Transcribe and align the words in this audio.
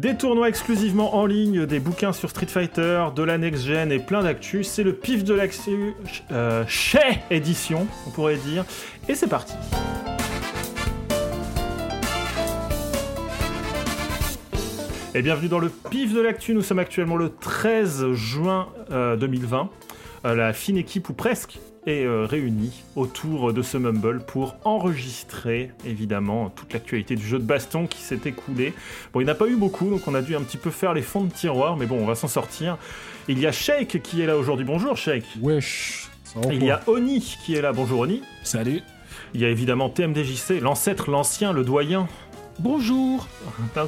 Des 0.00 0.16
tournois 0.16 0.48
exclusivement 0.48 1.14
en 1.14 1.26
ligne, 1.26 1.66
des 1.66 1.78
bouquins 1.78 2.14
sur 2.14 2.30
Street 2.30 2.46
Fighter, 2.46 3.08
de 3.14 3.22
la 3.22 3.36
next 3.36 3.66
gen 3.66 3.92
et 3.92 3.98
plein 3.98 4.22
d'actu. 4.22 4.64
C'est 4.64 4.82
le 4.82 4.94
pif 4.94 5.24
de 5.24 5.34
l'actu 5.34 5.92
euh, 6.32 6.64
chez 6.66 7.18
édition, 7.30 7.86
on 8.06 8.10
pourrait 8.10 8.38
dire. 8.38 8.64
Et 9.10 9.14
c'est 9.14 9.26
parti. 9.26 9.52
Et 15.14 15.20
bienvenue 15.20 15.48
dans 15.48 15.58
le 15.58 15.68
pif 15.68 16.14
de 16.14 16.20
l'actu. 16.22 16.54
Nous 16.54 16.62
sommes 16.62 16.78
actuellement 16.78 17.16
le 17.16 17.28
13 17.28 18.14
juin 18.14 18.68
2020. 18.88 19.68
Euh, 20.24 20.34
la 20.34 20.54
fine 20.54 20.78
équipe, 20.78 21.10
ou 21.10 21.12
presque, 21.12 21.58
est 21.86 22.04
euh, 22.04 22.26
réunie 22.26 22.82
autour 22.96 23.52
de 23.52 23.62
ce 23.62 23.78
Mumble 23.78 24.20
pour 24.20 24.56
enregistrer 24.64 25.70
évidemment 25.86 26.50
toute 26.50 26.72
l'actualité 26.72 27.16
du 27.16 27.26
jeu 27.26 27.38
de 27.38 27.44
baston 27.44 27.86
qui 27.86 28.00
s'est 28.00 28.20
écoulé. 28.24 28.74
Bon, 29.12 29.20
il 29.20 29.24
n'y 29.24 29.30
en 29.30 29.34
a 29.34 29.36
pas 29.36 29.46
eu 29.46 29.56
beaucoup, 29.56 29.88
donc 29.88 30.06
on 30.06 30.14
a 30.14 30.22
dû 30.22 30.36
un 30.36 30.42
petit 30.42 30.58
peu 30.58 30.70
faire 30.70 30.94
les 30.94 31.02
fonds 31.02 31.24
de 31.24 31.32
tiroir, 31.32 31.76
mais 31.76 31.86
bon, 31.86 31.98
on 32.00 32.06
va 32.06 32.14
s'en 32.14 32.28
sortir. 32.28 32.76
Il 33.28 33.38
y 33.38 33.46
a 33.46 33.52
Shake 33.52 34.02
qui 34.02 34.20
est 34.20 34.26
là 34.26 34.36
aujourd'hui. 34.36 34.64
Bonjour 34.64 34.96
Shake. 34.96 35.24
Wesh. 35.40 36.10
Il 36.50 36.64
y 36.64 36.70
a 36.70 36.80
Oni 36.86 37.20
qui 37.20 37.54
est 37.54 37.62
là. 37.62 37.72
Bonjour 37.72 38.00
Oni. 38.00 38.22
Salut. 38.44 38.82
Il 39.34 39.40
y 39.40 39.44
a 39.44 39.48
évidemment 39.48 39.88
TMDJC, 39.88 40.60
l'ancêtre, 40.60 41.10
l'ancien, 41.10 41.52
le 41.52 41.64
doyen. 41.64 42.08
Bonjour. 42.58 43.26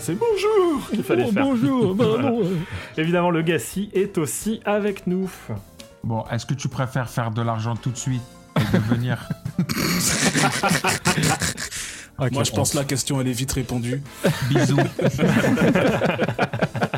C'est 0.01 0.15
bonjour 0.15 0.89
qu'il 0.89 1.03
fallait 1.03 1.27
oh, 1.29 1.33
faire. 1.33 1.45
Bonjour. 1.45 1.95
Bah, 1.95 2.05
non, 2.23 2.41
euh. 2.41 2.57
Évidemment, 2.97 3.31
le 3.31 3.43
Gassi 3.43 3.91
est 3.93 4.17
aussi 4.17 4.61
avec 4.65 5.07
nous. 5.07 5.31
Bon, 6.05 6.25
est-ce 6.31 6.47
que 6.47 6.55
tu 6.55 6.69
préfères 6.69 7.09
faire 7.09 7.31
de 7.31 7.43
l'argent 7.43 7.77
tout 7.77 7.91
de 7.91 7.97
suite 7.97 8.23
et 8.57 8.77
devenir 8.77 9.29
Ok, 12.19 12.33
Moi, 12.33 12.45
je 12.45 12.51
pense 12.53 12.73
que 12.73 12.77
la 12.77 12.85
question, 12.85 13.21
elle 13.21 13.29
est 13.29 13.33
vite 13.33 13.53
répondue. 13.53 14.03
bisous 14.49 14.77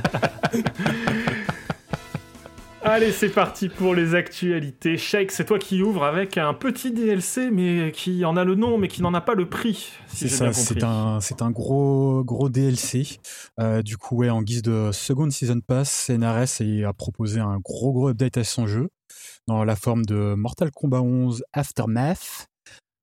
Allez, 2.87 3.13
c'est 3.13 3.31
parti 3.31 3.71
pour 3.71 3.95
les 3.95 4.15
actualités. 4.15 4.99
Shake, 4.99 5.33
c'est 5.33 5.47
toi 5.47 5.59
qui 5.59 5.83
ouvres 5.83 6.05
avec 6.05 6.37
un 6.37 6.53
petit 6.53 6.93
DLC, 6.93 7.51
mais 7.51 7.91
qui 7.93 8.27
en 8.27 8.37
a 8.37 8.45
le 8.45 8.57
nom, 8.57 8.77
mais 8.77 8.89
qui 8.89 9.01
n'en 9.01 9.15
a 9.15 9.23
pas 9.23 9.35
le 9.35 9.49
prix. 9.49 9.95
Si 10.07 10.29
C'est 10.29 10.29
ça, 10.29 10.53
c'est 10.53 10.85
un, 10.85 11.19
c'est 11.21 11.41
un 11.41 11.51
gros, 11.51 12.23
gros 12.25 12.51
DLC. 12.51 13.19
Euh, 13.59 13.81
du 13.81 13.97
coup, 13.97 14.17
ouais, 14.17 14.29
en 14.29 14.43
guise 14.43 14.61
de 14.61 14.91
Second 14.93 15.31
Season 15.31 15.61
Pass, 15.67 16.11
NRS 16.11 16.61
a 16.87 16.93
proposé 16.93 17.41
un 17.41 17.57
gros, 17.57 17.95
gros 17.95 18.09
update 18.11 18.37
à 18.37 18.45
son 18.45 18.67
jeu 18.67 18.91
dans 19.47 19.65
la 19.65 19.77
forme 19.77 20.05
de 20.05 20.35
Mortal 20.35 20.71
Kombat 20.71 21.01
11 21.01 21.43
Aftermath. 21.55 22.49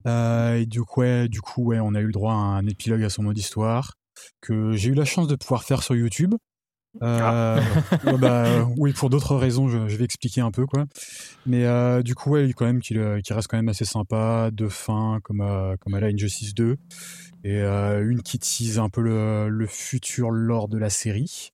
Euh, 0.06 0.58
et 0.58 0.68
du 0.68 0.84
coup, 0.84 1.00
ouais, 1.00 1.28
du 1.28 1.42
coup, 1.42 1.64
ouais, 1.64 1.80
on 1.80 1.96
a 1.96 2.02
eu 2.02 2.06
le 2.06 2.12
droit 2.12 2.34
à 2.34 2.36
un 2.36 2.68
épilogue 2.68 3.04
à 3.04 3.10
son 3.10 3.24
mode 3.24 3.38
histoire 3.38 3.94
que 4.42 4.74
j'ai 4.74 4.90
eu 4.90 4.94
la 4.94 5.06
chance 5.06 5.28
de 5.28 5.36
pouvoir 5.36 5.64
faire 5.64 5.82
sur 5.82 5.96
YouTube. 5.96 6.36
Euh, 7.02 7.62
ouais, 8.06 8.18
bah, 8.18 8.68
oui, 8.78 8.94
pour 8.94 9.10
d'autres 9.10 9.36
raisons, 9.36 9.70
je, 9.70 9.78
vais 9.78 10.04
expliquer 10.04 10.42
un 10.42 10.52
peu 10.52 10.66
quoi. 10.66 10.86
Mais 11.46 11.66
euh, 11.66 12.04
du 12.04 12.16
coup, 12.16 12.32
ouais, 12.32 12.52
quand 12.54 12.66
même, 12.66 12.82
qu'il 12.82 12.98
euh, 12.98 13.22
reste 13.30 13.48
quand 13.48 13.58
même 13.58 13.70
assez 13.70 13.86
sympa, 13.86 14.50
de 14.52 14.68
fin 14.68 15.20
comme 15.24 15.42
à, 15.42 15.76
comme 15.80 15.94
à 15.94 16.00
la 16.00 16.08
Injustice 16.08 16.54
2, 16.54 16.78
et 17.44 17.58
euh, 17.62 18.08
une 18.08 18.22
qui 18.22 18.40
tease 18.40 18.80
un 18.80 18.90
peu 18.90 19.02
le, 19.02 19.66
futur 19.68 20.32
lore 20.32 20.68
de 20.68 20.78
la 20.78 20.90
série. 20.90 21.52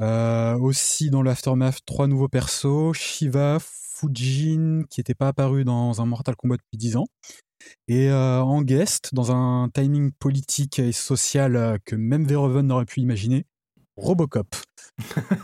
Euh, 0.00 0.56
aussi 0.56 1.10
dans 1.10 1.22
l'Aftermath, 1.22 1.80
trois 1.84 2.06
nouveaux 2.06 2.28
persos 2.28 2.94
Shiva, 2.94 3.58
Fujin, 3.60 4.84
qui 4.88 5.00
n'était 5.00 5.14
pas 5.14 5.28
apparu 5.28 5.64
dans 5.64 6.00
un 6.00 6.06
Mortal 6.06 6.36
Kombat 6.36 6.56
depuis 6.56 6.78
10 6.78 6.96
ans. 6.96 7.06
Et 7.88 8.08
euh, 8.08 8.40
en 8.40 8.62
guest, 8.62 9.14
dans 9.14 9.32
un 9.32 9.68
timing 9.68 10.12
politique 10.12 10.78
et 10.78 10.92
social 10.92 11.56
euh, 11.56 11.76
que 11.84 11.96
même 11.96 12.24
Verhoeven 12.24 12.66
n'aurait 12.66 12.86
pu 12.86 13.00
imaginer, 13.00 13.44
Robocop. 14.00 14.54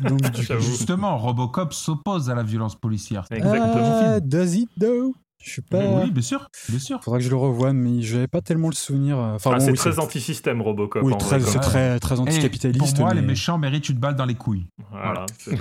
Donc, 0.00 0.20
du 0.32 0.42
J'avoue. 0.42 0.60
Justement, 0.62 1.16
Robocop 1.18 1.72
s'oppose 1.72 2.30
à 2.30 2.34
la 2.34 2.42
violence 2.42 2.74
policière. 2.74 3.24
Exactement. 3.30 4.00
Ah, 4.02 4.20
does 4.20 4.54
it 4.56 4.68
though? 4.78 5.14
Je 5.42 5.54
sais 5.54 5.62
pas. 5.62 5.78
Oui, 5.78 6.10
bien 6.10 6.22
sûr, 6.22 6.48
bien 6.68 6.78
sûr. 6.80 7.00
Faudra 7.04 7.18
que 7.18 7.24
je 7.24 7.30
le 7.30 7.36
revoie, 7.36 7.72
mais 7.72 8.02
j'avais 8.02 8.26
pas 8.26 8.40
tellement 8.40 8.68
le 8.68 8.74
souvenir. 8.74 9.16
euh, 9.16 9.34
Enfin, 9.36 9.50
Ah, 9.54 9.58
bon, 9.58 9.64
c'est 9.64 9.70
oui, 9.70 9.76
très 9.76 9.98
anti-système, 10.00 10.60
Robocop. 10.60 11.02
Oui, 11.04 11.16
très, 11.18 11.38
c'est 11.38 11.60
très, 11.60 12.00
très 12.00 12.16
Et 12.16 12.18
anticapitaliste. 12.18 12.96
pour 12.96 13.04
moi, 13.04 13.14
mais- 13.14 13.20
les 13.20 13.26
méchants 13.26 13.56
méritent 13.56 13.88
une 13.88 13.98
balle 13.98 14.16
dans 14.16 14.24
les 14.24 14.34
couilles. 14.34 14.66
Voilà. 14.90 15.24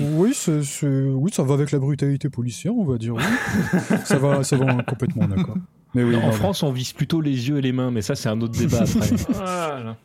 Oui, 0.00 0.32
c'est- 0.34 0.62
c'est- 0.62 0.86
oui, 1.10 1.30
ça 1.32 1.42
va 1.42 1.54
avec 1.54 1.70
la 1.72 1.78
brutalité 1.78 2.30
policière, 2.30 2.74
on 2.76 2.84
va 2.84 2.96
dire. 2.98 3.14
Oui. 3.14 3.22
ça 4.04 4.18
va, 4.18 4.44
ça 4.44 4.56
va 4.56 4.82
complètement 4.84 5.26
d'accord. 5.26 5.56
Mais 5.94 6.04
oui, 6.04 6.14
en 6.16 6.20
non, 6.26 6.32
France, 6.32 6.62
on 6.62 6.72
vise 6.72 6.92
plutôt 6.92 7.20
les 7.20 7.48
yeux 7.48 7.58
et 7.58 7.60
les 7.62 7.72
mains, 7.72 7.90
mais 7.90 8.00
ça, 8.02 8.14
c'est 8.14 8.28
un 8.28 8.40
autre 8.40 8.56
débat 8.58 8.78
après. 8.82 9.10
Voilà. 9.30 9.96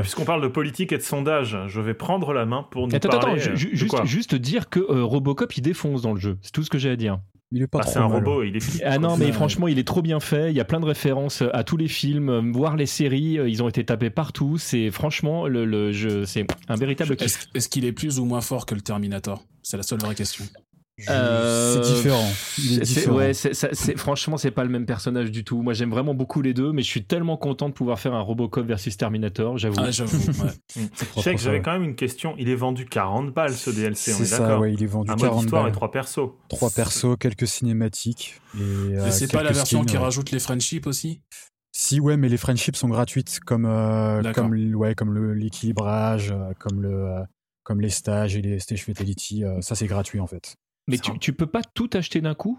Puisqu'on 0.00 0.24
parle 0.24 0.42
de 0.42 0.48
politique 0.48 0.92
et 0.92 0.96
de 0.98 1.02
sondage, 1.02 1.56
je 1.68 1.80
vais 1.80 1.94
prendre 1.94 2.32
la 2.32 2.44
main 2.44 2.64
pour 2.70 2.88
nous 2.88 2.94
attends, 2.96 3.08
parler. 3.08 3.40
attends, 3.40 3.52
euh, 3.52 3.56
ju- 3.56 3.70
de 3.70 3.76
juste, 3.76 3.90
quoi 3.90 4.04
juste 4.04 4.34
dire 4.34 4.68
que 4.68 4.80
euh, 4.80 5.04
Robocop, 5.04 5.56
il 5.56 5.60
défonce 5.62 6.02
dans 6.02 6.12
le 6.12 6.18
jeu. 6.20 6.38
C'est 6.42 6.50
tout 6.52 6.62
ce 6.64 6.70
que 6.70 6.78
j'ai 6.78 6.90
à 6.90 6.96
dire. 6.96 7.20
il 7.52 7.62
est 7.62 7.66
pas 7.68 7.78
Ah, 7.80 7.82
trop 7.84 7.92
c'est 7.92 7.98
un 7.98 8.08
mal. 8.08 8.18
robot, 8.24 8.42
il 8.42 8.56
est 8.56 8.60
flic. 8.60 8.82
Ah 8.84 8.98
non, 8.98 9.16
mais 9.16 9.26
Ouais. 9.26 9.32
franchement, 9.32 9.68
il 9.68 9.78
est 9.78 9.86
trop 9.86 10.02
bien 10.02 10.18
fait. 10.18 10.50
Il 10.50 10.56
y 10.56 10.60
a 10.60 10.64
plein 10.64 10.80
de 10.80 10.86
références 10.86 11.42
à 11.52 11.62
tous 11.62 11.76
les 11.76 11.86
films, 11.88 12.28
euh, 12.30 12.40
voire 12.52 12.74
les 12.76 12.86
séries. 12.86 13.38
euh, 13.38 13.48
Ils 13.48 13.62
ont 13.62 13.68
été 13.68 13.84
tapés 13.84 14.10
partout. 14.10 14.58
C'est 14.58 14.90
franchement, 14.90 15.46
le, 15.46 15.64
le 15.64 15.92
jeu, 15.92 16.24
c'est 16.26 16.46
un 16.68 16.74
véritable 16.74 17.16
est-ce 17.20 17.68
qu'il 17.68 17.84
est 17.84 17.92
plus 17.92 18.18
ou 18.18 18.24
moins 18.24 18.40
fort 18.40 18.66
que 18.66 18.74
le 18.74 18.80
Terminator? 18.80 19.44
C'est 19.62 19.76
la 19.76 19.82
seule 19.84 20.00
vraie 20.00 20.14
question. 20.16 20.44
Euh, 21.08 21.82
C'est 21.82 21.94
différent. 21.94 22.28
Il 22.58 22.78
est 22.78 22.80
différent. 22.82 23.16
ouais, 23.16 23.32
c'est- 23.34 23.54
ça- 23.54 23.68
c'est- 23.72 23.96
franchement, 23.96 24.36
c'est 24.36 24.50
pas 24.50 24.64
le 24.64 24.70
même 24.70 24.86
personnage 24.86 25.30
du 25.30 25.44
tout. 25.44 25.62
Moi, 25.62 25.72
j'aime 25.72 25.90
vraiment 25.90 26.14
beaucoup 26.14 26.42
les 26.42 26.52
deux, 26.54 26.72
mais 26.72 26.82
je 26.82 26.88
suis 26.88 27.04
tellement 27.04 27.36
content 27.36 27.68
de 27.68 27.74
pouvoir 27.74 27.98
faire 27.98 28.12
un 28.14 28.20
Robocop 28.20 28.66
versus 28.66 28.96
Terminator, 28.96 29.56
j'avoue. 29.58 29.76
Ah, 29.80 29.90
j'avoue. 29.90 30.16
ouais. 30.18 30.50
C'est 30.94 31.20
ça, 31.22 31.36
j'avais 31.36 31.62
quand 31.62 31.72
même 31.72 31.84
une 31.84 31.94
question. 31.96 32.34
Il 32.38 32.48
est 32.48 32.54
vendu 32.54 32.84
40 32.86 33.32
balles 33.32 33.54
ce 33.54 33.70
DLC, 33.70 34.12
on 34.12 34.16
C'est 34.16 34.22
est 34.22 34.26
ça, 34.26 34.38
d'accord 34.40 34.60
ouais, 34.60 34.74
il 34.74 34.82
est 34.82 34.86
vendu 34.86 35.10
Un 35.10 35.14
mode 35.14 35.22
40 35.24 35.42
histoire 35.44 35.62
balles. 35.62 35.70
et 35.70 35.74
trois 35.74 35.90
persos. 35.90 36.30
Trois 36.48 36.70
persos, 36.70 37.16
quelques 37.18 37.46
cinématiques. 37.46 38.40
Et, 38.56 38.60
euh, 38.60 39.04
Mais 39.04 39.10
c'est 39.10 39.30
pas 39.30 39.42
la 39.42 39.52
version 39.52 39.78
skins, 39.80 39.86
qui 39.90 39.96
ouais. 39.96 40.02
rajoute 40.02 40.30
les 40.32 40.38
friendships 40.40 40.86
aussi? 40.86 41.20
Si, 41.72 42.00
ouais, 42.00 42.16
mais 42.16 42.28
les 42.28 42.36
friendships 42.36 42.74
sont 42.76 42.88
gratuites, 42.88 43.38
comme, 43.46 43.64
euh, 43.64 44.22
comme, 44.32 44.52
ouais, 44.74 44.94
comme 44.96 45.12
le- 45.14 45.34
l'équilibrage, 45.34 46.32
euh, 46.32 46.52
comme, 46.58 46.82
le, 46.82 46.88
euh, 47.06 47.20
comme 47.62 47.80
les 47.80 47.90
stages 47.90 48.36
et 48.36 48.42
les 48.42 48.58
stage 48.58 48.84
fatality. 48.84 49.44
euh, 49.44 49.60
ça, 49.60 49.76
c'est 49.76 49.86
gratuit 49.86 50.18
en 50.18 50.26
fait. 50.26 50.56
Mais 50.90 50.98
tu, 50.98 51.10
un- 51.12 51.16
tu 51.16 51.32
peux 51.32 51.46
pas 51.46 51.62
tout 51.74 51.88
acheter 51.94 52.20
d'un 52.20 52.34
coup? 52.34 52.58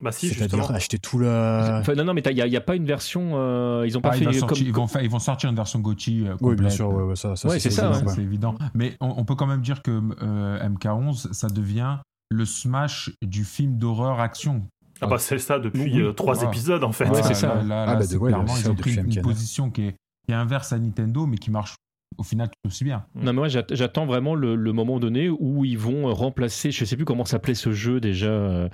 Bah 0.00 0.10
si, 0.10 0.28
C'est-à-dire 0.28 0.58
justement. 0.58 0.74
acheter 0.76 0.98
tout 0.98 1.18
le. 1.18 1.28
Enfin, 1.28 1.94
Non, 1.94 2.04
non, 2.04 2.12
mais 2.14 2.22
il 2.26 2.34
n'y 2.34 2.40
a, 2.42 2.46
y 2.48 2.56
a 2.56 2.60
pas 2.60 2.74
une 2.74 2.86
version. 2.86 3.32
euh, 3.34 3.84
ils 3.86 3.96
ont 3.96 4.00
pas 4.00 4.08
Ah, 4.10 4.16
fait 4.16 4.24
va 4.24 4.32
comme. 4.46 4.58
ils, 4.58 4.72
vont 4.72 4.88
faire- 4.88 5.02
ils 5.02 5.10
vont 5.10 5.20
sortir 5.20 5.48
une 5.48 5.54
version 5.54 5.78
GOTY 5.78 6.26
euh, 6.26 6.34
Oui, 6.40 6.56
bien 6.56 6.70
sûr, 6.70 6.88
ouais, 6.92 7.04
ouais, 7.04 7.14
ça, 7.16 7.36
ça 7.36 7.48
Ouais, 7.48 7.60
c'est 7.60 7.70
ça, 7.70 7.92
c'est 8.08 8.20
évident. 8.22 8.56
Mais 8.74 8.96
on, 9.00 9.14
on 9.18 9.24
peut 9.24 9.36
quand 9.36 9.46
même 9.46 9.60
dire 9.60 9.80
que 9.80 10.00
euh, 10.22 10.68
MK11, 10.68 11.32
ça 11.32 11.48
devient 11.48 11.98
le 12.30 12.44
smash 12.44 13.10
du 13.22 13.44
film 13.44 13.76
d'horreur 13.78 14.18
action. 14.18 14.66
Ah 15.00 15.06
bah 15.06 15.18
c'est 15.18 15.38
ça 15.38 15.58
depuis 15.58 15.82
Oui. 15.82 16.00
euh, 16.00 16.12
trois 16.12 16.42
épisodes 16.42 16.82
en 16.84 16.92
fait. 16.92 17.06
C'est 17.22 17.34
ça. 17.34 17.56
Là, 17.56 17.62
là, 17.62 17.84
Ah, 17.88 17.94
bah, 17.96 18.06
clairement, 18.06 18.56
ils 18.56 18.70
ont 18.70 18.74
pris 18.74 18.94
une 18.94 19.06
MK9. 19.06 19.20
position 19.22 19.70
qui 19.70 19.82
est, 19.88 19.92
qui 20.26 20.32
est 20.32 20.34
inverse 20.34 20.72
à 20.72 20.78
Nintendo, 20.78 21.26
mais 21.26 21.36
qui 21.38 21.50
marche 21.50 21.74
au 22.18 22.22
final 22.22 22.48
tout 22.48 22.68
aussi 22.68 22.84
bien. 22.84 23.04
Non, 23.14 23.24
mais 23.26 23.32
moi, 23.32 23.48
j'attends 23.48 24.06
vraiment 24.06 24.34
le, 24.34 24.54
le 24.54 24.72
moment 24.72 24.98
donné 25.00 25.28
où 25.28 25.64
ils 25.64 25.78
vont 25.78 26.08
euh, 26.08 26.12
remplacer. 26.12 26.70
Je 26.70 26.84
sais 26.84 26.96
plus 26.96 27.04
comment 27.04 27.24
s'appelait 27.24 27.54
ce 27.54 27.72
jeu 27.72 28.00
déjà, 28.00 28.28
euh, 28.28 28.68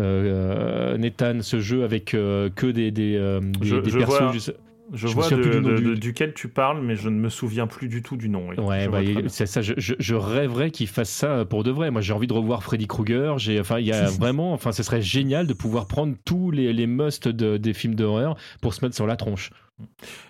euh, 0.00 0.96
Nathan, 0.98 1.38
ce 1.42 1.60
jeu 1.60 1.84
avec 1.84 2.14
euh, 2.14 2.50
que 2.50 2.66
des, 2.66 2.90
des, 2.90 3.16
euh, 3.16 3.40
des, 3.40 3.66
Je- 3.66 3.76
des 3.76 3.90
je 3.90 3.98
persos. 3.98 4.18
vois- 4.18 4.32
je 4.32 4.38
sais- 4.38 4.56
Je, 4.94 5.06
Je 5.06 5.06
me 5.06 5.12
vois 5.14 5.22
souviens 5.24 5.38
de, 5.38 5.42
plus 5.42 5.50
du 5.52 5.60
nom 5.62 5.68
de- 5.70 5.76
du- 5.76 5.84
de- 5.84 5.94
duquel 5.94 6.34
tu 6.34 6.48
parles, 6.48 6.82
mais 6.82 6.96
je 6.96 7.08
ne 7.08 7.14
me 7.18 7.30
souviens 7.30 7.66
plus 7.66 7.88
du 7.88 8.02
tout 8.02 8.18
du 8.18 8.28
nom. 8.28 8.48
oui. 8.50 8.56
Ouais, 8.62 8.82
Je 8.84 8.90
bah, 8.90 8.98
c'est 9.28 9.46
ça. 9.46 9.62
Je, 9.62 9.72
je- 9.78 9.94
je 9.98 10.14
rêverais 10.14 10.70
qu'ils 10.70 10.88
fassent 10.88 11.08
ça 11.08 11.46
pour 11.46 11.64
de 11.64 11.70
vrai. 11.70 11.90
Moi, 11.90 12.02
j'ai 12.02 12.12
envie 12.12 12.26
de 12.26 12.34
revoir 12.34 12.62
Freddy 12.62 12.86
Krueger. 12.88 13.38
J'ai, 13.38 13.58
enfin, 13.58 13.78
il 13.78 13.86
y 13.86 13.92
a 13.92 14.04
vraiment, 14.10 14.52
enfin, 14.52 14.70
ce 14.70 14.82
serait 14.82 15.00
génial 15.00 15.46
de 15.46 15.54
pouvoir 15.54 15.86
prendre 15.86 16.14
tous 16.26 16.50
les, 16.50 16.74
les 16.74 16.86
musts 16.86 17.28
de- 17.28 17.56
des 17.56 17.72
films 17.72 17.94
d'horreur 17.94 18.36
pour 18.60 18.74
se 18.74 18.84
mettre 18.84 18.94
sur 18.94 19.06
la 19.06 19.16
tronche. 19.16 19.48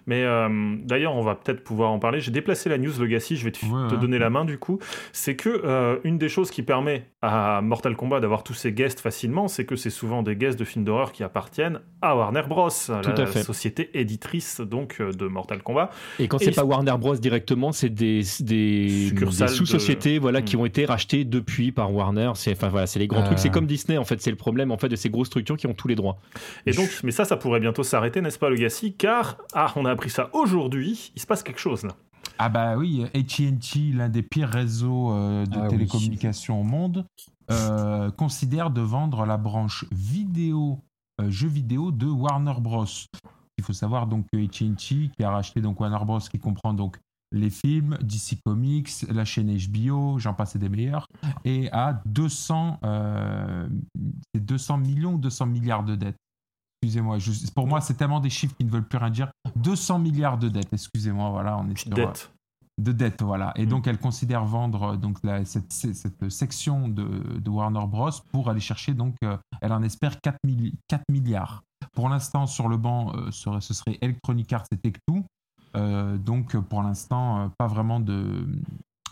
Mais 0.07 0.23
euh, 0.25 0.77
d'ailleurs, 0.85 1.15
on 1.15 1.23
va 1.23 1.35
peut-être 1.35 1.63
pouvoir 1.63 1.91
en 1.91 1.99
parler. 1.99 2.21
J'ai 2.21 2.31
déplacé 2.33 2.69
la 2.69 2.79
news, 2.79 2.93
Legacy, 3.01 3.37
je 3.37 3.45
vais 3.45 3.53
te, 3.53 3.65
Ouais, 3.65 3.89
te 3.89 3.95
ouais. 3.95 4.01
donner 4.01 4.19
la 4.19 4.31
main 4.31 4.45
du 4.45 4.59
coup. 4.59 4.79
C'est 5.13 5.37
que 5.37 5.49
euh, 5.65 5.99
une 6.05 6.19
des 6.19 6.29
choses 6.29 6.51
qui 6.51 6.63
permet 6.63 7.05
à 7.23 7.61
Mortal 7.63 7.95
Kombat 7.97 8.21
d'avoir 8.21 8.43
tous 8.43 8.55
ces 8.55 8.73
guests 8.73 9.01
facilement, 9.01 9.47
c'est 9.49 9.65
que 9.65 9.77
c'est 9.77 9.91
souvent 9.91 10.23
des 10.23 10.35
guests 10.37 10.59
de 10.59 10.65
films 10.65 10.85
d'horreur 10.85 11.13
qui 11.13 11.23
appartiennent 11.23 11.81
à 12.01 12.17
Warner 12.17 12.43
Bros, 12.49 12.69
la 12.89 12.99
à 13.23 13.27
fait. 13.27 13.43
société 13.43 13.91
éditrice 13.99 14.61
donc 14.61 14.97
euh, 15.01 15.13
de 15.13 15.27
Mortal 15.27 15.63
Kombat. 15.63 15.91
Et 16.19 16.27
quand 16.29 16.39
c'est 16.39 16.51
pas 16.51 16.65
Warner 16.65 16.95
Bros 16.99 17.15
directement, 17.17 17.71
c'est 17.73 17.89
des, 17.91 18.23
des, 18.41 19.07
Succursales 19.09 19.49
des 19.49 19.55
sous-sociétés 19.55 20.19
voilà, 20.19 20.43
qui 20.43 20.57
Mm. 20.57 20.61
ont 20.61 20.67
été 20.67 20.85
rachetées 20.85 21.25
depuis 21.25 21.73
par 21.73 21.95
Warner. 21.95 22.33
C'est, 22.35 22.53
enfin, 22.53 22.69
voilà, 22.69 22.87
c'est 22.87 22.99
les 22.99 23.07
grands 23.07 23.23
trucs. 23.23 23.39
C'est 23.39 23.51
comme 23.51 23.67
Disney, 23.67 23.97
en 23.99 24.05
fait. 24.05 24.21
C'est 24.21 24.31
le 24.31 24.37
problème 24.37 24.71
en 24.73 24.79
fait, 24.79 24.89
de 24.89 24.97
ces 24.97 25.09
grosses 25.11 25.29
structures 25.29 25.57
qui 25.57 25.67
ont 25.67 25.75
tous 25.75 25.89
les 25.89 25.95
droits. 25.95 26.19
Et 26.67 26.73
donc, 26.73 26.89
mais 27.05 27.11
ça, 27.13 27.25
ça 27.25 27.37
pourrait 27.37 27.61
bientôt 27.61 27.83
s'arrêter, 27.83 28.21
n'est-ce 28.21 28.39
pas, 28.39 28.51
Legacy? 28.51 28.95
Car, 28.95 29.39
ah, 29.55 29.73
on 29.77 29.85
a 29.85 29.91
appris 29.91 30.11
ça 30.11 30.31
aujourd'hui, 30.33 31.13
il 31.15 31.21
se 31.21 31.27
passe 31.27 31.43
quelque 31.43 31.61
chose 31.61 31.85
là. 31.85 31.95
Ah 32.39 32.49
bah 32.49 32.77
oui, 32.77 33.05
AT&T, 33.15 33.93
l'un 33.93 34.09
des 34.09 34.23
pires 34.23 34.49
réseaux 34.49 35.13
euh, 35.13 35.45
de 35.47 35.59
Ah 35.59 35.63
oui. 35.65 35.69
télécommunications 35.71 36.61
au 36.61 36.65
monde, 36.65 37.05
euh, 37.51 38.11
considère 38.11 38.71
de 38.71 38.81
vendre 38.81 39.27
la 39.27 39.37
branche 39.37 39.85
vidéo, 39.93 40.81
euh, 41.21 41.31
jeux 41.31 41.49
vidéo 41.49 41.91
de 41.91 42.07
Warner 42.07 42.55
Bros. 42.61 42.87
Il 43.59 43.65
faut 43.65 43.73
savoir 43.73 44.07
donc 44.07 44.27
que 44.33 44.43
AT&T, 44.43 45.11
qui 45.17 45.25
a 45.25 45.31
racheté 45.31 45.61
donc 45.61 45.79
Warner 45.81 46.05
Bros, 46.05 46.21
qui 46.21 46.39
comprend 46.39 46.73
donc 46.73 46.97
les 47.33 47.51
films, 47.51 47.99
DC 48.03 48.39
Comics, 48.45 48.91
la 49.09 49.25
chaîne 49.25 49.57
HBO, 49.57 50.19
j'en 50.19 50.35
passais 50.35 50.59
des 50.59 50.69
meilleurs, 50.69 51.07
et 51.45 51.71
à 51.73 52.01
200, 52.07 52.81
euh, 52.85 53.69
200 54.35 54.79
millions 54.79 55.15
ou 55.15 55.19
200 55.19 55.47
milliards 55.47 55.85
de 55.85 55.97
dettes. 55.97 56.17
Excusez-moi, 56.83 57.19
pour 57.55 57.69
moi, 57.69 57.81
c'est 57.81 57.95
tellement 57.95 58.19
des 58.19 58.29
chiffres 58.31 58.57
qui 58.57 58.65
ne 58.65 58.71
veulent 58.71 58.87
plus 58.87 58.99
rien 58.99 59.11
dire. 59.11 59.31
200 59.55 60.01
milliards 60.01 60.37
de 60.37 60.49
dettes, 60.49 60.73
excusez-moi, 60.73 61.31
voilà, 61.31 61.57
on 61.59 61.69
est 61.71 61.79
sur, 61.79 61.93
euh, 61.93 61.95
Dette. 61.95 62.33
de 62.81 62.91
dettes, 62.91 63.23
voilà. 63.23 63.53
Et 63.55 63.67
Mm. 63.67 63.69
donc, 63.69 63.87
elle 63.87 63.99
considère 63.99 64.45
vendre 64.45 64.83
euh, 64.83 64.97
donc 64.97 65.19
la- 65.23 65.45
cette, 65.45 65.73
cette 65.73 66.29
section 66.29 66.89
de, 66.89 67.05
de 67.39 67.51
Warner 67.51 67.87
Bros. 67.87 68.11
pour 68.33 68.51
aller 68.51 68.59
chercher, 68.61 68.95
donc, 68.95 69.15
euh, 69.23 69.37
elle 69.61 69.73
en 69.73 69.83
espère 69.83 70.21
4, 70.21 70.39
milli- 70.45 70.75
4 70.89 71.05
milliards. 71.09 71.63
Pour 71.95 72.09
l'instant, 72.09 72.47
sur 72.49 72.69
le 72.69 72.77
banc, 72.77 73.13
euh, 73.15 73.31
ce 73.31 73.75
serait 73.75 73.99
Electronic 74.01 74.53
Arts 74.53 74.65
et 74.73 74.77
Tech2. 74.77 75.23
Euh, 75.77 76.19
donc, 76.19 76.57
pour 76.57 76.83
l'instant, 76.83 77.49
pas 77.59 77.69
vraiment 77.69 78.01
de, 78.01 78.45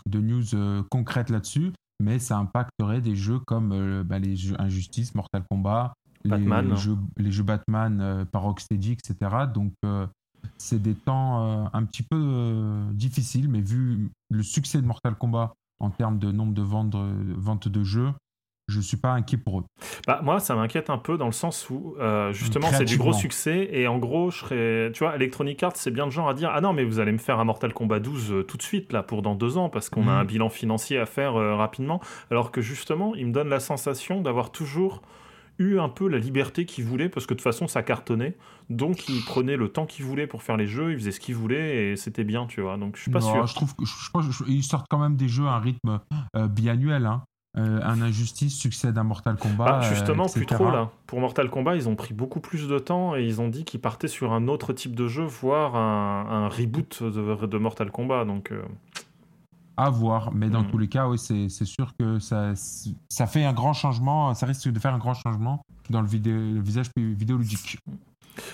de 0.09 0.19
news 0.19 0.83
concrètes 0.91 1.29
là-dessus, 1.29 1.71
mais 2.03 2.19
ça 2.19 2.37
impacterait 2.37 2.99
des 3.01 3.15
jeux 3.15 3.39
comme 3.39 3.71
euh, 3.71 4.03
bah, 4.03 4.19
les 4.19 4.35
jeux 4.35 4.59
Injustice, 4.59 5.15
Mortal 5.15 5.43
Kombat, 5.49 5.93
Batman. 6.25 6.69
les, 6.69 6.75
jeux, 6.75 6.97
les 7.17 7.31
jeux 7.31 7.43
Batman 7.43 7.99
euh, 8.01 8.25
par 8.25 8.43
Rocksteady, 8.43 8.93
etc. 8.93 9.15
Donc, 9.53 9.73
euh, 9.85 10.07
c'est 10.57 10.81
des 10.81 10.95
temps 10.95 11.45
euh, 11.45 11.65
un 11.73 11.85
petit 11.85 12.03
peu 12.03 12.83
difficiles, 12.93 13.49
mais 13.49 13.61
vu 13.61 14.09
le 14.29 14.43
succès 14.43 14.81
de 14.81 14.87
Mortal 14.87 15.15
Kombat 15.15 15.53
en 15.79 15.89
termes 15.89 16.19
de 16.19 16.31
nombre 16.31 16.53
de 16.53 16.61
ventes, 16.61 16.95
ventes 17.37 17.67
de 17.67 17.83
jeux, 17.83 18.11
je 18.71 18.79
suis 18.79 18.97
pas 18.97 19.11
inquiet 19.11 19.37
pour 19.37 19.59
eux. 19.59 19.63
Bah, 20.07 20.21
moi, 20.23 20.39
ça 20.39 20.55
m'inquiète 20.55 20.89
un 20.89 20.97
peu 20.97 21.17
dans 21.17 21.25
le 21.25 21.31
sens 21.31 21.69
où, 21.69 21.95
euh, 21.99 22.31
justement, 22.31 22.67
c'est 22.71 22.85
du 22.85 22.97
gros 22.97 23.13
succès. 23.13 23.69
Et 23.71 23.87
en 23.87 23.99
gros, 23.99 24.31
je 24.31 24.37
serais. 24.37 24.91
Tu 24.93 25.03
vois, 25.03 25.15
Electronic 25.15 25.61
Arts, 25.61 25.75
c'est 25.75 25.91
bien 25.91 26.05
le 26.05 26.11
genre 26.11 26.29
à 26.29 26.33
dire 26.33 26.51
Ah 26.53 26.61
non, 26.61 26.73
mais 26.73 26.83
vous 26.83 26.99
allez 26.99 27.11
me 27.11 27.17
faire 27.17 27.39
un 27.39 27.43
Mortal 27.43 27.73
Kombat 27.73 27.99
12 27.99 28.31
euh, 28.31 28.43
tout 28.43 28.57
de 28.57 28.63
suite, 28.63 28.93
là, 28.93 29.03
pour 29.03 29.21
dans 29.21 29.35
deux 29.35 29.57
ans, 29.57 29.69
parce 29.69 29.89
qu'on 29.89 30.07
a 30.07 30.11
un 30.11 30.25
bilan 30.25 30.49
financier 30.49 30.97
à 30.97 31.05
faire 31.05 31.35
euh, 31.35 31.55
rapidement. 31.55 31.99
Alors 32.31 32.51
que 32.51 32.61
justement, 32.61 33.13
il 33.15 33.27
me 33.27 33.33
donne 33.33 33.49
la 33.49 33.59
sensation 33.59 34.21
d'avoir 34.21 34.51
toujours 34.51 35.01
eu 35.61 35.79
un 35.79 35.89
peu 35.89 36.07
la 36.07 36.17
liberté 36.17 36.65
qu'il 36.65 36.85
voulait, 36.85 37.09
parce 37.09 37.25
que 37.25 37.33
de 37.33 37.37
toute 37.39 37.43
façon, 37.43 37.67
ça 37.67 37.83
cartonnait. 37.83 38.35
Donc, 38.69 39.07
il 39.09 39.23
prenait 39.23 39.57
le 39.57 39.69
temps 39.69 39.85
qu'il 39.85 40.05
voulait 40.05 40.27
pour 40.27 40.43
faire 40.43 40.57
les 40.57 40.67
jeux, 40.67 40.91
il 40.91 40.97
faisait 40.97 41.11
ce 41.11 41.19
qu'il 41.19 41.35
voulait, 41.35 41.91
et 41.91 41.95
c'était 41.95 42.23
bien, 42.23 42.47
tu 42.47 42.61
vois. 42.61 42.77
Donc, 42.77 42.97
je 42.97 43.03
suis 43.03 43.11
pas 43.11 43.19
Non, 43.19 43.33
sûr. 43.33 43.47
Je 43.47 43.55
trouve 43.55 43.75
qu'ils 44.45 44.63
sortent 44.63 44.87
quand 44.89 44.99
même 44.99 45.15
des 45.15 45.27
jeux 45.27 45.47
à 45.47 45.53
un 45.53 45.59
rythme 45.59 45.99
euh, 46.35 46.47
biannuel. 46.47 47.05
Hein. 47.05 47.23
Euh, 47.57 47.81
un 47.83 48.01
Injustice 48.01 48.57
succède 48.57 48.97
à 48.97 49.03
Mortal 49.03 49.35
Kombat. 49.35 49.79
Euh, 49.79 49.89
justement, 49.89 50.25
plus 50.27 50.43
etc. 50.43 50.55
trop 50.55 50.71
là. 50.71 50.89
Pour 51.05 51.19
Mortal 51.19 51.49
Kombat, 51.49 51.75
ils 51.75 51.89
ont 51.89 51.97
pris 51.97 52.13
beaucoup 52.13 52.39
plus 52.39 52.69
de 52.69 52.79
temps 52.79 53.13
et 53.17 53.25
ils 53.25 53.41
ont 53.41 53.49
dit 53.49 53.65
qu'ils 53.65 53.81
partaient 53.81 54.07
sur 54.07 54.31
un 54.31 54.47
autre 54.47 54.71
type 54.71 54.95
de 54.95 55.09
jeu, 55.09 55.25
voire 55.25 55.75
un, 55.75 56.45
un 56.45 56.47
reboot 56.47 57.03
de, 57.03 57.45
de 57.45 57.57
Mortal 57.57 57.91
Kombat. 57.91 58.23
Donc, 58.23 58.53
euh, 58.53 58.61
À 59.83 59.89
voir, 59.89 60.31
mais 60.31 60.49
dans 60.49 60.61
Mm. 60.61 60.67
tous 60.67 60.77
les 60.77 60.87
cas, 60.87 61.07
oui, 61.07 61.17
c'est 61.17 61.49
sûr 61.65 61.93
que 61.97 62.19
ça, 62.19 62.53
ça 63.09 63.25
fait 63.25 63.43
un 63.43 63.53
grand 63.53 63.73
changement, 63.73 64.33
ça 64.35 64.45
risque 64.45 64.69
de 64.69 64.79
faire 64.79 64.93
un 64.93 64.99
grand 64.99 65.15
changement 65.15 65.63
dans 65.89 66.01
le, 66.01 66.07
visage 66.07 66.87
vidéoludique. 66.97 67.79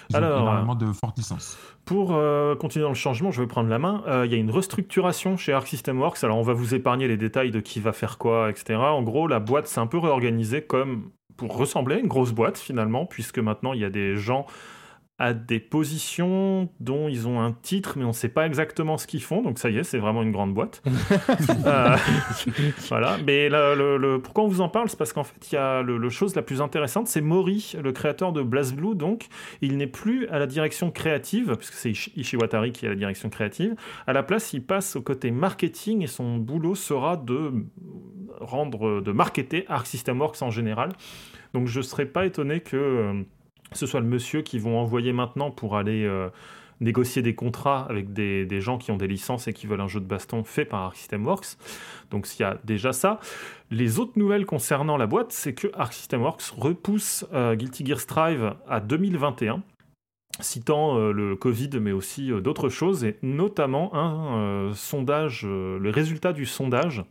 Ils 0.09 0.15
Alors, 0.15 0.41
énormément 0.41 0.75
de 0.75 0.91
fortes 0.94 1.18
licences. 1.18 1.57
pour 1.85 2.13
euh, 2.13 2.56
continuer 2.56 2.83
dans 2.83 2.89
le 2.89 2.95
changement, 2.95 3.29
je 3.31 3.41
vais 3.41 3.47
prendre 3.47 3.69
la 3.69 3.77
main. 3.77 4.03
Euh, 4.07 4.25
Il 4.25 4.31
y 4.31 4.35
a 4.35 4.38
une 4.38 4.50
restructuration 4.51 5.38
chez 5.38 5.53
Arc 5.53 5.68
System 5.68 6.00
Works. 6.00 6.24
Alors, 6.24 6.38
on 6.38 6.44
va 6.44 6.53
vous 6.53 6.74
épargner 6.74 7.07
les 7.07 7.18
détails 7.18 7.51
de 7.51 7.59
qui 7.59 7.79
va 7.79 7.91
faire 7.94 8.18
quoi, 8.18 8.50
etc. 8.50 8.75
En 8.79 9.03
gros, 9.03 9.27
la 9.27 9.39
boîte 9.39 9.68
s'est 9.68 9.79
un 9.81 9.88
peu 9.88 9.97
réorganisée 10.00 10.62
comme 10.63 11.12
pour 11.35 11.56
ressembler 11.57 11.95
à 11.97 12.00
une 12.00 12.07
grosse 12.07 12.31
boîte 12.31 12.57
finalement, 12.57 13.06
puisque 13.06 13.38
maintenant 13.39 13.74
il 13.74 13.81
y 13.81 13.85
a 13.85 13.89
des 13.91 14.15
gens 14.15 14.47
à 15.19 15.34
des 15.34 15.60
positions 15.60 16.69
dont 16.80 17.08
ils 17.08 17.28
ont 17.28 17.42
un 17.42 17.52
titre, 17.52 17.94
mais 17.98 18.04
on 18.04 18.10
ne 18.10 18.14
sait 18.14 18.30
pas 18.30 18.46
exactement 18.46 18.98
ce 19.00 19.08
qu'ils 19.08 19.24
font. 19.24 19.42
Donc 19.42 19.58
ça 19.58 19.69
y 19.72 19.78
est, 19.78 19.84
c'est 19.84 19.98
vraiment 19.98 20.22
une 20.22 20.31
grande 20.31 20.54
boîte. 20.54 20.81
Euh, 21.66 21.96
voilà. 22.90 23.18
Mais 23.25 23.50
là, 23.50 23.74
le, 23.75 23.98
le- 23.98 24.22
pourquoi 24.22 24.44
on 24.44 24.48
vous 24.48 24.62
en 24.62 24.69
parle, 24.69 24.90
c'est 24.90 24.98
parce 24.98 25.12
qu'en 25.14 25.24
fait, 25.24 25.36
il 25.52 25.56
y 25.56 25.58
a 25.58 25.81
le, 25.81 25.98
le 25.98 26.10
chose 26.10 26.36
la 26.36 26.42
plus 26.42 26.62
intéressante, 26.62 27.08
c'est 27.08 27.22
Mori, 27.22 27.74
le 27.81 27.92
créateur 27.92 28.31
de 28.31 28.42
BlazBlue. 28.42 28.96
Donc, 28.96 29.25
il 29.62 29.78
n'est 29.78 29.88
plus 29.88 30.28
à 30.28 30.40
la 30.40 30.46
direction 30.48 30.92
créative, 30.92 31.56
puisque 31.58 31.74
c'est 31.74 31.92
Ishi- 31.92 32.12
Ishiwatari 32.16 32.72
qui 32.72 32.86
est 32.86 32.90
à 32.90 32.92
la 32.92 32.98
direction 32.98 33.30
créative. 33.30 33.75
À 34.06 34.13
la 34.13 34.24
place, 34.24 34.54
il 34.54 34.62
passe 34.63 34.96
au 34.96 35.02
côté 35.02 35.31
marketing 35.31 36.04
et 36.04 36.08
son 36.08 36.38
boulot 36.38 36.75
sera 36.75 37.18
de 37.18 37.52
rendre, 38.40 39.02
de 39.02 39.12
marketer 39.12 39.66
Arc 39.68 39.88
System 39.88 40.20
Works 40.22 40.42
en 40.42 40.52
général. 40.52 40.90
Donc, 41.54 41.68
je 41.68 41.80
ne 41.80 41.84
serais 41.84 42.06
pas 42.06 42.25
étonné 42.25 42.60
que 42.60 42.78
euh, 42.78 43.24
ce 43.74 43.86
soit 43.86 44.00
le 44.00 44.08
monsieur 44.08 44.42
qu'ils 44.42 44.62
vont 44.62 44.80
envoyer 44.80 45.14
maintenant 45.14 45.52
pour 45.52 45.75
aller 45.75 46.06
euh, 46.06 46.30
négocier 46.80 47.22
des 47.22 47.36
contrats 47.36 47.86
avec 47.90 48.14
des, 48.14 48.46
des 48.46 48.62
gens 48.62 48.78
qui 48.78 48.92
ont 48.92 48.98
des 48.98 49.08
licences 49.08 49.48
et 49.48 49.54
qui 49.54 49.68
veulent 49.68 49.81
un 49.81 49.88
jeu 49.88 50.00
de 50.00 50.06
baston 50.06 50.44
fait 50.44 50.66
par 50.66 50.84
Arc 50.84 50.96
System 50.96 51.25
Works. 51.25 51.58
Donc 52.12 52.28
s'il 52.28 52.42
y 52.42 52.44
a 52.46 52.60
déjà 52.64 52.94
ça. 52.94 53.19
Les 53.72 54.00
autres 54.00 54.14
nouvelles 54.16 54.46
concernant 54.46 54.98
la 54.98 55.08
boîte, 55.08 55.31
c'est 55.31 55.54
que 55.54 55.68
Arc 55.74 55.94
System 55.94 56.22
Works 56.22 56.44
repousse 56.58 57.25
euh, 57.34 57.56
Guilty 57.56 57.86
Gear 57.86 58.00
Strive 58.00 58.56
à 58.68 58.80
2021 58.80 59.64
citant 60.40 60.98
euh, 60.98 61.12
le 61.12 61.36
Covid, 61.36 61.72
mais 61.81 61.92
aussi 61.92 62.30
d'autres 62.30 62.70
choses, 62.70 63.04
et 63.04 63.18
notamment 63.24 63.96
un 63.96 64.72
sondage, 64.75 65.48
les 65.48 65.90
résultats 65.90 66.31
du 66.31 66.46
sondage 66.46 67.04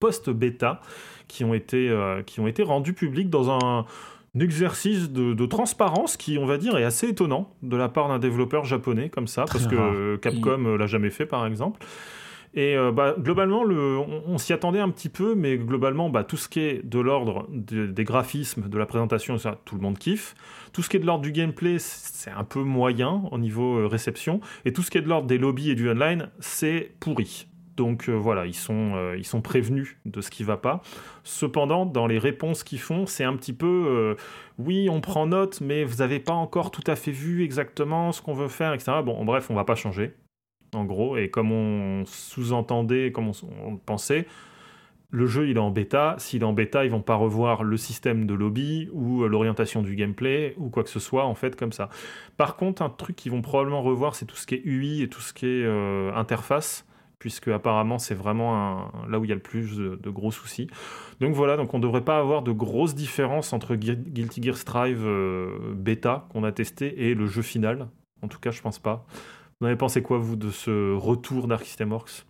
post-bêta 0.00 0.80
qui, 1.28 1.44
ont 1.44 1.52
été, 1.52 1.94
qui 2.24 2.40
ont 2.40 2.46
été 2.46 2.62
rendus 2.62 2.94
publics 2.94 3.28
dans 3.28 3.50
un 3.50 3.84
exercice 4.42 5.10
de, 5.10 5.32
de 5.34 5.46
transparence 5.46 6.16
qui, 6.16 6.38
on 6.38 6.46
va 6.46 6.58
dire, 6.58 6.76
est 6.76 6.84
assez 6.84 7.08
étonnant 7.08 7.50
de 7.62 7.76
la 7.76 7.88
part 7.88 8.08
d'un 8.08 8.18
développeur 8.18 8.64
japonais 8.64 9.08
comme 9.08 9.26
ça, 9.26 9.44
parce 9.44 9.64
Très 9.64 9.74
que 9.74 9.80
rare. 9.80 9.92
euh, 9.94 10.16
Capcom 10.18 10.64
euh, 10.66 10.76
l'a 10.76 10.86
jamais 10.86 11.10
fait, 11.10 11.26
par 11.26 11.46
exemple. 11.46 11.80
Et 12.54 12.74
euh, 12.74 12.90
bah, 12.90 13.14
globalement, 13.18 13.64
le, 13.64 13.98
on, 13.98 14.22
on 14.26 14.38
s'y 14.38 14.54
attendait 14.54 14.80
un 14.80 14.88
petit 14.88 15.10
peu, 15.10 15.34
mais 15.34 15.58
globalement, 15.58 16.08
bah, 16.08 16.24
tout 16.24 16.38
ce 16.38 16.48
qui 16.48 16.60
est 16.60 16.82
de 16.82 16.98
l'ordre 16.98 17.46
de- 17.50 17.86
des 17.86 18.04
graphismes, 18.04 18.68
de 18.70 18.78
la 18.78 18.86
présentation, 18.86 19.36
ça, 19.36 19.60
tout 19.66 19.74
le 19.74 19.82
monde 19.82 19.98
kiffe. 19.98 20.34
Tout 20.72 20.82
ce 20.82 20.88
qui 20.88 20.96
est 20.96 21.00
de 21.00 21.06
l'ordre 21.06 21.22
du 21.22 21.32
gameplay, 21.32 21.76
c'est 21.78 22.30
un 22.30 22.44
peu 22.44 22.60
moyen 22.62 23.24
au 23.30 23.36
niveau 23.38 23.76
euh, 23.80 23.86
réception. 23.86 24.40
Et 24.64 24.72
tout 24.72 24.82
ce 24.82 24.90
qui 24.90 24.96
est 24.96 25.02
de 25.02 25.08
l'ordre 25.08 25.26
des 25.26 25.36
lobbies 25.38 25.70
et 25.70 25.74
du 25.74 25.90
online, 25.90 26.30
c'est 26.40 26.92
pourri. 26.98 27.46
Donc 27.76 28.08
euh, 28.08 28.12
voilà, 28.12 28.46
ils 28.46 28.54
sont, 28.54 28.94
euh, 28.94 29.16
ils 29.18 29.26
sont 29.26 29.42
prévenus 29.42 29.96
de 30.06 30.20
ce 30.20 30.30
qui 30.30 30.44
va 30.44 30.56
pas. 30.56 30.80
Cependant, 31.24 31.84
dans 31.84 32.06
les 32.06 32.18
réponses 32.18 32.64
qu'ils 32.64 32.80
font, 32.80 33.06
c'est 33.06 33.24
un 33.24 33.36
petit 33.36 33.52
peu 33.52 33.66
euh, 33.66 34.14
oui, 34.58 34.88
on 34.90 35.00
prend 35.00 35.26
note, 35.26 35.60
mais 35.60 35.84
vous 35.84 35.96
n'avez 35.96 36.18
pas 36.18 36.32
encore 36.32 36.70
tout 36.70 36.84
à 36.86 36.96
fait 36.96 37.10
vu 37.10 37.44
exactement 37.44 38.12
ce 38.12 38.22
qu'on 38.22 38.34
veut 38.34 38.48
faire, 38.48 38.72
etc. 38.72 38.92
Bon, 39.04 39.24
bref, 39.24 39.50
on 39.50 39.54
va 39.54 39.64
pas 39.64 39.74
changer, 39.74 40.14
en 40.74 40.84
gros. 40.84 41.18
Et 41.18 41.28
comme 41.28 41.52
on 41.52 42.04
sous-entendait, 42.06 43.12
comme 43.12 43.28
on, 43.28 43.32
on 43.66 43.76
pensait, 43.76 44.26
le 45.10 45.26
jeu 45.26 45.48
il 45.48 45.58
est 45.58 45.60
en 45.60 45.70
bêta. 45.70 46.16
S'il 46.18 46.40
est 46.42 46.46
en 46.46 46.54
bêta, 46.54 46.86
ils 46.86 46.90
vont 46.90 47.02
pas 47.02 47.14
revoir 47.14 47.62
le 47.62 47.76
système 47.76 48.26
de 48.26 48.32
lobby 48.32 48.88
ou 48.92 49.28
l'orientation 49.28 49.82
du 49.82 49.96
gameplay 49.96 50.54
ou 50.56 50.70
quoi 50.70 50.82
que 50.82 50.90
ce 50.90 50.98
soit 50.98 51.26
en 51.26 51.34
fait 51.34 51.56
comme 51.56 51.72
ça. 51.72 51.90
Par 52.38 52.56
contre, 52.56 52.80
un 52.80 52.90
truc 52.90 53.16
qu'ils 53.16 53.32
vont 53.32 53.42
probablement 53.42 53.82
revoir, 53.82 54.14
c'est 54.14 54.24
tout 54.24 54.36
ce 54.36 54.46
qui 54.46 54.54
est 54.54 54.62
UI 54.64 55.02
et 55.02 55.08
tout 55.08 55.20
ce 55.20 55.34
qui 55.34 55.46
est 55.46 55.66
interface 56.14 56.86
puisque 57.18 57.48
apparemment 57.48 57.98
c'est 57.98 58.14
vraiment 58.14 58.56
un- 58.56 59.08
là 59.08 59.18
où 59.18 59.24
il 59.24 59.28
y 59.28 59.32
a 59.32 59.36
le 59.36 59.40
plus 59.42 59.76
de, 59.76 59.96
de 60.02 60.10
gros 60.10 60.30
soucis. 60.30 60.68
Donc 61.20 61.34
voilà, 61.34 61.56
donc 61.56 61.72
on 61.74 61.78
ne 61.78 61.82
devrait 61.82 62.04
pas 62.04 62.18
avoir 62.18 62.42
de 62.42 62.52
grosses 62.52 62.94
différences 62.94 63.52
entre 63.52 63.74
Gui- 63.74 63.96
Guilty 63.96 64.42
Gear 64.42 64.56
Strive 64.56 65.04
euh, 65.06 65.74
bêta 65.74 66.26
qu'on 66.30 66.44
a 66.44 66.52
testé 66.52 67.08
et 67.08 67.14
le 67.14 67.26
jeu 67.26 67.42
final. 67.42 67.88
En 68.22 68.28
tout 68.28 68.38
cas, 68.38 68.50
je 68.50 68.60
pense 68.62 68.78
pas. 68.78 69.06
Vous 69.60 69.64
en 69.64 69.68
avez 69.68 69.76
pensé 69.76 70.02
quoi, 70.02 70.18
vous, 70.18 70.36
de 70.36 70.50
ce 70.50 70.94
retour 70.94 71.48
d'Arc 71.48 71.64
System 71.64 71.92
Works? 71.92 72.26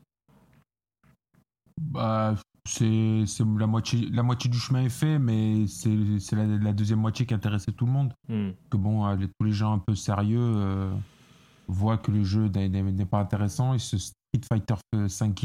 Bah, 1.81 2.35
c'est 2.69 3.25
c'est 3.27 3.45
la 3.59 3.67
moitié, 3.67 4.09
la 4.13 4.23
moitié 4.23 4.51
du 4.51 4.59
chemin 4.59 4.83
est 4.85 4.89
fait, 4.89 5.19
mais 5.19 5.67
c'est 5.67 6.19
c'est 6.19 6.37
la, 6.37 6.47
la 6.47 6.73
deuxième 6.73 7.01
moitié 7.01 7.27
qui 7.27 7.35
intéressait 7.35 7.73
tout 7.73 7.87
le 7.87 7.93
monde. 7.93 8.13
Hmm. 8.29 8.51
Que 8.71 8.77
bon, 8.77 9.07
euh, 9.07 9.17
les- 9.17 9.29
tous 9.29 9.45
les 9.45 9.53
gens 9.53 9.73
un 9.75 9.79
peu 9.79 9.95
sérieux 9.95 10.41
euh, 10.41 10.91
voient 11.69 11.99
que 11.99 12.11
le 12.11 12.25
jeu 12.25 12.49
n'est- 12.49 13.05
pas 13.07 13.21
intéressant. 13.21 13.75
Et 13.75 13.79
ce 13.79 13.97
Street 14.45 14.65
Fighter 14.69 14.75
5 15.09 15.45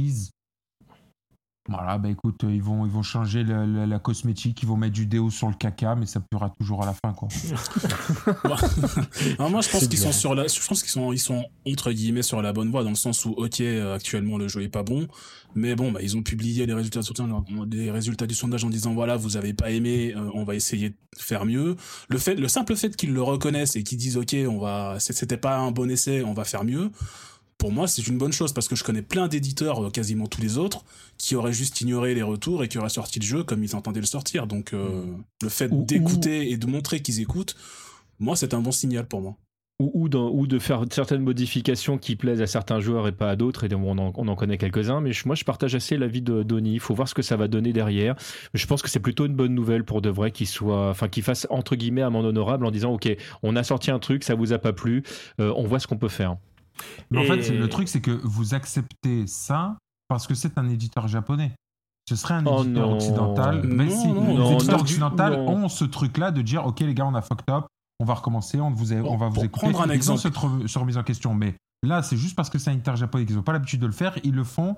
voilà, 1.69 1.99
bah 1.99 2.09
écoute, 2.09 2.43
euh, 2.43 2.51
ils 2.51 2.61
vont, 2.61 2.85
ils 2.87 2.91
vont 2.91 3.03
changer 3.03 3.43
la, 3.43 3.67
la- 3.67 3.85
la 3.85 3.99
cosmétique, 3.99 4.63
ils 4.63 4.67
vont 4.67 4.77
mettre 4.77 4.93
du 4.93 5.05
déo 5.05 5.29
sur 5.29 5.47
le 5.47 5.53
caca, 5.53 5.95
mais 5.95 6.07
ça 6.07 6.19
puera 6.19 6.49
toujours 6.59 6.81
à 6.81 6.87
la 6.87 6.93
fin, 6.93 7.13
quoi. 7.13 7.27
Moi, 9.39 9.61
je 9.61 9.69
pense 9.69 9.87
qu'ils 9.87 9.99
sont 9.99 10.11
sur 10.11 10.33
la, 10.33 10.47
je 10.47 10.67
pense 10.67 10.81
qu'ils 10.81 10.91
sont, 10.91 11.13
ils 11.13 11.19
sont 11.19 11.45
entre 11.67 11.91
guillemets 11.91 12.23
sur 12.23 12.41
la 12.41 12.51
bonne 12.51 12.71
voie 12.71 12.83
dans 12.83 12.89
le 12.89 12.95
sens 12.95 13.23
où, 13.25 13.29
ok, 13.31 13.61
euh, 13.61 13.95
actuellement 13.95 14.39
le 14.39 14.47
jeu 14.47 14.63
est 14.63 14.69
pas 14.69 14.81
bon, 14.81 15.07
mais 15.53 15.75
bon, 15.75 15.91
bah, 15.91 16.01
ils 16.01 16.17
ont 16.17 16.23
publié 16.23 16.65
les 16.65 16.73
résultats, 16.73 17.01
du 17.01 17.05
sondage- 17.05 17.43
les 17.71 17.91
résultats 17.91 18.25
du 18.25 18.33
sondage 18.35 18.65
en 18.65 18.69
disant 18.69 18.95
voilà, 18.95 19.15
vous 19.15 19.37
avez 19.37 19.53
pas 19.53 19.69
aimé, 19.69 20.13
euh, 20.15 20.29
on 20.33 20.43
va 20.43 20.55
essayer 20.55 20.89
de 20.89 20.95
faire 21.19 21.45
mieux. 21.45 21.75
Le 22.09 22.17
fait, 22.17 22.35
le 22.35 22.47
simple 22.47 22.75
fait 22.75 22.95
qu'ils 22.95 23.13
le 23.13 23.21
reconnaissent 23.21 23.75
et 23.75 23.83
qu'ils 23.83 23.99
disent 23.99 24.17
ok, 24.17 24.35
on 24.49 24.57
va, 24.57 24.99
c'était 24.99 25.37
pas 25.37 25.59
un 25.59 25.71
bon 25.71 25.89
essai, 25.91 26.23
on 26.23 26.33
va 26.33 26.43
faire 26.43 26.63
mieux. 26.63 26.89
Pour 27.61 27.71
moi, 27.71 27.87
c'est 27.87 28.07
une 28.07 28.17
bonne 28.17 28.31
chose 28.33 28.53
parce 28.53 28.67
que 28.67 28.75
je 28.75 28.83
connais 28.83 29.03
plein 29.03 29.27
d'éditeurs, 29.27 29.85
euh, 29.85 29.89
quasiment 29.91 30.25
tous 30.25 30.41
les 30.41 30.57
autres, 30.57 30.83
qui 31.19 31.35
auraient 31.35 31.53
juste 31.53 31.79
ignoré 31.81 32.15
les 32.15 32.23
retours 32.23 32.63
et 32.63 32.67
qui 32.67 32.79
auraient 32.79 32.89
sorti 32.89 33.19
le 33.19 33.25
jeu 33.25 33.43
comme 33.43 33.63
ils 33.63 33.75
entendaient 33.75 33.99
le 33.99 34.07
sortir. 34.07 34.47
Donc, 34.47 34.73
euh, 34.73 35.03
le 35.43 35.49
fait 35.49 35.69
Ou- 35.71 35.85
d'écouter 35.85 36.49
et 36.49 36.57
de 36.57 36.65
montrer 36.65 37.01
qu'ils 37.03 37.19
écoutent, 37.21 37.55
moi, 38.19 38.35
c'est 38.35 38.55
un 38.55 38.61
bon 38.61 38.71
signal 38.71 39.05
pour 39.05 39.21
moi. 39.21 39.35
ou, 39.79 39.89
ou, 39.95 40.09
dans- 40.09 40.29
ou 40.29 40.45
de 40.45 40.59
faire 40.59 40.83
certaines 40.91 41.23
modifications 41.23 41.97
qui 41.97 42.15
plaisent 42.15 42.41
à 42.43 42.45
certains 42.45 42.79
joueurs 42.79 43.07
et 43.07 43.11
pas 43.11 43.31
à 43.31 43.35
d'autres, 43.35 43.63
et 43.63 43.73
on 43.73 43.97
en, 43.97 44.13
on 44.15 44.27
en 44.27 44.35
connaît 44.35 44.59
quelques-uns, 44.59 45.01
mais 45.01 45.11
je- 45.11 45.25
moi 45.27 45.33
je 45.35 45.43
partage 45.43 45.73
assez 45.73 45.97
l'avis 45.97 46.21
de 46.21 46.43
Donny, 46.43 46.73
il 46.73 46.79
faut 46.79 46.93
voir 46.93 47.07
ce 47.07 47.15
que 47.15 47.23
ça 47.23 47.35
va 47.35 47.47
donner 47.47 47.73
derrière. 47.73 48.15
Je 48.53 48.63
pense 48.67 48.83
que 48.83 48.89
c'est 48.91 48.99
plutôt 48.99 49.25
une 49.25 49.33
bonne 49.33 49.55
nouvelle 49.55 49.83
pour 49.83 50.03
de 50.03 50.09
vrai 50.11 50.29
qu'il 50.29 50.45
soit, 50.45 50.89
enfin 50.91 51.07
qu'il 51.09 51.23
fasse 51.23 51.47
entre 51.49 51.75
guillemets 51.75 52.03
amende 52.03 52.25
honorable 52.27 52.67
en 52.67 52.69
disant 52.69 52.93
ok, 52.93 53.09
on 53.41 53.55
a 53.55 53.63
sorti 53.63 53.89
un 53.89 53.97
truc, 53.97 54.23
ça 54.23 54.35
vous 54.35 54.53
a 54.53 54.59
pas 54.59 54.71
plu, 54.71 55.01
euh, 55.39 55.51
on 55.57 55.63
voit 55.63 55.79
ce 55.79 55.87
qu'on 55.87 55.97
peut 55.97 56.09
faire. 56.09 56.37
Mais 57.09 57.19
en 57.19 57.21
Et- 57.21 57.41
fait, 57.41 57.49
le 57.51 57.69
truc, 57.69 57.87
c'est 57.87 58.01
que 58.01 58.11
vous 58.23 58.53
acceptez 58.53 59.27
ça 59.27 59.77
parce 60.07 60.27
que 60.27 60.35
c'est 60.35 60.57
un 60.57 60.67
éditeur 60.69 61.07
japonais. 61.07 61.53
Ce 62.09 62.15
serait 62.15 62.33
un 62.33 62.45
Oh 62.45 62.63
éditeur 62.63 62.87
non. 62.89 62.95
occidental. 62.95 63.61
Mais 63.65 63.85
Non, 63.85 64.01
si, 64.01 64.07
non, 64.07 64.37
les 64.45 64.53
éditeurs 64.53 64.81
occidentaux 64.81 65.23
ont 65.23 65.69
ce 65.69 65.85
truc-là 65.85 66.31
de 66.31 66.41
dire 66.41 66.65
Ok, 66.65 66.79
les 66.81 66.93
gars, 66.93 67.05
on 67.05 67.13
a 67.15 67.21
fucked 67.21 67.49
up, 67.49 67.65
on 67.99 68.05
va 68.05 68.15
recommencer, 68.15 68.59
on, 68.59 68.71
vous 68.71 68.91
a- 68.91 68.97
on 68.97 69.15
va 69.17 69.27
vous 69.27 69.35
Pour 69.35 69.43
écouter. 69.45 69.69
prendre 69.71 69.81
un 69.81 69.85
Ils 69.85 69.91
ont 69.91 70.15
exemple. 70.15 70.19
cette 70.19 70.75
remise 70.77 70.97
en 70.97 71.03
question. 71.03 71.33
Mais 71.35 71.55
là, 71.83 72.03
c'est 72.03 72.17
juste 72.17 72.35
parce 72.35 72.49
que 72.49 72.59
c'est 72.59 72.69
un 72.69 72.73
éditeur 72.73 72.95
japonais 72.95 73.25
qu'ils 73.25 73.35
n'ont 73.35 73.41
pas 73.41 73.53
l'habitude 73.53 73.79
de 73.79 73.87
le 73.87 73.91
faire, 73.91 74.17
ils 74.23 74.33
le 74.33 74.43
font. 74.43 74.75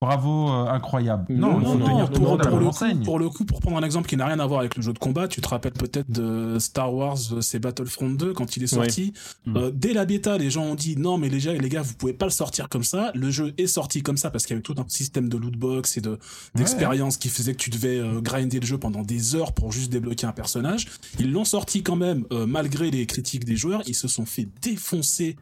Bravo, 0.00 0.50
euh, 0.50 0.66
incroyable. 0.66 1.26
Non, 1.28 1.58
Non, 1.58 1.76
Non, 1.76 2.06
pour, 2.08 2.36
le 2.36 2.42
pour 2.48 2.78
coup, 2.78 3.04
pour 3.04 3.18
le 3.18 3.28
coup, 3.28 3.44
pour 3.44 3.60
prendre 3.60 3.76
un 3.76 3.82
exemple 3.82 4.08
qui 4.08 4.16
n'a 4.16 4.26
rien 4.26 4.40
à 4.40 4.46
voir 4.46 4.60
avec 4.60 4.76
le 4.76 4.82
jeu 4.82 4.92
de 4.92 4.98
combat, 4.98 5.28
tu 5.28 5.40
te 5.40 5.48
rappelles 5.48 5.72
peut-être 5.72 6.10
de 6.10 6.58
Star 6.58 6.92
Wars, 6.92 7.18
euh, 7.32 7.40
c'est 7.40 7.58
Battlefront 7.58 8.10
2 8.10 8.32
quand 8.32 8.56
il 8.56 8.64
est 8.64 8.68
sorti. 8.68 9.12
Mm. 9.46 9.56
Euh, 9.56 9.70
dès 9.72 9.92
la 9.92 10.04
bêta, 10.04 10.36
les 10.38 10.50
gens 10.50 10.64
ont 10.64 10.74
dit 10.74 10.96
non, 10.96 11.18
mais 11.18 11.28
les 11.28 11.38
gars, 11.38 11.52
les 11.54 11.68
gars, 11.68 11.82
vous 11.82 11.94
pouvez 11.94 12.12
pas 12.12 12.26
le 12.26 12.32
sortir 12.32 12.68
comme 12.68 12.84
ça. 12.84 13.12
Le 13.14 13.30
jeu 13.30 13.54
est 13.58 13.66
sorti 13.66 14.02
comme 14.02 14.16
ça 14.16 14.30
parce 14.30 14.44
qu'il 14.44 14.54
y 14.54 14.56
avait 14.56 14.62
tout 14.62 14.74
un 14.78 14.84
système 14.88 15.28
de 15.28 15.36
loot 15.36 15.56
box 15.56 15.96
et 15.96 16.00
de 16.00 16.18
d'expérience 16.54 17.16
qui 17.16 17.28
faisait 17.28 17.52
que 17.52 17.58
tu 17.62 17.70
devais 17.70 17.98
euh, 17.98 18.20
grinder 18.20 18.60
le 18.60 18.66
jeu 18.66 18.78
pendant 18.78 19.02
des 19.02 19.34
heures 19.34 19.52
pour 19.52 19.72
juste 19.72 19.90
débloquer 19.90 20.26
un 20.26 20.32
personnage. 20.32 20.86
Ils 21.18 21.32
l'ont 21.32 21.44
sorti 21.44 21.82
quand 21.82 21.96
même 21.96 22.24
euh, 22.32 22.46
malgré 22.46 22.90
les 22.90 23.06
critiques 23.06 23.44
des 23.44 23.56
joueurs. 23.56 23.82
Ils 23.86 23.94
se 23.94 24.08
sont 24.08 24.26
fait 24.26 24.48
défoncer 24.60 25.36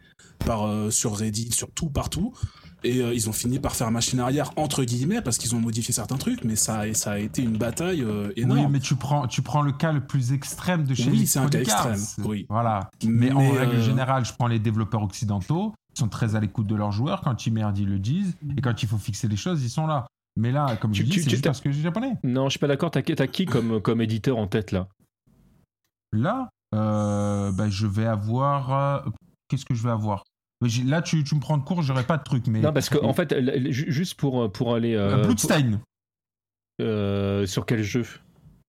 par 0.44 0.66
euh, 0.66 0.89
sur 0.90 1.16
Reddit, 1.16 1.52
sur 1.52 1.70
tout 1.72 1.88
partout. 1.90 2.32
Et 2.82 3.02
euh, 3.02 3.12
ils 3.12 3.28
ont 3.28 3.32
fini 3.32 3.58
par 3.58 3.76
faire 3.76 3.90
machine 3.90 4.20
arrière 4.20 4.52
entre 4.56 4.84
guillemets 4.84 5.20
parce 5.20 5.36
qu'ils 5.36 5.54
ont 5.54 5.60
modifié 5.60 5.92
certains 5.92 6.16
trucs, 6.16 6.44
mais 6.44 6.56
ça, 6.56 6.78
a- 6.80 6.94
ça 6.94 7.12
a 7.12 7.18
été 7.18 7.42
une 7.42 7.58
bataille 7.58 8.02
euh, 8.02 8.32
énorme. 8.36 8.58
Oui, 8.60 8.66
mais 8.70 8.80
tu 8.80 8.96
prends, 8.96 9.26
tu 9.26 9.42
prends 9.42 9.60
le 9.60 9.72
cas 9.72 9.92
le 9.92 10.00
plus 10.00 10.32
extrême 10.32 10.84
de 10.84 10.94
chez 10.94 11.10
Oui, 11.10 11.26
c'est 11.26 11.40
un 11.40 11.48
cas 11.50 11.60
extrême, 11.60 12.00
oui. 12.24 12.46
Voilà. 12.48 12.88
Mais, 13.04 13.26
Mais, 13.26 13.32
en 13.32 13.50
règle 13.50 13.74
euh, 13.76 13.82
générale, 13.82 14.24
je 14.24 14.32
prends 14.32 14.46
les 14.46 14.58
développeurs 14.58 15.02
occidentaux, 15.02 15.74
ils 15.94 15.98
sont 15.98 16.08
très 16.08 16.36
à 16.36 16.40
l'écoute 16.40 16.66
de 16.68 16.74
leurs 16.74 16.92
joueurs. 16.92 17.20
Quand 17.20 17.46
ils 17.46 17.52
merdent, 17.52 17.76
ils 17.76 17.88
le 17.88 17.98
disent. 17.98 18.34
Et 18.56 18.62
quand 18.62 18.82
il 18.82 18.88
faut 18.88 18.96
fixer 18.96 19.28
les 19.28 19.36
choses, 19.36 19.62
ils 19.62 19.68
sont 19.68 19.86
là. 19.86 20.06
Mais 20.38 20.50
là, 20.52 20.76
comme 20.76 20.92
Tu- 20.92 21.00
je 21.02 21.04
dis, 21.06 21.10
tu- 21.10 21.22
c'est 21.24 21.30
juste 21.30 21.44
parce 21.44 21.60
que 21.60 21.68
je 21.70 21.74
suis 21.74 21.82
japonais. 21.82 22.14
Non, 22.24 22.44
je 22.46 22.50
suis 22.50 22.58
pas 22.60 22.68
d'accord. 22.68 22.90
T'as, 22.90 23.02
t'as 23.02 23.26
qui 23.26 23.44
comme, 23.44 23.82
comme 23.82 24.00
éditeur 24.00 24.38
en 24.38 24.46
tête 24.46 24.72
là? 24.72 24.88
Là, 26.12 26.48
euh, 26.74 27.52
bah, 27.52 27.68
je 27.68 27.86
vais 27.86 28.06
avoir. 28.06 28.72
euh, 28.72 29.10
Qu'est-ce 29.48 29.64
que 29.66 29.74
je 29.74 29.82
vais 29.82 29.90
avoir? 29.90 30.22
j'ai- 30.24 30.29
Là, 30.84 31.00
tu, 31.00 31.24
tu 31.24 31.34
me 31.34 31.40
prends 31.40 31.56
de 31.56 31.62
court, 31.64 31.82
j'aurai 31.82 32.02
pas 32.04 32.18
de 32.18 32.22
truc. 32.22 32.46
Mais 32.48 32.60
Non, 32.60 32.72
parce 32.72 32.90
que 32.90 32.98
en 33.02 33.14
fait, 33.14 33.34
juste 33.70 34.14
pour 34.14 34.52
pour 34.52 34.74
aller 34.74 34.94
Euh, 34.94 35.16
euh, 35.18 35.22
pour- 35.26 35.30
euh, 36.80 37.46
sur 37.46 37.66
quel 37.66 37.82
jeu? 37.82 38.04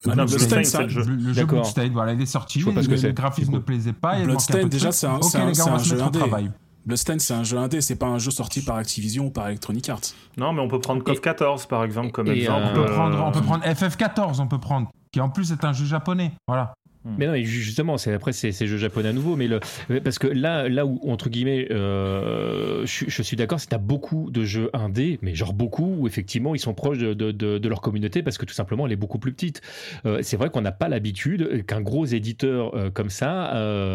Bah, 0.06 0.16
Non, 0.16 0.26
Bloodstained, 0.26 0.66
ça- 0.66 0.84
le 0.84 0.90
jeu. 0.90 1.04
Le, 1.04 1.16
le 1.16 1.34
jeu. 1.34 1.46
Bloodstained, 1.46 1.92
voilà, 1.94 2.14
il 2.14 2.22
est 2.22 2.26
sorti. 2.26 2.60
Je 2.60 2.66
vois 2.66 2.74
pas 2.74 2.82
ce 2.82 2.88
que 2.90 2.96
le, 2.96 3.12
graphisme 3.14 3.54
ne 3.54 3.60
plaisait 3.60 3.94
pas. 3.94 4.20
Bloodstained, 4.24 4.70
déjà, 4.70 4.92
c'est 4.92 5.06
un- 5.08 5.20
gars, 5.20 5.78
jeu 5.78 6.02
indé. 6.02 6.20
travail. 6.20 6.52
Bloodstained, 6.84 7.22
c'est 7.22 7.36
un 7.36 7.44
jeu 7.44 7.58
indé, 7.60 7.80
c'est 7.82 7.96
pas 7.96 8.08
un 8.08 8.18
jeu 8.18 8.32
sorti 8.32 8.62
par 8.64 8.78
Activision 8.78 9.28
ou 9.28 9.30
par 9.30 9.48
Electronic 9.50 9.88
Arts. 9.90 10.00
Non, 10.38 10.52
mais 10.52 10.62
on 10.62 10.68
peut 10.68 10.80
prendre 10.80 11.04
KOF 11.04 11.22
14 11.22 11.68
par 11.68 11.84
exemple 11.84 12.12
comme 12.12 12.28
exemple. 12.30 12.64
On 12.72 12.74
peut, 12.74 12.82
Euh, 12.90 12.94
prendre, 12.96 13.24
on 13.24 13.32
peut 13.32 13.42
prendre 13.42 13.64
FF14, 13.64 14.40
on 14.40 14.48
peut 14.48 14.58
prendre, 14.58 14.90
qui 15.12 15.20
en 15.22 15.30
plus 15.30 15.52
est 15.52 15.64
un 15.64 15.74
jeu 15.74 15.86
japonais. 15.86 16.32
Voilà. 16.48 16.74
Mais 17.04 17.26
non, 17.26 17.32
mais 17.34 17.44
ju- 17.44 17.62
justement, 17.62 17.98
c'est 17.98 18.14
après 18.14 18.32
c'est 18.32 18.52
ces 18.52 18.68
jeux 18.68 18.78
japonais 18.78 19.10
à 19.10 19.14
nouveau, 19.14 19.36
mais 19.36 19.48
le 19.48 19.60
parce 20.04 20.20
que 20.20 20.28
là, 20.28 20.70
là 20.70 20.86
où 20.86 21.00
entre 21.10 21.30
guillemets, 21.30 21.68
euh, 21.72 22.86
je, 22.86 23.06
je 23.08 23.22
suis 23.24 23.36
d'accord, 23.36 23.60
c'est 23.60 23.70
t'as 23.70 23.78
beaucoup 23.80 24.30
de 24.32 24.44
jeux 24.44 24.70
indés, 24.74 25.18
mais 25.22 25.34
genre 25.34 25.54
beaucoup 25.54 25.96
où 26.00 26.08
effectivement 26.08 26.54
ils 26.54 26.60
sont 26.60 26.74
proches 26.74 27.00
de, 27.00 27.14
de, 27.14 27.32
de- 27.32 27.58
de 27.58 27.70
leur 27.70 27.82
communauté 27.82 28.22
parce 28.22 28.38
que 28.38 28.46
tout 28.46 28.54
simplement 28.54 28.86
elle 28.86 28.94
est 28.94 28.98
beaucoup 28.98 29.18
plus 29.20 29.32
petite. 29.34 29.62
Euh, 30.06 30.20
c'est 30.22 30.38
vrai 30.38 30.50
qu'on 30.50 30.62
n'a 30.62 30.72
pas 30.72 30.90
l'habitude 30.90 31.66
qu'un 31.66 31.82
gros 31.82 32.06
éditeur 32.06 32.76
euh, 32.76 32.90
comme 32.92 33.10
ça, 33.10 33.52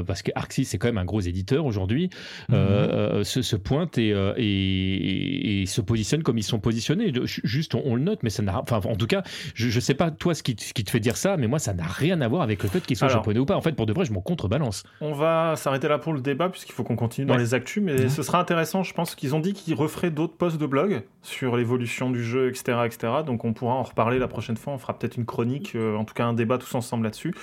parce 0.06 0.22
que 0.22 0.32
Arxis 0.34 0.64
c'est 0.64 0.78
quand 0.78 0.88
même 0.88 0.98
un 0.98 1.04
gros 1.04 1.20
éditeur 1.20 1.64
aujourd'hui, 1.64 2.10
euh, 2.52 3.22
se, 3.24 3.42
se 3.42 3.56
pointe 3.56 3.98
et, 3.98 4.08
et, 4.10 5.62
et 5.62 5.66
se 5.66 5.80
positionne 5.80 6.22
comme 6.22 6.38
ils 6.38 6.42
sont 6.42 6.58
positionnés. 6.60 7.12
Ju- 7.24 7.40
Juste 7.44 7.74
on, 7.74 7.82
on 7.84 7.94
le 7.94 8.02
note, 8.02 8.22
mais 8.22 8.30
ça 8.30 8.42
n'a, 8.42 8.60
enfin 8.60 8.80
en 8.84 8.96
tout 8.96 9.06
cas, 9.06 9.22
je, 9.54 9.68
je 9.68 9.80
sais 9.80 9.94
pas 9.94 10.10
toi 10.10 10.34
ce 10.34 10.42
qui, 10.42 10.56
te- 10.56 10.62
ce 10.64 10.72
qui 10.72 10.84
te 10.84 10.90
fait 10.90 11.00
dire 11.00 11.16
ça, 11.16 11.36
mais 11.36 11.46
moi 11.46 11.58
ça 11.58 11.72
n'a 11.74 11.86
rien 11.86 12.20
à 12.20 12.28
voir 12.28 12.42
avec 12.42 12.62
le 12.62 12.68
fait 12.68 12.80
qu'ils 12.84 12.95
soient 12.96 13.08
Alors. 13.08 13.18
japonais 13.22 13.38
ou 13.38 13.46
pas. 13.46 13.54
En 13.56 13.60
fait, 13.60 13.72
pour 13.72 13.86
de 13.86 13.92
vrai, 13.92 14.04
je 14.04 14.12
m'en 14.12 14.20
contrebalance. 14.20 14.82
On 15.00 15.12
va 15.12 15.54
s'arrêter 15.56 15.88
là 15.88 15.98
pour 15.98 16.12
le 16.12 16.20
débat 16.20 16.48
puisqu'il 16.48 16.72
faut 16.72 16.82
qu'on 16.84 16.96
continue 16.96 17.26
dans 17.26 17.34
Ouais. 17.34 17.40
les 17.40 17.54
actus, 17.54 17.82
mais 17.82 18.08
ce 18.08 18.22
sera 18.22 18.40
intéressant. 18.40 18.82
Je 18.82 18.92
pense 18.94 19.14
qu'ils 19.14 19.34
ont 19.34 19.40
dit 19.40 19.52
qu'ils 19.52 19.74
referaient 19.74 20.10
d'autres 20.10 20.36
posts 20.36 20.58
de 20.58 20.66
blog 20.66 21.02
sur 21.22 21.56
l'évolution 21.56 22.10
du 22.10 22.22
jeu, 22.24 22.48
etc., 22.48 22.78
etc. 22.84 23.12
Donc 23.26 23.44
on 23.44 23.52
pourra 23.52 23.74
en 23.74 23.82
reparler 23.82 24.18
la 24.18 24.28
prochaine 24.28 24.56
fois. 24.56 24.72
On 24.72 24.78
fera 24.78 24.98
peut-être 24.98 25.16
une 25.16 25.24
chronique, 25.26 25.72
euh, 25.74 25.96
en 25.96 26.04
tout 26.04 26.14
cas 26.14 26.24
un 26.24 26.32
débat 26.34 26.58
tous 26.58 26.74
ensemble 26.74 27.04
là-dessus. 27.04 27.34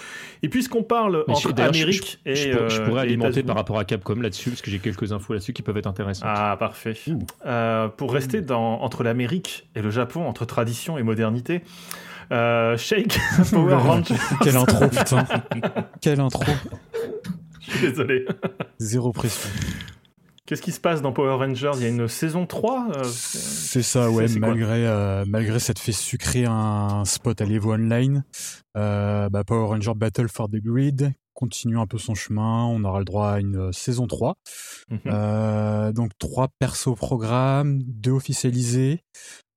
Et 0.41 0.49
puisqu'on 0.49 0.83
parle 0.83 1.23
Mais 1.27 1.33
entre 1.35 1.53
d'ailleurs, 1.53 1.73
je- 1.73 1.79
Amérique 1.83 2.19
je, 2.25 2.31
et 2.31 2.35
je 2.35 2.57
pour- 2.57 2.69
je 2.69 2.81
euh, 2.81 2.85
pourrais 2.85 3.01
alimenter 3.01 3.43
par 3.43 3.55
rapport 3.55 3.77
à 3.79 3.85
Capcom 3.85 4.15
là-dessus, 4.15 4.49
parce 4.49 4.61
que 4.61 4.71
j'ai 4.71 4.79
quelques 4.79 5.11
infos 5.13 5.33
là-dessus 5.33 5.53
qui 5.53 5.61
peuvent 5.61 5.77
être 5.77 5.87
intéressantes. 5.87 6.27
Ah, 6.31 6.55
parfait. 6.59 6.93
Euh, 7.45 7.87
pour 7.89 8.13
rester 8.13 8.41
dans, 8.41 8.81
entre 8.81 9.03
l'Amérique 9.03 9.67
et 9.75 9.81
le 9.81 9.89
Japon, 9.89 10.25
entre 10.27 10.45
tradition 10.45 10.97
et 10.97 11.03
modernité, 11.03 11.61
euh, 12.33 12.77
Shake 12.77 13.17
Power 13.51 13.75
Rangers. 13.75 14.15
Quelle 14.41 14.57
intro, 14.57 14.87
putain. 14.89 15.25
Quelle 16.01 16.19
intro. 16.19 16.43
Je 17.61 17.71
suis 17.71 17.87
désolé. 17.87 18.25
Zéro 18.79 19.11
pression. 19.11 19.49
Qu'est-ce 20.45 20.61
qui 20.61 20.73
se 20.73 20.81
passe 20.81 21.01
dans 21.01 21.13
Power 21.13 21.35
Rangers? 21.35 21.71
Il 21.75 21.81
y 21.83 21.85
a 21.85 21.87
une 21.87 22.09
saison 22.09 22.45
3 22.45 22.89
euh, 22.97 23.03
C'est 23.05 23.81
ça, 23.81 24.11
ouais, 24.11 24.27
malgré, 24.37 24.85
euh, 24.85 25.23
malgré 25.25 25.57
cette 25.57 25.79
fait 25.79 25.93
sucrer 25.93 26.43
un 26.45 27.05
spot 27.05 27.39
à 27.39 27.45
l'Evo 27.45 27.73
Online, 27.73 28.25
euh, 28.75 29.29
bah, 29.29 29.45
Power 29.45 29.67
Ranger 29.67 29.93
Battle 29.95 30.27
for 30.27 30.49
the 30.49 30.57
Grid 30.57 31.13
continue 31.33 31.79
un 31.79 31.87
peu 31.87 31.97
son 31.97 32.13
chemin, 32.13 32.65
on 32.65 32.83
aura 32.83 32.99
le 32.99 33.05
droit 33.05 33.29
à 33.29 33.39
une 33.39 33.71
saison 33.73 34.05
3. 34.05 34.35
Mhm. 34.89 35.93
Donc 35.93 36.11
trois 36.19 36.49
persos 36.59 36.87
au 36.87 36.95
programme, 36.95 37.79
deux 37.81 38.11
officialisés. 38.11 39.01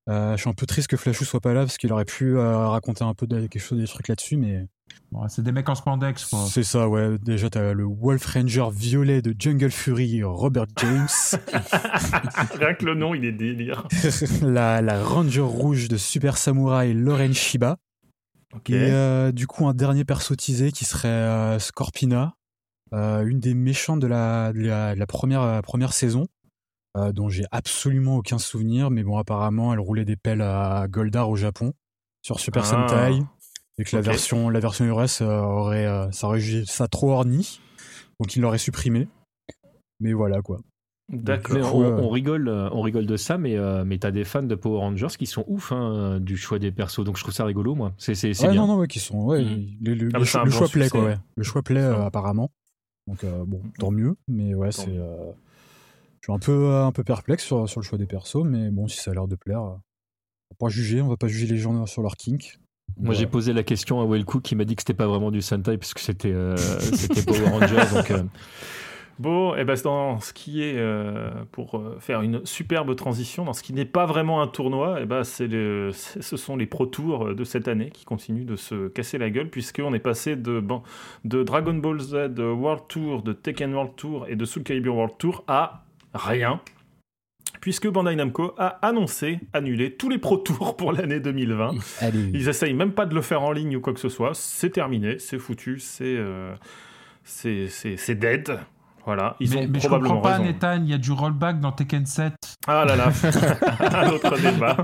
Euh, 0.09 0.37
je 0.37 0.41
suis 0.41 0.51
un 0.51 0.55
peu 0.55 0.67
triste 0.67 0.89
que 0.89 0.97
Flashou 0.97 1.25
soit 1.25 1.41
pas 1.41 1.53
là 1.53 1.61
parce 1.61 1.79
qu'il 1.79 1.93
aurait 1.93 2.05
pu 2.05 2.37
euh, 2.37 2.69
raconter 2.69 3.05
un 3.05 3.15
peu 3.15 3.27
de, 3.27 3.47
quelque 3.47 3.59
chose 3.63 3.79
des 3.79 3.87
trucs 3.87 4.09
là-dessus, 4.09 4.37
mais 4.37 4.67
Bon, 5.13 5.27
c'est 5.29 5.43
des 5.43 5.53
mecs 5.53 5.69
en 5.69 5.75
spandex, 5.75 6.27
quoi. 6.27 6.47
c'est 6.49 6.63
ça, 6.63 6.89
ouais. 6.89 7.17
Déjà, 7.19 7.49
t'as 7.49 7.73
le 7.73 7.85
Wolf 7.85 8.25
Ranger 8.27 8.67
violet 8.73 9.23
de 9.23 9.35
Jungle 9.39 9.71
Fury, 9.71 10.23
Robert 10.25 10.67
James. 10.79 11.07
Rien 12.59 12.75
que 12.75 12.85
le 12.85 12.95
nom, 12.95 13.15
il 13.15 13.25
est 13.25 13.33
délire. 13.33 13.87
la, 14.43 14.83
la 14.83 15.03
Ranger 15.03 15.41
rouge 15.41 15.89
de 15.89 15.97
Super 15.97 16.37
Samurai, 16.37 16.93
Lauren 16.93 17.33
Shiba. 17.33 17.77
Ok. 18.55 18.71
Et 18.71 18.91
euh, 18.91 19.33
du 19.33 19.47
coup, 19.47 19.67
un 19.67 19.75
dernier 19.75 20.05
perso 20.05 20.35
teasé 20.35 20.73
qui 20.73 20.85
serait 20.85 21.09
euh, 21.09 21.59
Scorpina, 21.59 22.35
euh, 22.93 23.25
une 23.27 23.41
des 23.41 23.55
méchantes 23.55 24.01
de 24.01 24.07
la, 24.07 24.53
de 24.53 24.61
la, 24.61 24.95
de 24.95 24.99
la 24.99 25.07
première, 25.07 25.43
euh, 25.43 25.61
première 25.61 25.93
saison, 25.93 26.27
euh, 26.97 27.12
dont 27.12 27.29
j'ai 27.29 27.45
absolument 27.50 28.17
aucun 28.17 28.38
souvenir, 28.38 28.91
mais 28.91 29.03
bon, 29.03 29.19
apparemment, 29.19 29.73
elle 29.73 29.81
roulait 29.81 30.05
des 30.05 30.17
pelles 30.17 30.43
à 30.43 30.87
Goldar 30.88 31.29
au 31.31 31.37
Japon, 31.37 31.73
sur 32.23 32.41
Super 32.41 32.62
Ah. 32.65 32.88
Sentai, 32.88 33.23
et 33.79 33.85
que 33.85 33.95
la 33.95 34.03
version, 34.03 34.49
la 34.49 34.61
version 34.61 34.85
US 34.87 35.21
euh, 35.21 35.41
aurait, 35.41 35.87
euh, 35.87 36.11
ça 36.12 36.26
aurait 36.29 36.41
jugé 36.41 36.65
ça 36.67 36.88
trop 36.88 37.11
orni, 37.12 37.61
donc 38.21 38.35
il 38.37 38.41
l'aurait 38.43 38.59
supprimé. 38.59 39.09
Mais 40.00 40.12
voilà, 40.12 40.41
quoi. 40.43 40.61
D'accord. 41.09 41.75
On, 41.76 41.83
euh, 41.85 42.00
on 42.00 42.09
rigole, 42.11 42.49
on 42.49 42.81
rigole 42.81 43.07
de 43.07 43.17
ça, 43.17 43.38
mais, 43.38 43.57
euh, 43.57 43.85
mais 43.85 43.99
t'as 43.99 44.11
des 44.11 44.25
fans 44.25 44.43
de 44.43 44.55
Power 44.57 44.79
Rangers 44.81 45.17
qui 45.17 45.26
sont 45.26 45.45
ouf 45.47 45.71
hein, 45.71 46.19
du 46.21 46.37
choix 46.37 46.59
des 46.59 46.73
persos, 46.73 47.05
donc 47.05 47.17
je 47.17 47.23
trouve 47.23 47.35
ça 47.35 47.45
rigolo, 47.45 47.75
moi. 47.76 47.93
C'est 47.99 48.15
c'est- 48.17 48.35
c'est 48.35 48.47
Ouais, 48.47 48.53
bien. 48.53 48.62
non, 48.62 48.67
non, 48.75 48.79
ouais, 48.79 48.88
qui 48.88 48.99
sont, 48.99 49.23
ouais, 49.25 49.45
Mhm. 49.45 49.76
le, 49.83 50.11
Ah, 50.15 50.25
choix, 50.25 50.45
le 50.45 50.50
bon 50.50 50.57
choix 50.57 50.69
plaît, 50.69 50.88
quoi, 50.88 51.05
ouais. 51.05 51.17
Le 51.37 51.45
choix 51.45 51.62
plaît, 51.62 51.81
euh, 51.81 52.05
apparemment. 52.07 52.50
Donc, 53.07 53.23
euh, 53.23 53.45
bon, 53.47 53.62
tant 53.79 53.93
mieux, 53.93 54.17
mais 54.26 54.55
ouais, 54.55 54.73
c'est. 54.73 54.99
Euh, 56.35 56.37
je 56.38 56.42
suis 56.45 56.52
un 56.52 56.54
peu, 56.56 56.75
un 56.75 56.92
peu 56.92 57.04
perplexe 57.04 57.45
sur, 57.45 57.68
sur 57.68 57.80
le 57.80 57.85
choix 57.85 57.99
des 57.99 58.06
persos, 58.06 58.45
mais 58.45 58.71
bon, 58.71 58.88
si 58.88 58.99
ça 58.99 59.11
a 59.11 59.14
l'air 59.14 59.28
de 59.28 59.37
plaire, 59.37 59.61
euh, 59.62 59.71
on 59.71 60.54
va 60.54 60.56
pas 60.59 60.68
juger, 60.68 61.00
on 61.02 61.09
va 61.09 61.16
pas 61.16 61.28
juger 61.28 61.47
les 61.47 61.59
gens 61.59 61.87
sur 61.87 62.02
leur 62.02 62.16
kink. 62.16 62.59
Moi, 63.00 63.14
j'ai 63.14 63.26
posé 63.26 63.52
la 63.52 63.64
question 63.64 64.00
à 64.00 64.06
Wellcook 64.06 64.42
qui 64.42 64.54
m'a 64.54 64.64
dit 64.64 64.76
que 64.76 64.83
c'était 64.83 64.95
pas 64.95 65.09
vraiment 65.09 65.33
du 65.33 65.42
Sentai 65.42 65.76
puisque 65.76 65.99
c'était 65.99 66.33
euh, 66.33 66.56
c'était 66.56 67.23
Power 67.25 67.49
Rangers. 67.50 67.95
donc, 67.95 68.11
euh, 68.12 68.23
Bon, 69.18 69.56
et 69.56 69.64
ben 69.64 69.75
dans 69.83 70.21
ce 70.21 70.35
qui 70.35 70.62
est, 70.62 70.76
euh, 70.76 71.30
pour 71.50 71.78
euh, 71.78 71.97
faire 72.00 72.21
une 72.21 72.45
superbe 72.45 72.95
transition, 72.97 73.47
dans 73.47 73.54
ce 73.54 73.62
qui 73.62 73.73
n'est 73.73 73.87
pas 73.87 74.04
vraiment 74.04 74.42
un 74.42 74.47
tournoi, 74.47 75.00
et 75.00 75.06
ben 75.06 75.25
c'est 75.25 75.47
le, 75.47 75.90
c'est- 75.95 76.21
ce 76.21 76.37
sont 76.37 76.54
les 76.54 76.66
Pro 76.66 76.85
Tours 76.85 77.35
de 77.35 77.42
cette 77.45 77.66
année 77.66 77.88
qui 77.88 78.04
continuent 78.04 78.45
de 78.45 78.56
se 78.56 78.88
casser 78.88 79.16
la 79.16 79.30
gueule, 79.30 79.49
puisqu'on 79.49 79.95
est 79.95 80.00
passé 80.00 80.37
de, 80.37 80.61
ban- 80.61 80.83
de 81.25 81.42
Dragon 81.42 81.73
Ball 81.73 81.99
Z 81.99 82.38
World 82.38 82.83
Tour, 82.88 83.23
de 83.23 83.33
Tekken 83.33 83.73
World 83.73 83.92
Tour 83.97 84.26
et 84.28 84.37
de 84.37 84.45
Soul 84.45 84.64
Calibur 84.64 84.95
World 84.97 85.14
Tour 85.18 85.45
à 85.49 85.86
rien. 86.16 86.61
Puisque 87.61 87.88
Bandai 87.88 88.16
Namco 88.16 88.54
a 88.58 88.78
annoncé 88.87 89.40
annuler 89.52 89.96
tous 89.96 90.08
les 90.08 90.18
Pro 90.18 90.37
Tours 90.37 90.76
pour 90.76 90.92
l'année 90.92 91.20
2020. 91.20 91.75
Allez. 92.00 92.30
Ils 92.35 92.49
essayent 92.49 92.75
même 92.75 92.92
pas 92.92 93.06
de 93.06 93.14
le 93.14 93.23
faire 93.23 93.42
en 93.42 93.52
ligne 93.52 93.76
ou 93.76 93.80
quoi 93.80 93.92
que 93.92 94.00
ce 94.00 94.08
soit. 94.08 94.32
C'est 94.35 94.70
terminé, 94.70 95.18
c'est 95.18 95.38
foutu, 95.38 95.78
c'est 95.78 96.04
euh, 96.04 96.54
c'est 97.25 98.14
dead. 98.14 98.58
Voilà, 99.04 99.37
ils 99.38 99.50
mais, 99.50 99.56
ont 99.56 99.68
mais 99.70 99.78
je 99.78 99.87
probablement 99.87 100.14
comprends 100.16 100.30
pas, 100.30 100.38
raison. 100.38 100.52
Nathan, 100.52 100.82
il 100.82 100.90
y 100.90 100.94
a 100.94 100.99
du 100.99 101.12
rollback 101.12 101.61
dans 101.61 101.70
Tekken 101.70 102.06
7. 102.06 102.35
Ah 102.66 102.85
là 102.85 102.96
là, 102.96 103.12
un 104.02 104.11
autre 104.11 104.37
débat. 104.40 104.76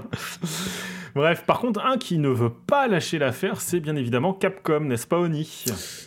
Bref, 1.15 1.45
par 1.47 1.61
contre, 1.61 1.85
un 1.85 1.99
qui 1.99 2.19
ne 2.19 2.29
veut 2.29 2.53
pas 2.67 2.89
lâcher 2.89 3.19
l'affaire, 3.19 3.61
c'est 3.61 3.81
bien 3.81 3.97
évidemment 3.97 4.33
Capcom, 4.33 4.81
n'est-ce 4.81 5.07
pas, 5.07 5.19
Oni? 5.19 5.47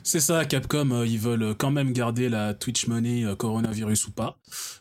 C'est 0.04 0.20
ça, 0.20 0.46
Capcom, 0.46 0.90
euh, 0.92 1.06
ils 1.06 1.20
veulent 1.20 1.54
quand 1.58 1.70
même 1.72 1.94
garder 1.94 2.28
la 2.28 2.54
Twitch 2.54 2.88
Money, 2.88 3.24
euh, 3.24 3.36
coronavirus 3.36 4.08
ou 4.08 4.12
pas. 4.12 4.40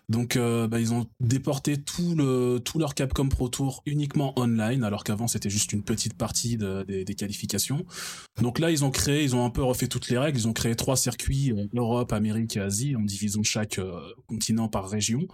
Donc, 0.08 0.36
euh, 0.36 0.66
bah, 0.66 0.80
ils 0.80 0.92
ont 0.94 1.06
déporté 1.20 1.76
tout, 1.76 2.14
le, 2.14 2.58
tout 2.58 2.78
leur 2.78 2.94
Capcom 2.94 3.28
Pro 3.28 3.48
Tour 3.48 3.82
uniquement 3.86 4.38
online, 4.38 4.82
alors 4.84 5.04
qu'avant 5.04 5.26
c'était 5.28 5.50
juste 5.50 5.72
une 5.72 5.82
petite 5.82 6.14
partie 6.16 6.56
de- 6.56 6.84
des, 6.86 7.04
des 7.04 7.14
qualifications. 7.14 7.84
Donc 8.40 8.58
là, 8.58 8.70
ils 8.70 8.84
ont 8.84 8.90
créé, 8.90 9.24
ils 9.24 9.34
ont 9.36 9.44
un 9.44 9.50
peu 9.50 9.62
refait 9.62 9.88
toutes 9.88 10.08
les 10.08 10.18
règles. 10.18 10.38
Ils 10.38 10.48
ont 10.48 10.52
créé 10.52 10.74
trois 10.74 10.96
circuits 10.96 11.52
Europe, 11.74 12.12
Amérique 12.12 12.56
et 12.56 12.60
Asie, 12.60 12.96
en 12.96 13.00
divisant 13.02 13.42
chaque 13.42 13.80
continent 14.26 14.68
par 14.68 14.88
région. 14.88 15.26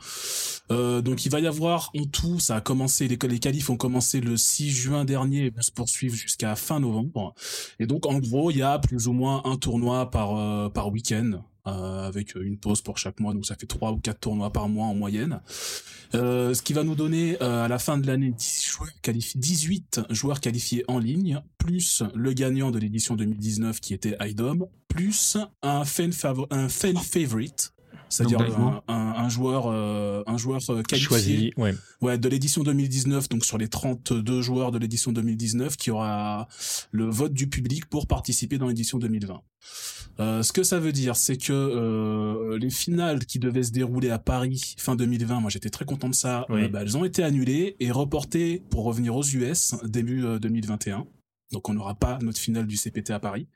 Donc, 0.70 1.26
il 1.26 1.30
va 1.30 1.40
y 1.40 1.47
avoir 1.47 1.90
en 1.97 2.04
tout, 2.04 2.38
ça 2.38 2.56
a 2.56 2.61
commencé, 2.61 3.09
les, 3.09 3.18
les 3.28 3.38
qualifs 3.38 3.70
ont 3.70 3.76
commencé 3.76 4.20
le 4.20 4.37
6 4.37 4.70
juin 4.80 5.04
dernier 5.04 5.50
vont 5.50 5.62
se 5.62 5.70
poursuivre 5.70 6.16
jusqu'à 6.16 6.56
fin 6.56 6.80
novembre. 6.80 7.34
Et 7.78 7.87
donc, 7.87 8.06
en 8.06 8.18
gros, 8.18 8.50
il 8.50 8.58
y 8.58 8.62
a 8.62 8.78
plus 8.78 9.06
ou 9.06 9.12
moins 9.12 9.42
un 9.44 9.56
tournoi 9.56 10.10
par, 10.10 10.37
euh, 10.37 10.68
par 10.68 10.90
week-end. 10.90 11.42
euh, 11.66 12.08
avec 12.08 12.37
une 12.37 12.56
pause 12.56 12.80
pour 12.80 12.96
chaque 12.96 13.20
mois, 13.20 13.34
donc 13.34 13.44
ça 13.44 13.54
fait 13.54 13.66
trois 13.66 13.92
ou 13.92 13.99
quatre 13.99 14.20
tournois 14.20 14.50
par 14.50 14.66
mois 14.66 14.87
en 14.87 14.94
moyenne. 14.94 15.42
Euh, 16.14 16.54
ce 16.54 16.62
qui 16.62 16.72
va 16.72 16.84
nous 16.84 16.94
donner 16.94 17.38
à 17.38 17.68
la 17.68 17.78
fin 17.78 17.99
de 17.99 18.06
l'année 18.06 18.30
10 18.30 18.64
joueurs 18.66 19.00
qualifiés, 19.02 19.38
18 19.38 20.00
joueurs 20.08 20.40
qualifiés 20.40 20.84
en 20.88 20.99
ligne, 20.99 21.42
plus 21.58 22.02
le 22.14 22.32
gagnant 22.32 22.70
de 22.70 22.78
l'édition 22.78 23.14
2019 23.14 23.78
qui 23.80 23.92
était 23.92 24.16
IDOM, 24.20 24.66
plus 24.88 25.37
un 25.62 25.84
fan 25.84 26.12
favorite, 26.12 27.75
c'est-à-dire 28.10 28.40
un, 28.42 28.82
un- 28.88 29.14
un 29.16 29.28
joueur, 29.30 29.64
euh, 29.68 30.22
un 30.26 30.36
joueur 30.36 30.60
euh, 30.68 30.82
qualifié 30.82 31.08
Choisi, 31.08 31.52
ouais. 31.56 31.74
Ouais, 32.02 32.18
de 32.18 32.28
l'édition 32.28 32.62
2019, 32.62 33.28
donc 33.30 33.44
sur 33.44 33.56
les 33.56 33.68
32 33.68 34.42
joueurs 34.42 34.70
de 34.72 34.78
l'édition 34.78 35.12
2019, 35.12 35.76
qui 35.76 35.90
aura 35.90 36.46
le 36.90 37.06
vote 37.08 37.32
du 37.32 37.48
public 37.48 37.86
pour 37.86 38.06
participer 38.06 38.58
dans 38.58 38.68
l'édition 38.68 38.98
2020. 38.98 39.40
Euh, 40.18 40.42
ce 40.42 40.52
que 40.52 40.62
ça 40.62 40.78
veut 40.80 40.92
dire, 40.92 41.16
c'est 41.16 41.36
que 41.36 41.52
euh, 41.52 42.58
les 42.58 42.68
finales 42.70 43.24
qui 43.24 43.38
devaient 43.38 43.62
se 43.62 43.70
dérouler 43.72 44.10
à 44.10 44.18
Paris 44.18 44.74
fin 44.76 44.96
2020, 44.96 45.40
moi 45.40 45.50
j'étais 45.50 45.70
très 45.70 45.84
content 45.84 46.08
de 46.08 46.14
ça, 46.14 46.44
Oui. 46.50 46.68
bah, 46.68 46.80
elles 46.82 46.96
ont 46.96 47.04
été 47.04 47.22
annulées 47.22 47.76
et 47.80 47.90
reportées 47.90 48.62
pour 48.70 48.84
revenir 48.84 49.14
aux 49.16 49.22
US 49.24 49.74
début 49.84 50.24
euh, 50.24 50.38
2021. 50.38 51.06
Donc 51.52 51.69
on 51.69 51.75
n'aura 51.75 51.95
pas 51.95 52.19
notre 52.23 52.38
finale 52.38 52.66
du 52.66 52.76
CPT 52.76 53.11
à 53.11 53.21
Paris. 53.21 53.47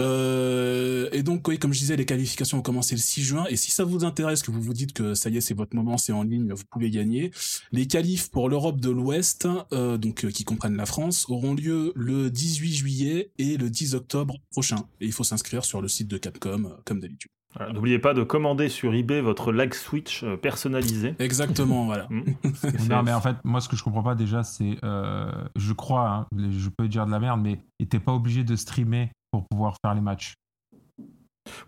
Euh, 0.00 1.08
et 1.12 1.22
donc 1.22 1.42
comme 1.58 1.72
je 1.72 1.78
disais, 1.78 1.96
les 1.96 2.06
qualifications 2.06 2.58
ont 2.58 2.62
commencé 2.62 2.94
le 2.94 3.00
6 3.00 3.22
juin. 3.22 3.44
Et 3.48 3.56
si 3.56 3.70
ça 3.70 3.84
vous 3.84 4.04
intéresse, 4.04 4.42
que 4.42 4.50
vous 4.50 4.60
vous 4.60 4.74
dites 4.74 4.92
que 4.92 5.14
ça 5.14 5.30
y 5.30 5.36
est, 5.36 5.40
c'est 5.40 5.54
votre 5.54 5.76
moment, 5.76 5.98
c'est 5.98 6.12
en 6.12 6.22
ligne, 6.22 6.52
vous 6.52 6.64
pouvez 6.70 6.90
gagner. 6.90 7.30
Les 7.72 7.86
qualifs 7.86 8.30
pour 8.30 8.48
l'Europe 8.48 8.80
de 8.80 8.90
l'Ouest, 8.90 9.46
euh, 9.72 9.96
donc 9.96 10.24
euh, 10.24 10.30
qui 10.30 10.44
comprennent 10.44 10.76
la 10.76 10.86
France, 10.86 11.26
auront 11.28 11.54
lieu 11.54 11.92
le 11.94 12.30
18 12.30 12.72
juillet 12.74 13.30
et 13.38 13.56
le 13.56 13.70
10 13.70 13.94
octobre 13.94 14.36
prochain. 14.50 14.88
Et 15.00 15.06
il 15.06 15.12
faut 15.12 15.24
s'inscrire 15.24 15.64
sur 15.64 15.80
le 15.80 15.88
site 15.88 16.08
de 16.08 16.18
Capcom, 16.18 16.76
comme 16.84 17.00
d'habitude. 17.00 17.30
N'oubliez 17.72 17.98
pas 17.98 18.14
de 18.14 18.22
commander 18.22 18.68
sur 18.68 18.94
eBay 18.94 19.20
votre 19.20 19.52
lag 19.52 19.72
switch 19.74 20.22
euh, 20.24 20.36
personnalisé. 20.36 21.14
Exactement, 21.18 21.84
voilà. 21.86 22.08
Mm. 22.10 22.88
Non, 22.88 23.02
mais 23.02 23.12
en 23.12 23.20
fait, 23.20 23.36
moi, 23.44 23.60
ce 23.60 23.68
que 23.68 23.76
je 23.76 23.82
comprends 23.84 24.02
pas 24.02 24.14
déjà, 24.14 24.42
c'est. 24.42 24.76
euh, 24.84 25.30
je 25.56 25.72
crois, 25.72 26.08
hein, 26.10 26.26
je 26.50 26.68
peux 26.68 26.88
dire 26.88 27.06
de 27.06 27.10
la 27.10 27.20
merde, 27.20 27.40
mais 27.40 27.60
t'es 27.88 27.98
pas 28.00 28.12
obligé 28.12 28.44
de 28.44 28.56
streamer 28.56 29.10
pour 29.30 29.44
pouvoir 29.50 29.76
faire 29.84 29.94
les 29.94 30.00
matchs. 30.00 30.34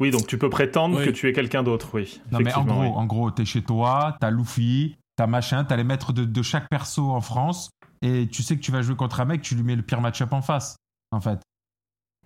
Oui, 0.00 0.10
donc 0.10 0.26
tu 0.26 0.38
peux 0.38 0.50
prétendre 0.50 0.98
Oui. 0.98 1.04
que 1.06 1.10
tu 1.10 1.28
es 1.28 1.32
quelqu'un 1.32 1.62
d'autre, 1.62 1.90
oui. 1.94 2.20
Non, 2.32 2.38
mais 2.40 2.52
en 2.54 2.64
gros, 2.64 2.80
oui. 2.80 2.88
en 2.88 3.04
gros, 3.06 3.30
t'es 3.30 3.44
chez 3.44 3.62
toi, 3.62 4.16
t'as 4.20 4.30
Luffy, 4.30 4.96
t'as 5.16 5.26
machin, 5.26 5.64
t'as 5.64 5.76
les 5.76 5.84
maîtres 5.84 6.12
de, 6.12 6.24
de 6.24 6.42
chaque 6.42 6.68
perso 6.68 7.10
en 7.10 7.20
France, 7.20 7.70
et 8.02 8.26
tu 8.28 8.42
sais 8.42 8.56
que 8.56 8.62
tu 8.62 8.72
vas 8.72 8.82
jouer 8.82 8.96
contre 8.96 9.20
un 9.20 9.24
mec, 9.26 9.42
tu 9.42 9.54
lui 9.54 9.62
mets 9.62 9.76
le 9.76 9.82
pire 9.82 10.00
match-up 10.00 10.32
en 10.32 10.42
face, 10.42 10.76
en 11.12 11.20
fait. 11.20 11.40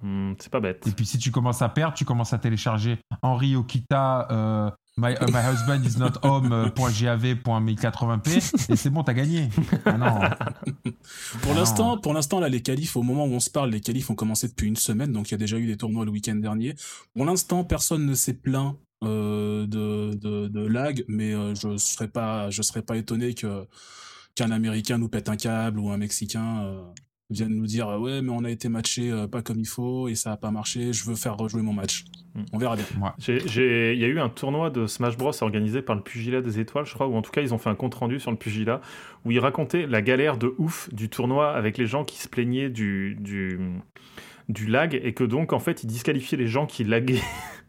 Hmm, 0.02 0.32
c'est 0.38 0.50
pas 0.50 0.60
bête. 0.60 0.86
Et 0.86 0.92
puis 0.92 1.04
si 1.04 1.18
tu 1.18 1.30
commences 1.30 1.60
à 1.62 1.68
perdre, 1.68 1.94
tu 1.94 2.04
commences 2.04 2.32
à 2.32 2.38
télécharger 2.38 2.98
Henri 3.22 3.54
Okita, 3.54 4.28
euh, 4.30 4.70
my, 4.96 5.12
uh, 5.12 5.30
my 5.30 5.40
husband 5.46 5.82
is 5.84 5.98
not 5.98 6.12
home, 6.22 6.52
euh, 6.52 6.70
point 6.70 6.90
.gav, 6.90 7.22
point 7.36 7.60
1080p, 7.60 8.72
et 8.72 8.76
c'est 8.76 8.88
bon, 8.90 9.02
t'as 9.02 9.12
gagné. 9.12 9.50
Ah 9.84 9.98
non. 9.98 10.20
Pour 11.42 11.52
Ah 11.52 11.54
l'instant, 11.54 11.96
non. 11.96 12.00
pour 12.00 12.14
l'instant, 12.14 12.40
là, 12.40 12.48
les 12.48 12.62
qualifs, 12.62 12.96
au 12.96 13.02
moment 13.02 13.26
où 13.26 13.32
on 13.32 13.40
se 13.40 13.50
parle, 13.50 13.70
les 13.70 13.80
qualifs 13.80 14.08
ont 14.10 14.14
commencé 14.14 14.48
depuis 14.48 14.68
une 14.68 14.76
semaine, 14.76 15.12
donc 15.12 15.28
il 15.28 15.32
y 15.32 15.34
a 15.34 15.38
déjà 15.38 15.58
eu 15.58 15.66
des 15.66 15.76
tournois 15.76 16.04
le 16.06 16.10
week-end 16.10 16.36
dernier. 16.36 16.74
Pour 17.14 17.24
l'instant, 17.26 17.64
personne 17.64 18.06
ne 18.06 18.14
s'est 18.14 18.34
plaint 18.34 18.76
euh, 19.04 19.66
de, 19.66 20.14
de, 20.14 20.48
de 20.48 20.66
lag, 20.66 21.04
mais 21.08 21.34
euh, 21.34 21.54
je 21.54 21.76
serais 21.76 22.08
pas, 22.08 22.48
je 22.50 22.62
serais 22.62 22.82
pas 22.82 22.96
étonné 22.96 23.34
que 23.34 23.66
qu'un 24.34 24.50
Américain 24.50 24.96
nous 24.96 25.08
pète 25.08 25.28
un 25.28 25.36
câble 25.36 25.78
ou 25.80 25.90
un 25.90 25.96
Mexicain 25.96 26.64
euh, 27.30 27.34
vienne 27.34 27.54
nous 27.54 27.66
dire 27.66 27.88
ouais, 28.00 28.22
mais 28.22 28.30
on 28.30 28.44
a 28.44 28.50
été 28.50 28.68
matché 28.68 29.10
euh, 29.10 29.26
pas 29.26 29.42
comme 29.42 29.58
il 29.60 29.66
faut 29.68 30.08
et 30.08 30.14
ça 30.14 30.32
a 30.32 30.36
pas 30.36 30.50
marché. 30.50 30.92
Je 30.92 31.04
veux 31.04 31.14
faire 31.16 31.36
rejouer 31.36 31.62
mon 31.62 31.72
match. 31.72 32.04
Mm. 32.34 32.40
On 32.52 32.58
verra 32.58 32.76
bien. 32.76 32.84
J'ai- 33.18 33.46
j'ai- 33.48 33.94
Il 33.94 34.00
y 34.00 34.04
a 34.04 34.08
eu 34.08 34.20
un 34.20 34.28
tournoi 34.28 34.70
de 34.70 34.86
Smash 34.86 35.16
Bros 35.16 35.32
organisé 35.42 35.82
par 35.82 35.96
le 35.96 36.02
Pugilat 36.02 36.40
des 36.42 36.60
Étoiles, 36.60 36.86
je 36.86 36.94
crois, 36.94 37.06
ou 37.08 37.14
en 37.16 37.22
tout 37.22 37.30
cas 37.32 37.40
ils 37.42 37.52
ont 37.54 37.58
fait 37.58 37.70
un 37.70 37.74
compte 37.74 37.94
rendu 37.94 38.20
sur 38.20 38.30
le 38.30 38.36
Pugilat, 38.36 38.80
où 39.24 39.30
ils 39.30 39.40
racontaient 39.40 39.86
la 39.86 40.00
galère 40.02 40.36
de 40.36 40.54
ouf 40.58 40.92
du 40.94 41.08
tournoi 41.08 41.52
avec 41.52 41.76
les 41.78 41.86
gens 41.86 42.04
qui 42.04 42.18
se 42.18 42.28
plaignaient 42.28 42.70
du, 42.70 43.16
du, 43.20 43.58
du 44.48 44.66
lag, 44.66 44.98
et 45.02 45.12
que 45.12 45.24
donc 45.24 45.52
en 45.52 45.58
fait 45.58 45.82
ils 45.82 45.86
disqualifiaient 45.88 46.38
les 46.38 46.46
gens 46.48 46.66
qui 46.66 46.84
laguaient. 46.84 47.20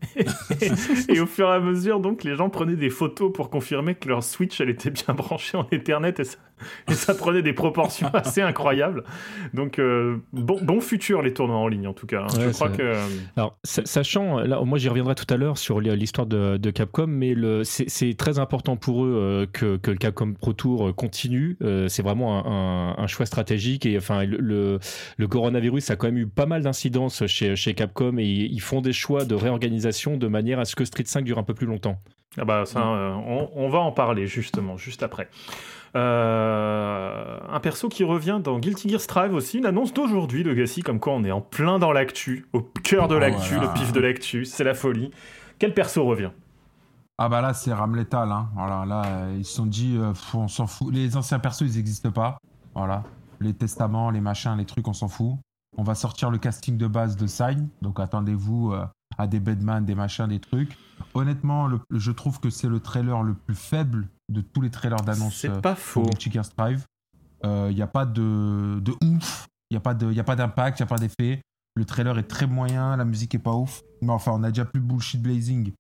et, 1.10 1.20
au 1.20 1.26
fur 1.26 1.48
et 1.50 1.54
à 1.54 1.60
mesure, 1.60 2.00
donc 2.00 2.24
les 2.24 2.36
gens 2.36 2.50
prenaient 2.50 2.76
des 2.76 2.90
photos 2.90 3.32
pour 3.34 3.50
confirmer 3.50 3.96
que 3.96 4.08
leur 4.10 4.24
Switch 4.24 4.60
elle 4.62 4.70
était 4.70 4.90
bien 4.92 5.14
branchée 5.14 5.58
en 5.58 5.68
Ethernet, 5.72 6.14
et 6.20 6.24
ça, 6.24 6.38
et 6.90 6.94
ça 6.94 7.16
prenait 7.16 7.42
des 7.42 7.54
proportions 7.54 8.10
assez 8.14 8.42
incroyables. 8.42 9.04
Donc 9.54 9.80
euh, 9.80 10.18
bon, 10.34 10.60
bon 10.62 10.80
futur 10.82 11.22
les 11.22 11.34
tournois 11.34 11.58
en 11.58 11.68
ligne 11.68 11.88
en 11.88 11.94
tout 11.94 12.08
cas. 12.08 12.24
hein. 12.24 12.28
je 12.40 12.50
crois 12.50 12.70
que. 12.70 12.96
Alors, 13.36 13.58
sa- 13.64 13.86
sachant, 13.86 14.40
là, 14.40 14.62
moi 14.64 14.78
j'y 14.78 14.90
reviendrai 14.90 15.16
tout 15.16 15.32
à 15.34 15.38
l'heure 15.38 15.58
sur 15.58 15.80
l'histoire 15.80 16.28
de, 16.28 16.58
de 16.58 16.72
Capcom, 16.72 17.08
mais 17.08 17.36
c'est 17.64 18.16
très 18.18 18.40
important 18.40 18.76
pour 18.76 19.06
eux 19.06 19.14
euh, 19.16 19.46
que, 19.52 19.78
que 19.78 19.92
le 19.92 19.98
Capcom 19.98 20.34
Pro 20.34 20.54
Tour 20.54 20.90
euh, 20.90 20.94
continue. 20.94 21.58
Euh, 21.62 21.88
c'est 21.88 22.04
vraiment 22.04 22.46
un, 22.46 22.52
un- 22.52 23.04
un 23.04 23.08
choix 23.08 23.26
stratégique 23.26 23.86
et 23.86 23.98
enfin 23.98 24.24
le, 24.26 24.38
le, 24.38 24.80
le 25.18 25.28
coronavirus 25.28 25.90
a 25.92 25.96
quand 25.96 26.08
même 26.08 26.18
eu 26.18 26.28
pas 26.28 26.46
mal 26.46 26.62
d'incidences 26.64 27.26
chez, 27.28 27.56
chez 27.56 27.74
Capcom 27.74 28.18
et 28.18 28.24
ils 28.26 28.62
font 28.62 28.82
des 28.82 28.94
choix 28.94 29.26
de 29.26 29.36
réorganisation 29.36 29.91
de 29.92 30.28
manière 30.28 30.60
à 30.60 30.66
ce 30.66 30.76
que 30.76 30.86
Street 30.86 31.04
5 31.06 31.24
dure 31.24 31.38
un 31.38 31.44
peu 31.44 31.54
plus 31.54 31.68
longtemps. 31.68 31.98
Ah 32.38 32.46
bah 32.46 32.66
ça, 32.66 32.80
euh, 32.80 33.12
on, 33.12 33.50
on 33.54 33.70
va 33.70 33.80
en 33.80 33.92
parler 33.92 34.26
justement, 34.28 34.78
juste 34.78 35.04
après. 35.04 35.28
Euh, 35.96 37.38
un 37.50 37.60
perso 37.60 37.90
qui 37.90 38.04
revient 38.04 38.40
dans 38.42 38.60
Guilty 38.60 38.90
Gear 38.90 39.02
Strive 39.02 39.34
aussi, 39.34 39.58
une 39.58 39.66
annonce 39.66 39.94
d'aujourd'hui 39.94 40.44
de 40.44 40.54
Gassi, 40.54 40.82
comme 40.82 41.00
quoi 41.00 41.14
on 41.14 41.24
est 41.24 41.32
en 41.32 41.42
plein 41.42 41.80
dans 41.80 41.92
l'actu, 41.92 42.46
au 42.54 42.62
cœur 42.62 43.08
de 43.08 43.16
Oh 43.16 43.20
l'actu, 43.20 43.60
le 43.60 43.74
pif 43.74 43.92
de 43.92 44.00
l'actu, 44.00 44.46
c'est 44.46 44.64
la 44.64 44.74
folie. 44.74 45.12
Quel 45.60 45.74
perso 45.74 46.06
revient? 46.06 46.32
Ah 47.18 47.30
bah 47.30 47.42
là, 47.42 47.54
c'est 47.54 47.74
Ramletal. 47.74 48.32
Hein. 48.32 48.50
Voilà, 48.56 48.86
là, 48.86 49.04
euh, 49.06 49.36
ils 49.38 49.46
se 49.46 49.54
sont 49.54 49.66
dit, 49.66 49.96
euh, 49.96 50.14
on 50.34 50.48
s'en 50.48 50.66
fout. 50.66 50.92
Les 50.92 51.18
anciens 51.18 51.40
persos, 51.40 51.62
ils 51.62 51.76
n'existent 51.76 52.12
pas. 52.12 52.38
Voilà. 52.74 53.04
Les 53.40 53.54
testaments, 53.54 54.10
les 54.10 54.22
machins, 54.22 54.56
les 54.58 54.66
trucs, 54.66 54.88
on 54.88 54.94
s'en 54.94 55.08
fout. 55.08 55.36
On 55.78 55.84
va 55.84 55.94
sortir 55.94 56.32
le 56.32 56.38
casting 56.38 56.78
de 56.78 56.88
base 56.88 57.16
de 57.18 57.28
Sign. 57.28 57.70
Donc 57.82 58.00
attendez-vous 58.00 58.72
euh, 58.74 58.86
à 59.18 59.28
des 59.28 59.40
Bedman, 59.40 59.86
des 59.86 59.96
machins, 59.96 60.28
des 60.28 60.40
trucs. 60.40 60.78
Honnêtement, 61.14 61.68
le- 61.68 61.80
je 61.92 62.12
trouve 62.12 62.40
que 62.40 62.50
c'est 62.50 62.70
le 62.70 62.80
trailer 62.80 63.24
le 63.24 63.34
plus 63.34 63.56
faible 63.56 64.08
de 64.30 64.42
tous 64.42 64.62
les 64.62 64.70
trailers 64.70 65.02
d'annonce 65.02 65.36
C'est 65.36 65.50
euh, 65.50 65.60
pas 65.62 65.76
faux. 65.76 66.10
Strive. 66.44 66.86
Il 67.44 67.76
n'y 67.76 67.82
a 67.82 67.88
pas 67.88 68.06
de, 68.06 68.80
de 68.80 68.94
ouf. 69.04 69.48
Il 69.70 69.74
n'y 69.74 69.78
a 69.78 69.82
pas 69.82 69.94
de- 69.94 70.12
y 70.12 70.20
a 70.20 70.24
pas 70.24 70.36
d'impact, 70.36 70.80
il 70.80 70.84
n'y 70.84 70.88
a 70.88 70.90
pas 70.90 70.98
d'effet. 70.98 71.42
Le 71.76 71.86
trailer 71.86 72.18
est 72.20 72.24
très 72.28 72.46
moyen, 72.48 72.96
la 72.98 73.06
musique 73.06 73.34
est 73.36 73.40
pas 73.40 73.54
ouf. 73.56 73.82
Mais 74.02 74.12
enfin, 74.12 74.32
on 74.36 74.44
a 74.44 74.50
déjà 74.50 74.66
plus 74.66 74.82
Bullshit 74.82 75.22
Blazing. 75.22 75.72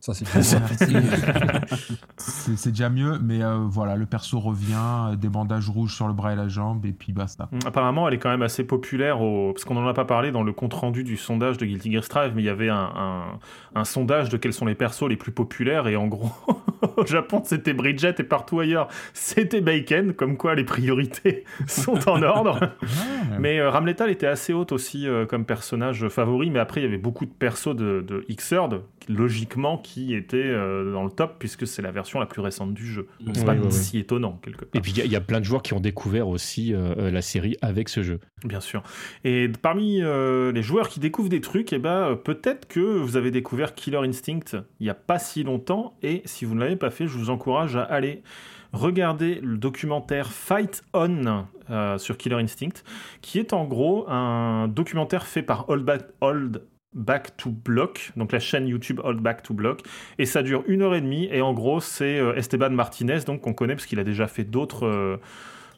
Ça, 0.00 0.14
c'est 0.14 0.24
C'est 2.16 2.56
c'est 2.56 2.70
déjà 2.70 2.88
mieux, 2.90 3.18
mais 3.22 3.42
euh, 3.42 3.58
voilà, 3.68 3.96
le 3.96 4.06
perso 4.06 4.38
revient, 4.40 4.74
euh, 5.12 5.16
des 5.16 5.28
bandages 5.28 5.68
rouges 5.68 5.94
sur 5.94 6.06
le 6.08 6.14
bras 6.14 6.32
et 6.32 6.36
la 6.36 6.48
jambe, 6.48 6.84
et 6.86 6.92
puis 6.92 7.12
basta. 7.12 7.48
Mm, 7.52 7.58
Apparemment, 7.66 8.08
elle 8.08 8.14
est 8.14 8.18
quand 8.18 8.30
même 8.30 8.42
assez 8.42 8.64
populaire, 8.64 9.20
au... 9.20 9.52
parce 9.52 9.64
qu'on 9.64 9.74
n'en 9.74 9.86
a 9.86 9.94
pas 9.94 10.04
parlé 10.04 10.32
dans 10.32 10.42
le 10.42 10.52
compte-rendu 10.52 11.04
du 11.04 11.16
sondage 11.16 11.58
de 11.58 11.66
Guilty 11.66 11.92
Gear 11.92 12.04
Strive, 12.04 12.32
mais 12.34 12.42
il 12.42 12.46
y 12.46 12.50
avait 12.50 12.68
un, 12.70 12.90
un- 12.96 13.38
un 13.74 13.84
sondage 13.84 14.28
de 14.30 14.36
quels 14.36 14.52
sont 14.52 14.66
les 14.66 14.74
persos 14.74 15.08
les 15.08 15.16
plus 15.16 15.32
populaires, 15.32 15.86
et 15.86 15.96
en 15.96 16.06
gros, 16.08 16.30
au 16.96 17.06
Japon, 17.06 17.42
c'était 17.44 17.74
Bridget, 17.74 18.14
et 18.18 18.24
partout 18.24 18.60
ailleurs, 18.60 18.88
c'était 19.14 19.60
Bacon, 19.60 20.12
comme 20.14 20.36
quoi 20.36 20.54
les 20.54 20.64
priorités 20.64 21.44
sont 21.66 22.08
en 22.08 22.22
ordre. 22.22 22.70
Mais 23.38 23.58
euh, 23.58 23.70
Ramletal 23.70 24.10
était 24.10 24.26
assez 24.26 24.52
haute 24.52 24.72
aussi 24.72 25.06
euh, 25.06 25.26
comme 25.26 25.44
personnage 25.44 26.08
favori, 26.08 26.50
mais 26.50 26.58
après 26.58 26.80
il 26.80 26.84
y 26.84 26.86
avait 26.86 26.98
beaucoup 26.98 27.24
de 27.26 27.30
persos 27.30 27.74
de, 27.76 28.00
de 28.06 28.24
Xrd, 28.30 28.82
logiquement, 29.10 29.76
qui 29.78 30.14
était 30.14 30.36
euh, 30.36 30.92
dans 30.92 31.04
le 31.04 31.10
top 31.10 31.36
puisque 31.38 31.66
c'est 31.66 31.82
la 31.82 31.90
version 31.90 32.20
la 32.20 32.26
plus 32.26 32.40
récente 32.40 32.72
du 32.72 32.86
jeu. 32.86 33.06
Donc 33.20 33.34
c'est 33.36 33.40
Oui, 33.40 33.46
pas 33.46 33.52
oui, 33.54 33.60
oui. 33.64 33.72
si 33.72 33.98
étonnant 33.98 34.38
quelque 34.42 34.64
part. 34.64 34.78
Et 34.78 34.80
puis 34.80 34.92
il 34.92 34.98
y, 34.98 35.00
a- 35.02 35.04
il 35.04 35.12
y 35.12 35.16
a 35.16 35.20
plein 35.20 35.40
de 35.40 35.44
joueurs 35.44 35.62
qui 35.62 35.74
ont 35.74 35.80
découvert 35.80 36.28
aussi 36.28 36.72
euh, 36.72 36.94
euh, 36.96 37.10
la 37.10 37.22
série 37.22 37.56
avec 37.60 37.88
ce 37.88 38.02
jeu. 38.02 38.20
Bien 38.44 38.60
sûr. 38.60 38.82
Et 39.24 39.48
parmi 39.60 40.02
euh, 40.02 40.52
les 40.52 40.62
joueurs 40.62 40.88
qui 40.88 41.00
découvrent 41.00 41.28
des 41.28 41.40
trucs, 41.40 41.72
eh 41.72 41.78
ben, 41.78 42.16
peut-être 42.22 42.66
que 42.68 42.80
vous 42.80 43.16
avez 43.16 43.30
découvert 43.30 43.74
Killer 43.74 43.98
Instinct 43.98 44.56
il 44.80 44.84
n'y 44.84 44.90
a 44.90 44.94
pas 44.94 45.18
si 45.18 45.42
longtemps. 45.42 45.96
Et 46.02 46.22
si 46.24 46.44
vous 46.44 46.54
ne 46.54 46.60
l'avez 46.60 46.76
pas 46.76 46.90
fait, 46.90 47.06
je 47.06 47.18
vous 47.18 47.30
encourage 47.30 47.76
à 47.76 47.82
aller 47.82 48.22
regarder 48.72 49.40
le 49.42 49.56
documentaire 49.58 50.30
Fight 50.30 50.82
On 50.94 51.44
euh, 51.70 51.98
sur 51.98 52.16
Killer 52.16 52.36
Instinct, 52.36 52.82
qui 53.20 53.38
est 53.40 53.52
en 53.52 53.64
gros 53.64 54.08
un 54.08 54.68
documentaire 54.68 55.26
fait 55.26 55.42
par 55.42 55.68
Old 55.68 55.90
Old 56.20 56.62
Back 56.94 57.36
to 57.36 57.50
Block, 57.50 58.12
donc 58.16 58.32
la 58.32 58.40
chaîne 58.40 58.66
YouTube 58.66 59.00
Old 59.04 59.20
Back 59.20 59.42
to 59.42 59.54
Block, 59.54 59.82
et 60.18 60.26
ça 60.26 60.42
dure 60.42 60.64
une 60.66 60.82
heure 60.82 60.94
et 60.94 61.00
demie. 61.00 61.28
Et 61.30 61.40
en 61.40 61.52
gros, 61.54 61.80
c'est 61.80 62.18
euh, 62.18 62.34
Esteban 62.34 62.70
Martinez, 62.70 63.20
donc 63.26 63.42
qu'on 63.42 63.52
connaît 63.54 63.74
parce 63.74 63.86
qu'il 63.86 64.00
a 64.00 64.04
déjà 64.04 64.26
fait 64.26 64.44
d'autres. 64.44 64.86
euh, 64.86 65.16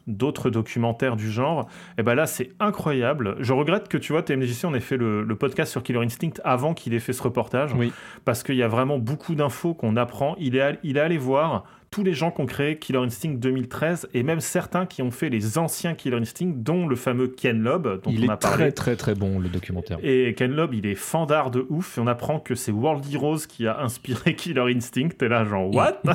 d'autres 0.05 0.49
documentaires 0.49 1.15
du 1.15 1.31
genre, 1.31 1.69
et 1.97 2.03
ben 2.03 2.13
là 2.13 2.25
c'est 2.27 2.51
incroyable. 2.59 3.37
Je 3.39 3.53
regrette 3.53 3.87
que 3.87 3.97
tu 3.97 4.11
vois 4.11 4.21
TMDJC 4.21 4.65
on 4.65 4.73
ait 4.73 4.81
fait 4.81 4.97
le, 4.97 5.23
le 5.23 5.35
podcast 5.37 5.71
sur 5.71 5.81
Killer 5.81 5.99
Instinct 6.03 6.41
avant 6.43 6.73
qu'il 6.73 6.93
ait 6.93 6.99
fait 6.99 7.13
ce 7.13 7.23
reportage, 7.23 7.73
Oui. 7.73 7.93
parce 8.25 8.43
qu'il 8.43 8.55
y 8.55 8.63
a 8.63 8.67
vraiment 8.67 8.97
beaucoup 8.99 9.33
d'infos 9.33 9.73
qu'on 9.73 9.95
apprend. 9.95 10.35
Il 10.39 10.57
est, 10.57 10.77
il 10.83 10.97
est 10.97 10.99
allé 10.99 11.17
voir 11.17 11.63
tous 11.93 12.03
les 12.03 12.15
gens 12.15 12.31
qui 12.31 12.41
ont 12.41 12.47
créé 12.47 12.79
Killer 12.79 12.97
Instinct 12.97 13.35
2013 13.35 14.09
et 14.15 14.23
même 14.23 14.39
certains 14.39 14.87
qui 14.87 15.03
ont 15.03 15.11
fait 15.11 15.29
les 15.29 15.59
anciens 15.59 15.93
Killer 15.93 16.17
Instinct, 16.17 16.51
dont 16.55 16.87
le 16.87 16.95
fameux 16.95 17.27
Ken 17.27 17.61
Loeb 17.61 17.83
dont 17.83 18.09
il 18.09 18.25
on 18.25 18.29
a 18.29 18.33
est 18.33 18.37
parlé. 18.37 18.57
très 18.57 18.71
très 18.71 18.95
très 18.95 19.13
bon 19.13 19.37
le 19.37 19.47
documentaire. 19.47 19.99
Et 20.01 20.33
Ken 20.35 20.51
Loeb, 20.51 20.73
il 20.73 20.87
est 20.87 20.95
fandard 20.95 21.51
de 21.51 21.67
ouf. 21.69 21.99
Et 21.99 22.01
on 22.01 22.07
apprend 22.07 22.39
que 22.39 22.55
c'est 22.55 22.71
World 22.71 23.05
Heroes 23.13 23.45
qui 23.47 23.67
a 23.67 23.79
inspiré 23.79 24.35
Killer 24.35 24.73
Instinct. 24.75 25.09
Et 25.21 25.27
là, 25.27 25.45
genre, 25.45 25.71
what? 25.71 26.01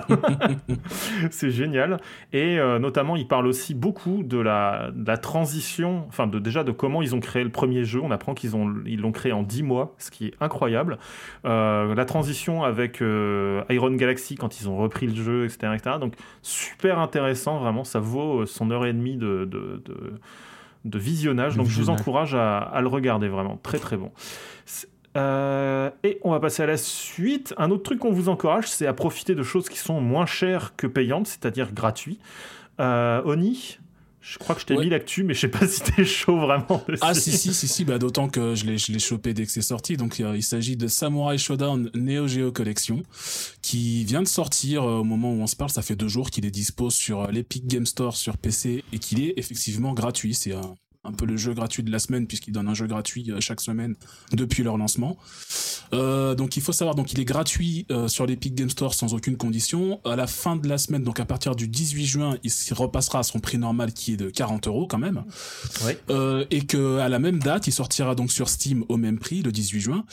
C'est 1.31 1.53
génial. 1.53 1.99
Et 2.33 2.59
euh, 2.59 2.81
notamment, 2.81 3.15
il 3.15 3.29
parle 3.29 3.47
aussi 3.47 3.75
beaucoup 3.75 4.25
de 4.25 4.39
la, 4.39 4.91
de 4.93 5.07
la 5.07 5.17
transition, 5.17 6.07
enfin, 6.09 6.27
de, 6.27 6.41
déjà 6.41 6.65
de 6.65 6.73
comment 6.73 7.03
ils 7.03 7.15
ont 7.15 7.21
créé 7.21 7.45
le 7.45 7.51
premier 7.51 7.85
jeu. 7.85 8.01
On 8.03 8.11
apprend 8.11 8.35
qu'ils 8.35 8.57
ont, 8.57 8.75
ils 8.85 9.01
l'ont 9.01 9.13
créé 9.13 9.31
en 9.31 9.45
10 9.45 9.63
mois, 9.63 9.95
ce 9.99 10.11
qui 10.11 10.27
est 10.27 10.35
incroyable. 10.41 10.99
Euh, 11.45 11.95
la 11.95 12.05
transition 12.05 12.65
avec 12.65 13.01
euh, 13.01 13.63
Iron 13.71 13.93
Galaxy 13.93 14.35
quand 14.35 14.61
ils 14.61 14.69
ont 14.69 14.77
repris 14.77 15.07
le 15.07 15.15
jeu, 15.15 15.45
etc., 15.45 15.68
etc. 15.75 15.97
Donc, 16.01 16.15
super 16.43 16.99
intéressant, 16.99 17.59
vraiment. 17.59 17.85
Ça 17.85 18.01
vaut 18.01 18.41
euh, 18.41 18.47
son 18.47 18.71
heure 18.71 18.87
et 18.87 18.93
demie 18.93 19.17
de. 19.17 19.45
de, 19.45 19.83
de 19.85 20.13
de 20.85 20.99
visionnage, 20.99 21.57
donc 21.57 21.67
je 21.67 21.81
vous 21.81 21.91
encourage 21.91 22.37
à, 22.37 22.59
à 22.59 22.81
le 22.81 22.87
regarder 22.87 23.29
vraiment, 23.29 23.59
très 23.63 23.79
très 23.79 23.97
bon. 23.97 24.13
Euh, 25.17 25.91
et 26.05 26.21
on 26.23 26.31
va 26.31 26.41
passer 26.41 26.63
à 26.63 26.67
la 26.67 26.77
suite. 26.77 27.55
Un 27.59 27.71
autre 27.71 27.83
truc 27.83 27.99
qu'on 27.99 28.13
vous 28.13 28.29
encourage, 28.29 28.69
c'est 28.69 28.87
à 28.87 28.93
profiter 28.93 29.35
de 29.35 29.43
choses 29.43 29.69
qui 29.69 29.79
sont 29.79 30.01
moins 30.01 30.27
chères 30.27 30.77
que 30.77 30.87
payantes, 30.87 31.27
c'est-à-dire 31.27 31.73
gratuits. 31.73 32.19
Euh, 32.81 33.23
Oni, 33.25 33.79
je 34.21 34.39
crois 34.39 34.55
que 34.55 34.61
je 34.61 34.67
t'ai 34.67 34.77
Ouais. 34.77 34.85
mis 34.85 34.91
l'actu, 34.91 35.23
mais 35.25 35.33
je 35.35 35.41
sais 35.41 35.49
pas 35.49 35.67
si 35.69 35.81
t'es 35.81 36.05
chaud 36.05 36.39
vraiment 36.39 36.83
dessus. 36.89 37.01
Ah 37.03 37.15
si 37.15 37.31
si 37.33 37.55
si 37.55 37.69
si 37.69 37.85
bah 37.85 37.99
d'autant 37.99 38.29
que 38.29 38.55
je 38.55 38.65
l'ai 38.67 38.77
je 38.79 38.93
l'ai 38.93 38.99
chopé 38.99 39.33
dès 39.35 39.47
que 39.47 39.53
c'est 39.53 39.63
sorti 39.63 39.97
donc 39.97 40.21
euh, 40.21 40.37
il 40.37 40.43
s'agit 40.43 40.77
de 40.77 40.87
Samurai 40.89 41.39
Shodown 41.39 41.91
Neo 41.95 42.27
Geo 42.27 42.53
Collection 42.53 43.03
qui 43.63 44.05
vient 44.05 44.23
de 44.23 44.29
sortir 44.29 44.83
euh, 44.83 44.99
au 44.99 45.05
moment 45.05 45.33
où 45.33 45.41
on 45.41 45.47
se 45.47 45.57
parle 45.57 45.71
ça 45.71 45.83
fait 45.83 45.97
deux 45.97 46.09
jours 46.09 46.31
qu'il 46.31 46.45
est 46.47 46.51
dispo 46.51 46.91
sur 46.91 47.23
euh, 47.23 47.31
l'Epic 47.31 47.67
Game 47.67 47.87
Store 47.87 48.17
sur 48.17 48.37
PC 48.37 48.85
et 48.93 48.99
qu'il 48.99 49.23
est 49.23 49.35
effectivement 49.37 49.93
gratuit 49.95 50.35
c'est 50.35 50.53
un 50.53 50.75
un 51.05 51.13
peu 51.13 51.27
le 51.27 51.37
jeu 51.37 51.55
gratuit 51.55 51.83
de 51.83 51.91
la 51.91 51.99
semaine 51.99 52.27
puisqu'il 52.27 52.53
donne 52.53 52.69
un 52.69 52.75
jeu 52.75 52.87
gratuit 52.87 53.31
euh, 53.31 53.41
chaque 53.41 53.61
semaine 53.61 53.95
depuis 54.33 54.63
leur 54.63 54.77
lancement. 54.77 55.17
Euh, 55.95 56.35
donc 56.35 56.57
il 56.57 56.63
faut 56.63 56.73
savoir 56.73 56.95
donc 56.95 57.13
il 57.13 57.21
est 57.21 57.25
gratuit 57.25 57.87
euh, 57.91 58.09
sur 58.09 58.27
l'Epic 58.27 58.55
Game 58.55 58.69
Store 58.69 58.95
sans 58.95 59.15
aucune 59.15 59.37
condition. 59.37 60.01
À 60.05 60.17
la 60.17 60.27
fin 60.27 60.57
de 60.57 60.69
la 60.69 60.77
semaine 60.77 61.05
donc 61.05 61.21
à 61.21 61.25
partir 61.25 61.55
du 61.55 61.69
18 61.69 62.07
juin 62.07 62.39
il 62.43 62.53
repassera 62.73 63.21
à 63.21 63.23
son 63.23 63.39
prix 63.39 63.59
normal 63.59 63.93
qui 63.93 64.15
est 64.15 64.17
de 64.17 64.29
40 64.29 64.67
euros 64.67 64.87
quand 64.87 64.99
même. 64.99 65.25
Euh, 66.11 66.45
et 66.51 66.67
que 66.67 66.99
à 66.99 67.09
la 67.09 67.19
même 67.19 67.39
date, 67.39 67.67
il 67.67 67.73
sortira 67.73 68.15
donc 68.15 68.33
sur 68.33 68.49
Steam 68.49 68.85
au 68.89 68.97
même 68.97 69.19
prix, 69.19 69.43
le 69.43 69.53
18 69.53 69.81
juin. 69.81 70.05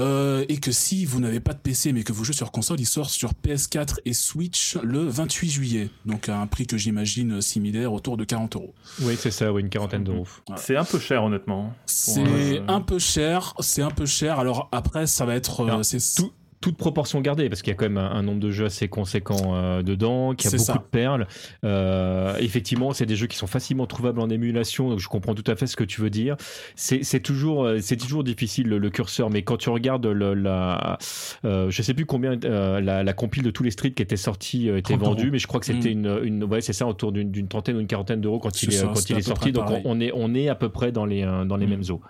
Euh, 0.00 0.44
et 0.48 0.58
que 0.58 0.72
si 0.72 1.04
vous 1.04 1.20
n'avez 1.20 1.40
pas 1.40 1.52
de 1.52 1.58
PC 1.58 1.92
mais 1.92 2.02
que 2.02 2.12
vous 2.12 2.24
jouez 2.24 2.34
sur 2.34 2.50
console, 2.52 2.80
il 2.80 2.86
sort 2.86 3.10
sur 3.10 3.32
PS4 3.32 3.96
et 4.04 4.12
Switch 4.12 4.76
le 4.82 5.00
28 5.04 5.50
juillet. 5.50 5.90
Donc 6.06 6.28
à 6.28 6.40
un 6.40 6.46
prix 6.46 6.66
que 6.66 6.76
j'imagine 6.78 7.40
similaire, 7.40 7.92
autour 7.92 8.16
de 8.16 8.24
40 8.24 8.56
euros. 8.56 8.74
Oui, 9.02 9.14
c'est 9.18 9.30
ça, 9.30 9.52
oui, 9.52 9.60
une 9.62 9.68
quarantaine 9.68 10.04
d'euros. 10.04 10.26
C'est 10.56 10.76
un 10.76 10.84
peu 10.84 10.98
cher, 10.98 11.22
honnêtement. 11.24 11.74
C'est 11.86 12.20
euh, 12.26 12.60
un 12.68 12.80
peu 12.80 12.98
cher, 12.98 13.54
c'est 13.60 13.82
un 13.82 13.90
peu 13.90 14.06
cher. 14.06 14.38
Alors 14.38 14.68
après, 14.72 15.06
ça 15.06 15.24
va 15.24 15.34
être, 15.34 15.60
euh, 15.60 15.66
Alors, 15.68 15.80
tout- 16.16 16.32
toute 16.60 16.76
proportion 16.76 17.20
gardée, 17.22 17.48
parce 17.48 17.62
qu'il 17.62 17.70
y 17.70 17.74
a 17.74 17.76
quand 17.76 17.86
même 17.86 17.96
un, 17.98 18.10
un 18.10 18.22
nombre 18.22 18.40
de 18.40 18.50
jeux 18.50 18.66
assez 18.66 18.86
conséquent 18.88 19.54
euh, 19.54 19.82
dedans, 19.82 20.34
qu'il 20.34 20.50
y 20.50 20.54
a 20.54 20.56
beaucoup 20.58 20.64
ça. 20.64 20.74
de 20.74 20.82
perles. 20.90 21.26
Euh, 21.64 22.36
effectivement, 22.38 22.92
c'est 22.92 23.06
des 23.06 23.16
jeux 23.16 23.26
qui 23.26 23.36
sont 23.36 23.46
facilement 23.46 23.86
trouvables 23.86 24.20
en 24.20 24.28
émulation, 24.28 24.90
donc 24.90 24.98
je 24.98 25.08
comprends 25.08 25.34
tout 25.34 25.48
à 25.50 25.56
fait 25.56 25.66
ce 25.66 25.76
que 25.76 25.84
tu 25.84 26.00
veux 26.00 26.10
dire. 26.10 26.36
C'est 26.74 27.20
toujours, 27.22 27.64
euh, 27.64 27.78
c'est 27.80 27.96
toujours 27.96 28.24
difficile 28.24 28.68
le, 28.68 28.78
le 28.78 28.90
curseur, 28.90 29.30
mais 29.30 29.42
quand 29.42 29.56
tu 29.56 29.70
regardes 29.70 30.06
le, 30.06 30.34
la, 30.34 30.98
euh, 31.44 31.70
je 31.70 31.82
sais 31.82 31.94
plus 31.94 32.06
combien 32.06 32.38
euh, 32.44 32.80
la, 32.80 33.02
la 33.02 33.12
compile 33.12 33.42
de 33.42 33.50
tous 33.50 33.62
les 33.62 33.70
streets 33.70 33.92
qui 33.92 34.02
étaient 34.02 34.16
sortis 34.16 34.68
euh, 34.68 34.76
était 34.78 34.94
30 34.94 35.02
euros. 35.02 35.14
vendue, 35.14 35.30
mais 35.30 35.38
je 35.38 35.46
crois 35.46 35.60
que 35.60 35.66
c'était 35.66 35.94
Mm. 35.94 36.04
une, 36.04 36.20
une, 36.24 36.44
ouais, 36.44 36.60
c'est 36.60 36.72
ça, 36.74 36.86
autour 36.86 37.10
d'une 37.12 37.48
trentaine 37.48 37.76
ou 37.76 37.80
une 37.80 37.86
quarantaine 37.86 38.20
d'euros 38.20 38.38
quand 38.38 38.62
il 38.62 38.68
est, 38.68 38.72
ça, 38.72 38.86
quand 38.86 38.94
c'était 38.96 39.14
il 39.14 39.18
est 39.20 39.22
sorti. 39.22 39.50
Donc 39.52 39.64
on, 39.84 39.98
est, 40.00 40.12
on 40.14 40.34
est 40.34 40.48
à 40.48 40.54
peu 40.54 40.68
près 40.68 40.92
dans 40.92 41.06
les, 41.06 41.22
dans 41.46 41.56
les 41.56 41.66
Mm. 41.66 41.70
mêmes 41.70 41.82
eaux. 41.90 42.00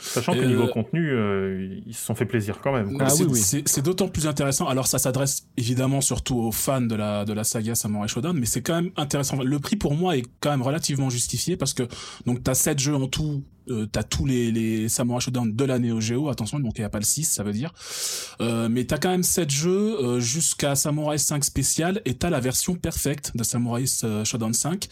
Sachant 0.00 0.32
que 0.32 0.38
Euh, 0.38 0.46
niveau 0.46 0.66
contenu, 0.68 1.10
euh, 1.10 1.78
ils 1.86 1.94
se 1.94 2.04
sont 2.04 2.14
fait 2.14 2.24
plaisir 2.24 2.58
quand 2.62 2.72
même. 2.72 2.92
quoi. 2.96 3.06
Ah 3.06 3.10
c'est 3.10 3.24
oui, 3.24 3.82
d'autant 3.82 4.08
plus 4.08 4.26
intéressant. 4.26 4.66
Alors 4.66 4.86
ça 4.86 4.98
s'adresse 4.98 5.46
évidemment 5.56 6.00
surtout 6.00 6.36
aux 6.38 6.52
fans 6.52 6.80
de 6.80 6.94
la 6.94 7.24
de 7.24 7.32
la 7.32 7.44
saga 7.44 7.74
Samurai 7.74 8.08
Shodown, 8.08 8.38
mais 8.38 8.46
c'est 8.46 8.62
quand 8.62 8.74
même 8.74 8.90
intéressant. 8.96 9.42
Le 9.42 9.58
prix 9.58 9.76
pour 9.76 9.94
moi 9.94 10.16
est 10.16 10.24
quand 10.40 10.50
même 10.50 10.62
relativement 10.62 11.10
justifié 11.10 11.56
parce 11.56 11.74
que 11.74 11.84
donc 12.26 12.42
t'as 12.42 12.54
7 12.54 12.78
jeux 12.78 12.94
en 12.96 13.06
tout. 13.06 13.42
Euh, 13.70 13.86
t'as 13.90 14.02
tous 14.02 14.26
les, 14.26 14.50
les 14.50 14.88
Samurai 14.88 15.20
Shodown 15.20 15.54
de 15.54 15.64
la 15.64 15.78
Neo 15.78 16.00
Geo, 16.00 16.28
attention, 16.28 16.60
donc 16.60 16.72
il 16.76 16.80
n'y 16.80 16.84
a 16.84 16.88
pas 16.88 16.98
le 16.98 17.04
6, 17.04 17.24
ça 17.24 17.42
veut 17.42 17.52
dire. 17.52 17.72
Euh, 18.40 18.68
mais 18.68 18.84
t'as 18.84 18.98
quand 18.98 19.10
même 19.10 19.22
7 19.22 19.50
jeux 19.50 19.70
euh, 20.02 20.20
jusqu'à 20.20 20.74
Samurai 20.74 21.18
5 21.18 21.44
spécial 21.44 22.00
et 22.04 22.14
t'as 22.14 22.30
la 22.30 22.40
version 22.40 22.74
perfecte 22.74 23.32
de 23.36 23.42
Samurai 23.42 23.84
Shodown 24.24 24.54
5 24.54 24.88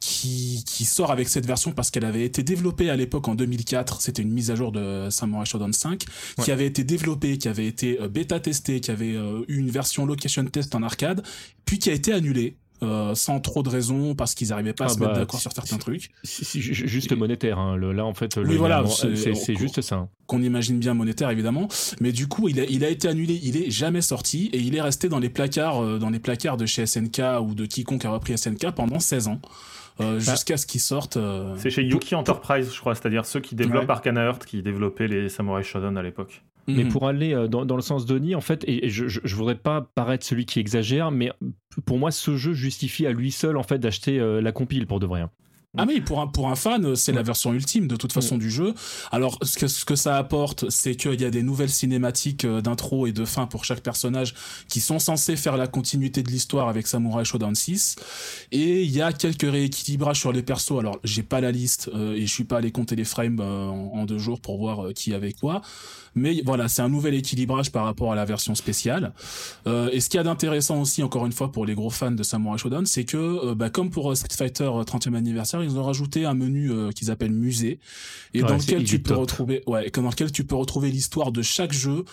qui, 0.00 0.64
qui 0.66 0.84
sort 0.84 1.10
avec 1.10 1.28
cette 1.28 1.46
version 1.46 1.72
parce 1.72 1.90
qu'elle 1.90 2.04
avait 2.04 2.24
été 2.24 2.42
développée 2.42 2.90
à 2.90 2.96
l'époque 2.96 3.28
en 3.28 3.34
2004. 3.34 4.02
C'était 4.02 4.22
une 4.22 4.32
mise 4.32 4.50
à 4.50 4.54
jour 4.54 4.72
de 4.72 5.08
Samurai 5.10 5.44
Shodown 5.44 5.72
5 5.72 6.04
qui 6.42 6.50
avait 6.50 6.66
été 6.66 6.84
développée, 6.84 7.38
qui 7.38 7.48
avait 7.48 7.66
été 7.66 7.98
bêta 8.08 8.40
testée, 8.40 8.80
qui 8.80 8.90
avait 8.90 9.14
eu 9.48 9.58
une 9.58 9.70
version 9.70 10.06
location 10.06 10.44
test 10.44 10.74
en 10.74 10.82
arcade, 10.82 11.22
puis 11.64 11.78
qui 11.78 11.90
a 11.90 11.92
été 11.92 12.12
annulée. 12.12 12.56
Euh, 12.82 13.14
sans 13.14 13.40
trop 13.40 13.62
de 13.62 13.68
raisons 13.68 14.14
parce 14.14 14.34
qu'ils 14.34 14.48
n'arrivaient 14.48 14.72
pas 14.72 14.84
à 14.84 14.86
Ah 14.88 14.94
se 14.94 14.98
bah, 14.98 15.06
mettre 15.08 15.18
d'accord 15.20 15.40
sur 15.40 15.52
certains 15.52 15.78
trucs 15.78 16.10
juste 16.24 17.12
monétaire, 17.16 17.58
hein, 17.58 17.76
le- 17.76 17.92
là 17.92 18.04
en 18.04 18.14
fait, 18.14 18.36
le, 18.36 18.48
Oui, 18.48 18.56
voilà, 18.56 18.84
c'est- 18.86 19.14
juste 19.56 19.80
ça. 19.80 19.96
hein. 19.96 20.08
qu'on 20.26 20.42
imagine 20.42 20.78
bien 20.78 20.94
monétaire 20.94 21.30
évidemment 21.30 21.68
mais 22.00 22.12
du 22.12 22.28
coup 22.28 22.48
il 22.48 22.60
a, 22.60 22.64
il 22.64 22.84
a 22.84 22.88
été 22.88 23.08
annulé 23.08 23.40
il 23.42 23.56
est 23.56 23.70
jamais 23.70 24.00
sorti 24.02 24.50
et 24.52 24.58
il 24.58 24.76
est 24.76 24.80
resté 24.82 25.08
dans 25.08 25.18
les 25.18 25.30
placards 25.30 25.82
euh, 25.82 25.98
dans 25.98 26.10
les 26.10 26.18
placards 26.18 26.56
de 26.56 26.66
chez 26.66 26.86
SNK 26.86 27.20
ou 27.42 27.54
de 27.54 27.66
quiconque 27.66 28.04
a 28.04 28.10
repris 28.10 28.36
SNK 28.36 28.70
pendant 28.72 29.00
16 29.00 29.28
ans 29.28 29.40
euh, 30.00 30.20
jusqu'à 30.20 30.56
ce 30.56 30.66
qu'il 30.66 30.80
sorte 30.80 31.16
euh, 31.16 31.56
C'est 31.58 31.70
chez 31.70 31.82
Yuki 31.82 32.14
Enterprise, 32.14 32.70
je 32.72 32.78
crois, 32.78 32.94
c'est-à-dire 32.94 33.26
ceux 33.26 33.40
qui 33.40 33.56
développent 33.56 33.82
Ouais. 33.86 33.90
Arcana 33.90 34.22
Heart, 34.26 34.44
qui 34.46 34.62
développaient 34.62 35.08
les 35.08 35.28
Samurai 35.28 35.64
Shodown 35.64 35.96
à 35.98 36.02
l'époque. 36.04 36.42
Mais 36.68 36.84
mhm. 36.84 36.90
pour 36.90 37.08
aller 37.08 37.34
euh, 37.34 37.48
dans, 37.48 37.64
dans 37.64 37.76
le 37.76 37.82
sens 37.82 38.06
d'Oni, 38.06 38.34
en 38.34 38.40
fait, 38.40 38.62
et 38.64 38.86
et 38.86 38.90
je, 38.90 39.08
je, 39.08 39.20
je 39.24 39.34
voudrais 39.34 39.56
pas 39.56 39.80
paraître 39.94 40.24
celui 40.24 40.44
qui 40.46 40.60
exagère, 40.60 41.10
mais 41.10 41.32
pour 41.86 41.98
moi, 41.98 42.10
ce 42.10 42.36
jeu 42.36 42.52
justifie 42.52 43.06
à 43.06 43.12
lui 43.12 43.32
seul 43.32 43.56
en 43.56 43.62
fait 43.62 43.78
d'acheter 43.78 44.20
euh, 44.20 44.40
la 44.40 44.52
compile 44.52 44.86
pour 44.86 45.00
de 45.00 45.06
vrai. 45.06 45.22
hein. 45.22 45.30
Ah 45.76 45.84
mais 45.84 46.00
pour 46.00 46.20
un 46.20 46.26
pour 46.26 46.48
un 46.48 46.56
fan, 46.56 46.84
euh, 46.84 46.94
c'est 46.94 47.12
la 47.12 47.22
version 47.22 47.52
ultime 47.52 47.88
de 47.88 47.96
toute 47.96 48.12
façon 48.12 48.38
du 48.38 48.50
jeu. 48.50 48.72
Alors 49.12 49.38
ce 49.42 49.58
que 49.58 49.68
ce 49.68 49.84
que 49.84 49.96
ça 49.96 50.16
apporte, 50.16 50.70
c'est 50.70 50.96
qu'il 50.96 51.20
y 51.20 51.26
a 51.26 51.30
des 51.30 51.42
nouvelles 51.42 51.68
cinématiques 51.68 52.46
d'intro 52.46 53.06
et 53.06 53.12
de 53.12 53.24
fin 53.26 53.46
pour 53.46 53.66
chaque 53.66 53.82
personnage 53.82 54.34
qui 54.68 54.80
sont 54.80 54.98
censés 54.98 55.36
faire 55.36 55.58
la 55.58 55.66
continuité 55.66 56.22
de 56.22 56.30
l'histoire 56.30 56.68
avec 56.68 56.86
Samurai 56.86 57.24
Shodown 57.26 57.54
6 57.54 57.96
et 58.50 58.82
il 58.82 58.90
y 58.90 59.02
a 59.02 59.12
quelques 59.12 59.42
rééquilibrages 59.48 60.18
sur 60.18 60.32
les 60.32 60.42
persos. 60.42 60.78
Alors, 60.80 60.98
j'ai 61.04 61.22
pas 61.22 61.42
la 61.42 61.52
liste 61.52 61.90
euh, 61.94 62.14
et 62.14 62.22
je 62.22 62.32
suis 62.32 62.44
pas 62.44 62.56
allé 62.56 62.72
compter 62.72 62.96
les 62.96 63.04
frames 63.04 63.38
euh, 63.38 63.68
en, 63.68 63.90
en 63.92 64.04
deux 64.06 64.18
jours 64.18 64.40
pour 64.40 64.56
voir 64.56 64.86
euh, 64.86 64.92
qui 64.92 65.12
avait 65.12 65.34
quoi. 65.34 65.60
Mais 66.18 66.42
voilà, 66.44 66.68
c'est 66.68 66.82
un 66.82 66.88
nouvel 66.88 67.14
équilibrage 67.14 67.70
par 67.72 67.84
rapport 67.84 68.12
à 68.12 68.14
la 68.14 68.24
version 68.24 68.54
spéciale. 68.54 69.12
Euh, 69.66 69.88
et 69.92 70.00
ce 70.00 70.08
qu'il 70.08 70.18
y 70.18 70.20
a 70.20 70.24
d'intéressant 70.24 70.80
aussi, 70.80 71.02
encore 71.02 71.26
une 71.26 71.32
fois, 71.32 71.50
pour 71.52 71.64
les 71.66 71.74
gros 71.74 71.90
fans 71.90 72.10
de 72.10 72.22
Samurai 72.22 72.58
Shodown, 72.58 72.86
c'est 72.86 73.04
que, 73.04 73.16
euh, 73.16 73.54
bah, 73.54 73.70
comme 73.70 73.90
pour 73.90 74.10
euh, 74.10 74.14
Street 74.14 74.28
Fighter 74.36 74.64
euh, 74.64 74.82
30e 74.82 75.14
anniversaire, 75.14 75.62
ils 75.62 75.78
ont 75.78 75.84
rajouté 75.84 76.24
un 76.24 76.34
menu 76.34 76.70
euh, 76.70 76.90
qu'ils 76.90 77.10
appellent 77.10 77.32
musée, 77.32 77.78
et 78.34 78.42
Ouais, 78.42 78.48
dans 78.48 78.56
lequel 78.56 78.84
tu 78.84 78.98
peux 78.98 79.10
top. 79.10 79.20
retrouver, 79.20 79.62
ouais, 79.66 79.90
dans 79.90 80.02
lequel 80.10 80.32
tu 80.32 80.44
peux 80.44 80.56
retrouver 80.56 80.90
l'histoire 80.90 81.32
de 81.32 81.42
chaque 81.42 81.72
jeu. 81.72 82.04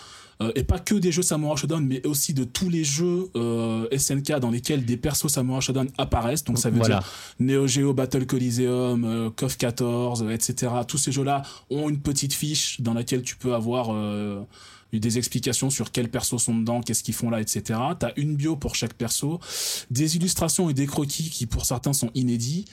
Euh, 0.42 0.52
et 0.54 0.64
pas 0.64 0.78
que 0.78 0.94
des 0.94 1.12
jeux 1.12 1.22
Samurai 1.22 1.56
Shodown, 1.56 1.84
mais 1.86 2.06
aussi 2.06 2.34
de 2.34 2.44
tous 2.44 2.68
les 2.68 2.84
jeux 2.84 3.30
euh, 3.36 3.86
SNK 3.96 4.38
dans 4.40 4.50
lesquels 4.50 4.84
des 4.84 4.96
persos 4.96 5.28
Samurai 5.28 5.60
Shodown 5.60 5.88
apparaissent. 5.98 6.44
Donc 6.44 6.58
ça 6.58 6.68
veut 6.70 6.76
Voilà. 6.78 6.98
dire 6.98 7.08
Neo 7.40 7.66
Geo 7.66 7.94
Battle 7.94 8.26
Coliseum, 8.26 9.04
euh, 9.04 9.30
KOF 9.30 9.56
14, 9.56 10.22
euh, 10.24 10.30
etc. 10.30 10.72
Tous 10.86 10.98
ces 10.98 11.12
jeux-là 11.12 11.42
ont 11.70 11.88
une 11.88 12.00
petite 12.00 12.34
fiche 12.34 12.80
dans 12.80 12.92
laquelle 12.94 13.22
tu 13.22 13.36
peux 13.36 13.54
avoir 13.54 13.88
euh, 13.94 14.42
des 14.92 15.18
explications 15.18 15.70
sur 15.70 15.92
quels 15.92 16.08
persos 16.08 16.38
sont 16.38 16.56
dedans, 16.56 16.80
qu'est-ce 16.80 17.02
qu'ils 17.02 17.14
font 17.14 17.30
là, 17.30 17.40
etc. 17.40 17.78
T'as 17.98 18.12
une 18.16 18.36
bio 18.36 18.56
pour 18.56 18.74
chaque 18.74 18.94
perso, 18.94 19.40
des 19.90 20.16
illustrations 20.16 20.70
et 20.70 20.74
des 20.74 20.86
croquis 20.86 21.30
qui 21.30 21.46
pour 21.46 21.66
certains 21.66 21.92
sont 21.92 22.10
inédits. 22.14 22.64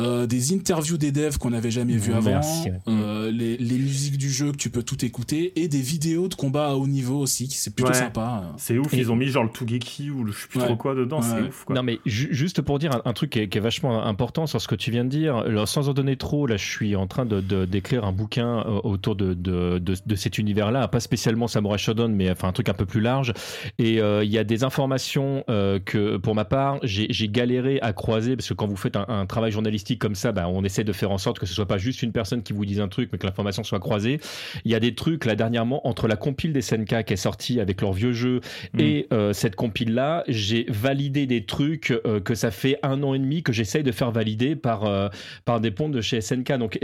Euh, 0.00 0.26
des 0.26 0.54
interviews 0.54 0.96
des 0.96 1.12
devs 1.12 1.38
qu'on 1.38 1.50
n'avait 1.50 1.70
jamais 1.70 1.96
vu 1.96 2.12
avant, 2.12 2.40
euh, 2.88 3.30
les, 3.30 3.56
les, 3.56 3.78
musiques 3.78 4.18
du 4.18 4.30
jeu 4.30 4.52
que 4.52 4.56
tu 4.56 4.70
peux 4.70 4.82
tout 4.82 5.04
écouter 5.04 5.52
et 5.56 5.68
des 5.68 5.80
vidéos 5.80 6.28
de 6.28 6.34
combat 6.34 6.70
à 6.70 6.74
haut 6.74 6.86
niveau 6.86 7.18
aussi, 7.18 7.48
qui 7.48 7.56
c'est 7.56 7.74
plutôt 7.74 7.92
sympa. 7.92 8.52
C'est 8.56 8.78
ouf, 8.78 8.92
ils 8.92 9.10
ont 9.10 9.16
mis 9.16 9.28
genre 9.28 9.44
le 9.44 9.50
Tougeki 9.50 10.10
ou 10.10 10.24
le 10.24 10.32
je 10.32 10.40
sais 10.40 10.48
plus 10.48 10.60
trop 10.60 10.76
quoi 10.76 10.94
dedans, 10.94 11.22
c'est 11.22 11.40
ouf. 11.40 11.64
Quoi. 11.64 11.76
Non 11.76 11.82
mais 11.82 11.98
juste 12.06 12.62
pour 12.62 12.78
dire 12.78 13.00
un, 13.04 13.12
truc 13.12 13.30
qui 13.30 13.38
est, 13.40 13.60
vachement 13.60 14.04
important 14.04 14.46
sur 14.46 14.60
ce 14.60 14.66
que 14.66 14.74
tu 14.74 14.90
viens 14.90 15.04
de 15.04 15.10
dire, 15.10 15.36
alors, 15.36 15.68
sans 15.68 15.88
en 15.88 15.94
donner 15.94 16.16
trop, 16.16 16.46
là 16.46 16.56
je 16.56 16.66
suis 16.66 16.96
en 16.96 17.06
train 17.06 17.26
de 17.26 17.40
d'écrire 17.64 18.04
un 18.04 18.12
bouquin 18.12 18.60
euh, 18.60 18.80
autour 18.82 19.14
de, 19.14 19.34
de, 19.34 19.78
de, 19.78 20.14
cet 20.16 20.38
univers-là, 20.38 20.88
pas 20.88 21.00
spécialement 21.00 21.41
Samurai 21.48 21.78
Shodown, 21.78 22.14
mais 22.14 22.30
enfin 22.30 22.48
un 22.48 22.52
truc 22.52 22.68
un 22.68 22.74
peu 22.74 22.86
plus 22.86 23.00
large. 23.00 23.32
Et 23.78 23.98
il 23.98 24.30
y 24.30 24.38
a 24.38 24.44
des 24.44 24.64
informations 24.64 25.44
que 25.46 26.16
pour 26.16 26.34
ma 26.34 26.44
part 26.44 26.78
j'ai 26.82 27.28
galéré 27.28 27.78
à 27.80 27.92
croiser 27.92 28.36
parce 28.36 28.48
que 28.48 28.54
quand 28.54 28.66
vous 28.66 28.76
faites 28.76 28.96
un, 28.96 29.06
un 29.08 29.26
travail 29.26 29.52
journalistique 29.52 29.98
comme 29.98 30.14
ça, 30.14 30.32
bah, 30.32 30.48
on 30.48 30.64
essaie 30.64 30.84
de 30.84 30.92
faire 30.92 31.10
en 31.10 31.18
sorte 31.18 31.38
que 31.38 31.46
ce 31.46 31.54
soit 31.54 31.66
pas 31.66 31.78
juste 31.78 32.02
une 32.02 32.12
personne 32.12 32.42
qui 32.42 32.52
vous 32.52 32.64
dise 32.64 32.80
un 32.80 32.88
truc, 32.88 33.10
mais 33.12 33.18
que 33.18 33.26
l'information 33.26 33.64
soit 33.64 33.80
croisée. 33.80 34.20
Il 34.64 34.70
y 34.70 34.74
a 34.74 34.80
des 34.80 34.94
trucs 34.94 35.24
là 35.24 35.34
dernièrement 35.34 35.86
entre 35.86 36.08
la 36.08 36.16
compile 36.16 36.52
des 36.52 36.62
SNK 36.62 37.04
qui 37.04 37.12
est 37.12 37.16
sortie 37.16 37.60
avec 37.60 37.80
leur 37.80 37.92
vieux 37.92 38.12
jeu 38.12 38.40
mm. 38.74 38.80
et 38.80 39.06
euh, 39.12 39.32
cette 39.32 39.56
compile 39.56 39.94
là, 39.94 40.24
j'ai 40.28 40.66
validé 40.68 41.26
des 41.26 41.44
trucs 41.44 41.90
euh, 41.90 42.20
que 42.20 42.34
ça 42.34 42.50
fait 42.50 42.78
un 42.82 43.02
an 43.02 43.14
et 43.14 43.18
demi 43.18 43.42
que 43.42 43.52
j'essaye 43.52 43.82
de 43.82 43.92
faire 43.92 44.10
valider 44.10 44.56
par 44.56 44.84
euh, 44.84 45.08
par 45.44 45.60
des 45.60 45.70
ponts 45.70 45.88
de 45.88 46.00
chez 46.00 46.20
SNK. 46.20 46.58
Donc 46.58 46.78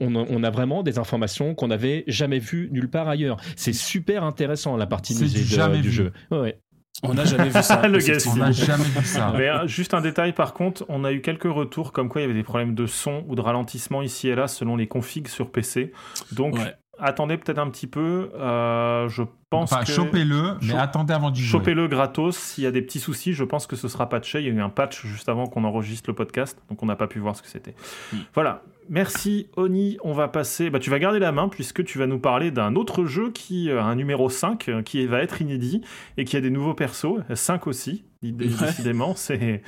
on, 0.00 0.44
a 0.44 0.50
vraiment 0.50 0.82
des 0.82 0.98
informations 0.98 1.54
qu'on 1.54 1.68
n'avait 1.68 2.04
jamais 2.06 2.38
vues 2.38 2.68
nulle 2.72 2.88
part 2.88 3.08
ailleurs. 3.08 3.36
C'est 3.56 3.72
super 3.72 4.01
intéressant 4.10 4.76
la 4.76 4.86
partie 4.86 5.14
musée 5.14 5.40
du 5.40 5.90
jeu. 5.90 6.12
Ouais. 6.30 6.58
On 7.02 7.14
n'a 7.14 7.24
jamais 7.24 7.48
vu 7.48 7.62
ça. 7.62 7.82
le 7.88 7.98
on 8.28 8.36
n'a 8.36 8.52
jamais 8.52 8.84
vu 8.84 9.04
ça. 9.04 9.32
Mais 9.36 9.48
euh, 9.48 9.66
juste 9.66 9.94
un 9.94 10.00
détail 10.00 10.32
par 10.32 10.52
contre, 10.54 10.84
on 10.88 11.04
a 11.04 11.12
eu 11.12 11.20
quelques 11.20 11.50
retours 11.50 11.92
comme 11.92 12.08
quoi 12.08 12.20
il 12.20 12.24
y 12.24 12.26
avait 12.26 12.34
des 12.34 12.44
problèmes 12.44 12.74
de 12.74 12.86
son 12.86 13.24
ou 13.28 13.34
de 13.34 13.40
ralentissement 13.40 14.02
ici 14.02 14.28
et 14.28 14.34
là 14.34 14.46
selon 14.46 14.76
les 14.76 14.86
configs 14.86 15.28
sur 15.28 15.50
PC. 15.50 15.92
Donc 16.32 16.56
attendez 16.98 17.36
peut-être 17.36 17.58
un 17.58 17.70
petit 17.70 17.86
peu. 17.86 18.30
Euh, 18.34 19.08
je 19.08 19.22
pense 19.50 19.72
enfin, 19.72 19.84
chopez-le, 19.84 20.56
mais 20.62 20.74
attendez 20.74 21.12
avant 21.12 21.30
d'y 21.30 21.42
jouer. 21.42 21.58
Chopez-le 21.58 21.88
gratos. 21.88 22.36
S'il 22.36 22.64
y 22.64 22.66
a 22.66 22.70
des 22.70 22.82
petits 22.82 23.00
soucis, 23.00 23.32
je 23.32 23.44
pense 23.44 23.66
que 23.66 23.76
ce 23.76 23.88
sera 23.88 24.08
patché. 24.08 24.40
Il 24.40 24.46
y 24.46 24.50
a 24.50 24.52
eu 24.52 24.60
un 24.60 24.68
patch 24.68 25.06
juste 25.06 25.28
avant 25.28 25.46
qu'on 25.46 25.64
enregistre 25.64 26.08
le 26.10 26.14
podcast, 26.14 26.58
donc 26.70 26.82
on 26.82 26.86
n'a 26.86 26.96
pas 26.96 27.06
pu 27.06 27.18
voir 27.18 27.36
ce 27.36 27.42
que 27.42 27.48
c'était. 27.48 27.74
Hmm. 28.12 28.18
Voilà. 28.34 28.62
Merci 28.88 29.46
Oni, 29.56 29.96
on 30.02 30.12
va 30.12 30.26
passer, 30.26 30.68
bah, 30.68 30.80
tu 30.80 30.90
vas 30.90 30.98
garder 30.98 31.20
la 31.20 31.30
main 31.30 31.48
puisque 31.48 31.84
tu 31.84 31.98
vas 31.98 32.08
nous 32.08 32.18
parler 32.18 32.50
d'un 32.50 32.74
autre 32.74 33.04
jeu 33.04 33.30
qui 33.30 33.70
a 33.70 33.74
euh, 33.74 33.82
un 33.82 33.94
numéro 33.94 34.28
5 34.28 34.68
euh, 34.68 34.82
qui 34.82 35.06
va 35.06 35.22
être 35.22 35.40
inédit 35.40 35.82
et 36.16 36.24
qui 36.24 36.36
a 36.36 36.40
des 36.40 36.50
nouveaux 36.50 36.74
persos, 36.74 37.20
5 37.32 37.68
aussi, 37.68 38.04
décidément, 38.22 39.14
c'est 39.14 39.62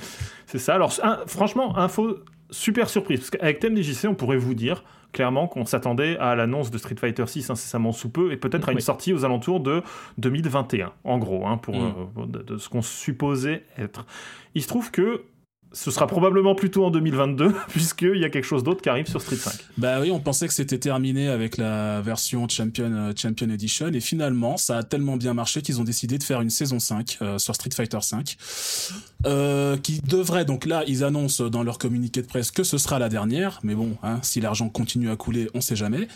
ça. 0.47 0.75
Alors 0.75 0.93
franchement, 1.27 1.79
info 1.79 2.19
super 2.51 2.89
surprise, 2.89 3.21
parce 3.21 3.31
qu'avec 3.31 3.61
Thème 3.61 3.77
DJC, 3.77 4.07
on 4.07 4.15
pourrait 4.15 4.37
vous 4.37 4.55
dire 4.55 4.83
clairement 5.15 5.47
qu'on 5.47 5.65
s'attendait 5.65 6.19
à 6.19 6.35
l'annonce 6.35 6.71
de 6.71 6.77
Street 6.77 6.97
Fighter 6.97 7.27
6 7.27 7.49
incessamment 7.49 7.93
sous 7.93 8.11
peu 8.11 8.33
et 8.33 8.37
peut-être 8.37 8.69
à 8.69 8.73
une 8.73 8.81
sortie 8.81 9.15
aux 9.15 9.25
alentours 9.25 9.61
de 9.61 9.83
2021, 10.19 10.93
en 11.05 11.19
gros, 11.19 11.47
hein, 11.47 11.57
pour 11.57 11.77
mm. 11.77 11.95
euh, 12.19 12.27
de, 12.27 12.59
ce 12.59 12.69
qu'on 12.69 12.83
supposait 12.83 13.65
être. 13.79 14.05
Il 14.55 14.63
se 14.63 14.69
trouve 14.69 14.91
que 14.91 15.23
ce 15.75 15.91
sera 15.91 16.07
probablement 16.07 16.55
plutôt 16.55 16.85
en 16.85 16.91
2022, 16.91 17.53
puisqu'il 17.69 18.17
y 18.17 18.25
a 18.25 18.31
quelque 18.31 18.45
chose 18.45 18.63
d'autre 18.63 18.81
qui 18.81 18.89
arrive 18.89 19.07
sur 19.07 19.21
Street 19.21 19.37
5. 19.37 19.53
Bah 19.77 20.01
oui, 20.01 20.11
on 20.11 20.21
pensait 20.21 20.49
que 20.49 20.55
c'était 20.55 20.79
terminé 20.79 21.29
avec 21.29 21.57
la 21.57 22.01
version 22.01 22.49
Champion, 22.49 22.93
euh, 22.93 23.13
Champion 23.17 23.51
Edition, 23.51 23.89
et 23.89 24.01
finalement, 24.01 24.57
ça 24.57 24.79
a 24.79 24.83
tellement 24.85 25.17
bien 25.17 25.35
marché 25.35 25.63
qu'ils 25.63 25.81
ont 25.81 25.85
décidé 25.85 26.17
de 26.17 26.23
faire 26.23 26.41
une 26.41 26.51
saison 26.51 26.79
5 26.79 27.19
euh, 27.21 27.39
sur 27.39 27.55
Street 27.55 27.71
Fighter 27.75 27.99
5, 28.01 28.37
euh, 29.27 29.77
qui 29.77 30.01
devrait, 30.01 30.45
donc 30.45 30.65
là, 30.65 30.85
ils 30.87 31.03
annoncent 31.03 31.49
dans 31.49 31.63
leur 31.63 31.79
communiqué 31.79 32.23
de 32.23 32.27
presse 32.27 32.51
que 32.51 32.63
ce 32.63 32.79
sera 32.79 32.99
la 32.99 33.09
dernière, 33.09 33.59
mais 33.65 33.75
bon, 33.75 33.97
hein, 34.03 34.21
si 34.23 34.41
l'argent 34.41 34.69
continue 34.69 35.11
à 35.11 35.17
couler, 35.17 35.51
on 35.55 35.61
sait 35.61 35.77
jamais. 35.77 36.07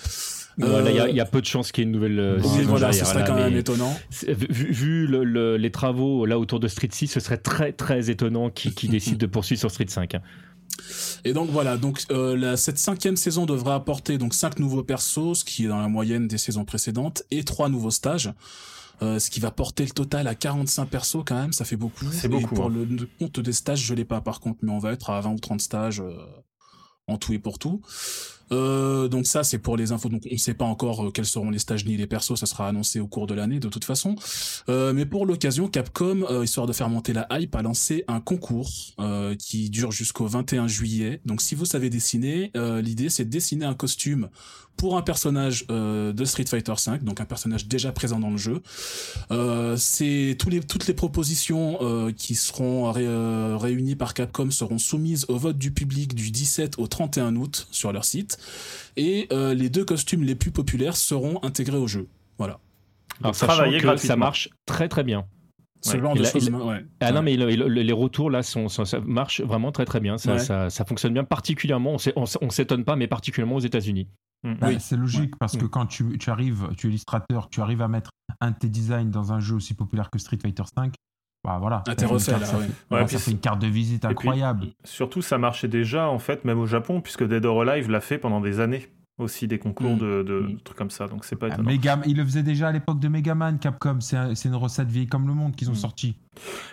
Il 0.58 1.14
y, 1.14 1.20
a 1.20 1.24
peu 1.24 1.40
de 1.40 1.46
chances 1.46 1.70
qu'il 1.70 1.82
y 1.82 1.86
ait 1.86 1.88
une 1.88 1.94
nouvelle 1.94 2.18
euh, 2.18 2.38
voilà, 2.64 2.92
ce 2.92 3.04
serait 3.04 3.24
quand 3.24 3.36
même 3.36 3.56
étonnant. 3.56 3.96
Vu, 4.26 5.06
les 5.56 5.70
travaux 5.70 6.26
là 6.26 6.38
autour 6.38 6.58
de 6.60 6.68
Street 6.68 6.88
6, 6.90 7.08
ce 7.08 7.20
serait 7.20 7.38
très 7.38 7.72
très 7.72 8.10
étonnant 8.10 8.50
qu'ils 8.50 8.90
décident 8.90 9.18
de 9.18 9.26
poursuivre 9.26 9.60
sur 9.60 9.70
Street 9.70 9.86
5. 9.88 10.16
Hein. 10.16 10.22
Et 11.24 11.32
donc 11.32 11.50
voilà, 11.50 11.76
donc 11.76 12.02
euh, 12.10 12.56
cette 12.56 12.78
cinquième 12.78 13.16
saison 13.16 13.46
devrait 13.46 13.74
apporter 13.74 14.18
donc 14.18 14.34
cinq 14.34 14.58
nouveaux 14.58 14.82
persos, 14.82 15.38
ce 15.38 15.44
qui 15.44 15.64
est 15.64 15.68
dans 15.68 15.80
la 15.80 15.88
moyenne 15.88 16.28
des 16.28 16.38
saisons 16.38 16.64
précédentes, 16.64 17.22
et 17.30 17.44
trois 17.44 17.68
nouveaux 17.68 17.90
stages. 17.90 18.32
Euh, 19.00 19.20
ce 19.20 19.30
qui 19.30 19.38
va 19.38 19.52
porter 19.52 19.84
le 19.84 19.90
total 19.90 20.26
à 20.26 20.34
45 20.34 20.86
persos 20.86 21.22
quand 21.24 21.36
même, 21.36 21.52
ça 21.52 21.64
fait 21.64 21.76
beaucoup. 21.76 22.06
C'est 22.10 22.26
beaucoup. 22.26 22.56
pour 22.56 22.66
hein. 22.66 22.72
le, 22.74 23.08
compte 23.20 23.38
des 23.38 23.52
stages, 23.52 23.80
je 23.80 23.94
l'ai 23.94 24.04
pas 24.04 24.20
par 24.20 24.40
contre, 24.40 24.58
mais 24.62 24.72
on 24.72 24.80
va 24.80 24.92
être 24.92 25.10
à 25.10 25.20
20 25.20 25.30
ou 25.30 25.38
30 25.38 25.60
stages 25.60 26.02
en 27.06 27.16
tout 27.16 27.32
et 27.32 27.38
pour 27.38 27.58
tout. 27.58 27.80
Euh, 28.52 29.08
donc 29.08 29.26
ça, 29.26 29.44
c'est 29.44 29.58
pour 29.58 29.76
les 29.76 29.92
infos. 29.92 30.08
Donc 30.08 30.22
on 30.28 30.32
ne 30.32 30.38
sait 30.38 30.54
pas 30.54 30.64
encore 30.64 31.06
euh, 31.06 31.10
quels 31.10 31.26
seront 31.26 31.50
les 31.50 31.58
stages 31.58 31.84
ni 31.84 31.96
les 31.96 32.06
persos. 32.06 32.38
Ça 32.38 32.46
sera 32.46 32.68
annoncé 32.68 33.00
au 33.00 33.06
cours 33.06 33.26
de 33.26 33.34
l'année 33.34 33.60
de 33.60 33.68
toute 33.68 33.84
façon. 33.84 34.16
Euh, 34.68 34.92
mais 34.92 35.06
pour 35.06 35.26
l'occasion, 35.26 35.68
Capcom, 35.68 36.24
euh, 36.30 36.44
histoire 36.44 36.66
de 36.66 36.72
faire 36.72 36.88
monter 36.88 37.12
la 37.12 37.26
hype, 37.30 37.54
a 37.54 37.62
lancé 37.62 38.04
un 38.08 38.20
concours 38.20 38.70
euh, 39.00 39.34
qui 39.34 39.70
dure 39.70 39.92
jusqu'au 39.92 40.26
21 40.26 40.68
juillet. 40.68 41.20
Donc 41.24 41.42
si 41.42 41.54
vous 41.54 41.64
savez 41.64 41.90
dessiner, 41.90 42.52
l'idée 42.54 43.08
c'est 43.08 43.24
de 43.24 43.30
dessiner 43.30 43.64
un 43.64 43.74
costume 43.74 44.28
pour 44.76 44.96
un 44.96 45.02
personnage 45.02 45.66
de 45.66 46.24
Street 46.24 46.44
Fighter 46.46 46.72
V, 46.86 46.98
donc 46.98 47.20
un 47.20 47.24
personnage 47.24 47.66
déjà 47.66 47.90
présent 47.90 48.20
dans 48.20 48.30
le 48.30 48.36
jeu. 48.36 48.62
c'est 49.76 50.36
tous 50.38 50.50
les, 50.50 50.60
toutes 50.60 50.86
les 50.86 50.94
propositions 50.94 52.12
qui 52.16 52.34
seront 52.34 52.92
réunies 52.92 53.96
par 53.96 54.14
Capcom 54.14 54.50
seront 54.50 54.78
soumises 54.78 55.26
au 55.28 55.36
vote 55.36 55.58
du 55.58 55.72
public 55.72 56.14
du 56.14 56.30
17 56.30 56.78
au 56.78 56.86
31 56.86 57.36
août 57.36 57.66
sur 57.70 57.92
leur 57.92 58.04
site 58.04 58.37
et 58.96 59.28
euh, 59.32 59.54
les 59.54 59.70
deux 59.70 59.84
costumes 59.84 60.24
les 60.24 60.34
plus 60.34 60.50
populaires 60.50 60.96
seront 60.96 61.42
intégrés 61.42 61.76
au 61.76 61.86
jeu. 61.86 62.08
Voilà. 62.38 62.58
Alors, 63.22 63.34
travailler 63.34 63.80
que 63.80 63.96
ça 63.96 64.16
marche 64.16 64.48
très 64.66 64.88
très 64.88 65.04
bien. 65.04 65.26
Ce 65.80 65.96
genre 65.96 66.14
de 66.14 66.24
choses. 66.24 66.50
Ouais. 66.50 66.84
Ah 67.00 67.12
non, 67.12 67.22
mais 67.22 67.36
les 67.36 67.92
retours 67.92 68.30
là 68.30 68.42
sont, 68.42 68.68
ça 68.68 69.00
marche 69.00 69.40
vraiment 69.40 69.72
très 69.72 69.84
très 69.84 70.00
bien. 70.00 70.18
Ça, 70.18 70.70
ça, 70.70 70.84
fonctionne 70.84 71.12
bien, 71.12 71.24
particulièrement. 71.24 71.96
On 72.16 72.50
s'étonne 72.50 72.84
pas, 72.84 72.96
mais 72.96 73.06
particulièrement 73.06 73.56
aux 73.56 73.60
États-Unis. 73.60 74.08
Mm. 74.44 74.54
oui. 74.62 74.76
C'est 74.78 74.96
logique 74.96 75.36
parce 75.36 75.56
que 75.56 75.64
mm. 75.64 75.68
quand 75.68 75.86
tu, 75.86 76.18
tu, 76.18 76.30
arrives, 76.30 76.68
tu 76.76 76.86
es 76.86 76.90
illustrateur, 76.90 77.48
tu 77.48 77.60
arrives 77.60 77.82
à 77.82 77.88
mettre 77.88 78.10
un 78.40 78.52
de 78.52 78.56
tes 78.56 78.68
designs 78.68 79.10
dans 79.10 79.32
un 79.32 79.40
jeu 79.40 79.56
aussi 79.56 79.74
populaire 79.74 80.10
que 80.10 80.18
Street 80.18 80.38
Fighter 80.40 80.62
V, 80.76 80.90
bah 81.44 81.58
voilà. 81.60 81.84
Ah, 81.86 81.94
ça, 81.96 83.18
fait, 83.18 83.30
une 83.30 83.38
carte 83.38 83.60
de 83.60 83.68
visite 83.68 84.04
incroyable. 84.04 84.66
surtout, 84.84 85.22
ça 85.22 85.38
marchait 85.38 85.68
déjà, 85.68 86.08
en 86.08 86.18
fait, 86.18 86.44
même 86.44 86.58
au 86.58 86.66
Japon, 86.66 87.00
puisque 87.00 87.24
Dead 87.24 87.44
or 87.46 87.62
Alive 87.62 87.90
l'a 87.90 88.00
fait 88.00 88.18
pendant 88.18 88.40
des 88.40 88.60
années 88.60 88.88
aussi 89.18 89.48
des 89.48 89.58
concours 89.58 89.96
mm. 89.96 89.98
de, 89.98 90.46
mm. 90.48 90.60
trucs 90.60 90.78
comme 90.78 90.90
ça, 90.90 91.08
donc 91.08 91.24
c'est 91.24 91.36
pas 91.36 91.48
ah, 91.50 91.54
étonnant. 91.54 92.02
il 92.06 92.16
le 92.16 92.24
faisait 92.24 92.42
déjà 92.42 92.68
à 92.68 92.72
l'époque 92.72 93.00
de 93.00 93.08
Megaman, 93.08 93.58
Capcom, 93.58 93.98
c'est 94.00 94.44
une 94.44 94.54
recette 94.54 94.88
vieille 94.88 95.06
comme 95.06 95.26
le 95.26 95.34
monde 95.34 95.54
qu'ils 95.56 95.68
ont 95.68 95.72
mm. 95.72 95.76
sorti. 95.76 96.16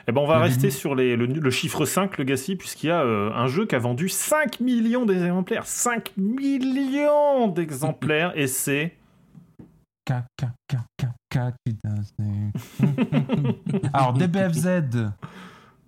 Eh 0.07 0.11
ben 0.11 0.21
on 0.21 0.27
va 0.27 0.39
rester 0.39 0.69
sur 0.69 0.95
les, 0.95 1.15
le, 1.15 1.49
chiffre 1.49 1.85
5, 1.85 2.17
Legacy, 2.17 2.55
puisqu'il 2.55 2.87
y 2.87 2.91
a 2.91 3.01
euh, 3.01 3.31
un 3.33 3.47
jeu 3.47 3.65
qui 3.65 3.75
a 3.75 3.79
vendu 3.79 4.09
5 4.09 4.59
millions 4.59 5.05
d'exemplaires. 5.05 5.65
5 5.65 6.11
millions 6.17 7.47
d'exemplaires, 7.47 8.31
et 8.35 8.47
c'est... 8.47 8.95
Alors, 13.93 14.13
DBFZ, 14.13 15.11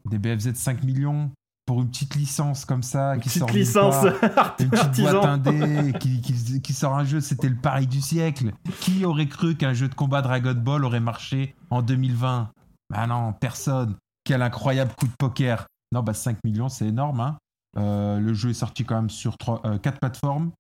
DBFZ 0.10 0.54
5 0.54 0.84
millions 0.84 1.32
pour 1.68 1.82
une 1.82 1.90
petite 1.90 2.16
licence 2.16 2.66
comme 2.66 2.82
ça 2.82 3.18
qui 3.18 3.30
sort 3.30 3.50
licence 3.50 4.06
une 4.60 4.70
petite 4.70 5.02
boîte 5.02 5.26
indé 5.26 5.94
qui, 6.00 6.22
qui, 6.62 6.74
sort 6.74 6.96
un 6.96 7.04
jeu 7.04 7.20
c'était 7.20 7.50
le 7.50 7.58
pari 7.58 7.86
du 7.86 8.02
siècle. 8.02 8.54
Qui 8.80 9.04
aurait 9.04 9.28
cru 9.28 9.56
qu'un 9.56 9.74
jeu 9.74 9.90
de 9.90 9.94
combat 9.94 10.22
Dragon 10.22 10.56
Ball 10.56 10.86
aurait 10.86 11.02
marché 11.02 11.56
en 11.70 11.82
2020 11.82 12.50
bah 12.90 13.06
non 13.06 13.34
personne. 13.34 13.96
Quel 14.24 14.42
incroyable 14.42 14.94
coup 14.98 15.08
de 15.08 15.16
poker. 15.20 15.68
Non 15.92 16.04
bah 16.04 16.14
5 16.14 16.38
millions 16.46 16.70
c'est 16.70 16.88
énorme 16.88 17.20
hein. 17.20 17.38
euh, 17.78 18.20
le 18.20 18.34
jeu 18.34 18.52
est 18.52 18.54
sorti 18.54 18.86
quand 18.86 18.96
même 18.96 19.10
sur 19.10 19.38
3, 19.38 19.80
4 19.80 19.96
euh, 19.96 20.00
plateformes. 20.00 20.52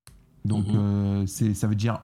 Donc 0.43 0.67
mhm. 0.67 0.75
euh, 0.75 1.25
c'est 1.25 1.53
ça 1.53 1.67
veut 1.67 1.75
dire 1.75 2.01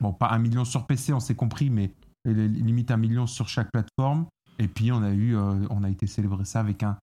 bon 0.00 0.12
pas 0.12 0.30
un 0.30 0.38
million 0.38 0.64
sur 0.64 0.86
PC 0.86 1.12
on 1.12 1.20
s'est 1.20 1.36
compris 1.36 1.70
mais 1.70 1.92
limite 2.24 2.90
un 2.90 2.96
million 2.96 3.26
sur 3.26 3.48
chaque 3.48 3.70
plateforme 3.72 4.26
et 4.58 4.68
puis 4.68 4.92
on 4.92 5.02
a 5.02 5.10
eu 5.10 5.36
on 5.36 5.82
a 5.84 5.90
été 5.90 6.06
célébrer 6.06 6.44
ça 6.44 6.60
avec 6.60 6.82
un 6.82 6.96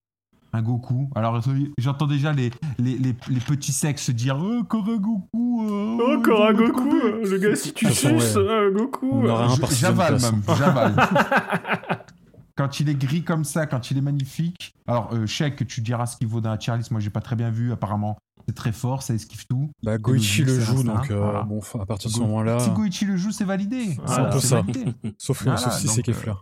un 0.53 0.61
Goku. 0.61 1.09
Alors 1.15 1.41
j'entends 1.77 2.07
déjà 2.07 2.31
les, 2.31 2.51
les, 2.79 2.97
les, 2.97 3.13
petits 3.13 3.71
sexes 3.71 4.03
se 4.03 4.11
dire 4.11 4.37
oh, 4.39 4.59
encore 4.61 4.87
un 4.89 4.97
Goku. 4.97 5.67
Euh, 5.69 6.17
encore 6.17 6.45
un 6.47 6.53
Goku. 6.53 6.89
Le 6.89 7.37
gars, 7.37 7.55
si 7.55 7.73
tu 7.73 7.85
suces 7.91 8.37
un 8.37 8.71
Goku. 8.71 9.25
J'avale 9.71 10.19
même, 10.21 10.41
j'avale. 10.57 10.95
quand 12.55 12.79
il 12.79 12.89
est 12.89 12.95
gris 12.95 13.23
comme 13.23 13.43
ça, 13.43 13.65
quand 13.65 13.91
il 13.91 13.97
est 13.97 14.01
magnifique. 14.01 14.73
Alors, 14.87 15.09
euh, 15.13 15.25
tu 15.67 15.81
diras 15.81 16.05
ce 16.05 16.17
qu'il 16.17 16.27
vaut 16.27 16.41
dans 16.41 16.51
la 16.51 16.57
tier 16.57 16.73
Moi, 16.91 16.99
j'ai 16.99 17.09
pas 17.09 17.21
très 17.21 17.35
bien 17.35 17.51
vu. 17.51 17.71
Apparemment, 17.71 18.17
c'est 18.47 18.55
très 18.55 18.71
fort, 18.71 19.03
ça 19.03 19.13
esquive 19.13 19.45
tout. 19.47 19.69
Bah, 19.83 19.97
Goichi 19.97 20.43
le 20.43 20.59
joue, 20.59 20.83
donc 20.83 21.11
euh, 21.11 21.17
voilà. 21.19 21.43
bon, 21.43 21.59
à 21.79 21.85
partir 21.85 22.09
de 22.09 22.15
ce 22.15 22.19
moment-là. 22.21 22.59
Si 22.59 22.69
Goichi 22.71 23.05
le 23.05 23.17
joue, 23.17 23.31
c'est 23.31 23.43
validé. 23.43 23.97
C'est 24.05 24.19
un 24.19 24.29
peu 24.29 24.39
ça. 24.39 24.61
validé. 24.61 24.85
Sauf 25.17 25.41
le 25.41 25.51
Voilà, 25.51 25.69
souci, 25.71 25.87
c'est 25.87 25.99
euh, 25.99 26.03
Kefla. 26.13 26.37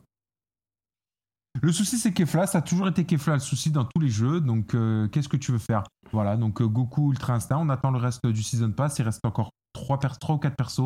Le 1.62 1.72
souci, 1.72 1.98
c'est 1.98 2.12
Kefla, 2.13 2.48
ça 2.48 2.58
a 2.58 2.62
toujours 2.62 2.88
été 2.89 3.06
Kefla 3.06 3.36
le 3.36 3.39
souci 3.39 3.72
dans 3.72 3.86
tous 3.86 4.00
les 4.02 4.10
jeux. 4.10 4.41
Donc, 4.41 4.74
euh, 4.76 5.08
qu'est-ce 5.08 5.30
que 5.30 5.38
tu 5.38 5.52
veux 5.52 5.58
faire? 5.58 5.84
Voilà, 6.12 6.36
donc 6.36 6.62
euh, 6.62 6.68
Goku 6.68 7.12
Ultra 7.12 7.34
Instinct, 7.34 7.58
on 7.60 7.70
attend 7.70 7.91
le 7.91 7.98
reste 7.98 8.26
du 8.28 8.44
Season 8.44 8.72
Pass. 8.72 9.00
Il 9.00 9.04
reste 9.04 9.24
encore 9.26 9.52
3, 9.74 9.98
ou 10.30 10.38
4 10.38 10.56
persos. 10.56 10.82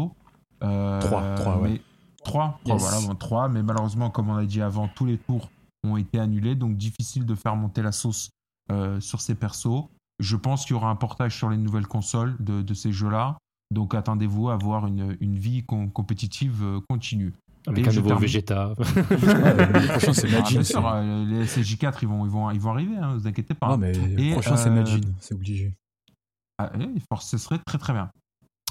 Euh, 0.63 1.01
Trois, 1.01 1.36
trois, 1.36 1.58
ouais. 1.58 1.69
mais- 1.71 1.82
Trois, 2.23 2.60
Yes. 2.65 2.82
voilà, 2.82 2.99
bon, 3.08 3.15
trois, 3.15 3.47
mais 3.47 3.63
malheureusement, 3.63 4.10
comme 4.10 4.29
on 4.29 4.36
a 4.36 4.45
dit 4.45 4.62
avant, 4.62 4.89
tous 4.89 5.05
les 5.05 5.17
tours 5.17 5.49
ont 5.88 5.95
été 5.95 6.19
annulés, 6.19 6.53
donc 6.53 6.75
difficile 6.75 7.25
de 7.25 7.34
faire 7.34 7.55
monter 7.55 7.82
la 7.82 7.93
sauce 7.93 8.29
euh, 8.71 8.99
sur 8.99 9.21
ces 9.21 9.36
persos. 9.36 9.86
Je 10.19 10.36
pense 10.36 10.65
qu'il 10.65 10.73
y 10.73 10.77
aura 10.77 10.89
un 10.89 10.95
portage 10.95 11.36
sur 11.38 11.49
les 11.49 11.58
nouvelles 11.58 11.88
consoles 11.88 12.36
de, 12.39 12.62
de 12.62 12.73
ces 12.73 12.91
jeux-là, 12.91 13.38
donc 13.71 13.95
attendez-vous 13.95 14.49
à 14.49 14.53
avoir 14.53 14.88
une, 14.88 15.15
une 15.21 15.38
vie 15.38 15.63
com- 15.63 15.91
compétitive 15.91 16.62
euh, 16.63 16.79
continue. 16.89 17.34
Avec 17.67 17.86
Et 17.86 17.89
un 17.89 17.93
nouveau 17.93 18.08
termine. 18.10 18.23
Vegeta. 18.25 18.73
prochain, 18.75 20.13
c'est 20.13 20.27
Ah, 20.34 20.39
Majin. 20.41 20.62
euh, 20.62 21.25
les 21.25 21.45
SJ4, 21.45 21.97
ils 22.01 22.08
vont, 22.08 22.25
ils 22.25 22.32
vont, 22.32 22.49
ils 22.51 22.60
vont 22.60 22.71
arriver, 22.71 22.95
hein, 22.97 23.15
vous 23.17 23.27
inquiétez 23.27 23.53
pas. 23.53 23.71
Ah, 23.73 23.77
mais 23.77 23.91
Et, 23.91 24.29
le 24.29 24.34
prochain, 24.34 24.55
c'est 24.55 24.69
euh, 24.69 24.73
Majin, 24.75 25.01
c'est 25.19 25.34
obligé. 25.36 25.73
Ah, 26.58 26.71
eh, 26.79 26.88
ce 27.21 27.38
serait 27.38 27.60
très 27.65 27.77
très 27.77 27.93
bien. 27.93 28.10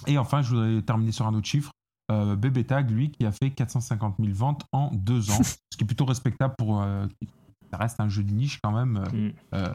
Et 0.06 0.18
enfin, 0.18 0.42
je 0.42 0.50
voudrais 0.54 0.82
terminer 0.82 1.12
sur 1.12 1.26
un 1.26 1.34
autre 1.34 1.46
chiffre. 1.46 1.70
Euh, 2.10 2.36
Bébé 2.36 2.64
Tag, 2.64 2.90
lui, 2.90 3.10
qui 3.10 3.26
a 3.26 3.32
fait 3.32 3.50
450 3.50 4.16
000 4.18 4.32
ventes 4.34 4.64
en 4.72 4.90
deux 4.94 5.30
ans, 5.30 5.38
ce 5.42 5.56
qui 5.76 5.84
est 5.84 5.86
plutôt 5.86 6.04
respectable 6.06 6.54
pour. 6.58 6.80
euh, 6.82 7.06
ça 7.70 7.76
reste 7.76 8.00
un 8.00 8.08
jeu 8.08 8.22
de 8.22 8.32
niche 8.32 8.58
quand 8.62 8.72
même. 8.72 9.04
Mm. 9.12 9.32
Euh, 9.54 9.68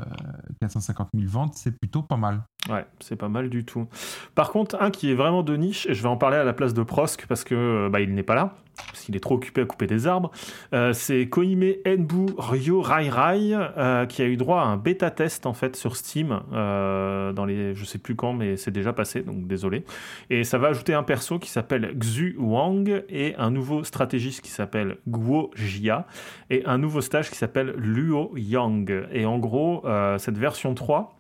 450 0.61 1.09
000 1.13 1.29
ventes, 1.29 1.53
c'est 1.55 1.77
plutôt 1.77 2.03
pas 2.03 2.17
mal. 2.17 2.43
Ouais, 2.69 2.85
c'est 3.01 3.17
pas 3.17 3.27
mal 3.27 3.49
du 3.49 3.65
tout. 3.65 3.87
Par 4.35 4.51
contre, 4.51 4.81
un 4.81 4.89
qui 4.89 5.11
est 5.11 5.15
vraiment 5.15 5.43
de 5.43 5.55
niche, 5.57 5.85
et 5.87 5.93
je 5.93 6.01
vais 6.01 6.07
en 6.07 6.15
parler 6.15 6.37
à 6.37 6.45
la 6.45 6.53
place 6.53 6.73
de 6.73 6.81
Prosk 6.81 7.25
parce 7.27 7.43
que 7.43 7.55
euh, 7.55 7.89
bah, 7.89 7.99
il 7.99 8.15
n'est 8.15 8.23
pas 8.23 8.35
là, 8.35 8.55
parce 8.87 9.01
qu'il 9.01 9.17
est 9.17 9.19
trop 9.19 9.35
occupé 9.35 9.61
à 9.61 9.65
couper 9.65 9.85
des 9.85 10.07
arbres. 10.07 10.31
Euh, 10.71 10.93
c'est 10.93 11.27
Koime 11.27 11.73
Enbu 11.85 12.27
Ryo 12.37 12.79
Rai 12.79 13.09
Rai 13.09 13.51
euh, 13.53 14.05
qui 14.05 14.21
a 14.21 14.25
eu 14.25 14.37
droit 14.37 14.61
à 14.61 14.63
un 14.63 14.77
bêta 14.77 15.11
test 15.11 15.45
en 15.45 15.51
fait 15.51 15.75
sur 15.75 15.97
Steam 15.97 16.39
dans 16.51 17.45
les, 17.45 17.75
je 17.75 17.83
sais 17.83 17.97
plus 17.97 18.15
quand, 18.15 18.31
mais 18.31 18.55
c'est 18.55 18.71
déjà 18.71 18.93
passé, 18.93 19.23
donc 19.23 19.45
désolé. 19.45 19.83
Et 20.29 20.45
ça 20.45 20.57
va 20.57 20.69
ajouter 20.69 20.93
un 20.93 21.03
perso 21.03 21.39
qui 21.39 21.49
s'appelle 21.49 21.93
Xu 21.97 22.37
Wang 22.39 23.03
et 23.09 23.35
un 23.35 23.51
nouveau 23.51 23.83
stratégiste 23.83 24.39
qui 24.39 24.51
s'appelle 24.51 24.99
Guo 25.09 25.51
Jia 25.55 26.07
et 26.49 26.65
un 26.65 26.77
nouveau 26.77 27.01
stage 27.01 27.29
qui 27.29 27.35
s'appelle 27.35 27.73
Luo 27.75 28.31
Yang. 28.37 29.07
Et 29.11 29.25
en 29.25 29.37
gros, 29.37 29.83
cette 30.17 30.37
version 30.37 30.73
3 30.73 31.17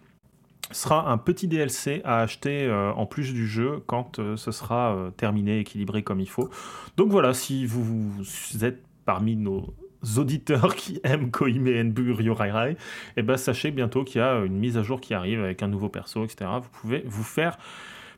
sera 0.73 1.09
un 1.11 1.17
petit 1.17 1.47
DLC 1.47 2.01
à 2.03 2.19
acheter 2.19 2.65
euh, 2.65 2.91
en 2.93 3.05
plus 3.05 3.33
du 3.33 3.47
jeu 3.47 3.81
quand 3.87 4.19
euh, 4.19 4.35
ce 4.35 4.51
sera 4.51 4.95
euh, 4.95 5.11
terminé, 5.11 5.59
équilibré 5.59 6.03
comme 6.03 6.19
il 6.19 6.29
faut. 6.29 6.49
Donc 6.97 7.09
voilà, 7.09 7.33
si 7.33 7.65
vous, 7.65 7.83
vous 7.83 8.65
êtes 8.65 8.83
parmi 9.05 9.35
nos 9.35 9.73
auditeurs 10.17 10.75
qui 10.75 10.99
aiment 11.03 11.31
Koime 11.31 11.67
Enbu 11.67 12.11
Ryorai 12.11 12.51
Rai, 12.51 12.77
eh 13.17 13.21
ben 13.21 13.37
sachez 13.37 13.71
bientôt 13.71 14.03
qu'il 14.03 14.19
y 14.19 14.23
a 14.23 14.39
une 14.39 14.57
mise 14.57 14.77
à 14.77 14.83
jour 14.83 14.99
qui 14.99 15.13
arrive 15.13 15.41
avec 15.41 15.63
un 15.63 15.67
nouveau 15.67 15.89
perso, 15.89 16.23
etc. 16.23 16.49
Vous 16.61 16.69
pouvez 16.81 17.03
vous 17.05 17.23
faire 17.23 17.57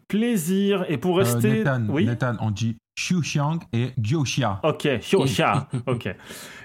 plaisir. 0.07 0.85
Et 0.89 0.97
pour 0.97 1.17
rester... 1.17 1.63
Nathan, 1.63 1.85
oui 1.89 2.05
Nathan, 2.05 2.35
on 2.39 2.51
dit 2.51 2.77
Xiang 2.95 3.59
et 3.73 3.91
Gyoxia. 4.01 4.59
Ok, 4.63 4.85
Hyosha. 5.11 5.67
ok. 5.87 6.15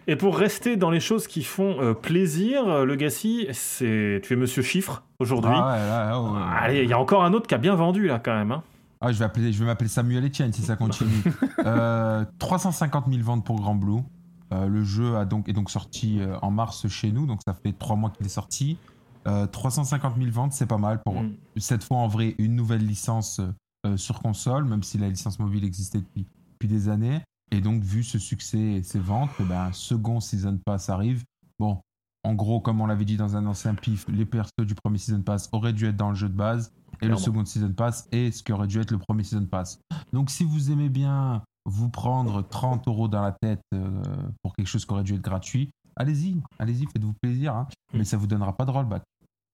Et 0.06 0.16
pour 0.16 0.36
rester 0.38 0.76
dans 0.76 0.90
les 0.90 1.00
choses 1.00 1.26
qui 1.26 1.42
font 1.42 1.80
euh, 1.80 1.92
plaisir, 1.94 2.66
euh, 2.68 2.84
le 2.84 2.96
Gassi, 2.96 3.46
c'est 3.52 4.20
tu 4.24 4.32
es 4.32 4.36
Monsieur 4.36 4.62
Chiffre 4.62 5.02
aujourd'hui. 5.18 5.52
Ah 5.54 5.72
ouais, 5.72 6.22
ouais, 6.22 6.30
ouais, 6.30 6.38
ouais. 6.38 6.46
Allez, 6.58 6.82
il 6.84 6.88
y 6.88 6.92
a 6.92 6.98
encore 6.98 7.24
un 7.24 7.32
autre 7.32 7.46
qui 7.46 7.54
a 7.54 7.58
bien 7.58 7.74
vendu 7.74 8.06
là 8.06 8.18
quand 8.18 8.34
même. 8.34 8.52
hein. 8.52 8.62
Ah, 9.00 9.12
je 9.12 9.18
vais 9.18 9.24
appeler, 9.24 9.52
je 9.52 9.58
vais 9.58 9.64
m'appeler 9.64 9.88
Samuel 9.88 10.24
Etienne 10.26 10.52
si 10.52 10.62
ça 10.62 10.76
continue. 10.76 11.22
Euh, 11.66 12.24
350 12.38 13.04
000 13.10 13.22
ventes 13.22 13.44
pour 13.44 13.56
Grand 13.60 13.74
Blue. 13.74 14.00
Euh, 14.52 14.66
le 14.66 14.82
jeu 14.82 15.16
a 15.16 15.24
donc, 15.26 15.48
est 15.48 15.52
donc 15.52 15.70
sorti 15.70 16.18
euh, 16.20 16.36
en 16.42 16.50
mars 16.50 16.88
chez 16.88 17.12
nous, 17.12 17.26
donc 17.26 17.40
ça 17.44 17.52
fait 17.54 17.72
trois 17.72 17.96
mois 17.96 18.10
qu'il 18.10 18.24
est 18.24 18.30
sorti. 18.30 18.78
Euh, 19.28 19.46
350 19.46 20.16
000 20.16 20.30
ventes, 20.30 20.52
c'est 20.52 20.66
pas 20.66 20.78
mal 20.78 21.00
pour 21.04 21.22
Mm. 21.22 21.32
cette 21.58 21.84
fois 21.84 21.98
en 21.98 22.08
vrai 22.08 22.34
une 22.38 22.56
nouvelle 22.56 22.84
licence 22.86 23.40
euh, 23.86 23.96
sur 23.96 24.20
console, 24.20 24.64
même 24.64 24.82
si 24.82 24.98
la 24.98 25.08
licence 25.08 25.38
mobile 25.38 25.64
existait 25.64 26.00
depuis, 26.00 26.26
depuis 26.52 26.68
des 26.68 26.88
années. 26.88 27.20
Et 27.52 27.60
donc, 27.60 27.82
vu 27.82 28.02
ce 28.04 28.18
succès 28.18 28.58
et 28.60 28.82
ces 28.82 28.98
ventes, 29.00 29.30
eh 29.40 29.44
ben, 29.44 29.60
un 29.66 29.72
second 29.72 30.20
Season 30.20 30.58
Pass 30.64 30.88
arrive. 30.88 31.24
Bon, 31.58 31.80
en 32.22 32.34
gros, 32.34 32.60
comme 32.60 32.80
on 32.80 32.86
l'avait 32.86 33.04
dit 33.04 33.16
dans 33.16 33.36
un 33.36 33.46
ancien 33.46 33.74
pif, 33.74 34.06
les 34.08 34.24
persos 34.26 34.50
du 34.66 34.74
premier 34.74 34.98
Season 34.98 35.22
Pass 35.22 35.48
auraient 35.52 35.72
dû 35.72 35.86
être 35.86 35.96
dans 35.96 36.10
le 36.10 36.14
jeu 36.14 36.28
de 36.28 36.34
base. 36.36 36.72
Et 36.94 37.06
Clairement. 37.06 37.16
le 37.16 37.22
second 37.22 37.44
Season 37.44 37.72
Pass 37.72 38.06
est 38.12 38.30
ce 38.30 38.42
qui 38.42 38.52
aurait 38.52 38.66
dû 38.66 38.78
être 38.78 38.90
le 38.90 38.98
premier 38.98 39.24
Season 39.24 39.46
Pass. 39.46 39.80
Donc, 40.12 40.30
si 40.30 40.44
vous 40.44 40.70
aimez 40.70 40.88
bien 40.90 41.42
vous 41.64 41.88
prendre 41.88 42.42
30 42.46 42.86
euros 42.88 43.08
dans 43.08 43.22
la 43.22 43.32
tête 43.32 43.60
euh, 43.74 44.02
pour 44.42 44.54
quelque 44.54 44.66
chose 44.66 44.84
qui 44.84 44.92
aurait 44.92 45.02
dû 45.04 45.14
être 45.14 45.22
gratuit, 45.22 45.70
allez-y, 45.96 46.40
allez-y, 46.58 46.86
faites-vous 46.86 47.14
plaisir. 47.22 47.54
hein. 47.54 47.66
Mais 47.94 48.04
ça 48.04 48.16
vous 48.16 48.26
donnera 48.26 48.56
pas 48.56 48.64
de 48.64 48.70
rollback. 48.70 49.02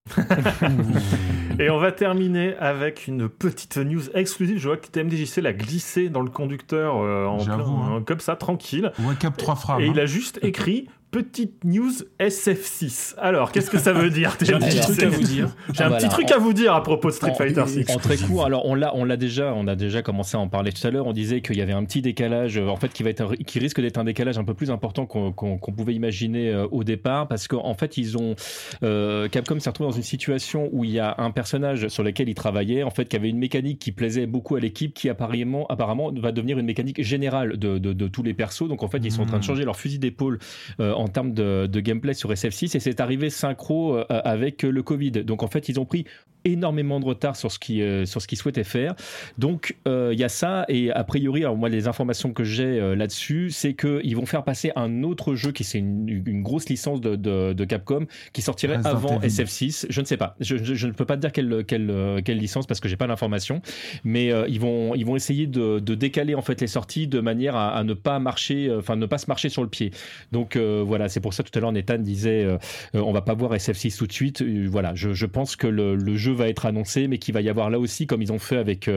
Et 1.58 1.70
on 1.70 1.78
va 1.78 1.92
terminer 1.92 2.54
avec 2.58 3.06
une 3.06 3.28
petite 3.28 3.76
news 3.78 4.02
exclusive. 4.14 4.58
Je 4.58 4.68
vois 4.68 4.76
que 4.76 4.88
TMDJC 4.88 5.38
l'a 5.38 5.52
glissé 5.52 6.08
dans 6.08 6.20
le 6.20 6.30
conducteur 6.30 6.96
euh, 6.96 7.26
en 7.26 7.38
plein- 7.38 7.58
hein. 7.58 8.02
comme 8.06 8.20
ça, 8.20 8.36
tranquille. 8.36 8.92
3 9.36 9.54
frames. 9.56 9.80
Et 9.80 9.86
hein. 9.86 9.92
il 9.94 10.00
a 10.00 10.06
juste 10.06 10.38
écrit 10.42 10.88
petite 11.22 11.64
news 11.64 11.90
SF6. 12.20 13.14
Alors, 13.18 13.52
qu'est-ce 13.52 13.70
que 13.70 13.78
ça 13.78 13.92
veut 13.92 14.10
dire 14.10 14.36
J'ai 14.42 14.52
un 14.54 14.58
petit 14.58 14.78
TMDJC? 14.78 14.82
truc 14.92 15.02
à 15.02 15.08
vous 15.08 15.22
dire. 15.22 15.48
J'ai 15.72 15.82
un 15.84 15.92
Ah, 15.92 15.96
petit 15.96 16.08
truc 16.08 16.30
à 16.30 16.38
vous 16.38 16.52
dire 16.52 16.74
à 16.74 16.82
propos 16.82 17.08
de 17.08 17.14
Street 17.14 17.30
En- 17.30 17.34
Fighter 17.34 17.64
6. 17.66 17.90
En 17.90 17.96
très 17.98 18.16
court, 18.16 18.44
alors 18.44 18.66
on 18.66 18.74
l'a, 18.74 18.94
on 18.94 19.04
l'a 19.04 19.16
déjà, 19.16 19.52
on 19.54 19.66
a 19.66 19.74
déjà 19.74 20.02
commencé 20.02 20.36
à 20.36 20.40
en 20.40 20.48
parler 20.48 20.72
tout 20.72 20.86
à 20.86 20.90
l'heure. 20.90 21.06
On 21.06 21.12
disait 21.12 21.40
qu'il 21.40 21.56
y 21.56 21.62
avait 21.62 21.72
un 21.72 21.84
petit 21.84 22.02
décalage, 22.02 22.58
en 22.58 22.76
fait, 22.76 22.92
qui 22.92 23.02
va 23.02 23.10
être, 23.10 23.34
qui 23.36 23.58
risque 23.58 23.80
d'être 23.80 23.98
un 23.98 24.04
décalage 24.04 24.38
un 24.38 24.44
peu 24.44 24.54
plus 24.54 24.70
important 24.70 25.06
qu'on, 25.06 25.32
qu'on- 25.32 25.58
qu'on 25.58 25.72
pouvait 25.72 25.94
imaginer 25.94 26.50
euh, 26.50 26.66
au 26.70 26.84
départ, 26.84 27.28
parce 27.28 27.48
qu'en 27.48 27.74
fait, 27.74 27.96
ils 27.96 28.16
ont 28.18 28.34
euh, 28.82 29.28
Capcom 29.28 29.58
s'est 29.58 29.70
retrouvé 29.70 29.90
dans 29.90 29.96
une 29.96 30.02
situation 30.02 30.68
où 30.72 30.84
il 30.84 30.90
y 30.90 30.98
a 31.00 31.14
un 31.18 31.30
personnage 31.30 31.88
sur 31.88 32.02
lequel 32.02 32.28
il 32.28 32.34
travaillait, 32.34 32.82
en 32.82 32.90
fait, 32.90 33.08
qui 33.08 33.16
avait 33.16 33.30
une 33.30 33.38
mécanique 33.38 33.78
qui 33.78 33.92
plaisait 33.92 34.26
beaucoup 34.26 34.56
à 34.56 34.60
l'équipe, 34.60 34.94
qui 34.94 35.08
apparemment, 35.08 35.66
apparemment 35.68 36.10
va 36.12 36.32
devenir 36.32 36.58
une 36.58 36.66
mécanique 36.66 37.02
générale 37.02 37.56
de, 37.56 37.78
de- 37.78 37.92
de 37.92 38.08
tous 38.08 38.22
les 38.22 38.34
persos. 38.34 38.68
Donc 38.68 38.82
en 38.82 38.88
fait, 38.88 38.98
ils 39.04 39.12
sont 39.12 39.22
en 39.22 39.26
train 39.26 39.38
de 39.38 39.42
Hmm. 39.42 39.46
changer 39.46 39.64
leur 39.64 39.76
fusil 39.76 39.98
d'épaule 39.98 40.38
euh, 40.80 40.92
en 40.92 41.05
termes 41.08 41.32
de, 41.32 41.66
de 41.66 41.80
gameplay 41.80 42.14
sur 42.14 42.30
SF6 42.32 42.76
et 42.76 42.80
c'est 42.80 43.00
arrivé 43.00 43.30
synchro 43.30 43.96
euh, 43.96 44.04
avec 44.08 44.64
euh, 44.64 44.70
le 44.70 44.82
Covid. 44.82 45.10
Donc 45.12 45.42
en 45.42 45.48
fait, 45.48 45.68
ils 45.68 45.78
ont 45.80 45.84
pris 45.84 46.04
énormément 46.44 47.00
de 47.00 47.04
retard 47.06 47.34
sur 47.34 47.50
ce 47.50 47.58
qui 47.58 47.82
euh, 47.82 48.06
sur 48.06 48.22
ce 48.22 48.28
qu'ils 48.28 48.38
souhaitaient 48.38 48.62
faire. 48.62 48.94
Donc 49.36 49.76
euh, 49.88 50.10
il 50.12 50.18
y 50.20 50.22
a 50.22 50.28
ça 50.28 50.64
et 50.68 50.92
a 50.92 51.02
priori, 51.02 51.40
alors 51.42 51.56
moi 51.56 51.68
les 51.68 51.88
informations 51.88 52.32
que 52.32 52.44
j'ai 52.44 52.62
euh, 52.80 52.94
là-dessus, 52.94 53.50
c'est 53.50 53.74
que 53.74 54.00
ils 54.04 54.14
vont 54.14 54.26
faire 54.26 54.44
passer 54.44 54.70
un 54.76 55.02
autre 55.02 55.34
jeu 55.34 55.50
qui 55.50 55.64
c'est 55.64 55.78
une, 55.80 56.22
une 56.24 56.42
grosse 56.42 56.68
licence 56.68 57.00
de, 57.00 57.16
de, 57.16 57.52
de 57.52 57.64
Capcom 57.64 58.06
qui 58.32 58.42
sortirait 58.42 58.76
Resident 58.76 58.90
avant 58.96 59.20
Evil. 59.20 59.26
SF6. 59.42 59.86
Je 59.90 60.00
ne 60.00 60.06
sais 60.06 60.16
pas. 60.16 60.36
Je, 60.38 60.56
je- 60.56 60.74
je 60.74 60.86
ne 60.86 60.92
peux 60.92 61.04
pas 61.04 61.16
te 61.16 61.20
dire 61.22 61.32
quelle 61.32 61.64
quelle, 61.66 61.92
quelle 62.24 62.38
licence 62.38 62.66
parce 62.68 62.78
que 62.78 62.88
j'ai 62.88 62.96
pas 62.96 63.08
l'information. 63.08 63.60
Mais 64.04 64.30
ils 64.48 64.60
vont 64.60 64.94
ils 64.94 65.04
vont 65.04 65.16
essayer 65.16 65.48
de, 65.48 65.80
de 65.80 65.94
décaler 65.96 66.36
en 66.36 66.42
fait 66.42 66.60
les 66.60 66.66
sorties 66.68 67.08
de 67.08 67.18
manière 67.18 67.56
à, 67.56 67.70
à 67.76 67.82
ne 67.82 67.94
pas 67.94 68.20
marcher, 68.20 68.72
enfin 68.72 68.94
ne 68.94 69.06
pas 69.06 69.18
se 69.18 69.26
marcher 69.26 69.48
sur 69.48 69.62
le 69.64 69.68
pied. 69.68 69.90
Donc 70.30 70.54
euh, 70.54 70.82
voilà, 70.96 71.10
c'est 71.10 71.20
pour 71.20 71.34
ça 71.34 71.42
tout 71.42 71.56
à 71.56 71.60
l'heure 71.60 71.72
Nathan 71.72 71.98
disait 71.98 72.42
euh, 72.42 72.56
euh, 72.94 73.00
on 73.00 73.12
va 73.12 73.20
pas 73.20 73.34
voir 73.34 73.52
SF6 73.52 73.98
tout 73.98 74.06
de 74.06 74.12
suite. 74.12 74.42
Euh, 74.42 74.66
voilà, 74.70 74.94
je, 74.94 75.26
pense 75.26 75.56
que 75.56 75.66
le, 75.66 76.16
jeu 76.16 76.32
va 76.32 76.48
être 76.48 76.66
annoncé, 76.66 77.08
mais 77.08 77.18
qu'il 77.18 77.34
va 77.34 77.40
y 77.40 77.48
avoir 77.48 77.68
là 77.70 77.78
aussi, 77.78 78.06
comme 78.06 78.22
ils 78.22 78.32
ont 78.32 78.38
fait 78.38 78.56
avec, 78.56 78.90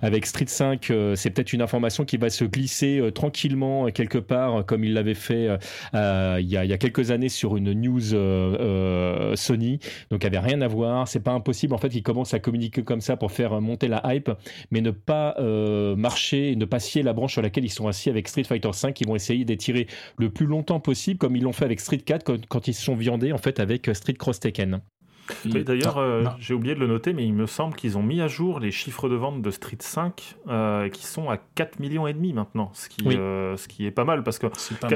avec 0.00 0.26
Street 0.26 0.46
5, 0.46 0.90
euh, 0.90 1.14
c'est 1.14 1.30
peut-être 1.30 1.52
une 1.52 1.60
information 1.60 2.04
qui 2.04 2.16
va 2.16 2.30
se 2.30 2.44
glisser 2.44 3.02
tranquillement 3.14 3.86
quelque 3.90 4.18
part, 4.18 4.64
comme 4.64 4.84
ils 4.84 4.94
l'avaient 4.94 5.14
fait 5.14 5.48
il, 5.92 6.48
y 6.48 6.56
a, 6.56 6.78
quelques 6.78 7.10
années 7.10 7.28
sur 7.28 7.56
une 7.56 7.72
news 7.72 9.36
Sony. 9.36 9.78
Donc, 10.10 10.24
avait 10.24 10.38
rien 10.38 10.60
à 10.62 10.68
voir. 10.68 11.08
C'est 11.08 11.20
pas 11.20 11.32
impossible 11.32 11.74
en 11.74 11.78
fait 11.78 11.90
qu'ils 11.90 12.02
commencent 12.02 12.34
à 12.34 12.38
communiquer 12.38 12.82
comme 12.82 13.00
ça 13.00 13.16
pour 13.16 13.32
faire 13.32 13.60
monter 13.60 13.88
la 13.88 14.02
hype, 14.06 14.30
mais 14.70 14.80
ne 14.80 14.90
pas 14.90 15.36
marcher, 15.96 16.56
ne 16.56 16.64
pas 16.64 16.80
scier 16.80 17.02
la 17.02 17.12
branche 17.12 17.32
sur 17.32 17.42
laquelle 17.42 17.64
ils 17.64 17.70
sont 17.70 17.88
assis 17.88 18.08
avec 18.08 18.28
Street 18.28 18.44
Fighter 18.44 18.72
5. 18.72 19.00
Ils 19.00 19.06
vont 19.06 19.16
essayer 19.16 19.44
d'étirer 19.44 19.86
le 20.18 20.30
plus 20.30 20.46
longtemps 20.46 20.80
possible, 20.80 21.18
comme 21.18 21.31
ils 21.36 21.42
l'ont 21.42 21.52
fait 21.52 21.64
avec 21.64 21.80
Street 21.80 21.98
4 21.98 22.24
quand, 22.48 22.68
ils 22.68 22.74
se 22.74 22.82
sont 22.82 22.94
viandés 22.94 23.32
en 23.32 23.38
fait 23.38 23.60
avec 23.60 23.88
euh, 23.88 23.94
Street 23.94 24.14
Cross 24.14 24.40
Tekken. 24.40 24.80
Oui, 25.46 25.64
D'ailleurs, 25.64 25.98
euh, 25.98 26.24
j'ai 26.38 26.52
oublié 26.54 26.74
de 26.74 26.80
le 26.80 26.86
noter, 26.86 27.12
mais 27.12 27.24
il 27.24 27.32
me 27.32 27.46
semble 27.46 27.74
qu'ils 27.76 27.96
ont 27.96 28.02
mis 28.02 28.20
à 28.20 28.28
jour 28.28 28.58
les 28.60 28.70
chiffres 28.70 29.08
de 29.08 29.14
vente 29.14 29.40
de 29.40 29.50
Street 29.50 29.76
5 29.78 30.36
euh, 30.48 30.88
qui 30.88 31.06
sont 31.06 31.30
à 31.30 31.36
4 31.54 31.78
millions 31.80 32.06
et 32.06 32.12
demi 32.12 32.32
maintenant, 32.32 32.70
ce 32.74 32.88
qui, 32.88 33.02
Oui. 33.06 33.16
euh, 33.18 33.56
ce 33.56 33.68
qui 33.68 33.86
est 33.86 33.90
pas 33.92 34.04
mal 34.04 34.22
parce 34.24 34.38
que 34.38 34.46
C'est 34.56 34.78
pas 34.78 34.88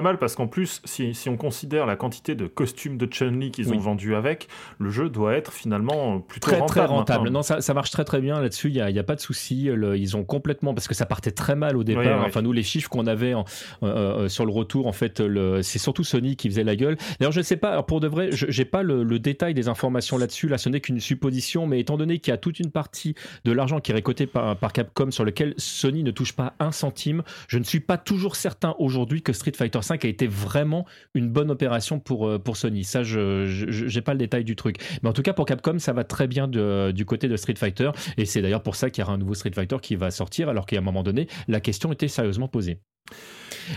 mal. 0.00 0.14
pas 0.14 0.16
parce 0.18 0.34
qu'en 0.36 0.46
plus, 0.46 0.80
si, 0.84 1.14
si 1.14 1.28
on 1.28 1.36
considère 1.36 1.86
la 1.86 1.96
quantité 1.96 2.34
de 2.34 2.46
costumes 2.46 2.96
de 2.98 3.06
Chun-Li 3.06 3.50
qu'ils 3.50 3.68
Oui. 3.70 3.76
ont 3.76 3.80
vendus 3.80 4.14
avec, 4.14 4.48
le 4.78 4.90
jeu 4.90 5.08
doit 5.10 5.34
être 5.34 5.52
finalement 5.52 6.20
plutôt 6.20 6.48
Très 6.50 6.58
rentable. 6.60 6.70
très 6.86 6.86
rentable. 6.86 7.28
Non, 7.28 7.42
ça, 7.42 7.60
ça 7.60 7.74
marche 7.74 7.90
très 7.90 8.04
très 8.04 8.20
bien 8.20 8.40
là-dessus. 8.40 8.68
Il 8.68 8.74
n'y 8.74 8.80
a, 8.80 8.90
il 8.90 8.96
y 8.96 8.98
a 9.00 9.04
pas 9.04 9.14
de 9.16 9.20
souci. 9.20 9.64
Ils 9.96 10.16
ont 10.16 10.24
complètement 10.24 10.74
parce 10.74 10.88
que 10.88 10.94
ça 10.94 11.06
partait 11.06 11.30
très 11.30 11.54
mal 11.56 11.76
au 11.76 11.84
départ. 11.84 12.02
Oui. 12.04 12.24
Enfin 12.26 12.42
nous 12.42 12.52
les 12.52 12.62
chiffres 12.62 12.88
qu'on 12.88 13.06
avait 13.06 13.34
en- 13.34 13.44
sur 14.28 14.46
le 14.46 14.52
retour, 14.52 14.86
en 14.86 14.92
fait, 14.92 15.22
c'est 15.62 15.78
surtout 15.78 16.04
Sony 16.04 16.36
qui 16.36 16.48
faisait 16.48 16.64
la 16.64 16.76
gueule. 16.76 16.96
D'ailleurs 17.20 17.32
je 17.32 17.40
ne 17.40 17.44
sais 17.44 17.56
pas. 17.56 17.70
alors, 17.72 17.86
pour 17.86 18.00
de 18.00 18.08
vrai, 18.08 18.30
je 18.32 18.46
j'ai 18.48 18.64
pas 18.64 18.82
le, 18.82 19.02
le 19.02 19.18
détail 19.26 19.54
des 19.54 19.68
informations 19.68 20.18
là-dessus. 20.18 20.48
Là, 20.48 20.56
ce 20.56 20.68
n'est 20.68 20.80
qu'une 20.80 21.00
supposition, 21.00 21.66
mais 21.66 21.80
étant 21.80 21.96
donné 21.96 22.18
qu'il 22.18 22.30
y 22.30 22.34
a 22.34 22.38
toute 22.38 22.60
une 22.60 22.70
partie 22.70 23.14
de 23.44 23.52
l'argent 23.52 23.80
qui 23.80 23.90
est 23.90 23.94
récolté 23.94 24.26
par, 24.26 24.56
Capcom 24.72 25.10
sur 25.10 25.24
lequel 25.24 25.54
Sony 25.58 26.02
ne 26.02 26.10
touche 26.10 26.32
pas 26.32 26.54
un 26.58 26.72
centime, 26.72 27.22
je 27.48 27.58
ne 27.58 27.64
suis 27.64 27.80
pas 27.80 27.98
toujours 27.98 28.36
certain 28.36 28.74
aujourd'hui 28.78 29.22
que 29.22 29.32
Street 29.32 29.52
Fighter 29.56 29.80
V 29.80 29.98
a 30.02 30.06
été 30.06 30.26
vraiment 30.26 30.86
une 31.14 31.28
bonne 31.28 31.50
opération 31.50 31.98
pour, 31.98 32.28
euh, 32.28 32.38
pour 32.38 32.56
Sony. 32.56 32.84
Ça, 32.84 33.02
je 33.02 33.94
n'ai 33.94 34.00
pas 34.00 34.12
le 34.12 34.18
détail 34.18 34.44
du 34.44 34.56
truc. 34.56 34.76
Mais 35.02 35.08
en 35.08 35.12
tout 35.12 35.22
cas, 35.22 35.32
pour 35.32 35.46
Capcom, 35.46 35.78
ça 35.78 35.92
va 35.92 36.04
très 36.04 36.26
bien 36.26 36.46
du 36.48 37.04
côté 37.04 37.28
de 37.28 37.36
Street 37.36 37.56
Fighter. 37.56 37.90
Et 38.16 38.24
c'est 38.24 38.42
d'ailleurs 38.42 38.62
pour 38.62 38.76
ça 38.76 38.90
qu'il 38.90 39.02
y 39.02 39.04
aura 39.04 39.14
un 39.14 39.18
nouveau 39.18 39.34
Street 39.34 39.52
Fighter 39.54 39.76
qui 39.82 39.96
va 39.96 40.10
sortir, 40.10 40.48
alors 40.48 40.66
qu'à 40.66 40.78
un 40.78 40.82
moment 40.82 41.02
donné, 41.02 41.26
la 41.48 41.60
question 41.60 41.92
était 41.92 42.08
sérieusement 42.08 42.48
posée. 42.48 42.78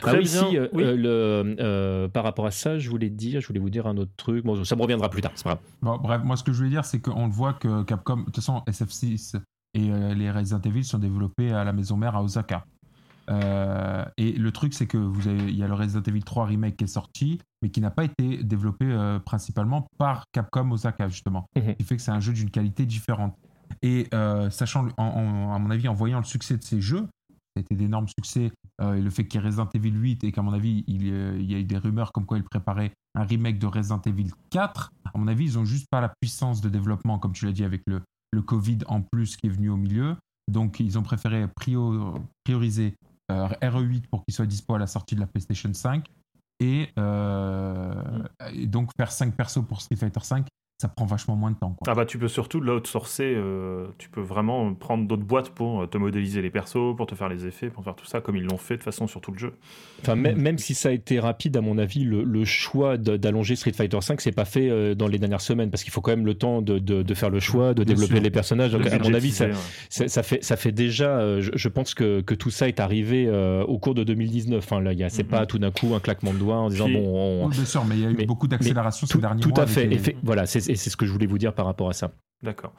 Ah 0.03 0.13
oui, 0.15 0.27
Si, 0.27 0.57
euh, 0.57 0.67
euh, 0.75 0.95
le, 0.95 1.55
euh, 1.59 2.07
par 2.07 2.23
rapport 2.23 2.45
à 2.45 2.51
ça, 2.51 2.77
je 2.77 2.89
voulais 2.89 3.09
dire, 3.09 3.41
je 3.41 3.47
voulais 3.47 3.59
vous 3.59 3.69
dire 3.69 3.88
un 3.88 3.97
autre 3.97 4.11
truc. 4.17 4.45
Bon, 4.45 4.63
ça 4.63 4.75
me 4.75 4.82
reviendra 4.82 5.09
plus 5.09 5.21
tard, 5.21 5.32
c'est 5.36 5.43
pas 5.43 5.59
grave. 5.82 5.99
bref, 6.01 6.21
moi, 6.23 6.38
ce 6.38 6.43
que 6.43 6.51
je 6.51 6.57
voulais 6.57 6.69
dire, 6.69 6.86
c'est 6.86 6.99
qu'on 6.99 7.27
le 7.27 7.34
voit 7.34 7.53
que 7.53 7.84
Capcom, 7.84 8.17
de 8.17 8.23
toute 8.25 8.36
façon, 8.36 8.63
SF6 8.67 9.39
et 9.75 9.89
les 10.15 10.32
Resident 10.32 10.61
Evil 10.61 10.84
sont 10.84 10.99
développés 10.99 11.51
à 11.51 11.63
la 11.63 11.73
maison 11.73 11.97
mère 11.97 12.15
à 12.15 12.23
Osaka. 12.23 12.65
et 13.30 14.32
le 14.32 14.51
truc, 14.51 14.73
c'est 14.73 14.88
que 14.88 14.97
vous 14.97 15.27
avez, 15.27 15.43
il 15.43 15.57
y 15.57 15.63
a 15.63 15.67
le 15.67 15.73
Resident 15.73 16.03
Evil 16.03 16.23
3 16.23 16.45
remake 16.45 16.77
qui 16.77 16.86
est 16.86 16.88
sorti, 16.88 17.39
mais 17.61 17.69
qui 17.69 17.82
n'a 17.82 17.91
pas 17.91 18.03
été 18.03 18.43
développé 18.43 18.86
principalement 19.25 19.88
par 19.97 20.25
Capcom 20.32 20.71
Osaka 20.71 21.07
justement, 21.07 21.45
mhm. 21.55 21.63
Ce 21.63 21.71
qui 21.73 21.84
fait 21.84 21.95
que 21.95 22.01
c'est 22.01 22.11
un 22.11 22.19
jeu 22.19 22.34
d'une 22.34 22.51
qualité 22.51 22.86
différente. 22.86 23.36
Et 23.82 24.07
sachant, 24.49 24.88
à 24.97 25.59
mon 25.59 25.69
avis, 25.69 25.88
en 25.88 25.93
voyant 25.93 26.19
le 26.19 26.25
succès 26.25 26.57
de 26.57 26.63
ces 26.63 26.82
jeux, 26.82 27.07
ça 27.56 27.58
a 27.58 27.60
été 27.62 27.76
d'énormes 27.76 28.08
succès. 28.08 28.52
Euh, 28.82 28.93
et 28.93 29.02
le 29.02 29.10
fait 29.10 29.28
qu'il 29.28 29.39
y 29.39 29.43
ait 29.43 29.47
Resident 29.47 29.70
Evil 29.74 29.91
8 29.91 30.24
et 30.24 30.32
qu'à 30.32 30.41
mon 30.41 30.54
avis, 30.54 30.84
il, 30.88 31.08
y 31.08 31.56
a 31.56 31.60
eu 31.60 31.64
des 31.64 31.78
rumeurs 31.78 32.12
comme 32.12 32.26
quoi 32.26 32.38
ils 32.38 32.43
préparaient 32.43 32.91
un 33.16 33.24
remake 33.24 33.60
de 33.60 33.68
Resident 33.68 34.02
Evil 34.06 34.32
4, 34.52 34.91
à 35.14 35.18
mon 35.18 35.28
avis, 35.28 35.52
ils 35.52 35.54
n'ont 35.56 35.66
juste 35.66 35.88
pas 35.89 36.02
la 36.02 36.12
puissance 36.22 36.62
de 36.62 36.70
développement, 36.70 37.20
comme 37.20 37.34
tu 37.34 37.45
l'as 37.45 37.52
dit, 37.52 37.64
avec 37.64 37.82
le, 37.88 38.02
le 38.32 38.41
Covid 38.41 38.80
en 38.88 39.02
plus 39.02 39.36
qui 39.36 39.47
est 39.47 39.50
venu 39.50 39.70
au 39.70 39.78
milieu. 39.78 40.16
Donc, 40.47 40.80
ils 40.80 40.97
ont 40.97 41.04
préféré 41.04 41.47
prioriser 41.56 42.95
euh, 43.32 43.47
RE8 43.62 44.08
pour 44.08 44.24
qu'il 44.24 44.34
soit 44.34 44.45
dispo 44.45 44.76
à 44.76 44.80
la 44.80 44.88
sortie 44.88 45.16
de 45.16 45.20
la 45.20 45.28
PlayStation 45.28 45.74
5 45.74 46.08
et, 46.60 46.89
euh, 46.97 48.24
et 48.54 48.68
donc 48.68 48.91
faire 48.97 49.12
5 49.12 49.36
persos 49.36 49.64
pour 49.66 49.82
Street 49.82 49.95
Fighter 49.95 50.20
5 50.22 50.47
ça 50.82 50.88
prend 50.88 51.05
vachement 51.05 51.36
moins 51.36 51.51
de 51.51 51.57
temps. 51.57 51.75
Ah 51.88 51.93
bah 51.93 52.05
tu 52.05 52.17
peux 52.17 52.30
surtout 52.30 52.61
l'outsourcer, 52.61 53.34
euh, 53.36 53.88
tu 53.97 54.07
peux 54.07 54.21
vraiment 54.21 54.73
prendre 54.73 55.05
d'autres 55.05 55.25
boîtes 55.25 55.49
pour 55.49 55.82
euh, 55.82 55.88
te 55.88 55.97
modéliser 55.97 56.41
les 56.41 56.49
persos, 56.49 56.95
pour 56.95 57.05
te 57.05 57.15
faire 57.15 57.27
les 57.27 57.45
effets, 57.45 57.69
pour 57.69 57.84
faire 57.84 57.95
tout 57.95 58.05
ça, 58.05 58.21
comme 58.21 58.38
ils 58.38 58.45
l'ont 58.45 58.57
fait 58.57 58.77
de 58.77 58.84
façon 58.84 59.05
sur 59.05 59.19
tout 59.19 59.34
le 59.34 59.38
jeu. 59.38 59.53
Enfin, 60.01 60.15
même 60.15 60.57
si 60.57 60.73
ça 60.75 60.88
a 60.88 60.91
été 60.93 61.19
rapide, 61.19 61.57
à 61.57 61.61
mon 61.61 61.77
avis, 61.77 62.05
le, 62.05 62.45
choix 62.45 62.97
d'allonger 62.97 63.57
Street 63.57 63.73
Fighter 63.73 63.97
V, 63.97 64.15
c'est 64.19 64.32
pas 64.32 64.45
fait 64.45 64.69
euh, 64.69 64.95
dans 64.95 65.09
les 65.09 65.19
dernières 65.19 65.41
semaines, 65.41 65.69
parce 65.69 65.84
qu'il 65.84 65.91
faut 65.91 65.99
quand 65.99 66.11
même 66.11 66.25
le 66.25 66.36
temps 66.36 66.61
de, 66.61 66.80
de, 66.80 67.13
faire 67.13 67.30
le 67.30 67.41
choix, 67.41 67.73
de 67.73 67.84
développer 67.84 68.21
les 68.21 68.32
personnages. 68.32 68.71
Donc, 68.71 68.88
à 68.88 68.97
mon 68.99 69.13
avis, 69.13 69.32
ça, 69.32 69.47
ça, 69.89 70.23
fait, 70.23 70.41
ça 70.41 70.55
fait 70.55 70.71
déjà, 70.71 71.41
je, 71.41 71.67
pense 71.67 71.93
que, 71.93 72.21
que, 72.21 72.34
tout 72.34 72.51
ça 72.51 72.69
est 72.69 72.80
arrivé 72.80 73.30
au 73.67 73.77
cours 73.80 73.95
de 73.95 74.05
2019. 74.05 74.63
Enfin, 74.63 74.80
là, 74.80 74.93
c'est 75.09 75.23
mm-hmm. 75.23 75.25
pas 75.25 75.45
tout 75.45 75.59
d'un 75.59 75.71
coup 75.71 75.93
un 75.93 75.99
claquement 75.99 76.34
de 76.34 76.39
doigts 76.39 76.55
en 76.55 76.69
disant, 76.69 76.88
bon... 76.88 77.43
On... 77.43 77.49
bien 77.49 77.65
sûr, 77.65 77.84
mais 77.84 77.95
il 77.95 78.01
y 78.01 78.05
a 78.05 78.11
eu 78.11 78.25
beaucoup 78.25 78.47
d'accélération 78.47 79.05
ces 79.05 79.17
derniers 79.17 79.43
mois. 79.43 79.53
Tout 79.53 79.61
à 79.61 79.67
fait. 79.67 80.15
Voilà, 80.23 80.45
c'est 80.45 80.68
et 80.70 80.76
c'est 80.76 80.89
ce 80.89 80.97
que 80.97 81.05
je 81.05 81.11
voulais 81.11 81.26
vous 81.26 81.38
dire 81.38 81.53
par 81.53 81.65
rapport 81.65 81.89
à 81.89 81.93
ça. 81.93 82.11
D'accord. 82.41 82.72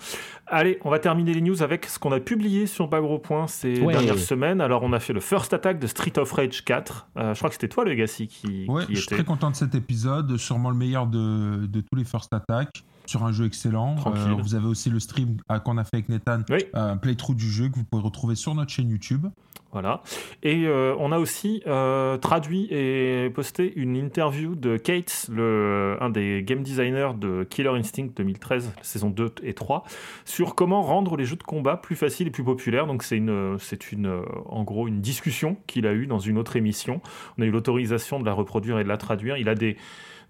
Allez, 0.47 0.79
on 0.85 0.91
va 0.91 0.99
terminer 0.99 1.35
les 1.35 1.43
news 1.43 1.63
avec 1.63 1.85
ce 1.85 1.99
qu'on 1.99 2.13
a 2.13 2.21
publié 2.21 2.67
sur 2.67 2.89
Pas 2.89 3.01
Gros 3.01 3.19
Point 3.19 3.47
ces 3.47 3.75
dernières 3.75 4.19
semaines. 4.19 4.63
Alors, 4.63 4.83
on 4.85 4.93
a 4.95 5.01
fait 5.01 5.13
le 5.13 5.21
First 5.21 5.53
Attack 5.53 5.79
de 5.79 5.87
Street 5.87 6.19
of 6.19 6.33
Rage 6.33 6.65
4. 6.65 7.09
Euh, 7.19 7.35
je 7.35 7.39
crois 7.39 7.51
que 7.51 7.57
c'était 7.57 7.69
toi, 7.69 7.85
Legacy, 7.85 8.27
qui, 8.27 8.65
ouais, 8.69 8.85
je 8.89 9.01
suis 9.01 9.07
très 9.07 9.25
content 9.25 9.51
de 9.51 9.57
cet 9.57 9.75
épisode. 9.75 10.35
Sûrement 10.39 10.71
le 10.71 10.77
meilleur 10.77 11.07
de, 11.07 11.67
de 11.67 11.81
tous 11.81 11.95
les 11.95 12.05
First 12.05 12.33
Attack 12.33 12.85
sur 13.11 13.25
un 13.25 13.33
jeu 13.33 13.47
excellent. 13.47 13.97
Euh, 14.07 14.35
vous 14.41 14.55
avez 14.55 14.67
aussi 14.67 14.89
le 14.89 15.01
stream 15.01 15.39
qu'on 15.65 15.79
a 15.79 15.85
fait 15.85 15.97
avec 15.97 16.09
Nathan, 16.09 16.43
un 16.75 16.97
playthrough 16.97 17.35
du 17.35 17.51
jeu 17.51 17.69
que 17.69 17.75
vous 17.75 17.85
pouvez 17.85 18.03
retrouver 18.03 18.37
sur 18.37 18.55
notre 18.55 18.71
chaîne 18.71 18.89
YouTube. 18.89 19.27
Voilà. 19.73 20.03
Et 20.43 20.67
euh, 20.67 20.95
on 20.99 21.13
a 21.13 21.19
aussi 21.19 21.63
euh, 21.67 22.19
traduit 22.19 22.67
et 22.71 23.31
posté 23.31 23.73
une 23.77 23.97
interview 23.97 24.57
de 24.57 24.77
Kate, 24.77 25.27
le, 25.31 25.97
un 26.01 26.11
des 26.11 26.43
game 26.43 26.63
designers 26.63 27.11
de 27.17 27.45
Killer 27.49 27.71
Instinct 27.71 28.09
2013, 28.17 28.73
saison 28.83 29.11
2 29.11 29.35
et 29.43 29.55
3, 29.55 29.85
sur 30.25 30.55
comment 30.55 30.83
rendre 30.83 31.17
les 31.17 31.25
jeux 31.25 31.37
de 31.37 31.45
combat 31.45 31.77
plus 31.77 31.95
faciles 31.97 32.29
et 32.29 32.33
plus 32.33 32.45
populaires. 32.45 32.87
Donc 32.87 33.05
c'est 33.05 33.17
une, 33.17 33.59
c'est 33.61 33.93
une, 33.93 34.23
en 34.47 34.65
gros 34.65 34.89
une 34.89 35.01
discussion 35.01 35.57
qu'il 35.67 35.87
a 35.87 35.93
eue 35.93 36.07
dans 36.07 36.19
une 36.21 36.39
autre 36.39 36.57
émission. 36.57 37.01
On 37.39 37.43
a 37.43 37.45
eu 37.45 37.51
l'autorisation 37.51 38.19
de 38.19 38.25
la 38.25 38.33
reproduire 38.33 38.79
et 38.79 38.85
de 38.85 38.89
la 38.89 38.97
traduire. 38.97 39.37
Il 39.37 39.49
a 39.49 39.55
des 39.55 39.77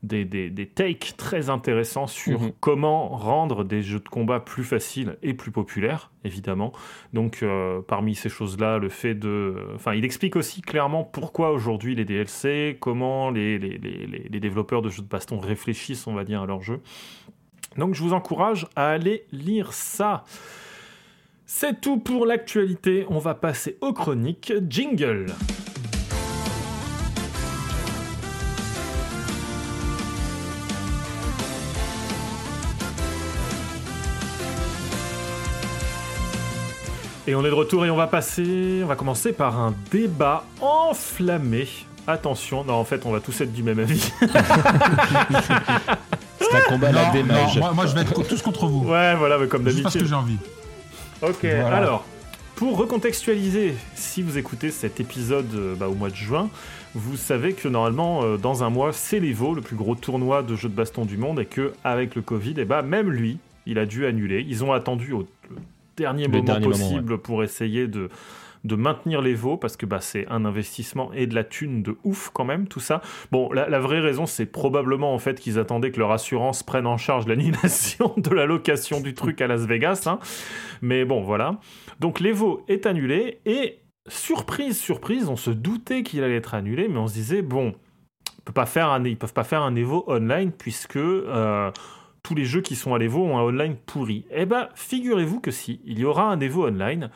des, 0.03 0.24
des, 0.24 0.66
takes 0.66 1.14
très 1.16 1.51
intéressants 1.51 2.07
sur 2.07 2.40
mhm. 2.40 2.53
comment 2.61 3.09
rendre 3.09 3.64
des 3.64 3.82
jeux 3.82 4.01
de 4.01 4.09
combat 4.09 4.40
plus 4.40 4.64
faciles 4.64 5.18
et 5.22 5.34
plus 5.34 5.51
populaires, 5.51 6.11
évidemment. 6.24 6.72
Donc, 7.12 7.42
euh, 7.42 7.82
parmi 7.82 8.14
ces 8.14 8.28
choses-là, 8.28 8.78
le 8.78 8.88
fait 8.88 9.14
de. 9.14 9.57
Enfin, 9.74 9.94
il 9.94 10.05
explique 10.05 10.36
aussi 10.36 10.62
clairement 10.62 11.05
pourquoi 11.05 11.53
aujourd'hui 11.53 11.94
les 11.94 12.05
DLC, 12.05 12.78
comment 12.80 13.30
les, 13.30 13.59
les, 13.59 13.78
les, 13.78 14.07
les, 14.07 14.40
développeurs 14.40 14.80
de 14.80 14.88
jeux 14.88 15.03
de 15.03 15.09
baston 15.09 15.38
réfléchissent, 15.38 16.07
on 16.07 16.14
va 16.14 16.24
dire, 16.24 16.42
à 16.42 16.46
leur 16.46 16.62
jeu. 16.62 16.80
Donc, 17.76 17.94
je 17.94 18.03
vous 18.03 18.14
encourage 18.14 18.66
à 18.76 18.88
aller 18.88 19.26
lire 19.32 19.72
ça. 19.72 20.24
C'est 21.44 21.80
tout 21.80 21.98
pour 21.98 22.26
l'actualité. 22.26 23.05
On 23.09 23.18
va 23.18 23.34
passer 23.34 23.76
aux 23.80 23.92
chroniques. 23.92 24.53
Jingle! 24.68 25.26
Et 37.26 37.34
on 37.34 37.44
est 37.44 37.50
de 37.50 37.54
retour 37.54 37.84
et 37.84 37.90
on 37.90 37.96
va 37.96 38.06
passer, 38.06 38.80
on 38.82 38.86
va 38.86 38.96
commencer 38.96 39.32
par 39.32 39.58
un 39.58 39.74
débat 39.90 40.44
enflammé. 40.60 41.68
Attention, 42.06 42.64
non 42.64 42.74
en 42.74 42.84
fait 42.84 43.04
on 43.04 43.12
va 43.12 43.20
tous 43.20 43.40
être 43.42 43.52
du 43.52 43.62
même 43.62 43.78
avis. 43.78 44.10
C'est 46.40 46.56
un 46.56 46.60
combat 46.66 46.88
à 46.88 46.92
la 46.92 47.10
démage. 47.10 47.58
moi, 47.74 47.86
je 47.86 47.94
vais 47.94 48.00
être 48.00 48.22
tous 48.26 48.40
contre 48.42 48.66
vous. 48.66 48.88
Ouais 48.88 49.14
voilà 49.16 49.38
mais 49.38 49.46
comme 49.46 49.64
d'habitude. 49.64 49.84
Parce 49.84 49.98
que 49.98 50.06
j'ai 50.06 50.14
envie. 50.14 50.38
Ok 51.22 51.44
alors 51.44 52.04
pour 52.56 52.76
recontextualiser, 52.76 53.74
si 53.94 54.20
vous 54.20 54.36
écoutez 54.36 54.70
cet 54.70 55.00
épisode 55.00 55.48
euh, 55.54 55.74
bah, 55.74 55.88
au 55.88 55.94
mois 55.94 56.10
de 56.10 56.14
juin, 56.14 56.50
vous 56.94 57.16
savez 57.16 57.54
que 57.54 57.68
normalement 57.68 58.22
euh, 58.22 58.36
dans 58.36 58.62
un 58.62 58.68
mois 58.68 58.92
c'est 58.92 59.18
l'Evo, 59.18 59.54
le 59.54 59.62
plus 59.62 59.76
gros 59.76 59.94
tournoi 59.94 60.42
de 60.42 60.54
jeux 60.56 60.68
de 60.68 60.74
baston 60.74 61.06
du 61.06 61.16
monde, 61.16 61.40
et 61.40 61.46
que 61.46 61.72
avec 61.84 62.14
le 62.14 62.20
Covid, 62.20 62.50
et 62.50 62.54
eh 62.58 62.64
bah, 62.66 62.82
même 62.82 63.10
lui, 63.10 63.38
il 63.64 63.78
a 63.78 63.86
dû 63.86 64.04
annuler. 64.04 64.44
Ils 64.46 64.62
ont 64.62 64.74
attendu 64.74 65.14
au 65.14 65.26
dernier 66.01 66.28
moment 66.28 66.61
possible 66.61 67.18
pour 67.18 67.44
essayer 67.44 67.86
de, 67.86 68.09
de 68.64 68.76
maintenir 68.76 69.22
les 69.22 69.34
veaux 69.34 69.57
parce 69.57 69.76
que 69.76 69.86
bah, 69.86 70.01
c'est 70.01 70.26
un 70.28 70.44
investissement 70.44 71.12
et 71.12 71.26
de 71.26 71.34
la 71.34 71.44
thune 71.44 71.82
de 71.82 71.96
ouf 72.05 72.30
quand 72.32 72.44
même 72.44 72.68
tout 72.68 72.80
ça. 72.80 73.01
Bon, 73.30 73.53
la, 73.53 73.78
vraie 73.78 74.01
raison 74.01 74.26
c'est 74.26 74.46
probablement 74.46 75.14
en 75.14 75.18
fait 75.18 75.40
qu'ils 75.40 75.59
attendaient 75.59 75.90
que 75.90 75.98
leur 75.98 76.12
assurance 76.12 76.62
prenne 76.62 76.86
en 76.86 76.96
charge 76.96 77.26
l'annulation 77.26 78.12
de 78.16 78.30
la 78.34 78.46
location 78.46 79.01
du 79.01 79.14
truc 79.14 79.40
à 79.40 79.46
Las 79.46 79.62
Vegas. 79.62 80.05
Hein. 80.07 80.18
Mais 80.82 81.05
bon, 81.05 81.22
voilà. 81.22 81.59
Donc 82.01 82.20
l'Evo 82.20 82.64
est 82.68 82.86
annulé 82.86 83.40
et 83.46 83.80
surprise, 84.09 84.78
surprise, 84.78 85.28
on 85.28 85.36
se 85.36 85.51
doutait 85.51 86.03
qu'il 86.03 86.22
allait 86.22 86.36
être 86.36 86.55
annulé, 86.55 86.88
mais 86.88 86.98
on 86.98 87.07
se 87.07 87.14
disait 87.14 87.42
bon, 87.42 87.74
on 88.38 88.42
peut 88.44 88.53
pas 88.53 88.66
faire 88.66 88.88
un, 88.88 89.05
ils 89.05 89.16
peuvent 89.16 89.32
pas 89.32 89.44
faire 89.44 89.62
un 89.62 89.74
Evo 89.74 90.05
online 90.07 90.53
puisque 90.53 90.96
euh, 90.96 91.70
tous 92.22 92.34
les 92.34 92.44
jeux 92.44 92.60
qui 92.60 92.76
sont 92.76 92.94
à 92.94 92.98
l'Evo 92.98 93.24
ont 93.24 93.38
un 93.38 93.42
online 93.42 93.76
pourri. 93.86 94.24
Eh 94.30 94.46
ben, 94.46 94.68
figurez-vous 94.74 95.40
que 95.40 95.50
si, 95.50 95.80
il 95.84 95.98
y 95.98 96.04
aura 96.04 96.30
un 96.30 96.40
Evo 96.40 96.66
online, 96.66 97.10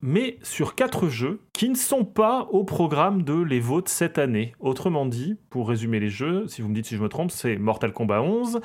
mais 0.00 0.38
sur 0.42 0.74
quatre 0.74 1.08
jeux 1.08 1.40
qui 1.52 1.68
ne 1.68 1.74
sont 1.74 2.04
pas 2.04 2.46
au 2.52 2.62
programme 2.62 3.22
de 3.22 3.34
l'Evo 3.34 3.82
de 3.82 3.88
cette 3.88 4.18
année. 4.18 4.54
Autrement 4.60 5.06
dit, 5.06 5.36
pour 5.50 5.68
résumer 5.68 5.98
les 5.98 6.08
jeux, 6.08 6.46
si 6.46 6.62
vous 6.62 6.68
me 6.68 6.74
dites 6.74 6.86
si 6.86 6.96
je 6.96 7.02
me 7.02 7.08
trompe, 7.08 7.32
c'est 7.32 7.56
Mortal 7.56 7.92
Kombat 7.92 8.22
11, 8.22 8.60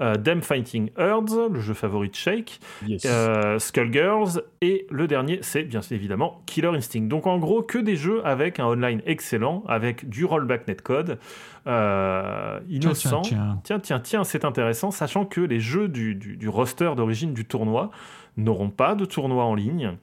euh, 0.00 0.16
Them 0.16 0.42
Fighting 0.42 0.90
Herds, 0.98 1.50
le 1.52 1.60
jeu 1.60 1.74
favori 1.74 2.08
de 2.08 2.16
Shake, 2.16 2.58
euh, 3.04 3.60
Skullgirls, 3.60 4.42
et 4.60 4.86
le 4.90 5.06
dernier, 5.06 5.38
c'est 5.42 5.62
bien 5.62 5.80
évidemment 5.92 6.42
Killer 6.46 6.68
Instinct. 6.74 7.06
Donc 7.06 7.28
en 7.28 7.38
gros, 7.38 7.62
que 7.62 7.78
des 7.78 7.94
jeux 7.94 8.20
avec 8.26 8.58
un 8.58 8.66
online 8.66 9.02
excellent, 9.06 9.62
avec 9.68 10.08
du 10.08 10.24
rollback 10.24 10.66
netcode, 10.66 11.20
euh, 11.66 12.60
innocent. 12.68 13.22
Tiens, 13.22 13.60
tiens, 13.62 13.78
tiens, 13.78 14.00
tiens, 14.00 14.24
c'est 14.24 14.44
intéressant, 14.44 14.90
sachant 14.90 15.24
que 15.24 15.40
les 15.40 15.60
jeux 15.60 15.88
du, 15.88 16.14
du 16.14 16.48
roster 16.48 16.92
d'origine 16.96 17.34
du 17.34 17.44
tournoi 17.44 17.90
n'auront 18.36 18.70
pas 18.70 18.94
de 18.94 19.04
tournoi 19.04 19.44
en 19.44 19.54
ligne. 19.54 19.96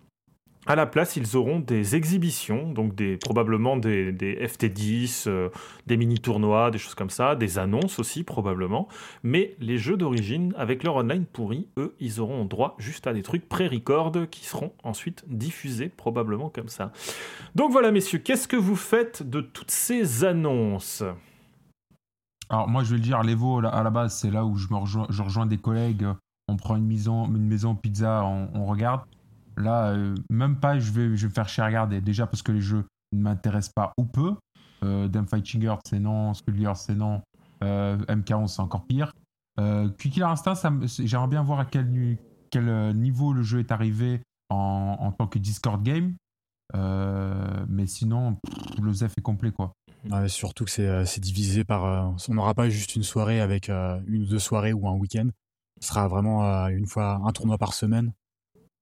À 0.70 0.76
la 0.76 0.86
place, 0.86 1.16
ils 1.16 1.36
auront 1.36 1.60
des 1.60 1.96
exhibitions, 1.96 2.72
donc 2.72 2.94
des, 2.94 3.18
probablement 3.18 3.76
des, 3.78 4.12
FT10, 4.14 5.24
euh, 5.28 5.50
des 5.88 5.98
mini-tournois, 5.98 6.70
des 6.70 6.78
choses 6.78 6.94
comme 6.96 7.10
ça, 7.10 7.36
des 7.36 7.58
annonces 7.58 7.98
aussi 7.98 8.24
probablement. 8.24 8.88
Mais 9.24 9.56
les 9.60 9.78
jeux 9.78 9.98
d'origine, 9.98 10.54
avec 10.58 10.84
leur 10.84 10.98
online 10.98 11.26
pourri, 11.26 11.68
eux, 11.78 11.96
ils 12.00 12.20
auront 12.20 12.46
droit 12.46 12.76
juste 12.78 13.08
à 13.08 13.14
des 13.14 13.24
trucs 13.24 13.50
pré-record 13.50 14.12
qui 14.30 14.46
seront 14.46 14.74
ensuite 14.84 15.24
diffusés 15.28 15.90
probablement 15.90 16.50
comme 16.50 16.70
ça. 16.70 16.92
Donc 17.56 17.72
voilà, 17.72 17.92
messieurs, 17.92 18.20
qu'est-ce 18.20 18.48
que 18.48 18.58
vous 18.58 18.76
faites 18.76 19.28
de 19.28 19.42
toutes 19.42 19.72
ces 19.72 20.24
annonces? 20.24 21.04
Alors 22.50 22.68
moi 22.68 22.84
je 22.84 22.92
vais 22.92 22.98
le 22.98 23.04
dire, 23.04 23.22
l'Evo 23.22 23.64
à 23.66 23.84
la 23.84 23.90
base 23.90 24.16
c'est 24.16 24.32
là 24.32 24.44
où 24.46 24.56
je 24.56 24.68
rejoins, 25.22 25.46
des 25.46 25.58
collègues, 25.58 26.06
on 26.48 26.58
prend 26.58 26.76
une 26.76 26.88
maison, 26.88 27.28
une 27.28 27.48
maison 27.48 27.76
pizza, 27.76 28.24
on, 28.26 28.66
regarde. 28.66 29.02
Là, 29.56 29.90
euh, 29.90 30.16
même 30.30 30.56
pas, 30.56 30.80
je 30.80 30.92
vais, 30.92 31.16
je 31.16 31.28
vais 31.28 31.34
faire 31.34 31.50
chier 31.50 31.62
à 31.62 31.66
regarder. 31.66 32.02
Déjà 32.02 32.26
parce 32.26 32.42
que 32.42 32.52
les 32.52 32.62
jeux 32.62 32.86
ne 33.12 33.22
m'intéressent 33.22 33.74
pas 33.74 33.92
ou 33.98 34.06
peu. 34.06 34.36
Euh, 34.84 35.10
Fighting 35.30 35.64
Earth 35.64 35.82
c'est 35.90 36.00
non, 36.00 36.34
Skull 36.34 36.56
c'est 36.76 36.96
non, 36.96 37.22
euh, 37.64 37.98
MK11 38.08 38.48
c'est 38.48 38.62
encore 38.62 38.86
pire. 38.86 39.14
Euh, 39.60 39.90
Killer 39.90 40.24
Instinct, 40.24 40.56
j'aimerais 40.88 41.28
bien 41.28 41.44
voir 41.44 41.60
à 41.60 41.66
quel, 41.66 42.18
quel 42.50 42.96
niveau 42.96 43.34
le 43.34 43.44
jeu 43.44 43.60
est 43.60 43.72
arrivé 43.72 44.22
en, 44.50 44.96
en 45.00 45.12
tant 45.12 45.28
que 45.28 45.38
Discord 45.38 45.84
game. 45.84 46.16
mais 46.74 47.86
sinon, 47.88 48.38
le 48.82 48.94
ZEF 48.94 49.14
est 49.18 49.22
complet 49.22 49.52
quoi 49.52 49.74
surtout 50.28 50.66
que 50.66 50.72
c'est 50.72 50.88
euh, 50.88 51.04
divisé 51.18 51.64
par. 51.64 51.86
Euh, 51.86 52.12
on 52.30 52.34
n'aura 52.34 52.54
pas 52.54 52.70
juste 52.70 52.96
une 52.96 53.04
soirée 53.04 53.42
avec 53.42 53.70
euh, 53.70 54.00
une 54.08 54.24
ou 54.24 54.26
deux 54.26 54.40
soirées 54.40 54.74
ou 54.74 54.88
un 54.88 54.94
week-end. 54.94 55.30
Ce 55.82 55.90
sera 55.90 56.08
vraiment 56.08 56.44
une 56.68 56.88
fois 56.88 57.22
un 57.24 57.32
tournoi 57.32 57.58
par 57.58 57.74
semaine. 57.74 58.14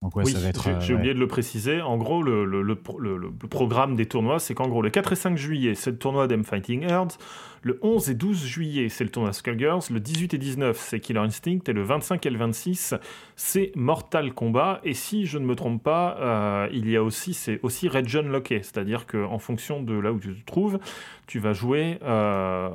Donc 0.01 0.15
ouais, 0.15 0.23
oui, 0.25 0.35
j'ai 0.79 0.93
oublié 0.93 1.13
de 1.13 1.19
le 1.19 1.27
préciser. 1.27 1.81
En 1.81 1.97
gros, 1.97 2.21
le, 2.21 2.45
le, 2.45 2.61
le, 2.61 2.77
le 3.17 3.47
programme 3.47 3.95
des 3.95 4.05
tournois, 4.07 4.39
c'est 4.39 4.53
qu'en 4.53 4.67
gros, 4.67 4.81
le 4.81 4.89
4 4.91 5.13
et 5.13 5.15
5 5.15 5.37
juillet, 5.37 5.75
c'est 5.75 5.91
le 5.91 5.97
tournoi 5.97 6.27
d'M 6.27 6.43
Fighting 6.43 6.83
Earth. 6.83 7.19
Le 7.61 7.79
11 7.81 8.09
et 8.09 8.13
12 8.13 8.45
juillet, 8.45 8.89
c'est 8.89 9.03
le 9.03 9.09
tournoi 9.09 9.33
Skullgirls. 9.33 9.81
Le 9.91 9.99
18 9.99 10.33
et 10.33 10.37
19, 10.37 10.77
c'est 10.79 10.99
Killer 10.99 11.19
Instinct. 11.19 11.59
Et 11.67 11.73
le 11.73 11.83
25 11.83 12.25
et 12.25 12.29
le 12.29 12.37
26, 12.37 12.95
c'est 13.35 13.71
Mortal 13.75 14.33
Kombat. 14.33 14.81
Et 14.83 14.93
si 14.93 15.25
je 15.25 15.37
ne 15.37 15.45
me 15.45 15.55
trompe 15.55 15.83
pas, 15.83 16.17
euh, 16.19 16.69
il 16.71 16.89
y 16.89 16.95
a 16.95 17.03
aussi, 17.03 17.33
c'est 17.33 17.59
aussi 17.63 17.87
Region 17.87 18.23
Locké. 18.23 18.61
C'est-à-dire 18.63 19.05
qu'en 19.07 19.39
fonction 19.39 19.81
de 19.81 19.93
là 19.93 20.11
où 20.11 20.19
tu 20.19 20.33
te 20.33 20.45
trouves, 20.45 20.79
tu 21.27 21.39
vas 21.39 21.53
jouer, 21.53 21.99
euh, 22.03 22.69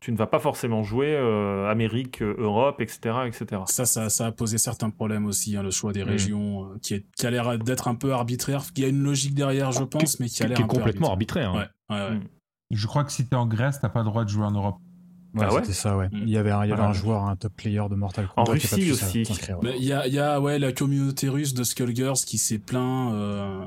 tu 0.00 0.12
ne 0.12 0.16
vas 0.16 0.26
pas 0.26 0.38
forcément 0.38 0.82
jouer 0.82 1.14
euh, 1.14 1.70
Amérique, 1.70 2.22
Europe, 2.22 2.80
etc., 2.80 3.14
etc. 3.26 3.62
Ça, 3.66 3.84
ça, 3.84 4.26
a 4.26 4.32
posé 4.32 4.58
certains 4.58 4.90
problèmes 4.90 5.26
aussi, 5.26 5.56
hein, 5.56 5.62
le 5.62 5.70
choix 5.70 5.92
des 5.92 6.04
mm. 6.04 6.08
régions, 6.08 6.68
qui, 6.82 6.94
est, 6.94 7.06
qui 7.16 7.26
a 7.26 7.30
l'air 7.30 7.58
d'être 7.58 7.88
un 7.88 7.94
peu 7.94 8.12
arbitraire. 8.12 8.62
Il 8.76 8.82
y 8.82 8.86
a 8.86 8.88
une 8.88 9.02
logique 9.02 9.34
derrière, 9.34 9.72
je 9.72 9.84
pense, 9.84 10.20
mais 10.20 10.28
qui 10.28 10.42
a 10.42 10.48
l'air 10.48 10.66
complètement 10.66 11.10
arbitraire. 11.10 11.50
Hein. 11.50 11.68
Ouais, 11.90 11.96
ouais, 11.96 12.02
ouais. 12.02 12.16
Mm. 12.16 12.28
Je 12.72 12.86
crois 12.86 13.04
que 13.04 13.12
si 13.12 13.26
t'es 13.26 13.36
en 13.36 13.46
Grèce, 13.46 13.78
t'as 13.80 13.88
pas 13.88 14.00
le 14.00 14.06
droit 14.06 14.24
de 14.24 14.30
jouer 14.30 14.44
en 14.44 14.50
Europe. 14.50 14.78
Ouais, 15.34 15.46
ah 15.48 15.54
c'était 15.60 15.72
ça, 15.72 15.96
ouais. 15.96 16.08
Mm. 16.08 16.22
Il 16.24 16.28
y 16.28 16.36
avait 16.36 16.50
un, 16.50 16.64
il 16.64 16.68
y 16.68 16.72
avait 16.72 16.82
un 16.82 16.92
joueur, 16.92 17.24
un 17.24 17.36
top 17.36 17.54
player 17.56 17.82
de 17.88 17.94
Mortal 17.94 18.28
Kombat. 18.28 18.50
En 18.50 18.52
Russie 18.52 18.92
aussi. 18.92 19.22
Il 19.22 19.84
y, 19.84 19.92
a, 19.92 20.06
y 20.06 20.18
a 20.18 20.40
ouais, 20.40 20.58
la 20.58 20.72
communauté 20.72 21.28
russe 21.28 21.54
de 21.54 21.64
Skullgirls 21.64 22.18
qui 22.26 22.36
s'est 22.36 22.58
plaint 22.58 23.12
euh, 23.12 23.64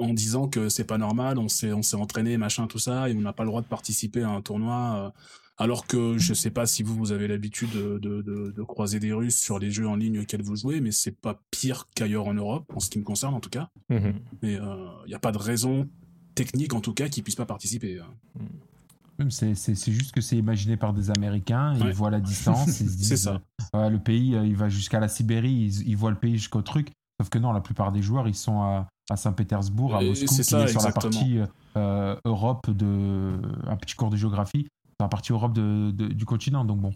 en 0.00 0.12
disant 0.12 0.48
que 0.48 0.68
c'est 0.68 0.84
pas 0.84 0.98
normal, 0.98 1.38
on 1.38 1.48
s'est, 1.48 1.72
on 1.72 1.82
s'est 1.82 1.96
entraîné, 1.96 2.36
machin, 2.38 2.66
tout 2.66 2.80
ça, 2.80 3.08
et 3.08 3.14
on 3.14 3.20
n'a 3.20 3.32
pas 3.32 3.44
le 3.44 3.50
droit 3.50 3.62
de 3.62 3.66
participer 3.66 4.22
à 4.22 4.30
un 4.30 4.42
tournoi. 4.42 4.96
Euh, 4.96 5.20
alors 5.58 5.86
que 5.86 6.18
je 6.18 6.34
sais 6.34 6.50
pas 6.50 6.66
si 6.66 6.82
vous, 6.82 6.94
vous 6.94 7.12
avez 7.12 7.28
l'habitude 7.28 7.70
de, 7.70 7.98
de, 7.98 8.20
de, 8.20 8.52
de, 8.54 8.62
croiser 8.62 8.98
des 9.00 9.12
Russes 9.12 9.40
sur 9.40 9.58
les 9.58 9.70
jeux 9.70 9.88
en 9.88 9.96
ligne 9.96 10.20
auxquels 10.20 10.42
vous 10.42 10.56
jouez, 10.56 10.80
mais 10.80 10.90
c'est 10.90 11.18
pas 11.18 11.40
pire 11.50 11.88
qu'ailleurs 11.94 12.26
en 12.26 12.34
Europe, 12.34 12.70
en 12.74 12.80
ce 12.80 12.90
qui 12.90 12.98
me 12.98 13.04
concerne 13.04 13.34
en 13.34 13.40
tout 13.40 13.48
cas. 13.48 13.70
Mm-hmm. 13.90 14.14
Mais 14.42 14.52
il 14.52 14.60
euh, 14.60 15.06
n'y 15.06 15.14
a 15.14 15.18
pas 15.18 15.32
de 15.32 15.38
raison 15.38 15.88
technique 16.36 16.74
en 16.74 16.80
tout 16.80 16.94
cas 16.94 17.08
qui 17.08 17.22
puissent 17.22 17.34
pas 17.34 17.46
participer. 17.46 17.98
Hein. 17.98 19.26
C'est 19.30 19.90
juste 19.90 20.12
que 20.12 20.20
c'est 20.20 20.36
imaginé 20.36 20.76
par 20.76 20.92
des 20.92 21.10
Américains, 21.10 21.74
ils 21.74 21.92
voient 21.92 22.10
la 22.10 22.20
distance, 22.20 22.70
c'est 22.70 23.16
ça. 23.16 23.40
Euh, 23.74 23.88
le 23.88 23.98
pays, 23.98 24.36
euh, 24.36 24.46
il 24.46 24.54
va 24.56 24.68
jusqu'à 24.68 25.00
la 25.00 25.08
Sibérie, 25.08 25.82
ils, 25.86 25.96
voient 25.96 26.10
le 26.10 26.18
pays 26.18 26.36
jusqu'au 26.36 26.62
truc. 26.62 26.92
Sauf 27.18 27.30
que 27.30 27.38
non, 27.38 27.52
la 27.52 27.62
plupart 27.62 27.92
des 27.92 28.02
joueurs, 28.02 28.28
ils 28.28 28.34
sont 28.34 28.60
à, 28.60 28.86
Saint-Pétersbourg, 29.16 29.96
à 29.96 30.02
Moscou, 30.02 30.26
qui 30.26 30.44
ça, 30.44 30.64
est 30.64 30.68
sur 30.68 30.82
la 30.82 30.92
partie 30.92 31.38
euh, 31.76 32.14
Europe 32.26 32.70
de 32.70 33.40
un 33.66 33.76
petit 33.76 33.94
cours 33.94 34.10
de 34.10 34.16
géographie, 34.16 34.62
sur 34.64 35.00
la 35.00 35.08
partie 35.08 35.32
Europe 35.32 35.54
de, 35.54 35.90
du 35.90 36.26
continent. 36.26 36.64
Donc 36.64 36.80
bon. 36.80 36.92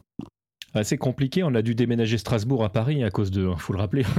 C'est 0.83 0.99
compliqué, 0.99 1.43
on 1.43 1.55
a 1.55 1.63
dû 1.63 1.75
déménager 1.75 2.19
Strasbourg 2.19 2.63
à 2.65 2.69
Paris 2.69 3.03
à 3.03 3.11
cause 3.11 3.31
de, 3.31 3.49
il 3.51 3.59
faut 3.59 3.73
le 3.73 3.81
rappeler. 3.81 4.05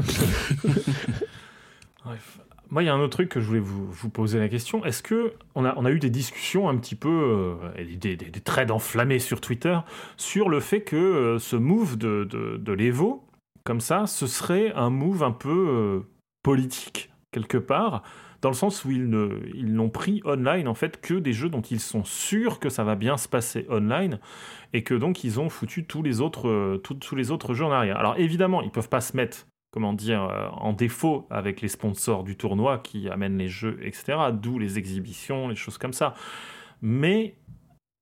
Bref. 2.03 2.39
Moi, 2.71 2.83
il 2.83 2.85
y 2.85 2.89
a 2.89 2.93
un 2.93 3.01
autre 3.01 3.17
truc 3.17 3.27
que 3.27 3.41
je 3.41 3.47
voulais 3.47 3.59
vous, 3.59 4.09
poser 4.09 4.39
la 4.39 4.47
question. 4.47 4.85
Est-ce 4.85 5.03
que 5.03 5.33
on 5.55 5.65
a, 5.65 5.91
eu 5.91 5.99
des 5.99 6.09
discussions 6.09 6.69
un 6.69 6.77
petit 6.77 6.95
peu, 6.95 7.09
euh, 7.09 7.95
des, 7.97 8.15
des, 8.15 8.31
trades 8.39 8.71
enflammés 8.71 9.19
sur 9.19 9.41
Twitter 9.41 9.77
sur 10.15 10.47
le 10.47 10.61
fait 10.61 10.81
que 10.81 10.95
euh, 10.95 11.37
ce 11.37 11.57
move 11.57 11.97
de, 11.97 12.71
l'Evo, 12.71 13.27
comme 13.65 13.81
ça, 13.81 14.07
ce 14.07 14.25
serait 14.25 14.71
un 14.73 14.89
move 14.89 15.21
un 15.21 15.33
peu 15.33 15.49
euh, 15.49 15.99
politique, 16.43 17.11
quelque 17.31 17.57
part, 17.57 18.03
dans 18.41 18.49
le 18.49 18.55
sens 18.55 18.85
où 18.85 18.91
ils, 18.91 19.09
ne, 19.09 19.41
n'ont 19.65 19.89
pris 19.89 20.21
online, 20.23 20.69
en 20.69 20.73
fait, 20.73 21.01
que 21.01 21.15
des 21.15 21.33
jeux 21.33 21.49
dont 21.49 21.61
ils 21.61 21.81
sont 21.81 22.05
sûrs 22.05 22.59
que 22.59 22.69
ça 22.69 22.85
va 22.85 22.95
bien 22.95 23.17
se 23.17 23.27
passer 23.27 23.65
online, 23.69 24.17
et 24.71 24.83
que 24.83 24.93
donc 24.93 25.25
ils 25.25 25.41
ont 25.41 25.49
foutu 25.49 25.85
tous 25.85 26.03
les 26.03 26.21
autres, 26.21 26.77
tous 26.77 27.15
les 27.17 27.31
autres 27.31 27.53
jeux 27.53 27.65
en 27.65 27.71
arrière. 27.71 27.97
Alors 27.97 28.15
évidemment, 28.17 28.61
ils 28.61 28.71
peuvent 28.71 28.89
pas 28.89 29.01
se 29.01 29.17
mettre 29.17 29.45
comment 29.71 29.93
dire, 29.93 30.23
euh, 30.23 30.49
en 30.49 30.73
défaut 30.73 31.25
avec 31.29 31.61
les 31.61 31.69
sponsors 31.69 32.23
du 32.23 32.35
tournoi 32.35 32.79
qui 32.79 33.09
amènent 33.09 33.37
les 33.37 33.47
jeux, 33.47 33.79
etc. 33.81 34.17
D'où 34.33 34.59
les 34.59 34.77
exhibitions, 34.77 35.47
les 35.47 35.55
choses 35.55 35.77
comme 35.77 35.93
ça. 35.93 36.13
Mais 36.81 37.37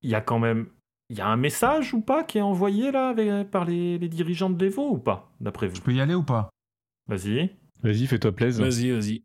il 0.02 0.10
y 0.10 0.16
a 0.16 0.22
quand 0.22 0.40
même, 0.40 0.68
il 1.10 1.18
y 1.18 1.22
a 1.22 1.28
un 1.28 1.38
message 1.38 1.94
ou 1.94 2.02
pas 2.02 2.24
qui 2.24 2.40
est 2.40 2.42
envoyé 2.42 2.92
là 2.92 3.14
par 3.46 3.66
les, 3.66 4.00
dirigeants 4.00 4.50
de 4.50 4.64
l'Evo 4.64 4.90
ou 4.90 4.98
pas, 4.98 5.32
d'après 5.40 5.68
vous? 5.68 5.76
Je 5.76 5.82
peux 5.82 5.94
y 5.94 6.02
aller 6.02 6.16
ou 6.16 6.24
pas? 6.24 6.50
Vas-y. 7.08 7.52
Vas-y, 7.84 8.08
fais-toi 8.08 8.32
plaisir. 8.32 8.66
Vas-y, 8.66 8.92
vas-y. 8.92 9.24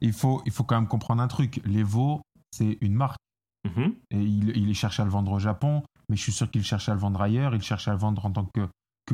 Il 0.00 0.12
faut, 0.12 0.42
il 0.46 0.52
faut 0.52 0.64
quand 0.64 0.76
même 0.76 0.88
comprendre 0.88 1.22
un 1.22 1.28
truc. 1.28 1.60
L'Evo, 1.64 2.20
c'est 2.50 2.78
une 2.80 2.94
marque. 2.94 3.18
Mhm. 3.64 3.94
Et 4.10 4.18
il, 4.18 4.56
il 4.56 4.74
cherche 4.74 5.00
à 5.00 5.04
le 5.04 5.10
vendre 5.10 5.32
au 5.32 5.38
Japon, 5.38 5.82
mais 6.08 6.16
je 6.16 6.22
suis 6.22 6.32
sûr 6.32 6.50
qu'il 6.50 6.64
cherche 6.64 6.88
à 6.88 6.94
le 6.94 7.00
vendre 7.00 7.20
ailleurs. 7.20 7.54
Il 7.54 7.62
cherche 7.62 7.88
à 7.88 7.92
le 7.92 7.98
vendre 7.98 8.24
en 8.24 8.30
tant 8.30 8.46
que 8.46 8.66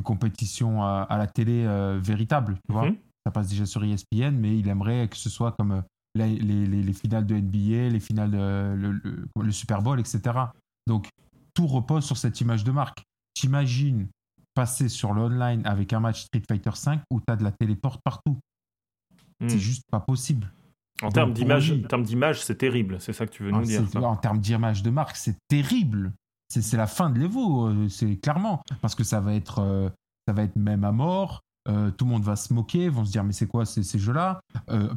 compétition 0.02 0.82
à, 0.82 1.06
la 1.10 1.26
télé 1.26 1.64
euh, 1.64 1.98
véritable. 2.02 2.58
Tu 2.66 2.72
vois 2.72 2.90
mhm. 2.90 2.96
Ça 3.24 3.32
passe 3.32 3.48
déjà 3.48 3.66
sur 3.66 3.82
ESPN, 3.84 4.36
mais 4.36 4.56
il 4.58 4.68
aimerait 4.68 5.08
que 5.08 5.16
ce 5.16 5.28
soit 5.28 5.52
comme 5.52 5.72
euh, 5.72 5.80
les, 6.14 6.36
les, 6.36 6.66
les, 6.66 6.92
finales 6.92 7.26
de 7.26 7.34
NBA, 7.34 7.90
les 7.90 8.00
finales 8.00 8.30
de 8.30 8.74
le, 8.74 9.26
le, 9.42 9.52
Super 9.52 9.82
Bowl, 9.82 9.98
etc. 10.00 10.20
Donc 10.86 11.08
tout 11.54 11.66
repose 11.66 12.04
sur 12.04 12.16
cette 12.16 12.40
image 12.40 12.64
de 12.64 12.70
marque. 12.70 13.02
T'imagines 13.34 14.08
passer 14.54 14.88
sur 14.88 15.12
l'online 15.12 15.66
avec 15.66 15.92
un 15.92 16.00
match 16.00 16.22
Street 16.22 16.42
Fighter 16.48 16.70
5 16.72 17.02
où 17.10 17.20
tu 17.20 17.32
as 17.32 17.36
de 17.36 17.44
la 17.44 17.52
téléporte 17.52 18.00
partout. 18.02 18.38
C'est 19.40 19.54
mhm. 19.54 19.60
juste 19.60 19.84
pas 19.90 20.00
possible. 20.00 20.50
En 21.02 21.10
termes 21.10 21.32
d'image, 21.32 22.42
c'est 22.42 22.56
terrible. 22.56 22.98
C'est 23.00 23.12
ça 23.12 23.26
que 23.26 23.32
tu 23.32 23.42
veux 23.42 23.50
nous 23.50 23.58
ah, 23.58 23.82
dire. 23.82 24.04
En 24.04 24.16
termes 24.16 24.38
d'image 24.38 24.82
de 24.82 24.90
marque, 24.90 25.16
c'est 25.16 25.36
terrible 25.48 26.12
c'est 26.48 26.76
la 26.76 26.86
fin 26.86 27.10
de 27.10 27.18
l'Evo, 27.18 27.68
euh, 27.68 27.88
c'est 27.88 28.16
clairement. 28.16 28.62
Parce 28.80 28.94
que 28.94 29.04
ça 29.04 29.20
va 29.20 29.34
être, 29.34 29.60
euh, 29.60 29.90
ça 30.26 30.32
va 30.32 30.42
être 30.42 30.56
même 30.56 30.84
à 30.84 30.92
mort. 30.92 31.42
Euh, 31.68 31.90
tout 31.90 32.04
le 32.04 32.12
monde 32.12 32.22
va 32.22 32.36
se 32.36 32.54
moquer, 32.54 32.88
vont 32.88 33.04
se 33.04 33.10
dire 33.10 33.24
mais 33.24 33.32
c'est 33.32 33.48
quoi 33.48 33.66
ces, 33.66 33.82
ces 33.82 33.98
jeux-là? 33.98 34.40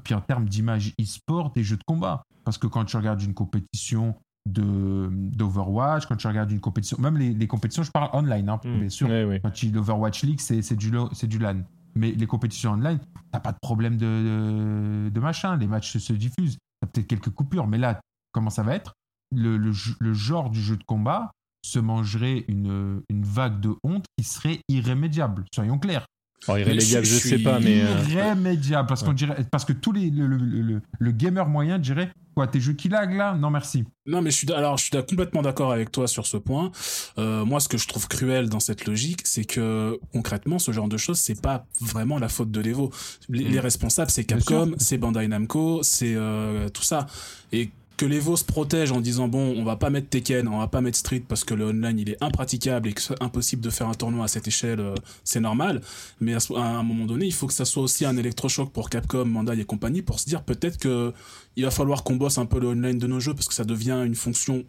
Puis 0.04 0.14
en 0.14 0.22
termes 0.22 0.48
d'image 0.48 0.94
e-sport, 1.02 1.52
des 1.52 1.64
jeux 1.64 1.78
de 1.78 1.84
combat. 1.84 2.22
Parce 2.44 2.58
que 2.58 2.68
quand 2.68 2.86
tu 2.86 2.96
regardes 2.98 3.22
une 3.22 3.34
compétition 3.34 4.16
d'Overwatch, 4.46 6.06
quand 6.06 6.16
tu 6.16 6.28
regardes 6.28 6.52
une 6.52 6.60
compétition, 6.60 6.98
même 7.00 7.18
les, 7.18 7.48
compétitions, 7.48 7.84
je 7.84 7.92
parle 7.92 8.10
online, 8.14 8.50
hein, 8.50 8.60
mmh. 8.64 8.80
bien 8.80 8.90
sûr. 8.90 9.08
Quand 9.44 9.52
tu 9.52 9.72
l'Overwatch 9.72 10.24
League, 10.24 10.40
c'est 10.40 10.76
du, 10.76 10.92
du 10.92 11.40
LAN. 11.40 11.64
Mais 11.96 12.12
les 12.12 12.28
compétitions 12.28 12.74
online, 12.74 13.00
t'as 13.32 13.40
pas 13.40 13.52
de 13.52 13.58
problème 13.62 13.98
de, 13.98 15.10
de, 15.10 15.20
machin, 15.20 15.58
les 15.58 15.68
matchs 15.68 15.94
se, 15.94 16.00
se 16.00 16.14
diffusent. 16.14 16.58
T'as 16.80 16.88
peut-être 16.88 17.08
quelques 17.08 17.32
coupures, 17.32 17.68
mais 17.68 17.78
là, 17.78 18.00
comment 18.32 18.50
ça 18.50 18.64
va 18.64 18.76
être? 18.76 18.94
Le, 19.36 19.58
le, 19.58 19.72
le, 20.00 20.14
genre 20.14 20.50
du 20.50 20.62
jeu 20.62 20.78
de 20.78 20.84
combat, 20.84 21.32
se 21.64 21.80
mangerait 21.80 22.46
une, 22.48 23.02
une 23.10 23.24
vague 23.24 23.60
de 23.60 23.72
honte 23.84 24.06
qui 24.18 24.24
serait 24.24 24.60
irrémédiable. 24.70 25.46
Soyons 25.54 25.78
clairs. 25.78 26.06
irrémédiable, 26.48 27.06
je, 27.06 27.16
sais 27.16 27.40
pas, 27.40 27.60
mais. 27.60 27.82
Euh, 27.82 28.04
irrémédiable, 28.10 28.88
parce, 28.88 29.04
qu'on 29.04 29.14
dirait, 29.14 29.46
parce 29.52 29.66
que 29.66 29.74
tous 29.74 29.92
les, 29.92 30.10
le, 30.10 30.28
le, 30.28 30.82
le, 31.00 31.12
gamer 31.12 31.48
moyen 31.48 31.80
dirait 31.80 32.12
Quoi, 32.36 32.48
tes 32.48 32.62
jeux 32.62 32.74
qui 32.74 32.90
lag 32.90 33.14
là? 33.14 33.36
Non, 33.36 33.50
merci. 33.50 33.84
Non, 34.06 34.22
mais 34.22 34.32
je 34.32 34.38
suis, 34.38 34.54
alors, 34.54 34.78
je 34.78 34.84
suis 34.84 34.92
complètement 34.92 35.42
d'accord 35.42 35.72
avec 35.72 35.92
toi 35.92 36.08
sur 36.08 36.26
ce 36.26 36.38
point. 36.38 36.72
Euh, 37.18 37.44
moi, 37.44 37.60
ce 37.60 37.68
que 37.68 37.78
je 37.78 37.88
trouve 37.88 38.08
cruel 38.08 38.50
dans 38.50 38.60
cette 38.60 38.86
logique, 38.86 39.22
c'est 39.26 39.44
que 39.44 40.00
concrètement, 40.14 40.58
ce 40.58 40.72
genre 40.72 40.88
de 40.88 40.98
choses, 40.98 41.18
c'est 41.18 41.42
pas 41.42 41.66
vraiment 41.82 42.18
la 42.18 42.30
faute 42.30 42.52
de 42.52 42.62
l'Evo. 42.62 42.92
Les, 43.28 43.58
mm. 43.58 43.60
responsables, 43.60 44.12
c'est 44.12 44.24
Capcom, 44.24 44.72
c'est 44.78 44.98
Bandai 44.98 45.28
Namco, 45.28 45.82
c'est 45.84 46.16
euh, 46.16 46.70
tout 46.70 46.84
ça. 46.84 47.08
Et 47.52 47.72
que 48.00 48.06
l'Evo 48.06 48.38
se 48.38 48.46
protège 48.46 48.94
en 48.94 49.02
disant 49.02 49.28
bon, 49.28 49.54
on 49.58 49.66
va 49.66 49.76
pas 49.76 49.90
mettre 49.90 50.08
Tekken, 50.08 50.48
on 50.48 50.60
va 50.60 50.70
pas 50.70 50.80
mettre 50.80 50.98
Street 50.98 51.22
parce 51.28 51.44
que 51.44 51.54
le 51.54 51.66
online 51.66 52.00
il 52.00 52.10
est 52.12 52.24
impraticable 52.24 52.88
et 52.88 52.94
que 52.94 53.02
c'est 53.02 53.22
impossible 53.22 53.62
de 53.62 53.70
faire 53.70 53.90
un 53.90 53.94
tournoi 53.94 54.24
à 54.24 54.28
cette 54.30 54.48
échelle, 54.48 54.80
euh, 54.80 54.96
c'est 55.26 55.42
normal. 55.42 55.82
Mais 56.22 56.34
à, 56.34 56.62
un 56.62 56.84
moment 56.84 57.06
donné, 57.06 57.26
il 57.26 57.34
faut 57.34 57.46
que 57.46 57.54
ça 57.54 57.66
soit 57.66 57.84
aussi 57.84 58.06
un 58.06 58.16
électrochoc 58.16 58.72
pour 58.72 58.90
Capcom, 58.90 59.26
Mandai 59.26 59.60
et 59.60 59.66
compagnie 59.66 60.02
pour 60.02 60.22
se 60.22 60.30
dire 60.30 60.44
peut-être 60.44 60.78
que 60.78 61.12
il 61.58 61.66
va 61.66 61.72
falloir 61.72 62.06
qu'on 62.06 62.16
bosse 62.16 62.38
un 62.38 62.46
peu 62.46 62.62
le 62.62 62.70
online 62.70 63.00
de 63.00 63.08
nos 63.08 63.20
jeux 63.20 63.34
parce 63.34 63.50
que 63.50 63.54
ça 63.54 63.66
devient 63.66 64.02
une 64.06 64.16
fonction 64.16 64.64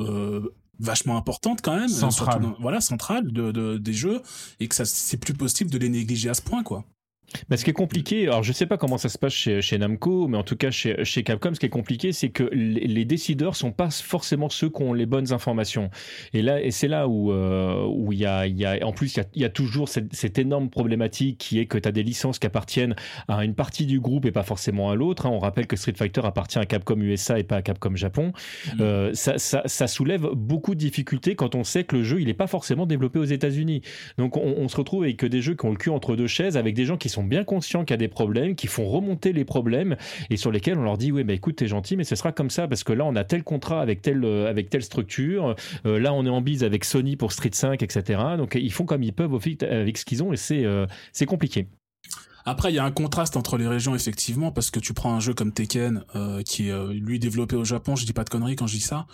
euh, 0.00 0.46
vachement 0.78 1.16
importante 1.16 1.62
quand 1.62 1.76
même, 1.76 1.88
centrale. 1.88 2.42
voilà, 2.60 2.82
centrale 2.82 3.32
de, 3.32 3.78
des 3.78 3.92
jeux 3.94 4.20
et 4.60 4.68
que 4.68 4.74
ça 4.74 4.84
c'est 4.84 5.16
plus 5.16 5.32
possible 5.32 5.70
de 5.70 5.78
les 5.78 5.88
négliger 5.88 6.28
à 6.28 6.34
ce 6.34 6.42
point 6.42 6.62
quoi. 6.62 6.84
Mais 7.50 7.56
ce 7.56 7.64
qui 7.64 7.70
est 7.70 7.74
compliqué, 7.74 8.24
alors 8.24 8.42
je 8.42 8.52
sais 8.52 8.66
pas 8.66 8.76
comment 8.76 8.98
ça 8.98 9.08
se 9.08 9.18
passe 9.18 9.32
chez, 9.32 9.60
chez 9.60 9.78
Namco, 9.78 10.28
mais 10.28 10.38
en 10.38 10.42
tout 10.44 10.56
cas 10.56 10.70
chez, 10.70 11.04
chez 11.04 11.22
Capcom, 11.22 11.52
ce 11.54 11.60
qui 11.60 11.66
est 11.66 11.70
compliqué, 11.70 12.12
c'est 12.12 12.28
que 12.30 12.44
les, 12.52 12.86
les 12.86 13.04
décideurs 13.04 13.56
sont 13.56 13.72
pas 13.72 13.90
forcément 13.90 14.48
ceux 14.48 14.70
qui 14.70 14.82
ont 14.82 14.92
les 14.92 15.06
bonnes 15.06 15.32
informations. 15.32 15.90
Et 16.32 16.42
là, 16.42 16.62
et 16.62 16.70
c'est 16.70 16.88
là 16.88 17.08
où 17.08 17.32
euh, 17.32 17.84
où 17.88 18.12
il 18.12 18.20
y 18.20 18.26
a, 18.26 18.46
y 18.46 18.64
a, 18.64 18.78
en 18.86 18.92
plus 18.92 19.16
il 19.16 19.24
y 19.34 19.40
y 19.40 19.44
a 19.44 19.48
toujours 19.48 19.88
cette, 19.88 20.14
cette 20.14 20.38
énorme 20.38 20.70
problématique 20.70 21.38
qui 21.38 21.58
est 21.58 21.66
que 21.66 21.78
tu 21.78 21.88
as 21.88 21.92
des 21.92 22.02
licences 22.02 22.38
qui 22.38 22.46
appartiennent 22.46 22.94
à 23.28 23.44
une 23.44 23.54
partie 23.54 23.86
du 23.86 24.00
groupe 24.00 24.24
et 24.24 24.32
pas 24.32 24.42
forcément 24.44 24.90
à 24.90 24.94
l'autre. 24.94 25.26
hein. 25.26 25.30
On 25.32 25.38
rappelle 25.38 25.66
que 25.66 25.76
Street 25.76 25.94
Fighter 25.96 26.20
appartient 26.24 26.58
à 26.58 26.64
Capcom 26.66 26.96
USA 27.00 27.38
et 27.38 27.44
pas 27.44 27.56
à 27.56 27.62
Capcom 27.62 27.94
Japon. 27.96 28.32
Mhm. 28.66 28.80
Euh, 28.80 29.10
ça, 29.14 29.38
ça, 29.38 29.62
ça 29.66 29.86
soulève 29.88 30.28
beaucoup 30.32 30.74
de 30.74 30.80
difficultés 30.80 31.34
quand 31.34 31.54
on 31.54 31.64
sait 31.64 31.84
que 31.84 31.96
le 31.96 32.04
jeu 32.04 32.20
il 32.20 32.28
est 32.28 32.34
pas 32.34 32.46
forcément 32.46 32.86
développé 32.86 33.18
aux 33.18 33.24
États-Unis. 33.24 33.82
Donc 34.16 34.36
on, 34.36 34.54
on 34.58 34.68
se 34.68 34.76
retrouve 34.76 35.02
avec 35.02 35.24
des 35.24 35.42
jeux 35.42 35.54
qui 35.54 35.66
ont 35.66 35.70
le 35.70 35.76
cul 35.76 35.90
entre 35.90 36.16
deux 36.16 36.26
chaises, 36.28 36.56
avec 36.56 36.74
des 36.74 36.84
gens 36.84 36.96
qui 36.96 37.08
sont 37.08 37.15
bien 37.24 37.44
conscients 37.44 37.84
qu'il 37.84 37.92
y 37.92 37.94
a 37.94 37.98
des 37.98 38.08
problèmes, 38.08 38.54
qui 38.54 38.66
font 38.66 38.86
remonter 38.86 39.32
les 39.32 39.44
problèmes 39.44 39.96
et 40.30 40.36
sur 40.36 40.50
lesquels 40.50 40.78
on 40.78 40.82
leur 40.82 40.98
dit 40.98 41.12
oui 41.12 41.24
mais 41.24 41.34
écoute 41.34 41.56
t'es 41.56 41.66
gentil 41.66 41.96
mais 41.96 42.04
ce 42.04 42.16
sera 42.16 42.32
comme 42.32 42.50
ça 42.50 42.68
parce 42.68 42.84
que 42.84 42.92
là 42.92 43.04
on 43.04 43.16
a 43.16 43.24
tel 43.24 43.42
contrat 43.44 43.80
avec 43.80 44.02
telle 44.02 44.24
euh, 44.24 44.48
avec 44.48 44.70
telle 44.70 44.82
structure, 44.82 45.54
Euh, 45.86 45.98
là 45.98 46.12
on 46.12 46.24
est 46.24 46.30
en 46.30 46.40
bise 46.40 46.64
avec 46.64 46.84
Sony 46.84 47.16
pour 47.16 47.32
Street 47.32 47.50
5 47.52 47.82
etc. 47.82 48.20
Donc 48.36 48.54
ils 48.54 48.72
font 48.72 48.84
comme 48.84 49.02
ils 49.02 49.12
peuvent 49.12 49.34
avec 49.62 49.98
ce 49.98 50.04
qu'ils 50.04 50.22
ont 50.22 50.32
et 50.32 50.36
c'est 50.36 50.64
euh, 50.64 50.86
c'est 51.12 51.26
compliqué. 51.26 51.66
Après, 52.46 52.72
il 52.72 52.76
y 52.76 52.78
a 52.78 52.84
un 52.84 52.90
contraste 52.92 53.36
entre 53.36 53.58
les 53.58 53.66
régions, 53.66 53.94
effectivement, 53.94 54.52
parce 54.52 54.70
que 54.70 54.78
tu 54.80 54.94
prends 54.94 55.12
un 55.14 55.20
jeu 55.20 55.34
comme 55.34 55.52
Tekken, 55.52 56.04
euh, 56.14 56.42
qui 56.42 56.68
est 56.68 56.70
euh, 56.72 56.92
lui 56.92 57.18
développé 57.18 57.56
au 57.56 57.64
Japon, 57.64 57.96
je 57.96 58.06
dis 58.06 58.12
pas 58.12 58.24
de 58.24 58.30
conneries 58.30 58.56
quand 58.56 58.66
je 58.68 58.76
dis 58.76 58.80
ça. 58.80 59.06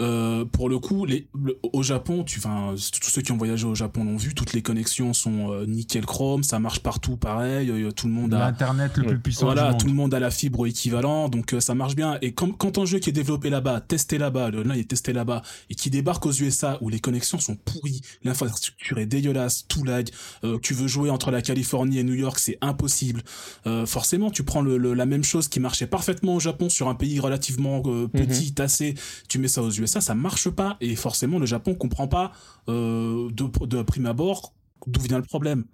Euh, 0.00 0.44
pour 0.44 0.68
le 0.68 0.78
coup, 0.78 1.04
les, 1.04 1.26
le- 1.40 1.58
au 1.72 1.82
Japon, 1.82 2.24
tu, 2.24 2.40
tous 2.40 3.10
ceux 3.10 3.22
qui 3.22 3.32
ont 3.32 3.36
voyagé 3.36 3.66
au 3.66 3.74
Japon 3.74 4.04
l'ont 4.04 4.16
vu, 4.16 4.34
toutes 4.34 4.52
les 4.52 4.62
connexions 4.62 5.12
sont 5.12 5.52
euh, 5.52 5.66
nickel 5.66 6.06
chrome, 6.06 6.42
ça 6.42 6.58
marche 6.58 6.80
partout 6.80 7.16
pareil, 7.16 7.70
euh, 7.70 7.90
tout 7.90 8.06
le 8.06 8.12
monde 8.12 8.34
a, 8.34 8.38
L'internet 8.38 8.96
le 8.96 9.04
plus 9.06 9.18
puissant 9.20 9.46
voilà, 9.46 9.72
du 9.72 9.78
tout 9.78 9.86
le 9.86 9.92
monde. 9.92 10.00
monde 10.10 10.14
a 10.14 10.20
la 10.20 10.30
fibre 10.30 10.66
équivalent, 10.66 11.28
donc 11.28 11.54
euh, 11.54 11.60
ça 11.60 11.74
marche 11.74 11.96
bien. 11.96 12.18
Et 12.22 12.32
quand, 12.32 12.52
quand 12.52 12.78
un 12.78 12.84
jeu 12.84 12.98
qui 12.98 13.10
est 13.10 13.12
développé 13.12 13.50
là-bas, 13.50 13.80
testé 13.80 14.16
là-bas, 14.18 14.50
le 14.50 14.62
là 14.62 14.76
il 14.76 14.80
est 14.80 14.84
testé 14.88 15.12
là-bas, 15.12 15.42
et 15.70 15.74
qui 15.74 15.90
débarque 15.90 16.24
aux 16.26 16.32
USA 16.32 16.78
où 16.80 16.88
les 16.88 17.00
connexions 17.00 17.38
sont 17.40 17.56
pourries, 17.56 18.00
l'infrastructure 18.24 18.98
est 18.98 19.06
dégueulasse, 19.06 19.66
tout 19.68 19.84
lag, 19.84 20.08
euh, 20.44 20.58
tu 20.62 20.74
veux 20.74 20.86
jouer 20.86 21.10
entre 21.10 21.30
la 21.30 21.42
Californie 21.42 21.98
et 21.98 22.04
New 22.04 22.14
York, 22.14 22.38
c'est 22.38 22.58
impossible. 22.60 23.22
Euh, 23.66 23.86
forcément, 23.86 24.30
tu 24.30 24.44
prends 24.44 24.62
le, 24.62 24.76
le- 24.78 24.94
la 24.94 25.06
même 25.06 25.24
chose 25.24 25.48
qui 25.48 25.60
marchait 25.60 25.86
parfaitement 25.86 26.34
au 26.34 26.40
Japon 26.40 26.68
sur 26.68 26.88
un 26.88 26.94
pays 26.94 27.20
relativement 27.20 27.82
euh, 27.86 28.08
petit, 28.08 28.52
tassé, 28.54 28.94
tu 29.28 29.38
mets 29.38 29.48
ça 29.48 29.62
aux 29.62 29.70
USA, 29.70 30.00
ça 30.00 30.14
marche 30.14 30.48
pas, 30.50 30.76
et 30.80 30.96
forcément 30.96 31.38
le 31.38 31.46
Japon 31.46 31.74
comprend 31.74 32.08
pas 32.08 32.32
euh, 32.68 33.28
de, 33.32 33.66
de 33.66 33.82
prime 33.82 34.06
abord 34.06 34.52
d'où 34.86 35.00
vient 35.00 35.18
le 35.18 35.24
problème. 35.24 35.64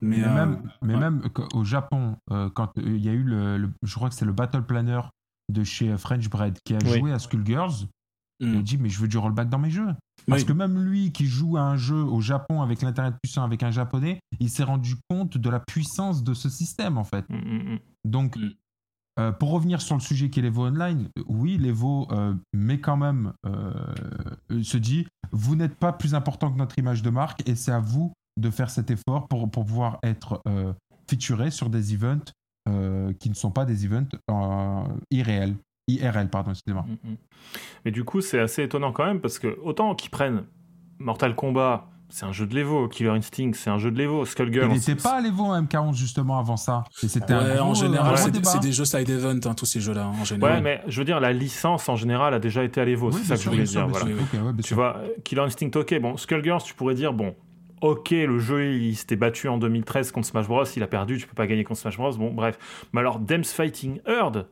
Mais, 0.00 0.18
Mais, 0.18 0.24
euh, 0.24 0.34
même, 0.34 0.62
mais 0.82 0.94
ouais. 0.94 1.00
même 1.00 1.22
qu- 1.34 1.42
au 1.56 1.64
Japon, 1.64 2.16
euh, 2.30 2.50
quand 2.54 2.76
euh, 2.78 2.82
il 2.84 3.04
y 3.04 3.08
a 3.08 3.12
eu 3.12 3.22
le, 3.22 3.56
le- 3.56 3.70
je 3.82 3.94
crois 3.94 4.08
que 4.10 4.14
c'est 4.14 4.24
le 4.24 4.32
Battle 4.32 4.62
Planner 4.62 5.00
de 5.52 5.62
chez 5.64 5.96
French 5.98 6.28
Bread 6.28 6.58
qui 6.64 6.74
a 6.74 6.78
Oui. 6.84 6.98
joué 6.98 7.12
à 7.12 7.18
Skullgirls, 7.18 7.86
il 8.40 8.48
Hmm. 8.54 8.58
a 8.58 8.62
dit 8.62 8.78
mais 8.78 8.88
je 8.88 8.98
veux 9.00 9.08
du 9.08 9.16
rollback 9.18 9.48
dans 9.48 9.58
mes 9.58 9.70
jeux. 9.70 9.86
Parce 10.26 10.42
Oui. 10.42 10.46
que 10.46 10.52
même 10.52 10.78
lui 10.82 11.12
qui 11.12 11.26
joue 11.26 11.56
à 11.56 11.62
un 11.62 11.76
jeu 11.76 11.96
au 12.02 12.20
Japon 12.20 12.62
avec 12.62 12.82
l'internet 12.82 13.14
puissant 13.22 13.42
avec 13.44 13.62
un 13.62 13.70
japonais, 13.70 14.20
il 14.40 14.48
s'est 14.50 14.62
rendu 14.64 14.96
compte 15.08 15.36
de 15.38 15.50
la 15.50 15.60
puissance 15.60 16.24
de 16.24 16.34
ce 16.34 16.48
système 16.48 16.98
en 16.98 17.04
fait. 17.04 17.24
Mm, 17.28 17.34
mm, 17.36 17.72
mm. 17.74 17.78
Donc 18.04 18.36
Mm. 18.36 18.50
euh, 19.20 19.32
pour 19.32 19.50
revenir 19.50 19.80
sur 19.80 19.94
le 19.94 20.00
sujet 20.00 20.30
qui 20.30 20.40
est 20.40 20.42
l'Evo 20.42 20.66
Online, 20.66 21.08
euh, 21.18 21.22
oui 21.28 21.58
l'Evo 21.58 22.08
euh, 22.10 22.34
mais 22.52 22.80
quand 22.80 22.96
même 22.96 23.32
euh, 23.46 23.72
se 24.62 24.76
dit 24.78 25.06
vous 25.30 25.54
n'êtes 25.56 25.76
pas 25.76 25.92
plus 25.92 26.14
important 26.14 26.50
que 26.52 26.58
notre 26.58 26.78
image 26.78 27.02
de 27.02 27.10
marque 27.10 27.48
et 27.48 27.54
c'est 27.54 27.72
à 27.72 27.80
vous 27.80 28.12
de 28.40 28.50
faire 28.50 28.70
cet 28.70 28.90
effort 28.90 29.28
pour, 29.28 29.48
pour 29.50 29.64
pouvoir 29.66 29.98
être 30.02 30.42
featuré 31.08 31.50
sur 31.52 31.70
des 31.70 31.94
events 31.94 32.24
qui 33.20 33.28
ne 33.30 33.34
sont 33.34 33.50
pas 33.52 33.64
des 33.66 33.84
events 33.84 34.08
irréels. 35.10 35.54
IRL, 35.88 36.28
pardon, 36.30 36.50
excusez-moi. 36.52 36.84
Mm, 37.04 37.10
mm. 37.10 37.16
Mais 37.84 37.90
du 37.90 38.04
coup, 38.04 38.20
c'est 38.20 38.40
assez 38.40 38.62
étonnant 38.62 38.92
quand 38.92 39.04
même 39.04 39.20
parce 39.20 39.38
que 39.38 39.58
autant 39.62 39.94
qu'ils 39.94 40.10
prennent 40.10 40.44
Mortal 40.98 41.34
Kombat, 41.34 41.86
c'est 42.08 42.26
un 42.26 42.32
jeu 42.32 42.46
de 42.46 42.54
l'Evo, 42.54 42.86
Killer 42.88 43.10
Instinct, 43.10 43.52
c'est 43.54 43.70
un 43.70 43.78
jeu 43.78 43.90
de 43.90 43.98
l'Evo, 43.98 44.22
Il 44.24 44.26
Skullgirls. 44.28 44.68
n'était 44.68 44.94
pas 44.94 45.14
à 45.14 45.20
l'Evo 45.20 45.42
en 45.44 45.60
MK11 45.62 45.94
justement 45.94 46.38
avant 46.38 46.56
ça. 46.56 46.84
Et 47.02 47.08
c'était 47.08 47.34
Ouais, 47.34 47.40
un 47.40 47.54
gros, 47.56 47.64
en 47.64 47.70
euh, 47.72 47.74
général, 47.74 48.18
c'est 48.18 48.60
des 48.60 48.72
jeux 48.72 48.84
side 48.84 49.10
event, 49.10 49.40
hein, 49.44 49.54
tous 49.54 49.66
ces 49.66 49.80
jeux-là, 49.80 50.06
en 50.08 50.24
général. 50.24 50.56
Ouais, 50.56 50.60
mais 50.62 50.80
je 50.86 51.00
veux 51.00 51.04
dire, 51.04 51.18
la 51.18 51.32
licence 51.32 51.88
en 51.88 51.96
général 51.96 52.32
a 52.34 52.38
déjà 52.38 52.62
été 52.62 52.80
à 52.80 52.84
l'Evo, 52.84 53.08
Oui, 53.10 53.14
c'est 53.18 53.24
ça 53.24 53.36
que 53.36 53.42
je 53.42 53.50
voulais 53.50 53.66
sûr, 53.66 53.80
dire. 53.86 53.88
Voilà. 53.88 54.06
sûr. 54.06 54.44
Ouais, 54.44 54.52
Tu 54.58 54.62
sûr. 54.62 54.76
vois, 54.76 55.00
Killer 55.24 55.40
Instinct, 55.42 55.70
ok, 55.74 56.00
bon, 56.00 56.16
Skullgirls, 56.16 56.62
tu 56.62 56.74
pourrais 56.74 56.94
dire, 56.94 57.12
bon, 57.14 57.34
ok, 57.80 58.10
le 58.10 58.38
jeu, 58.38 58.74
il 58.76 58.94
s'était 58.94 59.16
battu 59.16 59.48
en 59.48 59.58
2013 59.58 60.12
contre 60.12 60.28
Smash 60.28 60.46
Bros, 60.46 60.64
il 60.76 60.82
a 60.82 60.86
perdu, 60.86 61.18
tu 61.18 61.26
peux 61.26 61.34
pas 61.34 61.46
gagner 61.48 61.64
contre 61.64 61.80
Smash 61.80 61.96
Bros, 61.96 62.12
bon, 62.16 62.32
bref. 62.32 62.86
Mais 62.92 63.00
alors, 63.00 63.18
Dems 63.18 63.44
Fighting 63.44 64.00
Earth, 64.06 64.46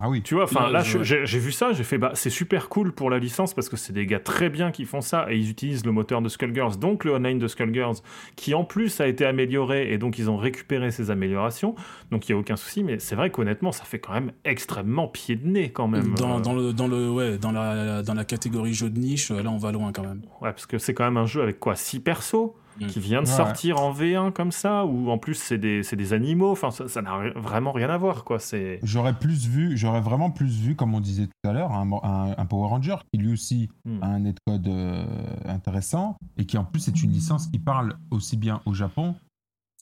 Ah 0.00 0.08
oui. 0.08 0.22
tu 0.22 0.34
vois, 0.34 0.44
enfin, 0.44 0.70
là, 0.70 0.82
j'ai 0.82 1.26
j'ai 1.26 1.38
vu 1.38 1.52
ça, 1.52 1.72
j'ai 1.72 1.84
fait, 1.84 1.98
bah, 1.98 2.12
c'est 2.14 2.30
super 2.30 2.68
cool 2.68 2.92
pour 2.92 3.10
la 3.10 3.18
licence 3.18 3.54
parce 3.54 3.68
que 3.68 3.76
c'est 3.76 3.92
des 3.92 4.06
gars 4.06 4.20
très 4.20 4.48
bien 4.48 4.70
qui 4.70 4.84
font 4.84 5.00
ça 5.00 5.26
et 5.30 5.36
ils 5.36 5.50
utilisent 5.50 5.84
le 5.84 5.92
moteur 5.92 6.22
de 6.22 6.28
Skullgirls, 6.28 6.78
donc 6.78 7.04
le 7.04 7.12
online 7.12 7.38
de 7.38 7.48
Skullgirls, 7.48 7.96
qui 8.36 8.54
en 8.54 8.64
plus 8.64 9.00
a 9.00 9.06
été 9.06 9.24
amélioré 9.24 9.92
et 9.92 9.98
donc 9.98 10.18
ils 10.18 10.30
ont 10.30 10.36
récupéré 10.36 10.90
ces 10.90 11.10
améliorations, 11.10 11.74
donc 12.10 12.28
il 12.28 12.32
n'y 12.32 12.38
a 12.38 12.40
aucun 12.40 12.56
souci, 12.56 12.82
mais 12.82 12.98
c'est 12.98 13.14
vrai 13.14 13.30
qu'honnêtement, 13.30 13.72
ça 13.72 13.84
fait 13.84 13.98
quand 13.98 14.12
même 14.12 14.32
extrêmement 14.44 15.08
pied 15.08 15.36
de 15.36 15.46
nez 15.46 15.70
quand 15.70 15.88
même. 15.88 16.14
Dans, 16.14 16.38
euh, 16.38 16.40
dans 16.40 16.54
le, 16.54 16.72
dans, 16.72 16.88
le, 16.88 17.10
ouais, 17.10 17.38
dans, 17.38 17.52
la, 17.52 18.02
dans 18.02 18.14
la 18.14 18.24
catégorie 18.24 18.74
jeu 18.74 18.90
de 18.90 18.98
niche, 18.98 19.30
là, 19.30 19.50
on 19.50 19.58
va 19.58 19.72
loin 19.72 19.92
quand 19.92 20.02
même. 20.02 20.22
Ouais, 20.40 20.50
parce 20.50 20.66
que 20.66 20.78
c'est 20.78 20.94
quand 20.94 21.04
même 21.04 21.16
un 21.16 21.26
jeu 21.26 21.42
avec 21.42 21.58
quoi 21.60 21.76
6 21.76 22.00
persos? 22.00 22.52
Mm. 22.80 22.86
qui 22.86 22.98
vient 23.00 23.22
de 23.22 23.28
Ouais. 23.28 23.32
sortir 23.36 23.80
en 23.80 23.92
V1 23.92 24.32
comme 24.32 24.50
ça, 24.52 24.84
ou 24.84 25.08
en 25.10 25.18
plus 25.18 25.34
c'est 25.34 25.58
des, 25.58 25.82
c'est 25.82 25.96
des 25.96 26.12
animaux, 26.12 26.50
enfin 26.50 26.70
ça 26.70 27.02
n'a 27.02 27.30
vraiment 27.36 27.72
rien 27.72 27.88
à 27.90 27.96
voir 27.96 28.24
quoi. 28.24 28.38
J'aurais 28.82 29.16
plus 29.18 29.46
vu, 29.46 29.76
j'aurais 29.76 30.00
vraiment 30.00 30.30
plus 30.30 30.58
vu, 30.60 30.74
comme 30.74 30.94
on 30.94 31.00
disait 31.00 31.26
tout 31.26 31.48
à 31.48 31.52
l'heure, 31.52 31.72
un, 31.72 31.88
un- 32.02 32.34
un 32.36 32.46
Power 32.46 32.68
Ranger 32.68 32.96
qui 33.12 33.20
lui 33.20 33.32
aussi 33.32 33.68
Hmm. 33.84 34.02
a 34.02 34.06
un 34.06 34.18
netcode 34.20 34.66
euh, 34.68 35.04
intéressant 35.46 36.16
et 36.36 36.46
qui 36.46 36.58
en 36.58 36.64
plus 36.64 36.88
est 36.88 37.02
une 37.02 37.12
licence 37.12 37.46
qui 37.46 37.58
parle 37.58 37.94
aussi 38.10 38.36
bien 38.36 38.60
au 38.66 38.74
Japon. 38.74 39.14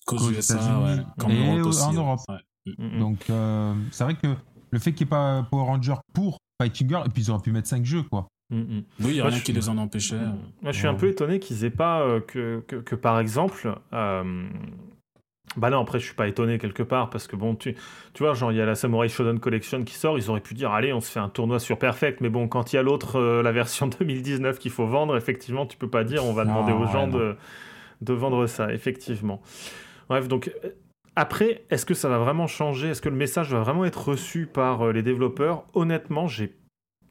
Qu'aux 0.07 0.30
États-Unis 0.30 0.84
ouais. 0.84 1.32
Et 1.32 1.47
Europe 1.49 1.64
au- 1.64 1.68
aussi, 1.68 1.82
en 1.84 1.90
ouais. 1.93 1.97
Europe. 1.97 2.20
Ouais. 2.28 2.74
Mm, 2.78 2.97
mm. 2.97 2.99
Donc 2.99 3.30
euh, 3.30 3.74
c'est 3.90 4.05
vrai 4.05 4.14
que 4.14 4.34
le 4.70 4.78
fait 4.78 4.93
qu'il 4.93 5.07
n'y 5.07 5.09
ait 5.09 5.16
pas 5.16 5.43
Power 5.51 5.64
Ranger 5.64 5.95
pour 6.12 6.38
Fighting 6.61 6.88
Girl, 6.88 7.07
et 7.07 7.11
puis 7.11 7.22
ils 7.22 7.30
auraient 7.30 7.40
pu 7.43 7.53
mettre 7.53 7.68
5 7.68 7.84
jeux 7.84 8.03
quoi. 8.03 8.26
Mm, 8.53 8.59
mm. 8.61 8.84
Oui, 9.00 9.07
il 9.07 9.12
n'y 9.14 9.20
a 9.20 9.22
Moi, 9.22 9.30
rien 9.30 9.38
je 9.38 9.44
qui 9.44 9.53
les 9.53 9.68
en 9.68 9.78
empêchait. 9.78 10.16
Mm. 10.16 10.38
Moi, 10.62 10.72
je 10.72 10.78
suis 10.78 10.86
un 10.86 10.94
peu 10.94 11.09
étonné 11.09 11.38
qu'ils 11.40 11.64
aient 11.64 11.70
pas 11.70 12.03
euh, 12.03 12.20
que, 12.20 12.62
que, 12.68 12.76
que, 12.76 12.94
par 12.94 13.18
exemple. 13.18 13.74
euh, 13.94 14.44
Bah 15.57 15.68
non, 15.70 15.80
après 15.80 15.98
je 15.98 16.07
suis 16.07 16.14
pas 16.14 16.28
étonné 16.28 16.59
quelque 16.59 16.82
part 16.82 17.11
parce 17.11 17.26
que 17.26 17.36
bon, 17.36 17.55
tu, 17.55 17.74
tu 18.14 18.22
vois, 18.22 18.32
genre 18.34 18.53
il 18.53 18.59
y 18.59 18.61
a 18.61 18.64
la 18.66 18.74
Samurai 18.74 19.09
Shodown 19.09 19.38
Collection 19.38 19.84
qui 19.84 19.94
sort, 19.94 20.16
ils 20.18 20.30
auraient 20.30 20.40
pu 20.40 20.55
dire 20.55 20.70
allez, 20.72 20.92
on 20.94 21.00
se 21.00 21.11
fait 21.11 21.20
un 21.20 21.28
tournoi 21.28 21.59
sur 21.61 21.78
Perfect, 21.78 22.20
mais 22.22 22.30
bon, 22.30 22.48
quand 22.48 22.72
il 22.72 22.76
y 22.76 22.78
a 22.78 22.82
l'autre, 22.82 23.16
euh, 23.18 23.42
la 23.42 23.53
version 23.53 23.86
2019 24.00 24.59
qu'il 24.59 24.70
faut 24.70 24.86
vendre, 24.86 25.16
effectivement, 25.16 25.66
tu 25.66 25.76
peux 25.76 25.90
pas 25.90 26.05
dire 26.05 26.24
on 26.24 26.32
va 26.32 26.44
Non, 26.44 26.53
demander 26.55 26.72
aux 26.72 26.86
gens 26.86 27.07
de, 27.09 27.36
de 28.03 28.12
vendre 28.14 28.46
ça, 28.46 28.72
effectivement. 28.72 29.42
Bref, 30.09 30.28
donc 30.28 30.50
euh, 30.64 30.70
après, 31.16 31.64
est-ce 31.70 31.84
que 31.84 31.94
ça 31.94 32.09
va 32.09 32.18
vraiment 32.18 32.46
changer? 32.46 32.88
Est-ce 32.88 33.03
que 33.03 33.11
le 33.11 33.16
message 33.16 33.53
va 33.53 33.61
vraiment 33.61 33.84
être 33.84 34.09
reçu 34.09 34.46
par 34.46 34.86
euh, 34.86 34.92
les 34.92 35.03
développeurs? 35.03 35.64
Honnêtement, 35.74 36.28
j'ai 36.28 36.55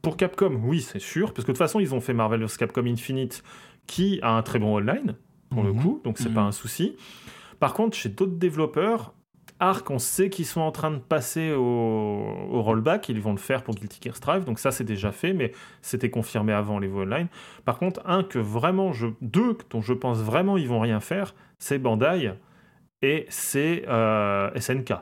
pour 0.02 0.16
Capcom, 0.16 0.60
oui, 0.64 0.80
c'est 0.80 0.98
sûr, 1.00 1.32
parce 1.32 1.44
que 1.44 1.52
de 1.52 1.56
toute 1.56 1.58
façon, 1.58 1.80
ils 1.80 1.94
ont 1.94 2.00
fait 2.00 2.12
Marvel 2.14 2.42
vs 2.44 2.56
Capcom 2.58 2.84
Infinite, 2.86 3.42
qui 3.86 4.18
a 4.22 4.32
un 4.36 4.42
très 4.42 4.58
bon 4.58 4.76
online, 4.76 5.14
pour 5.50 5.62
le 5.62 5.72
Mhm. 5.72 5.80
coup, 5.80 6.00
donc 6.04 6.18
c'est 6.18 6.28
Mhm. 6.28 6.34
pas 6.34 6.42
un 6.42 6.52
souci. 6.52 6.96
Par 7.60 7.74
contre, 7.74 7.96
chez 7.96 8.08
d'autres 8.08 8.36
développeurs, 8.36 9.14
Arc, 9.60 9.88
on 9.90 10.00
sait 10.00 10.28
qu'ils 10.28 10.46
sont 10.46 10.60
en 10.60 10.72
train 10.72 10.90
de 10.90 10.98
passer 10.98 11.52
au, 11.52 11.60
au 11.62 12.62
rollback, 12.62 13.08
ils 13.08 13.20
vont 13.20 13.30
le 13.30 13.38
faire 13.38 13.62
pour 13.62 13.76
Guilty 13.76 14.00
Gear 14.02 14.16
Strive, 14.16 14.44
donc 14.44 14.58
ça 14.58 14.72
c'est 14.72 14.82
déjà 14.82 15.12
fait, 15.12 15.32
mais 15.34 15.52
c'était 15.82 16.10
confirmé 16.10 16.52
avant 16.52 16.80
les 16.80 16.88
voix 16.88 17.02
online. 17.04 17.28
Par 17.64 17.78
contre, 17.78 18.00
un 18.04 18.24
que 18.24 18.40
vraiment, 18.40 18.92
je, 18.92 19.06
deux 19.20 19.56
dont 19.70 19.80
je 19.80 19.92
pense 19.92 20.18
vraiment 20.18 20.56
ils 20.56 20.66
vont 20.66 20.80
rien 20.80 20.98
faire, 20.98 21.34
c'est 21.60 21.78
Bandai 21.78 22.32
et 23.02 23.26
c'est 23.28 23.84
euh, 23.86 24.50
SNK. 24.56 24.94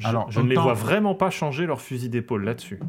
Je, 0.00 0.06
Alors, 0.08 0.30
je 0.30 0.40
ne 0.40 0.48
les 0.48 0.56
vois 0.56 0.74
vraiment 0.74 1.14
pas 1.14 1.30
changer 1.30 1.66
leur 1.66 1.80
fusil 1.80 2.08
d'épaule 2.08 2.44
là-dessus. 2.44 2.80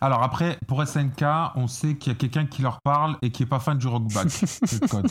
Alors 0.00 0.24
après, 0.24 0.58
pour 0.66 0.84
SNK, 0.86 1.24
on 1.54 1.68
sait 1.68 1.94
qu'il 1.94 2.12
y 2.12 2.16
a 2.16 2.18
quelqu'un 2.18 2.44
qui 2.44 2.60
leur 2.60 2.80
parle 2.80 3.16
et 3.22 3.30
qui 3.30 3.44
est 3.44 3.46
pas 3.46 3.60
fan 3.60 3.78
du 3.78 3.86
rockback. 3.86 4.28
c'est 4.28 4.72
le 4.82 4.88
code. 4.88 5.08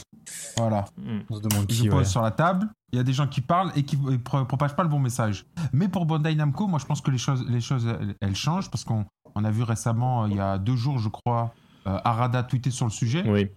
Voilà. 0.57 0.83
Mm. 0.97 1.19
On 1.29 1.35
se 1.35 1.41
demande 1.41 1.65
Ils 1.69 1.75
qui, 1.75 1.83
le 1.83 1.91
ouais. 1.91 1.99
posent 1.99 2.09
sur 2.09 2.21
la 2.21 2.31
table. 2.31 2.67
Il 2.91 2.97
y 2.97 2.99
a 2.99 3.03
des 3.03 3.13
gens 3.13 3.27
qui 3.27 3.39
parlent 3.39 3.71
et 3.77 3.83
qui 3.83 3.97
ne 3.97 4.17
propagent 4.17 4.75
pas 4.75 4.83
le 4.83 4.89
bon 4.89 4.99
message. 4.99 5.45
Mais 5.71 5.87
pour 5.87 6.05
Bandai 6.05 6.35
Namco, 6.35 6.67
moi 6.67 6.79
je 6.79 6.85
pense 6.85 6.99
que 6.99 7.09
les 7.09 7.17
choses, 7.17 7.45
les 7.47 7.61
choses 7.61 7.87
elles, 7.87 8.15
elles 8.19 8.35
changent 8.35 8.69
parce 8.69 8.83
qu'on 8.83 9.05
on 9.35 9.45
a 9.45 9.51
vu 9.51 9.63
récemment, 9.63 10.23
euh, 10.23 10.27
il 10.29 10.35
y 10.35 10.39
a 10.39 10.57
deux 10.57 10.75
jours, 10.75 10.99
je 10.99 11.07
crois, 11.07 11.53
euh, 11.87 11.97
Arada 12.03 12.43
tweeter 12.43 12.71
sur 12.71 12.85
le 12.85 12.91
sujet. 12.91 13.23
Oui. 13.25 13.49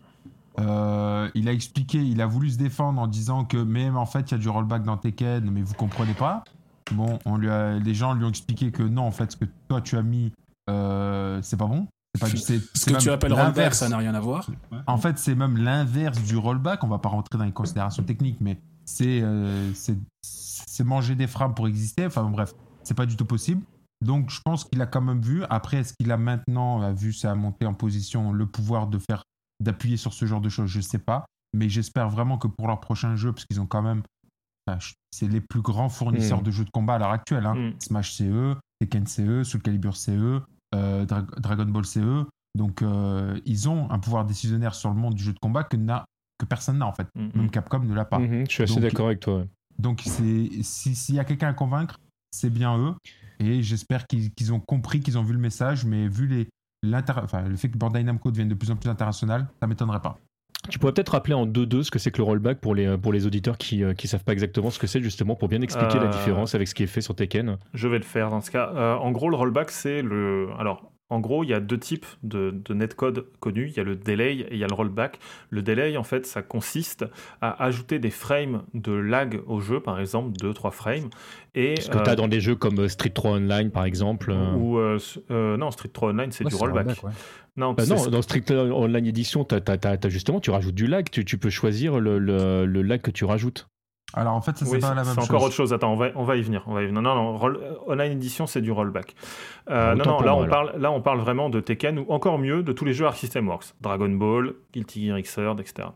Euh, 0.60 1.30
il 1.34 1.48
a 1.48 1.52
expliqué, 1.52 1.98
il 1.98 2.20
a 2.20 2.26
voulu 2.26 2.50
se 2.50 2.58
défendre 2.58 3.00
en 3.00 3.06
disant 3.06 3.44
que 3.44 3.56
même 3.56 3.96
en 3.96 4.04
fait 4.04 4.30
il 4.30 4.32
y 4.32 4.34
a 4.34 4.38
du 4.38 4.48
rollback 4.48 4.82
dans 4.82 4.98
Tekken, 4.98 5.50
mais 5.50 5.62
vous 5.62 5.74
comprenez 5.74 6.12
pas. 6.14 6.44
Bon, 6.92 7.18
on 7.24 7.36
lui 7.36 7.48
a, 7.50 7.78
les 7.78 7.94
gens 7.94 8.14
lui 8.14 8.24
ont 8.24 8.28
expliqué 8.28 8.70
que 8.70 8.82
non, 8.82 9.02
en 9.02 9.10
fait, 9.10 9.32
ce 9.32 9.36
que 9.36 9.44
toi 9.68 9.80
tu 9.80 9.96
as 9.96 10.02
mis, 10.02 10.32
euh, 10.70 11.40
c'est 11.42 11.56
pas 11.56 11.66
bon. 11.66 11.86
C'est 12.14 12.20
pas 12.20 12.28
du- 12.30 12.36
c'est- 12.36 12.60
Ce 12.76 12.90
que 12.90 12.98
tu 12.98 13.10
appelles 13.10 13.32
rollback, 13.32 13.56
l'inverse. 13.56 13.78
ça 13.78 13.88
n'a 13.88 13.96
rien 13.96 14.14
à 14.14 14.20
voir. 14.20 14.48
En 14.86 14.98
fait, 14.98 15.18
c'est 15.18 15.34
même 15.34 15.56
l'inverse 15.56 16.22
du 16.22 16.36
rollback. 16.36 16.84
On 16.84 16.88
va 16.88 16.98
pas 16.98 17.08
rentrer 17.08 17.38
dans 17.38 17.44
les 17.44 17.52
considérations 17.52 18.02
techniques, 18.02 18.38
mais 18.40 18.58
c'est 18.84 19.22
euh, 19.22 19.72
c'est 19.74 19.96
c'est 20.22 20.84
manger 20.84 21.14
des 21.14 21.26
frames 21.26 21.54
pour 21.54 21.68
exister. 21.68 22.06
Enfin 22.06 22.24
bref, 22.24 22.52
c'est 22.82 22.94
pas 22.94 23.06
du 23.06 23.16
tout 23.16 23.24
possible. 23.24 23.62
Donc 24.04 24.30
je 24.30 24.40
pense 24.44 24.64
qu'il 24.64 24.80
a 24.82 24.86
quand 24.86 25.00
même 25.00 25.20
vu. 25.22 25.44
Après, 25.48 25.78
est-ce 25.78 25.94
qu'il 25.94 26.10
a 26.12 26.16
maintenant 26.18 26.82
euh, 26.82 26.92
vu 26.92 27.12
sa 27.12 27.34
montée 27.34 27.66
en 27.66 27.74
position 27.74 28.32
le 28.32 28.46
pouvoir 28.46 28.88
de 28.88 28.98
faire 28.98 29.22
d'appuyer 29.60 29.96
sur 29.96 30.12
ce 30.12 30.26
genre 30.26 30.40
de 30.40 30.48
choses? 30.48 30.68
Je 30.68 30.80
sais 30.80 30.98
pas. 30.98 31.24
Mais 31.54 31.68
j'espère 31.68 32.08
vraiment 32.10 32.36
que 32.38 32.48
pour 32.48 32.66
leur 32.66 32.80
prochain 32.80 33.14
jeu, 33.16 33.32
parce 33.32 33.44
qu'ils 33.46 33.60
ont 33.60 33.66
quand 33.66 33.82
même, 33.82 34.02
c'est 35.10 35.28
les 35.28 35.40
plus 35.40 35.60
grands 35.60 35.88
fournisseurs 35.88 36.40
Mm. 36.40 36.44
de 36.44 36.50
jeux 36.50 36.64
de 36.64 36.70
combat 36.70 36.94
à 36.94 36.98
l'heure 36.98 37.10
actuelle. 37.10 37.46
hein. 37.46 37.54
Mm. 37.54 37.72
Smash 37.80 38.12
CE, 38.12 38.54
Tekken 38.80 39.06
CE, 39.06 39.42
Soul 39.44 39.60
Calibur 39.62 39.96
CE, 39.96 40.40
euh, 40.74 41.04
Dra- 41.04 41.22
Dragon 41.38 41.66
Ball 41.66 41.84
CE. 41.84 42.24
Donc 42.56 42.82
euh, 42.82 43.38
ils 43.46 43.68
ont 43.68 43.90
un 43.90 43.98
pouvoir 43.98 44.24
décisionnaire 44.24 44.74
sur 44.74 44.90
le 44.90 44.96
monde 44.96 45.14
du 45.14 45.22
jeu 45.22 45.32
de 45.32 45.38
combat 45.38 45.64
que 45.64 45.76
n'a 45.76 46.04
que 46.38 46.44
personne 46.46 46.78
n'a 46.78 46.86
en 46.86 46.92
fait. 46.92 47.06
Mm, 47.14 47.28
Même. 47.34 47.50
Capcom 47.50 47.80
ne 47.80 47.94
l'a 47.94 48.04
pas. 48.04 48.18
Je 48.20 48.44
suis 48.50 48.62
assez 48.64 48.80
d'accord 48.80 49.06
avec 49.06 49.20
toi. 49.20 49.38
ouais. 49.38 49.48
Donc, 49.78 50.02
si- 50.02 50.94
s'il 50.94 51.14
y 51.14 51.18
a 51.18 51.24
quelqu'un 51.24 51.48
à 51.48 51.54
convaincre, 51.54 51.98
c'est 52.30 52.50
bien 52.50 52.76
eux. 52.78 52.94
Et 53.40 53.62
j'espère 53.62 54.06
qu'ils 54.06 54.52
ont 54.52 54.60
compris, 54.60 55.00
qu'ils 55.00 55.18
ont 55.18 55.22
vu 55.22 55.32
le 55.32 55.38
message. 55.38 55.84
Mais 55.86 56.08
vu 56.08 56.26
les, 56.26 56.48
enfin, 57.22 57.42
le 57.42 57.56
fait 57.56 57.68
que 57.70 57.78
Bandai 57.78 58.02
Namco 58.04 58.30
devienne 58.30 58.48
de 58.48 58.54
plus 58.54 58.70
en 58.70 58.76
plus 58.76 58.90
international, 58.90 59.48
ça 59.60 59.66
m'étonnerait 59.66 60.00
pas. 60.02 60.18
Tu 60.70 60.78
pourrais 60.78 60.92
peut-être 60.92 61.10
rappeler 61.10 61.34
en 61.34 61.46
2-2 61.46 61.82
ce 61.82 61.90
que 61.90 61.98
c'est 61.98 62.10
que 62.10 62.18
le 62.18 62.24
rollback 62.24 62.60
pour 62.60 62.74
les, 62.74 62.96
pour 62.96 63.12
les 63.12 63.26
auditeurs 63.26 63.58
qui 63.58 63.78
ne 63.78 63.94
savent 64.04 64.24
pas 64.24 64.32
exactement 64.32 64.70
ce 64.70 64.78
que 64.78 64.86
c'est, 64.86 65.00
justement, 65.02 65.34
pour 65.34 65.48
bien 65.48 65.60
expliquer 65.60 65.98
la 65.98 66.04
Euh, 66.04 66.10
différence 66.10 66.54
avec 66.54 66.68
ce 66.68 66.74
qui 66.74 66.82
est 66.84 66.86
fait 66.86 67.00
sur 67.00 67.14
Tekken. 67.14 67.56
Je 67.74 67.88
vais 67.88 67.98
le 67.98 68.04
faire 68.04 68.30
dans 68.30 68.40
ce 68.40 68.50
cas. 68.50 68.70
Euh, 68.74 68.94
en 68.94 69.10
gros, 69.10 69.28
le 69.28 69.36
rollback, 69.36 69.70
c'est 69.70 70.02
le. 70.02 70.48
Alors, 70.58 70.92
en 71.10 71.20
gros, 71.20 71.44
il 71.44 71.50
y 71.50 71.54
a 71.54 71.60
deux 71.60 71.78
types 71.78 72.06
de, 72.22 72.50
de 72.64 72.72
netcode 72.72 73.26
connus. 73.38 73.68
Il 73.68 73.76
y 73.76 73.80
a 73.80 73.82
le 73.84 73.96
delay 73.96 74.34
et 74.36 74.48
il 74.52 74.56
y 74.58 74.64
a 74.64 74.66
le 74.66 74.72
rollback. 74.74 75.18
Le 75.50 75.60
delay, 75.60 75.96
en 75.98 76.04
fait, 76.04 76.24
ça 76.24 76.40
consiste 76.40 77.04
à 77.42 77.62
ajouter 77.62 77.98
des 77.98 78.08
frames 78.10 78.62
de 78.72 78.92
lag 78.92 79.40
au 79.46 79.60
jeu, 79.60 79.80
par 79.80 80.00
exemple, 80.00 80.32
2-3 80.38 80.70
frames. 80.70 81.10
Et, 81.54 81.80
Ce 81.80 81.90
que 81.90 81.98
euh, 81.98 82.02
tu 82.02 82.08
as 82.10 82.16
dans 82.16 82.28
des 82.28 82.40
jeux 82.40 82.54
comme 82.54 82.78
euh, 82.80 82.88
Street 82.88 83.10
3 83.10 83.32
Online, 83.32 83.70
par 83.70 83.84
exemple. 83.84 84.30
euh. 84.30 84.54
ou, 84.54 84.78
euh, 84.78 84.98
euh, 85.30 85.58
non, 85.58 85.70
Street 85.70 85.90
3 85.92 86.10
Online, 86.12 86.32
c'est 86.32 86.44
Ouais, 86.44 86.50
du 86.50 86.56
rollback. 86.56 86.86
rollback, 86.86 87.04
ouais. 87.04 87.10
Non, 87.58 87.74
Bah 87.74 87.84
non, 87.84 88.06
dans 88.06 88.22
Street 88.22 88.40
3 88.40 88.56
Online 88.72 89.06
Edition, 89.06 89.46
justement, 90.08 90.40
tu 90.40 90.50
rajoutes 90.50 90.74
du 90.74 90.86
lag. 90.86 91.10
Tu, 91.10 91.26
tu 91.26 91.36
peux 91.36 91.50
choisir 91.50 92.00
le, 92.00 92.18
le- 92.18 92.64
le 92.64 92.80
lag 92.80 93.02
que 93.02 93.10
tu 93.10 93.26
rajoutes. 93.26 93.68
Alors, 94.14 94.34
en 94.34 94.40
fait, 94.40 94.56
ça, 94.58 94.64
c'est 94.66 94.72
Oui, 94.72 94.78
pas 94.80 94.88
c'est 94.88 94.94
la 94.94 95.04
même 95.04 95.14
c'est 95.14 95.20
chose. 95.20 95.30
encore 95.30 95.42
autre 95.44 95.54
chose. 95.54 95.72
Attends, 95.72 95.92
on 95.92 95.96
va, 95.96 96.08
on 96.16 96.24
va 96.24 96.36
y 96.36 96.42
venir. 96.42 96.62
On 96.66 96.74
va 96.74 96.82
y 96.82 96.86
venir. 96.86 97.00
Non, 97.02 97.14
non, 97.14 97.36
roll- 97.36 97.58
euh, 97.62 97.74
online 97.86 98.12
edition, 98.12 98.46
c'est 98.46 98.60
du 98.60 98.70
rollback. 98.72 99.14
Euh, 99.70 99.92
Ah, 99.92 99.94
non, 99.94 100.04
non, 100.04 100.20
là 100.20 100.32
moi, 100.32 100.42
on, 100.44 100.48
parle, 100.48 100.72
là, 100.78 100.90
on 100.92 101.00
parle 101.00 101.20
vraiment 101.20 101.48
de 101.50 101.60
Tekken 101.60 101.98
ou 102.00 102.06
encore 102.10 102.38
mieux 102.38 102.62
de 102.62 102.72
tous 102.72 102.84
les 102.84 102.92
jeux 102.92 103.06
Arc 103.06 103.16
System 103.16 103.48
Works. 103.48 103.74
Dragon 103.80 104.08
Ball, 104.10 104.52
Guilty 104.72 105.06
Gear 105.06 105.18
Xrd, 105.20 105.60
etc. 105.60 105.88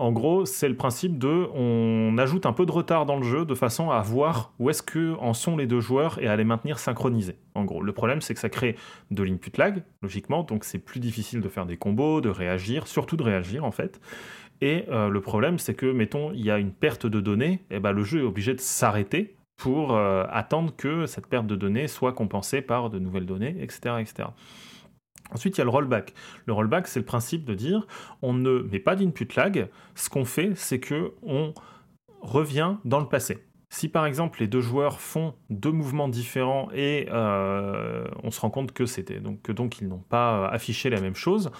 En 0.00 0.12
gros, 0.12 0.44
c'est 0.46 0.68
le 0.68 0.76
principe 0.76 1.18
de 1.18 1.48
on 1.56 2.16
ajoute 2.18 2.46
un 2.46 2.52
peu 2.52 2.66
de 2.66 2.70
retard 2.70 3.04
dans 3.04 3.16
le 3.16 3.24
jeu 3.24 3.44
de 3.44 3.54
façon 3.56 3.90
à 3.90 4.00
voir 4.00 4.52
où 4.60 4.70
est-ce 4.70 4.80
que 4.80 5.16
en 5.18 5.34
sont 5.34 5.56
les 5.56 5.66
deux 5.66 5.80
joueurs 5.80 6.22
et 6.22 6.28
à 6.28 6.36
les 6.36 6.44
maintenir 6.44 6.78
synchronisés. 6.78 7.36
En 7.56 7.64
gros, 7.64 7.82
le 7.82 7.90
problème 7.92 8.20
c'est 8.20 8.32
que 8.32 8.38
ça 8.38 8.48
crée 8.48 8.76
de 9.10 9.24
l'input 9.24 9.50
lag, 9.58 9.82
logiquement, 10.00 10.44
donc 10.44 10.62
c'est 10.62 10.78
plus 10.78 11.00
difficile 11.00 11.40
de 11.40 11.48
faire 11.48 11.66
des 11.66 11.76
combos, 11.76 12.20
de 12.20 12.28
réagir, 12.28 12.86
surtout 12.86 13.16
de 13.16 13.24
réagir 13.24 13.64
en 13.64 13.72
fait. 13.72 14.00
Et 14.60 14.84
euh, 14.88 15.08
le 15.08 15.20
problème, 15.20 15.58
c'est 15.58 15.74
que, 15.74 15.86
mettons, 15.86 16.32
il 16.32 16.44
y 16.44 16.50
a 16.50 16.58
une 16.58 16.72
perte 16.72 17.06
de 17.06 17.20
données, 17.20 17.64
et 17.70 17.80
ben, 17.80 17.92
le 17.92 18.02
jeu 18.02 18.20
est 18.20 18.24
obligé 18.24 18.54
de 18.54 18.60
s'arrêter 18.60 19.36
pour 19.56 19.94
euh, 19.94 20.24
attendre 20.30 20.74
que 20.76 21.06
cette 21.06 21.26
perte 21.26 21.46
de 21.46 21.56
données 21.56 21.88
soit 21.88 22.12
compensée 22.12 22.62
par 22.62 22.90
de 22.90 22.98
nouvelles 22.98 23.26
données, 23.26 23.56
etc. 23.60 23.96
etc. 24.00 24.28
Ensuite, 25.30 25.56
il 25.56 25.58
y 25.58 25.62
a 25.62 25.64
le 25.64 25.70
rollback. 25.70 26.14
Le 26.46 26.52
rollback, 26.52 26.86
c'est 26.86 27.00
le 27.00 27.04
principe 27.04 27.44
de 27.44 27.54
dire 27.54 27.86
on 28.22 28.32
ne 28.32 28.60
met 28.60 28.78
pas 28.78 28.96
d'input 28.96 29.28
lag. 29.36 29.68
Ce 29.94 30.08
qu'on 30.08 30.24
fait, 30.24 30.52
c'est 30.54 30.80
que 30.80 31.12
on 31.22 31.52
revient 32.22 32.76
dans 32.84 33.00
le 33.00 33.06
passé. 33.06 33.38
Si 33.70 33.88
par 33.88 34.06
exemple 34.06 34.40
les 34.40 34.46
deux 34.46 34.62
joueurs 34.62 34.98
font 34.98 35.34
deux 35.50 35.70
mouvements 35.70 36.08
différents 36.08 36.70
et 36.72 37.06
euh, 37.12 38.06
on 38.22 38.30
se 38.30 38.40
rend 38.40 38.48
compte 38.48 38.72
que 38.72 38.86
c'était 38.86 39.20
donc 39.20 39.42
que 39.42 39.52
donc 39.52 39.80
ils 39.80 39.88
n'ont 39.88 40.02
pas 40.08 40.38
euh, 40.38 40.48
affiché 40.48 40.88
la 40.88 41.02
même 41.02 41.14
chose, 41.14 41.50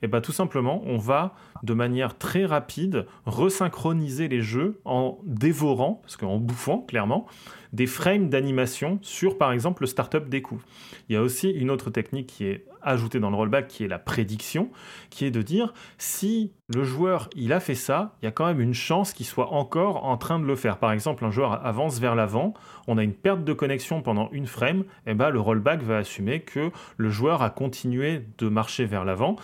et 0.00 0.06
ben 0.06 0.22
tout 0.22 0.32
simplement 0.32 0.82
on 0.86 0.96
va 0.96 1.34
de 1.62 1.74
manière 1.74 2.16
très 2.16 2.46
rapide 2.46 3.06
resynchroniser 3.26 4.28
les 4.28 4.40
jeux 4.40 4.80
en 4.86 5.18
dévorant, 5.24 6.00
parce 6.02 6.16
qu'en 6.16 6.38
bouffant 6.38 6.80
clairement, 6.80 7.26
des 7.74 7.86
frames 7.86 8.30
d'animation 8.30 8.98
sur 9.02 9.36
par 9.36 9.52
exemple 9.52 9.82
le 9.82 9.88
startup 9.88 10.28
des 10.30 10.40
coups. 10.40 10.64
Il 11.08 11.14
y 11.14 11.16
a 11.16 11.22
aussi 11.22 11.50
une 11.50 11.70
autre 11.70 11.90
technique 11.90 12.28
qui 12.28 12.46
est 12.46 12.64
ajoutée 12.88 13.20
dans 13.20 13.30
le 13.30 13.36
rollback 13.36 13.68
qui 13.68 13.84
est 13.84 13.88
la 13.88 13.98
prédiction, 13.98 14.70
qui 15.10 15.24
est 15.24 15.30
de 15.30 15.42
dire 15.42 15.72
si 15.98 16.52
le 16.68 16.84
joueur 16.84 17.30
il 17.34 17.52
a 17.52 17.60
fait 17.60 17.74
ça, 17.74 18.16
il 18.20 18.26
y 18.26 18.28
a 18.28 18.30
quand 18.30 18.46
même 18.46 18.60
une 18.60 18.74
chance 18.74 19.12
qu'il 19.12 19.26
soit 19.26 19.52
encore 19.52 20.04
en 20.04 20.16
train 20.16 20.38
de 20.38 20.44
le 20.44 20.56
faire. 20.56 20.78
Par 20.78 20.92
exemple, 20.92 21.24
un 21.24 21.30
joueur 21.30 21.64
avance 21.64 21.98
vers 21.98 22.14
l'avant, 22.14 22.54
on 22.86 22.98
a 22.98 23.02
une 23.02 23.14
perte 23.14 23.44
de 23.44 23.52
connexion 23.52 24.02
pendant 24.02 24.28
une 24.32 24.46
frame, 24.46 24.84
et 25.06 25.14
ben 25.14 25.30
le 25.30 25.40
rollback 25.40 25.82
va 25.82 25.98
assumer 25.98 26.40
que 26.40 26.70
le 26.96 27.08
joueur 27.08 27.42
a 27.42 27.50
continué 27.50 28.26
de 28.38 28.48
marcher 28.48 28.84
vers 28.84 29.04
l'avant 29.04 29.36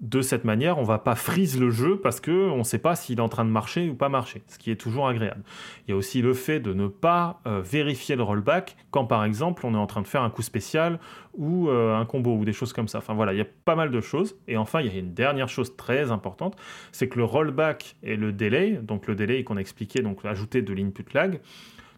de 0.00 0.22
cette 0.22 0.44
manière, 0.44 0.78
on 0.78 0.84
va 0.84 0.98
pas 0.98 1.14
freeze 1.14 1.58
le 1.58 1.70
jeu 1.70 1.98
parce 1.98 2.20
que 2.20 2.30
on 2.30 2.58
ne 2.58 2.62
sait 2.62 2.78
pas 2.78 2.94
s'il 2.94 3.18
est 3.18 3.22
en 3.22 3.28
train 3.28 3.44
de 3.44 3.50
marcher 3.50 3.88
ou 3.88 3.94
pas 3.94 4.08
marcher, 4.08 4.42
ce 4.46 4.58
qui 4.58 4.70
est 4.70 4.76
toujours 4.76 5.08
agréable. 5.08 5.42
Il 5.86 5.90
y 5.90 5.94
a 5.94 5.96
aussi 5.96 6.22
le 6.22 6.34
fait 6.34 6.60
de 6.60 6.72
ne 6.72 6.86
pas 6.86 7.40
euh, 7.46 7.60
vérifier 7.60 8.14
le 8.14 8.22
rollback 8.22 8.76
quand 8.90 9.06
par 9.06 9.24
exemple 9.24 9.66
on 9.66 9.74
est 9.74 9.78
en 9.78 9.86
train 9.86 10.02
de 10.02 10.06
faire 10.06 10.22
un 10.22 10.30
coup 10.30 10.42
spécial 10.42 11.00
ou 11.34 11.68
euh, 11.68 11.96
un 11.96 12.04
combo 12.04 12.36
ou 12.36 12.44
des 12.44 12.52
choses 12.52 12.72
comme 12.72 12.88
ça. 12.88 12.98
Enfin 12.98 13.14
voilà, 13.14 13.32
il 13.32 13.38
y 13.38 13.42
a 13.42 13.46
pas 13.64 13.74
mal 13.74 13.90
de 13.90 14.00
choses. 14.00 14.36
Et 14.46 14.56
enfin, 14.56 14.80
il 14.80 14.92
y 14.92 14.96
a 14.96 14.98
une 14.98 15.14
dernière 15.14 15.48
chose 15.48 15.76
très 15.76 16.10
importante, 16.10 16.56
c'est 16.92 17.08
que 17.08 17.18
le 17.18 17.24
rollback 17.24 17.96
et 18.02 18.16
le 18.16 18.32
delay, 18.32 18.78
donc 18.82 19.06
le 19.06 19.14
delay 19.14 19.42
qu'on 19.42 19.56
a 19.56 19.60
expliqué, 19.60 20.00
donc 20.00 20.24
ajouter 20.24 20.62
de 20.62 20.72
l'input 20.72 21.06
lag, 21.12 21.40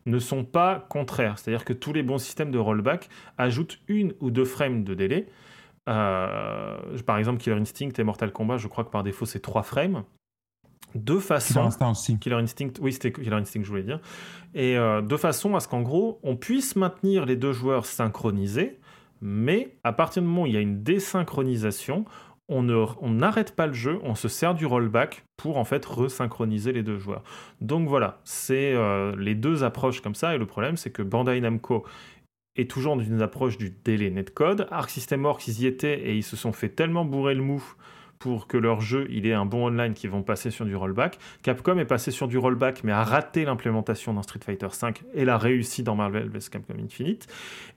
ne 0.07 0.19
sont 0.19 0.45
pas 0.45 0.87
contraires. 0.89 1.39
C'est-à-dire 1.39 1.65
que 1.65 1.73
tous 1.73 1.93
les 1.93 2.03
bons 2.03 2.19
systèmes 2.19 2.51
de 2.51 2.59
rollback 2.59 3.09
ajoutent 3.39 3.79
une 3.89 4.15
ou 4.21 4.31
deux 4.31 4.45
frames 4.45 4.85
de 4.85 4.95
délai. 4.95 5.27
Euh, 5.89 6.99
par 7.07 7.19
exemple, 7.19 7.41
Killer 7.41 7.57
Instinct 7.57 7.99
et 7.99 8.05
Mortal 8.05 8.33
Kombat, 8.33 8.59
je 8.59 8.69
crois 8.69 8.85
que 8.85 8.91
par 8.91 9.03
défaut 9.03 9.27
c'est 9.27 9.41
3 9.41 9.63
frames. 9.63 10.05
De 10.95 11.19
façon. 11.19 11.71
Aussi. 11.91 12.19
Killer 12.19 12.37
Instinct, 12.37 12.73
oui, 12.81 12.93
c'était 12.93 13.13
Killer 13.13 13.37
Instinct, 13.37 13.63
je 13.63 13.69
voulais 13.69 13.83
dire. 13.83 14.01
Et 14.55 14.77
euh, 14.77 15.03
de 15.03 15.17
façon 15.17 15.55
à 15.55 15.61
ce 15.61 15.69
qu'en 15.69 15.83
gros, 15.83 16.19
on 16.23 16.37
puisse 16.37 16.75
maintenir 16.77 17.27
les 17.27 17.37
deux 17.37 17.53
joueurs 17.53 17.87
synchronisés, 17.87 18.79
mais 19.21 19.77
à 19.85 19.93
partir 19.93 20.23
du 20.23 20.29
moment 20.29 20.43
où 20.43 20.47
il 20.47 20.55
y 20.55 20.57
a 20.57 20.61
une 20.61 20.83
désynchronisation, 20.83 22.05
on 22.51 23.11
n'arrête 23.11 23.55
pas 23.55 23.67
le 23.69 23.73
jeu, 23.73 24.01
on 24.03 24.15
se 24.15 24.27
sert 24.29 24.55
du 24.55 24.67
rollback 24.67 25.25
pour 25.37 25.57
en 25.57 25.65
fait 25.65 25.85
resynchroniser 25.85 26.73
les 26.73 26.83
deux 26.83 26.99
joueurs. 26.99 27.23
Donc 27.61 27.89
voilà, 27.89 28.19
c'est 28.25 28.75
euh, 28.75 29.15
les 29.17 29.37
deux 29.37 29.63
approches 29.63 30.01
comme 30.01 30.17
ça, 30.17 30.35
et 30.35 30.39
le 30.39 30.47
problème 30.47 30.77
c'est 30.77 30.91
que 30.91 31.03
Bandai 31.03 31.41
Namco 31.41 31.85
est 32.57 32.71
toujours 32.71 32.97
dans 32.97 33.03
une 33.03 33.23
approche 33.23 33.59
du 33.59 33.71
délai 33.71 34.11
netcode. 34.11 34.67
Arc 34.71 34.91
System 34.91 35.25
Works, 35.25 35.47
ils 35.49 35.63
y 35.63 35.67
étaient 35.67 36.01
et 36.01 36.17
ils 36.17 36.23
se 36.23 36.37
sont 36.37 36.53
fait 36.53 36.69
tellement 36.69 37.05
bourrer 37.05 37.35
le 37.35 37.43
mou 37.43 37.63
pour 38.21 38.47
que 38.47 38.59
leur 38.59 38.83
jeu 38.83 39.07
il 39.11 39.27
ait 39.27 39.33
un 39.33 39.47
bon 39.47 39.67
online 39.67 39.95
qu'ils 39.95 40.11
vont 40.11 40.23
passer 40.23 40.51
sur 40.51 40.67
du 40.67 40.77
rollback. 40.77 41.19
Capcom 41.43 41.79
est 41.79 41.87
passé 41.87 42.11
sur 42.11 42.29
du 42.29 42.39
rollback 42.39 42.85
mais 42.85 42.93
a 42.93 43.03
raté 43.03 43.45
l'implémentation 43.45 44.13
dans 44.13 44.23
Street 44.23 44.41
Fighter 44.45 44.69
V 44.69 44.93
et 45.15 45.25
l'a 45.25 45.39
réussi 45.39 45.83
dans 45.83 45.97
Marvel 45.97 46.29
vs 46.29 46.51
Capcom 46.51 46.75
Infinite. 46.85 47.27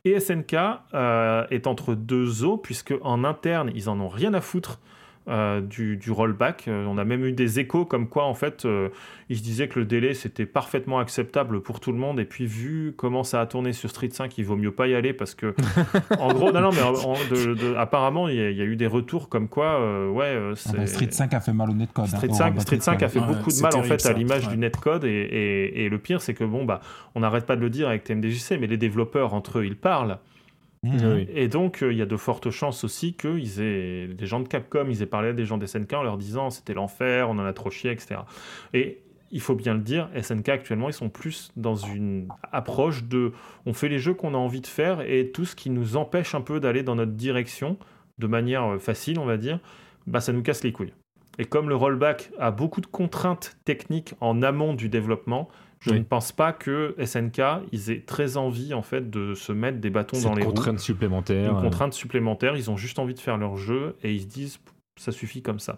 Et 0.04 0.20
SNK 0.20 0.56
euh, 0.94 1.48
est 1.50 1.66
entre 1.66 1.96
deux 1.96 2.44
eaux 2.44 2.58
puisque 2.58 2.94
en 3.02 3.24
interne 3.24 3.72
ils 3.74 3.90
en 3.90 4.00
ont 4.00 4.10
rien 4.10 4.34
à 4.34 4.42
foutre 4.42 4.80
euh, 5.30 5.62
du, 5.62 5.96
du 5.98 6.12
rollback. 6.12 6.68
Euh, 6.68 6.86
on 6.88 6.98
a 6.98 7.06
même 7.06 7.24
eu 7.26 7.32
des 7.32 7.60
échos 7.60 7.86
comme 7.86 8.08
quoi 8.08 8.26
en 8.26 8.34
fait 8.34 8.66
euh, 8.66 8.90
ils 9.30 9.38
se 9.38 9.44
disaient 9.44 9.68
que 9.70 9.80
le 9.80 9.86
délai 9.86 10.14
c'était 10.14 10.46
parfaitement 10.46 11.00
acceptable 11.00 11.62
pour 11.62 11.80
tout 11.80 11.92
le 11.94 11.98
monde 11.98 12.20
et 12.20 12.26
puis 12.26 12.46
vu 12.46 12.94
comment 12.98 13.24
ça 13.24 13.40
a 13.40 13.46
tourné 13.46 13.72
sur 13.72 13.90
Street 13.90 14.10
5 14.12 14.38
il 14.38 14.44
vaut 14.46 14.58
mieux 14.58 14.72
pas 14.72 14.88
y 14.88 14.96
aller 14.96 15.14
parce 15.14 15.34
que 15.34 15.56
en 16.20 16.34
gros 16.34 16.52
non 16.52 16.60
non 16.62 16.72
mais 16.74 16.82
en- 16.82 17.14
de- 17.32 17.54
de- 17.54 17.76
apparemment 17.76 18.28
il 18.28 18.36
y, 18.36 18.42
a- 18.42 18.50
il 18.50 18.58
y 18.58 18.62
a 18.62 18.66
eu 18.66 18.76
des 18.76 18.88
retours 18.88 19.30
comme 19.30 19.48
quoi 19.48 19.80
euh, 19.80 20.10
ouais 20.10 20.38
Ah 20.68 20.72
bah, 20.76 20.88
Street 20.88 21.08
5 21.12 21.34
a 21.34 21.40
fait 21.40 21.54
mal 21.54 21.70
au 21.70 21.74
netcode. 21.74 22.06
hein, 22.06 22.18
Street 22.18 22.28
au 22.30 22.34
5, 22.34 22.44
rollback 22.46 22.62
Street 22.62 22.80
5 22.82 23.04
a 23.04 23.08
fait 23.10 23.20
Ouais, 23.20 23.28
beaucoup 23.28 23.50
de 23.52 23.62
mal 23.62 23.76
en 23.76 23.84
fait 23.84 24.06
à 24.06 24.14
l'image 24.14 24.46
Ouais. 24.48 24.52
du 24.54 24.58
netcode 24.60 25.06
et, 25.06 25.08
et, 25.10 25.86
et 25.86 25.90
le 25.90 25.98
pire 26.00 26.22
c'est 26.22 26.34
que 26.34 26.44
bon 26.44 26.66
bah 26.66 26.82
on 27.16 27.22
n'arrête 27.22 27.46
pas 27.46 27.56
de 27.56 27.62
le 27.62 27.70
dire 27.70 27.88
avec 27.88 28.04
TMDJC 28.04 28.58
mais 28.60 28.68
les 28.68 28.78
développeurs 28.78 29.34
entre 29.34 29.60
eux 29.60 29.66
ils 29.66 29.78
parlent 29.78 30.18
Oui. 30.84 31.28
et 31.34 31.48
donc 31.48 31.82
euh, 31.82 31.94
il 31.94 31.98
y 31.98 32.02
a 32.02 32.06
de 32.06 32.18
fortes 32.18 32.50
chances 32.50 32.84
aussi 32.84 33.14
que 33.14 33.38
ils 33.38 33.62
aient 33.62 34.08
des 34.08 34.26
gens 34.26 34.42
de 34.42 34.50
Capcom 34.50 34.88
ils 34.90 35.02
aient 35.02 35.06
parlé 35.06 35.30
à 35.30 35.34
des 35.34 35.46
gens 35.46 35.58
d'SNK 35.58 35.94
en 35.94 36.04
leur 36.04 36.18
disant 36.18 36.50
c'était 36.50 36.74
l'enfer 36.74 37.30
on 37.30 37.40
en 37.40 37.46
a 37.46 37.54
trop 37.54 37.70
chié 37.70 37.90
etc 37.90 38.20
et 38.74 39.04
il 39.34 39.42
faut 39.42 39.56
bien 39.56 39.74
le 39.74 39.80
dire, 39.80 40.10
SNK 40.16 40.48
actuellement, 40.50 40.90
ils 40.90 40.94
sont 40.94 41.10
plus 41.10 41.52
dans 41.58 41.76
une 41.76 42.28
approche 42.52 43.04
de 43.06 43.34
on 43.66 43.74
fait 43.74 43.90
les 43.90 43.98
jeux 43.98 44.14
qu'on 44.14 44.36
a 44.36 44.38
envie 44.38 44.62
de 44.62 44.68
faire 44.68 45.02
et 45.02 45.32
tout 45.32 45.44
ce 45.44 45.56
qui 45.56 45.72
nous 45.72 45.98
empêche 45.98 46.36
un 46.36 46.42
peu 46.42 46.60
d'aller 46.60 46.84
dans 46.84 46.96
notre 46.96 47.14
direction 47.14 47.78
de 48.20 48.28
manière 48.28 48.74
euh, 48.74 48.78
facile, 48.78 49.18
on 49.18 49.26
va 49.26 49.38
dire, 49.38 49.60
bah 50.06 50.22
ça 50.22 50.34
nous 50.34 50.44
casse 50.44 50.64
les 50.64 50.72
couilles. 50.72 50.94
Et 51.40 51.46
comme 51.46 51.68
le 51.68 51.76
rollback 51.76 52.32
a 52.38 52.52
beaucoup 52.52 52.80
de 52.80 52.86
contraintes 52.86 53.58
techniques 53.66 54.14
en 54.22 54.44
amont 54.44 54.76
du 54.76 54.88
développement, 54.88 55.50
je 55.86 55.92
Oui. 55.92 56.00
ne 56.00 56.04
pense 56.04 56.32
pas 56.32 56.54
que 56.54 56.96
SNK 57.04 57.42
ils 57.72 57.92
aient 57.92 58.04
très 58.06 58.38
envie 58.38 58.74
en 58.74 58.82
fait 58.82 59.10
de 59.10 59.34
se 59.36 59.52
mettre 59.52 59.80
des 59.80 59.90
bâtons 59.90 60.20
dans 60.22 60.34
les 60.34 60.44
roues 60.44 60.50
contrainte 60.50 60.80
supplémentaire. 60.80 61.52
une 61.52 61.58
euh, 61.58 61.62
contrainte 61.62 61.94
supplémentaire. 61.94 62.56
Ils 62.56 62.72
ont 62.72 62.78
juste 62.78 63.00
envie 63.00 63.14
de 63.14 63.20
faire 63.20 63.38
leur 63.38 63.58
jeu 63.58 63.96
et 64.04 64.14
ils 64.14 64.22
se 64.22 64.28
disent 64.28 64.60
ça 64.98 65.12
suffit 65.12 65.42
comme 65.42 65.60
ça. 65.60 65.78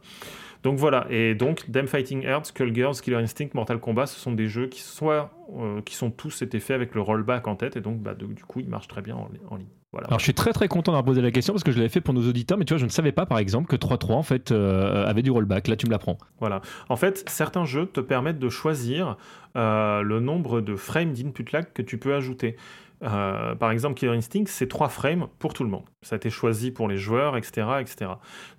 Donc 0.63 0.77
voilà, 0.77 1.05
et 1.09 1.35
donc 1.35 1.69
Damn 1.69 1.87
Fighting 1.87 2.23
Earth, 2.23 2.47
Skullgirls, 2.47 2.95
Killer 3.01 3.17
Instinct, 3.17 3.49
Mortal 3.53 3.79
Kombat, 3.79 4.07
ce 4.07 4.19
sont 4.19 4.31
des 4.31 4.47
jeux 4.47 4.67
qui, 4.67 4.81
soit, 4.81 5.31
euh, 5.57 5.81
qui 5.81 5.95
sont 5.95 6.09
tous 6.11 6.41
été 6.41 6.59
faits 6.59 6.75
avec 6.75 6.95
le 6.95 7.01
rollback 7.01 7.47
en 7.47 7.55
tête, 7.55 7.77
et 7.77 7.81
donc 7.81 7.99
bah, 8.01 8.13
de- 8.15 8.25
du 8.25 8.43
coup 8.43 8.59
ils 8.61 8.67
marchent 8.69 8.87
très 8.87 9.01
bien 9.01 9.15
en, 9.15 9.29
en 9.49 9.55
ligne. 9.57 9.67
Voilà. 9.91 10.07
Alors 10.07 10.19
je 10.19 10.25
suis 10.25 10.33
très 10.33 10.51
très 10.51 10.67
content 10.67 10.91
d'avoir 10.91 11.05
posé 11.05 11.21
la 11.21 11.31
question 11.31 11.53
parce 11.53 11.63
que 11.63 11.71
je 11.71 11.77
l'avais 11.77 11.87
fait 11.87 12.01
pour 12.01 12.13
nos 12.13 12.27
auditeurs, 12.27 12.57
mais 12.57 12.65
tu 12.65 12.73
vois, 12.73 12.79
je 12.79 12.83
ne 12.85 12.89
savais 12.89 13.13
pas 13.13 13.25
par 13.25 13.37
exemple 13.37 13.67
que 13.67 13.77
3.3 13.77 14.11
en 14.13 14.23
fait 14.23 14.51
euh, 14.51 15.05
avait 15.05 15.21
du 15.21 15.31
rollback. 15.31 15.69
Là, 15.69 15.77
tu 15.77 15.85
me 15.85 15.91
l'apprends. 15.91 16.17
Voilà. 16.41 16.59
En 16.89 16.97
fait, 16.97 17.23
certains 17.29 17.63
jeux 17.63 17.85
te 17.85 18.01
permettent 18.01 18.39
de 18.39 18.49
choisir 18.49 19.15
euh, 19.55 20.01
le 20.01 20.19
nombre 20.19 20.59
de 20.59 20.75
frames 20.75 21.13
d'input 21.13 21.45
lag 21.53 21.71
que 21.73 21.81
tu 21.81 21.97
peux 21.97 22.13
ajouter. 22.13 22.57
Euh, 23.03 23.55
par 23.55 23.71
exemple, 23.71 23.95
Killer 23.95 24.15
Instinct, 24.15 24.45
c'est 24.47 24.67
3 24.67 24.89
frames 24.89 25.27
pour 25.39 25.53
tout 25.53 25.63
le 25.63 25.69
monde. 25.69 25.85
Ça 26.01 26.15
a 26.15 26.17
été 26.17 26.29
choisi 26.29 26.71
pour 26.71 26.87
les 26.87 26.97
joueurs, 26.97 27.37
etc. 27.37 27.67
etc. 27.81 28.11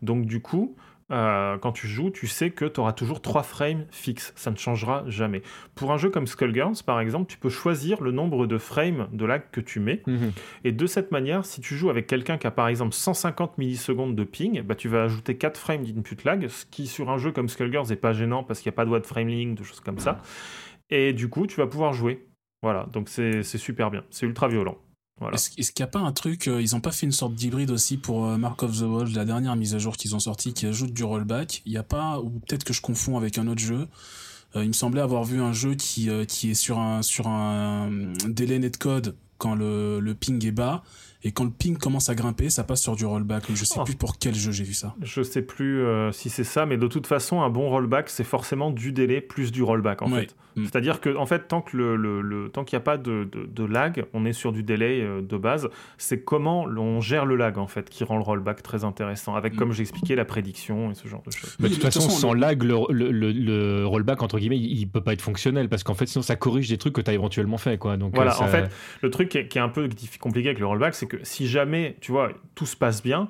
Donc 0.03 0.27
du 0.27 0.41
coup, 0.41 0.77
euh, 1.13 1.57
quand 1.59 1.71
tu 1.71 1.87
joues, 1.87 2.11
tu 2.11 2.27
sais 2.27 2.51
que 2.51 2.65
tu 2.65 2.81
auras 2.81 2.93
toujours 2.93 3.23
3 3.23 3.43
frames 3.45 3.87
fixes. 3.91 4.33
Ça 4.37 4.51
ne 4.51 4.57
changera 4.57 5.05
jamais. 5.07 5.43
Pour 5.75 5.93
un 5.93 5.99
jeu 5.99 6.11
comme 6.11 6.27
Skullgirls, 6.27 6.83
par 6.85 7.01
exemple, 7.01 7.31
tu 7.31 7.39
peux 7.39 7.49
choisir 7.49 8.03
le 8.03 8.11
nombre 8.11 8.47
de 8.47 8.59
frames 8.59 9.09
de 9.13 9.25
lag 9.25 9.43
que 9.53 9.61
tu 9.61 9.79
mets. 9.79 10.03
Et 10.65 10.73
de 10.73 10.87
cette 10.87 11.13
manière, 11.13 11.45
si 11.47 11.61
tu 11.61 11.77
joues 11.77 11.91
avec 11.91 12.07
quelqu'un 12.07 12.39
qui 12.39 12.47
a 12.47 12.51
par 12.51 12.69
exemple 12.69 12.93
150 12.93 13.57
millisecondes 13.59 14.17
de 14.17 14.25
ping, 14.25 14.63
bah, 14.63 14.75
tu 14.75 14.89
vas 14.89 15.05
ajouter 15.05 15.37
4 15.37 15.57
frames 15.59 15.85
d'input 15.85 16.17
lag, 16.25 16.49
ce 16.49 16.67
qui 16.67 16.87
sur 16.87 17.11
un 17.11 17.19
jeu 17.19 17.31
comme 17.31 17.49
Skullgirls 17.49 17.89
n'est 17.89 17.97
pas 17.97 18.13
gênant 18.13 18.43
parce 18.43 18.61
qu'il 18.61 18.71
n'y 18.71 18.75
a 18.75 18.77
pas 18.77 18.85
de 18.85 18.97
de 18.97 19.07
frameling, 19.07 19.55
de 19.55 19.63
choses 19.63 19.81
comme 19.81 19.99
ça. 19.99 20.21
Et 20.91 21.13
du 21.13 21.29
coup, 21.29 21.47
tu 21.47 21.57
vas 21.57 21.67
pouvoir 21.67 21.93
jouer. 21.93 22.27
Voilà, 22.67 22.89
donc 22.93 23.09
c'est 23.09 23.45
super 23.45 23.93
bien. 23.93 24.03
C'est 24.11 24.27
ultra 24.27 24.49
violent. 24.49 24.77
Voilà. 25.21 25.37
Est-ce 25.37 25.51
qu'il 25.51 25.85
n'y 25.85 25.85
a 25.85 25.87
pas 25.87 26.01
un 26.01 26.11
truc, 26.11 26.49
euh, 26.49 26.61
ils 26.61 26.75
n'ont 26.75 26.81
pas 26.81 26.91
fait 26.91 27.07
une 27.07 27.13
sorte 27.13 27.33
d'hybride 27.33 27.71
aussi 27.71 27.97
pour 27.97 28.27
euh, 28.27 28.39
Mark 28.39 28.61
of 28.65 28.77
the 28.77 28.83
Wolf, 28.83 29.15
la 29.15 29.25
dernière 29.25 29.55
mise 29.55 29.77
à 29.77 29.79
jour 29.79 29.97
qu'ils 29.97 30.17
ont 30.17 30.19
sortie 30.19 30.53
qui 30.53 30.67
ajoute 30.67 30.93
du 30.93 31.05
rollback? 31.05 31.63
Il 31.65 31.71
n'y 31.71 31.79
a 31.79 31.85
pas, 31.85 32.19
ou 32.19 32.29
peut-être 32.29 32.65
que 32.65 32.73
je 32.73 32.81
confonds 32.81 33.17
avec 33.17 33.39
un 33.39 33.47
autre 33.47 33.61
jeu, 33.61 33.87
euh, 34.57 34.65
il 34.65 34.67
me 34.67 34.73
semblait 34.73 35.01
avoir 35.01 35.23
vu 35.23 35.41
un 35.41 35.53
jeu 35.53 35.77
qui, 35.77 36.09
est 36.09 36.55
sur 36.55 36.81
un, 36.81 37.03
sur 37.03 37.29
un 37.29 37.89
délai 38.27 38.59
netcode 38.59 39.15
quand 39.39 39.55
le 39.55 40.13
ping 40.19 40.45
est 40.45 40.51
bas, 40.51 40.83
et 41.27 41.33
quand 41.33 41.45
le 41.45 41.51
ping 41.51 41.77
commence 41.77 42.09
à 42.09 42.15
grimper, 42.15 42.51
ça 42.51 42.63
passe 42.65 42.81
sur 42.83 42.95
du 42.97 43.05
rollback. 43.05 43.45
Je 43.53 43.65
sais 43.65 43.79
Oh. 43.81 43.85
plus 43.85 43.95
pour 43.97 44.19
quel 44.19 44.35
jeu 44.35 44.53
j'ai 44.53 44.65
vu 44.65 44.75
ça. 44.75 44.95
Je 45.03 45.23
sais 45.23 45.43
plus 45.43 45.83
euh, 45.83 46.13
si 46.13 46.31
c'est 46.31 46.45
ça, 46.45 46.67
mais 46.67 46.77
de 46.77 46.87
toute 46.87 47.07
façon, 47.07 47.43
un 47.43 47.51
bon 47.51 47.69
rollback, 47.69 48.09
c'est 48.09 48.25
forcément 48.25 48.71
du 48.71 48.93
délai 48.93 49.21
plus 49.21 49.51
du 49.53 49.63
rollback 49.63 50.03
en 50.03 50.11
Ouais. 50.13 50.21
fait. 50.21 50.37
Mm. 50.57 50.65
C'est-à-dire 50.65 51.01
que 51.01 51.15
en 51.17 51.27
fait, 51.27 51.49
tant 51.49 51.61
que 51.61 51.77
le, 51.77 51.97
le- 51.97 52.23
le- 52.23 52.49
tant 52.49 52.65
qu'il 52.65 52.77
n'y 52.77 52.83
a 52.83 52.85
pas 52.85 52.97
de, 52.97 53.25
de- 53.31 53.45
de 53.47 53.65
lag, 53.65 54.05
on 54.15 54.25
est 54.25 54.33
sur 54.33 54.53
du 54.53 54.63
délai 54.63 55.03
euh, 55.03 55.21
de 55.21 55.37
base. 55.37 55.69
C'est 55.99 56.21
comment 56.23 56.65
on 56.65 57.01
gère 57.01 57.27
le 57.27 57.37
lag 57.37 57.59
en 57.59 57.67
fait 57.67 57.91
qui 57.91 58.05
rend 58.05 58.17
le 58.17 58.23
rollback 58.23 58.63
très 58.63 58.85
intéressant, 58.85 59.35
avec 59.35 59.55
Mm. 59.55 59.57
comme 59.57 59.73
j'expliquais 59.73 60.15
la 60.15 60.25
prédiction 60.25 60.91
et 60.91 60.95
ce 60.95 61.09
genre 61.09 61.23
de 61.27 61.31
choses. 61.33 61.57
Mais 61.61 61.69
de 61.69 61.75
toute 61.75 61.83
façon, 61.83 62.01
sans 62.09 62.33
le- 62.33 62.41
lag, 62.41 62.63
le, 62.63 62.77
le- 62.91 63.11
le- 63.11 63.33
le 63.33 63.87
rollback, 63.87 64.23
entre 64.23 64.39
guillemets, 64.39 64.59
il, 64.59 64.87
peut 64.87 65.01
pas 65.03 65.13
être 65.13 65.23
fonctionnel 65.23 65.69
parce 65.69 65.83
qu'en 65.83 65.95
fait, 65.95 66.07
sinon, 66.07 66.23
ça 66.23 66.37
corrige 66.37 66.69
des 66.69 66.79
trucs 66.79 66.95
que 66.95 67.01
tu 67.01 67.11
as 67.11 67.15
éventuellement 67.15 67.59
fait. 67.59 67.77
Quoi. 67.79 67.97
Donc, 67.97 68.15
Voilà, 68.15 68.31
euh, 68.33 68.35
ça- 68.39 68.45
en 68.45 68.49
fait, 68.49 68.71
le 69.03 69.11
truc 69.11 69.29
qui 69.29 69.39
est, 69.39 69.49
qui 69.49 69.59
est 69.59 69.61
un 69.61 69.69
peu 69.69 69.89
compliqué 70.21 70.49
avec 70.49 70.59
le 70.61 70.67
rollback, 70.67 70.95
c'est 70.95 71.07
que 71.07 71.16
si 71.23 71.47
jamais, 71.47 71.97
tu 72.01 72.13
vois, 72.13 72.31
tout 72.55 72.67
se 72.67 72.77
passe 72.77 73.03
bien, 73.03 73.29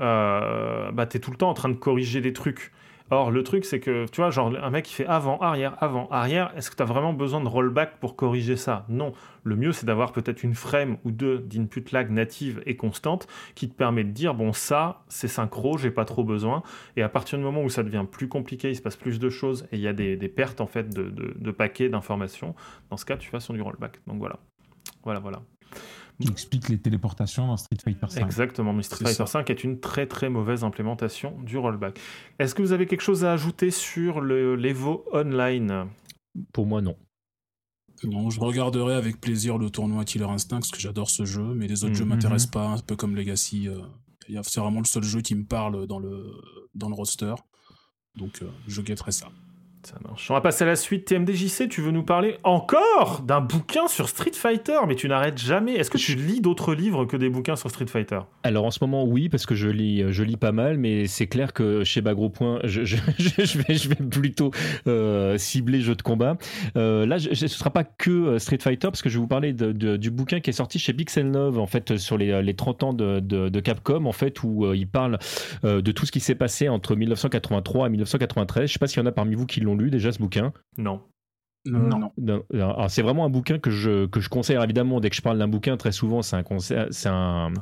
euh, 0.00 0.90
bah, 0.92 1.06
tu 1.06 1.16
es 1.16 1.20
tout 1.20 1.30
le 1.30 1.36
temps 1.36 1.50
en 1.50 1.54
train 1.54 1.68
de 1.68 1.74
corriger 1.74 2.20
des 2.20 2.32
trucs. 2.32 2.72
Or, 3.10 3.30
le 3.30 3.42
truc, 3.42 3.64
c'est 3.64 3.80
que, 3.80 4.04
tu 4.10 4.20
vois, 4.20 4.28
genre, 4.28 4.52
un 4.54 4.68
mec 4.68 4.84
qui 4.84 4.92
fait 4.92 5.06
avant, 5.06 5.38
arrière, 5.38 5.82
avant, 5.82 6.08
arrière, 6.10 6.52
est-ce 6.56 6.70
que 6.70 6.76
tu 6.76 6.82
as 6.82 6.86
vraiment 6.86 7.14
besoin 7.14 7.40
de 7.40 7.48
rollback 7.48 7.98
pour 8.00 8.16
corriger 8.16 8.56
ça? 8.56 8.84
Non. 8.90 9.14
Le 9.44 9.56
mieux, 9.56 9.72
c'est 9.72 9.86
d'avoir 9.86 10.12
peut-être 10.12 10.42
une 10.42 10.54
frame 10.54 10.98
ou 11.04 11.10
deux 11.10 11.38
d'input 11.38 11.84
lag 11.90 12.10
native 12.10 12.62
et 12.66 12.76
constante 12.76 13.26
qui 13.54 13.70
te 13.70 13.74
permet 13.74 14.04
de 14.04 14.10
dire, 14.10 14.34
bon, 14.34 14.52
ça, 14.52 15.04
c'est 15.08 15.26
synchro, 15.26 15.78
j'ai 15.78 15.90
pas 15.90 16.04
trop 16.04 16.22
besoin. 16.22 16.62
Et 16.96 17.02
à 17.02 17.08
partir 17.08 17.38
du 17.38 17.44
moment 17.44 17.62
où 17.62 17.70
ça 17.70 17.82
devient 17.82 18.04
plus 18.10 18.28
compliqué, 18.28 18.68
il 18.68 18.76
se 18.76 18.82
passe 18.82 18.96
plus 18.96 19.18
de 19.18 19.30
choses 19.30 19.66
et 19.72 19.76
il 19.76 19.80
y 19.80 19.88
a 19.88 19.94
des, 19.94 20.16
pertes, 20.28 20.60
en 20.60 20.66
fait, 20.66 20.90
de 20.90 21.50
paquets 21.50 21.88
d'informations, 21.88 22.54
dans 22.90 22.98
ce 22.98 23.06
cas, 23.06 23.16
tu 23.16 23.30
vas 23.30 23.40
sur 23.40 23.54
du 23.54 23.62
rollback. 23.62 24.00
Donc 24.06 24.18
voilà. 24.18 24.38
Voilà, 25.02 25.20
voilà. 25.20 25.40
Qui 26.20 26.28
explique 26.28 26.68
les 26.68 26.78
téléportations 26.80 27.46
dans 27.46 27.56
Street 27.56 27.76
Fighter 27.82 28.06
5. 28.08 28.24
Exactement, 28.24 28.72
mais 28.72 28.82
Street 28.82 29.04
Fighter. 29.04 29.26
5 29.26 29.50
est 29.50 29.62
une 29.62 29.78
très 29.78 30.06
très 30.06 30.28
mauvaise 30.28 30.64
implémentation 30.64 31.40
du 31.42 31.56
rollback. 31.58 32.00
Est-ce 32.40 32.54
que 32.56 32.62
vous 32.62 32.72
avez 32.72 32.86
quelque 32.86 33.02
chose 33.02 33.24
à 33.24 33.32
ajouter 33.32 33.70
sur 33.70 34.20
le 34.20 34.56
l'Evo 34.56 35.04
Online? 35.12 35.86
Pour 36.52 36.66
moi, 36.66 36.82
non. 36.82 36.96
Non, 38.04 38.30
je 38.30 38.40
regarderai 38.40 38.94
avec 38.94 39.20
plaisir 39.20 39.58
le 39.58 39.70
tournoi 39.70 40.04
Killer 40.04 40.24
Instinct 40.26 40.58
parce 40.60 40.70
que 40.70 40.80
j'adore 40.80 41.10
ce 41.10 41.24
jeu, 41.24 41.54
mais 41.54 41.66
les 41.68 41.84
autres 41.84 41.94
jeux 41.94 42.04
Mhm. 42.04 42.10
m'intéressent 42.10 42.50
pas, 42.50 42.66
un 42.68 42.78
peu 42.78 42.96
comme 42.96 43.14
Legacy. 43.16 43.68
euh, 43.68 43.78
il 44.28 44.34
y 44.34 44.38
a- 44.38 44.42
C'est 44.42 44.60
vraiment 44.60 44.80
le 44.80 44.86
seul 44.86 45.02
jeu 45.04 45.20
qui 45.20 45.34
me 45.34 45.44
parle 45.44 45.86
dans 45.86 45.98
le, 45.98 46.32
dans 46.74 46.88
le 46.88 46.94
roster. 46.94 47.34
Donc 48.16 48.40
euh, 48.42 48.50
je 48.66 48.82
guetterai 48.82 49.12
ça. 49.12 49.28
Ça 49.84 49.94
marche. 50.06 50.30
On 50.30 50.34
va 50.34 50.40
passer 50.40 50.64
à 50.64 50.66
la 50.66 50.76
suite. 50.76 51.06
TMDJC, 51.06 51.68
tu 51.68 51.80
veux 51.80 51.92
nous 51.92 52.02
parler 52.02 52.36
encore 52.42 53.22
d'un 53.22 53.40
bouquin 53.40 53.86
sur 53.88 54.08
Street 54.08 54.32
Fighter 54.34 54.78
Mais 54.86 54.96
tu 54.96 55.08
n'arrêtes 55.08 55.38
jamais. 55.38 55.74
Est-ce 55.74 55.90
que 55.90 55.98
tu 55.98 56.14
lis 56.14 56.40
d'autres 56.40 56.74
livres 56.74 57.04
que 57.04 57.16
des 57.16 57.28
bouquins 57.30 57.56
sur 57.56 57.70
Street 57.70 57.86
Fighter? 57.86 58.20
Alors 58.42 58.64
en 58.64 58.70
ce 58.70 58.78
moment, 58.82 59.04
oui, 59.04 59.28
parce 59.28 59.46
que 59.46 59.54
je 59.54 59.68
lis, 59.68 60.02
je 60.12 60.22
lis 60.24 60.36
pas 60.36 60.52
mal, 60.52 60.78
mais 60.78 61.06
c'est 61.06 61.26
clair 61.26 61.52
que 61.52 61.84
chez 61.84 62.00
Bagro 62.00 62.28
Point, 62.28 62.58
je, 62.64 62.80
vais, 62.96 63.74
je 63.74 63.88
vais 63.88 63.94
plutôt 63.94 64.50
euh, 64.86 65.38
cibler 65.38 65.80
jeux 65.80 65.94
de 65.94 66.02
combat. 66.02 66.36
Euh, 66.76 67.06
là, 67.06 67.18
ce 67.18 67.46
sera 67.46 67.70
pas 67.70 67.84
que 67.84 68.10
euh, 68.10 68.38
Street 68.38 68.58
Fighter, 68.60 68.88
parce 68.88 69.02
que 69.02 69.08
je 69.08 69.14
vais 69.16 69.20
vous 69.20 69.28
parler 69.28 69.52
du 69.52 70.10
bouquin 70.10 70.40
qui 70.40 70.50
est 70.50 70.54
sorti 70.54 70.78
chez 70.78 70.92
Pixel 70.92 71.30
9, 71.30 71.56
en 71.58 71.66
fait, 71.66 71.96
sur 71.98 72.18
les, 72.18 72.42
les 72.42 72.54
30 72.54 72.82
ans 72.82 72.92
de, 72.92 73.20
de- 73.20 73.60
Capcom, 73.60 74.06
en 74.06 74.12
fait, 74.12 74.42
où 74.42 74.72
il 74.72 74.86
parle 74.86 75.18
de 75.62 75.92
tout 75.92 76.06
ce 76.06 76.12
qui 76.12 76.20
s'est 76.20 76.34
passé 76.34 76.68
entre 76.68 76.94
1983 76.96 77.86
et 77.86 77.90
1993. 77.90 78.68
Je 78.68 78.72
sais 78.72 78.78
pas 78.78 78.86
s'il 78.86 79.00
y 79.00 79.02
en 79.02 79.06
a 79.06 79.12
parmi 79.12 79.34
vous 79.34 79.46
qui 79.46 79.60
l'ont 79.60 79.67
lu 79.74 79.90
déjà 79.90 80.12
ce 80.12 80.18
bouquin? 80.18 80.52
Non. 80.76 81.02
Non, 81.70 81.98
Non. 81.98 82.12
non. 82.18 82.44
Alors 82.54 82.90
c'est 82.90 83.02
vraiment 83.02 83.24
un 83.24 83.30
bouquin 83.30 83.58
que 83.58 83.70
je, 83.70 84.06
que 84.06 84.20
je 84.20 84.28
conseille. 84.28 84.56
Alors, 84.56 84.64
évidemment, 84.64 85.00
dès 85.00 85.10
que 85.10 85.16
je 85.16 85.22
parle 85.22 85.38
d'un 85.38 85.48
bouquin, 85.48 85.76
très 85.76 85.92
souvent, 85.92 86.22
c'est 86.22 86.36
un, 86.36 86.42
conseil- 86.42 86.86
c'est 86.90 87.08
un, 87.08 87.52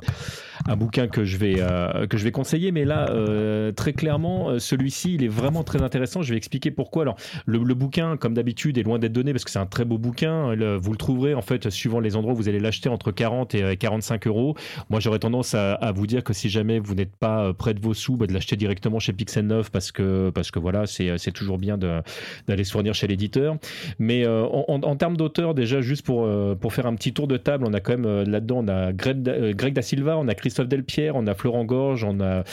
un 0.66 0.76
bouquin 0.76 1.08
que 1.08 1.24
je 1.24 1.36
vais, 1.36 1.56
euh, 1.58 2.06
que 2.06 2.16
je 2.16 2.24
vais 2.24 2.30
conseiller. 2.32 2.72
Mais 2.72 2.84
là, 2.84 3.08
euh, 3.10 3.72
très 3.72 3.92
clairement, 3.92 4.50
euh, 4.50 4.58
celui-ci, 4.58 5.14
il 5.14 5.24
est 5.24 5.28
vraiment 5.28 5.64
très 5.64 5.82
intéressant. 5.82 6.22
Je 6.22 6.30
vais 6.32 6.36
expliquer 6.36 6.70
pourquoi. 6.70 7.02
Alors, 7.02 7.16
le, 7.46 7.58
le 7.58 7.74
bouquin, 7.74 8.16
comme 8.16 8.34
d'habitude, 8.34 8.78
est 8.78 8.82
loin 8.82 8.98
d'être 8.98 9.12
donné 9.12 9.32
parce 9.32 9.44
que 9.44 9.50
c'est 9.50 9.58
un 9.58 9.66
très 9.66 9.84
beau 9.84 9.98
bouquin. 9.98 10.54
Le- 10.54 10.76
vous 10.76 10.92
le 10.92 10.98
trouverez, 10.98 11.34
en 11.34 11.42
fait, 11.42 11.68
suivant 11.70 12.00
les 12.00 12.16
endroits 12.16 12.32
où 12.32 12.36
vous 12.36 12.48
allez 12.48 12.60
l'acheter, 12.60 12.88
entre 12.88 13.10
40 13.12 13.54
et 13.54 13.62
euh, 13.62 13.74
45 13.74 14.26
euros. 14.26 14.54
Moi, 14.90 15.00
j'aurais 15.00 15.18
tendance 15.18 15.54
à, 15.54 15.74
à 15.74 15.92
vous 15.92 16.06
dire 16.06 16.22
que 16.24 16.32
si 16.32 16.48
jamais 16.48 16.78
vous 16.78 16.94
n'êtes 16.94 17.14
pas 17.16 17.46
euh, 17.46 17.52
près 17.52 17.74
de 17.74 17.80
vos 17.80 17.94
sous, 17.94 18.16
bah, 18.16 18.26
de 18.26 18.32
l'acheter 18.32 18.56
directement 18.56 18.98
chez 18.98 19.12
Pixel 19.12 19.46
9 19.46 19.70
parce 19.70 19.92
que, 19.92 20.30
parce 20.30 20.50
que 20.50 20.58
voilà, 20.58 20.86
c'est 20.86 21.18
c'est 21.18 21.32
toujours 21.32 21.58
bien 21.58 21.76
de- 21.78 22.00
d'aller 22.48 22.64
se 22.64 22.72
fournir 22.72 22.94
chez 22.94 23.06
l'éditeur. 23.06 23.56
Mais 23.98 24.24
euh, 24.26 24.44
en, 24.44 24.80
en- 24.82 24.96
termes 24.96 25.16
d'auteur, 25.16 25.54
déjà, 25.54 25.80
juste 25.80 26.04
pour, 26.04 26.24
euh, 26.24 26.54
pour 26.54 26.72
faire 26.72 26.86
un 26.86 26.94
petit 26.94 27.12
tour 27.12 27.26
de 27.26 27.36
table, 27.36 27.64
on 27.66 27.72
a 27.74 27.80
quand 27.80 27.92
même 27.92 28.06
euh, 28.06 28.24
là-dedans, 28.24 28.58
on 28.64 28.68
a 28.68 28.92
Greg, 28.92 29.22
Da- 29.22 29.52
Greg 29.52 29.74
Da 29.74 29.82
Silva, 29.82 30.16
on 30.18 30.28
a 30.28 30.34
Christophe 30.34 30.68
Delpierre, 30.68 31.16
on 31.16 31.26
a 31.26 31.34
Florent 31.34 31.64
Gorge, 31.64 32.04
on 32.04 32.20
a 32.20 32.44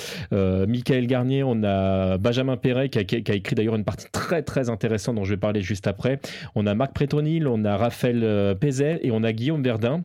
Michael 0.66 1.08
Garnier, 1.08 1.44
on 1.44 1.64
a 1.64 2.18
Benjamin 2.18 2.58
Perret 2.58 2.90
qui 2.90 3.00
a, 3.00 3.04
qui 3.04 3.16
a- 3.32 3.36
écrit 3.36 3.56
d'ailleurs 3.56 3.76
une 3.76 3.84
partie 3.86 4.08
très 4.12 4.44
très 4.44 4.70
intéressante 4.70 5.16
dont 5.16 5.24
je 5.24 5.32
vais 5.34 5.38
parler 5.40 5.62
juste 5.62 5.88
après. 5.88 6.20
On 6.56 6.66
a 6.68 6.76
Marc 6.76 6.94
Prétonil, 6.94 7.48
on 7.48 7.64
a 7.66 7.78
Raphaël 7.78 8.56
Pézet 8.60 9.00
et 9.04 9.12
on 9.12 9.24
a 9.24 9.32
Guillaume 9.34 9.64
Verdun 9.64 10.04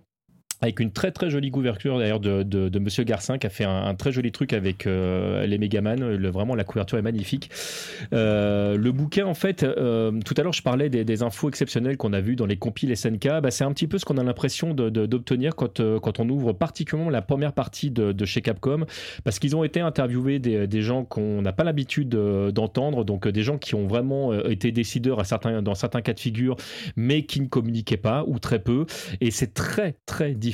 avec 0.60 0.80
une 0.80 0.90
très 0.90 1.12
très 1.12 1.30
jolie 1.30 1.50
couverture 1.50 1.98
d'ailleurs 1.98 2.20
de, 2.20 2.42
de, 2.42 2.78
Monsieur 2.78 3.04
Garcin 3.04 3.38
qui 3.38 3.46
a 3.46 3.50
fait 3.50 3.64
un, 3.64 3.94
très 3.94 4.12
joli 4.12 4.32
truc 4.32 4.52
avec 4.52 4.86
euh, 4.86 5.46
les 5.46 5.58
Megaman. 5.58 6.16
Le, 6.16 6.30
vraiment 6.30 6.54
la 6.54 6.64
couverture 6.64 6.98
est 6.98 7.02
magnifique. 7.02 7.50
Euh, 8.12 8.76
le 8.76 8.92
bouquin 8.92 9.26
en 9.26 9.34
fait, 9.34 9.62
euh, 9.62 10.12
tout 10.24 10.34
à 10.36 10.42
l'heure 10.42 10.52
je 10.52 10.62
parlais 10.62 10.88
des, 10.88 11.22
infos 11.22 11.48
exceptionnelles 11.48 11.96
qu'on 11.96 12.12
a 12.12 12.20
vues 12.20 12.36
dans 12.36 12.46
les 12.46 12.56
compiles 12.56 12.96
SNK. 12.96 13.40
Bah, 13.42 13.50
c'est 13.50 13.64
un 13.64 13.72
petit 13.72 13.86
peu 13.86 13.98
ce 13.98 14.04
qu'on 14.04 14.18
a 14.18 14.22
l'impression 14.22 14.74
d'obtenir 14.74 15.54
quand, 15.56 15.80
quand 15.98 16.20
on 16.20 16.28
ouvre 16.28 16.52
particulièrement 16.52 17.10
la 17.10 17.22
première 17.22 17.52
partie 17.52 17.90
de, 17.90 18.24
chez 18.24 18.42
Capcom 18.42 18.84
parce 19.24 19.38
qu'ils 19.38 19.56
ont 19.56 19.64
été 19.64 19.80
interviewés 19.80 20.38
des, 20.38 20.82
gens 20.82 21.04
qu'on 21.04 21.42
n'a 21.42 21.52
pas 21.52 21.64
l'habitude 21.64 22.08
d'entendre, 22.08 23.04
donc 23.04 23.26
des 23.26 23.42
gens 23.42 23.58
qui 23.58 23.74
ont 23.74 23.86
vraiment 23.86 24.32
été 24.44 24.70
décideurs 24.70 25.22
dans 25.62 25.74
certains 25.74 26.02
cas 26.02 26.12
de 26.12 26.20
figure, 26.20 26.56
mais 26.96 27.22
qui 27.24 27.40
ne 27.40 27.46
communiquaient 27.46 27.96
pas 27.96 28.24
ou 28.26 28.38
très 28.38 28.60
peu. 28.60 28.86
Et 29.20 29.30
c'est 29.30 29.54
très 29.54 29.96
très 30.06 30.34
difficile 30.34 30.47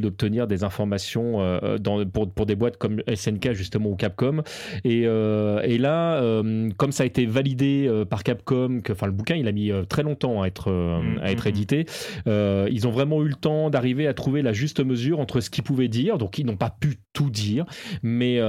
d'obtenir 0.00 0.46
des 0.46 0.64
informations 0.64 1.40
euh, 1.40 1.78
dans, 1.78 2.04
pour, 2.06 2.30
pour 2.30 2.46
des 2.46 2.54
boîtes 2.54 2.76
comme 2.76 3.02
SNK 3.12 3.52
justement 3.52 3.90
ou 3.90 3.96
Capcom. 3.96 4.42
Et, 4.84 5.02
euh, 5.06 5.60
et 5.62 5.78
là, 5.78 6.20
euh, 6.22 6.68
comme 6.76 6.92
ça 6.92 7.02
a 7.02 7.06
été 7.06 7.26
validé 7.26 7.90
par 8.08 8.22
Capcom, 8.22 8.80
que, 8.82 8.92
enfin 8.92 9.06
le 9.06 9.12
bouquin 9.12 9.36
il 9.36 9.48
a 9.48 9.52
mis 9.52 9.70
très 9.88 10.02
longtemps 10.02 10.42
à 10.42 10.46
être, 10.46 10.70
Mm, 10.70 11.18
à 11.22 11.30
être 11.30 11.44
mm, 11.46 11.48
édité, 11.48 11.86
euh, 12.26 12.68
ils 12.70 12.86
ont 12.86 12.90
vraiment 12.90 13.22
eu 13.22 13.28
le 13.28 13.34
temps 13.34 13.70
d'arriver 13.70 14.06
à 14.06 14.14
trouver 14.14 14.42
la 14.42 14.52
juste 14.52 14.80
mesure 14.84 15.20
entre 15.20 15.40
ce 15.40 15.50
qu'ils 15.50 15.64
pouvaient 15.64 15.88
dire, 15.88 16.18
donc 16.18 16.38
ils 16.38 16.46
n'ont 16.46 16.56
pas 16.56 16.70
pu 16.70 16.96
tout 17.12 17.30
dire, 17.30 17.64
mais, 18.02 18.40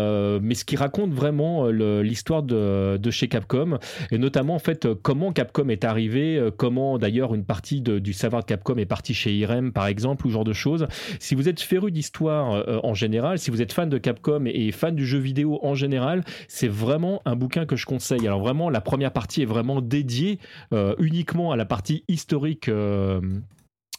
mais 0.42 0.56
ce 0.56 0.66
qui 0.66 0.76
raconte 0.76 1.14
vraiment 1.14 1.68
l'histoire 1.68 2.44
de, 2.44 2.98
de 2.98 3.12
chez 3.12 3.28
Capcom, 3.28 3.78
et 4.12 4.18
notamment 4.18 4.56
en 4.56 4.60
fait 4.60 4.88
comment 5.02 5.32
Capcom 5.34 5.70
est 5.70 5.84
arrivé, 5.84 6.50
comment 6.58 6.98
d'ailleurs 6.98 7.34
une 7.34 7.46
partie 7.46 7.82
de- 7.82 8.00
du 8.00 8.14
savoir 8.14 8.42
de 8.44 8.48
Capcom 8.48 8.76
est 8.78 8.86
partie 8.86 9.14
chez 9.14 9.34
Irem 9.34 9.72
par 9.72 9.88
exemple, 9.88 10.26
ou 10.26 10.30
ce 10.30 10.34
genre 10.34 10.44
de 10.44 10.54
choses. 10.54 10.88
Si 11.20 11.36
vous 11.36 11.50
êtes 11.50 11.60
féru 11.60 11.92
d'histoire 11.92 12.54
euh, 12.54 12.80
en 12.84 12.94
général, 12.94 13.40
si 13.40 13.52
vous 13.52 13.62
êtes 13.62 13.74
fan 13.74 13.90
de 13.90 13.98
Capcom 13.98 14.46
et, 14.46 14.72
fan 14.72 14.96
du 14.96 15.06
jeu 15.06 15.20
vidéo 15.20 15.60
en 15.64 15.76
général, 15.76 16.24
c'est 16.48 16.68
vraiment 16.68 17.22
un 17.26 17.36
bouquin 17.36 17.66
que 17.66 17.76
je 17.76 17.86
conseille. 17.86 18.26
Alors 18.28 18.40
vraiment, 18.40 18.70
la 18.70 18.82
première 18.82 19.12
partie 19.12 19.42
est 19.42 19.46
vraiment 19.46 19.82
dédiée 19.82 20.40
euh, 20.74 20.96
uniquement 21.00 21.52
à 21.52 21.56
la 21.56 21.66
partie 21.66 22.04
historique. 22.08 22.70
Euh, 22.70 23.22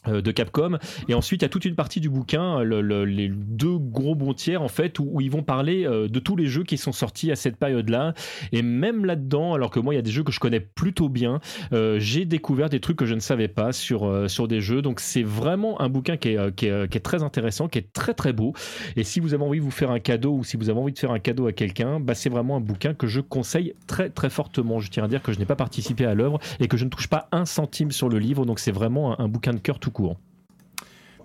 de 0.07 0.31
Capcom. 0.31 0.77
Et 1.07 1.13
ensuite 1.13 1.41
il 1.41 1.45
y 1.45 1.47
a 1.47 1.49
toute 1.49 1.65
une 1.65 1.75
partie 1.75 1.99
du 1.99 2.09
bouquin 2.09 2.63
les 2.63 3.29
deux 3.29 3.77
gros 3.77 4.15
bons 4.15 4.33
tiers 4.33 4.61
en 4.61 4.67
fait 4.67 4.99
où, 4.99 5.21
ils 5.21 5.31
vont 5.31 5.43
parler 5.43 5.85
euh, 5.85 6.07
de 6.07 6.19
tous 6.19 6.35
les 6.35 6.47
jeux 6.47 6.63
qui 6.63 6.77
sont 6.77 6.91
sortis 6.91 7.31
à 7.31 7.35
cette 7.35 7.57
période 7.57 7.89
là 7.89 8.13
et 8.51 8.61
même 8.61 9.05
là 9.05 9.15
dedans 9.15 9.53
alors 9.53 9.69
que 9.69 9.79
moi 9.79 9.93
il 9.93 9.97
y 9.97 9.99
a 9.99 10.03
des 10.03 10.11
jeux 10.11 10.23
que 10.23 10.31
je 10.31 10.39
connais 10.39 10.59
plutôt 10.59 11.09
bien 11.09 11.39
euh, 11.71 11.99
j'ai 11.99 12.25
découvert 12.25 12.69
des 12.69 12.79
trucs 12.79 12.97
que 12.97 13.05
je 13.05 13.13
ne 13.13 13.19
savais 13.19 13.47
pas 13.47 13.71
sur, 13.71 14.29
sur 14.29 14.47
des 14.47 14.61
jeux. 14.61 14.81
Donc 14.81 14.99
c'est 14.99 15.23
vraiment 15.23 15.79
un 15.81 15.89
bouquin 15.89 16.17
qui 16.17 16.29
est, 16.29 16.55
qui, 16.55 16.67
est, 16.67 16.89
qui 16.89 16.97
est, 16.97 17.01
très 17.01 17.23
intéressant 17.23 17.67
qui 17.67 17.79
est 17.79 17.93
très 17.93 18.13
très 18.13 18.33
beau. 18.33 18.53
Et 18.95 19.03
si 19.03 19.19
vous 19.19 19.33
avez 19.33 19.43
envie 19.43 19.59
de 19.59 19.63
vous 19.63 19.71
faire 19.71 19.91
un 19.91 19.99
cadeau 19.99 20.33
ou 20.33 20.43
si 20.43 20.57
vous 20.57 20.69
avez 20.69 20.79
envie 20.79 20.93
de 20.93 20.99
faire 20.99 21.11
un 21.11 21.19
cadeau 21.19 21.47
à 21.47 21.53
quelqu'un 21.53 21.99
bah, 21.99 22.15
c'est 22.15 22.29
vraiment 22.29 22.57
un 22.57 22.61
bouquin 22.61 22.93
que 22.93 23.07
je 23.07 23.21
conseille 23.21 23.73
très 23.87 24.09
très 24.09 24.29
fortement. 24.29 24.79
Je 24.79 24.89
tiens 24.89 25.03
à 25.03 25.07
dire 25.07 25.21
que 25.21 25.31
je 25.31 25.39
n'ai 25.39 25.45
pas 25.45 25.55
participé 25.55 26.05
à 26.05 26.13
l'œuvre 26.13 26.39
et 26.59 26.67
que 26.67 26.77
je 26.77 26.85
ne 26.85 26.89
touche 26.89 27.07
pas 27.07 27.27
un 27.31 27.45
centime 27.45 27.91
sur 27.91 28.09
le 28.09 28.19
livre. 28.19 28.45
Donc 28.45 28.59
c'est 28.59 28.71
vraiment 28.71 29.19
un, 29.19 29.23
un 29.23 29.27
bouquin 29.27 29.53
de 29.53 29.59
cœur 29.59 29.79
tout 29.79 29.91
court. 29.93 30.17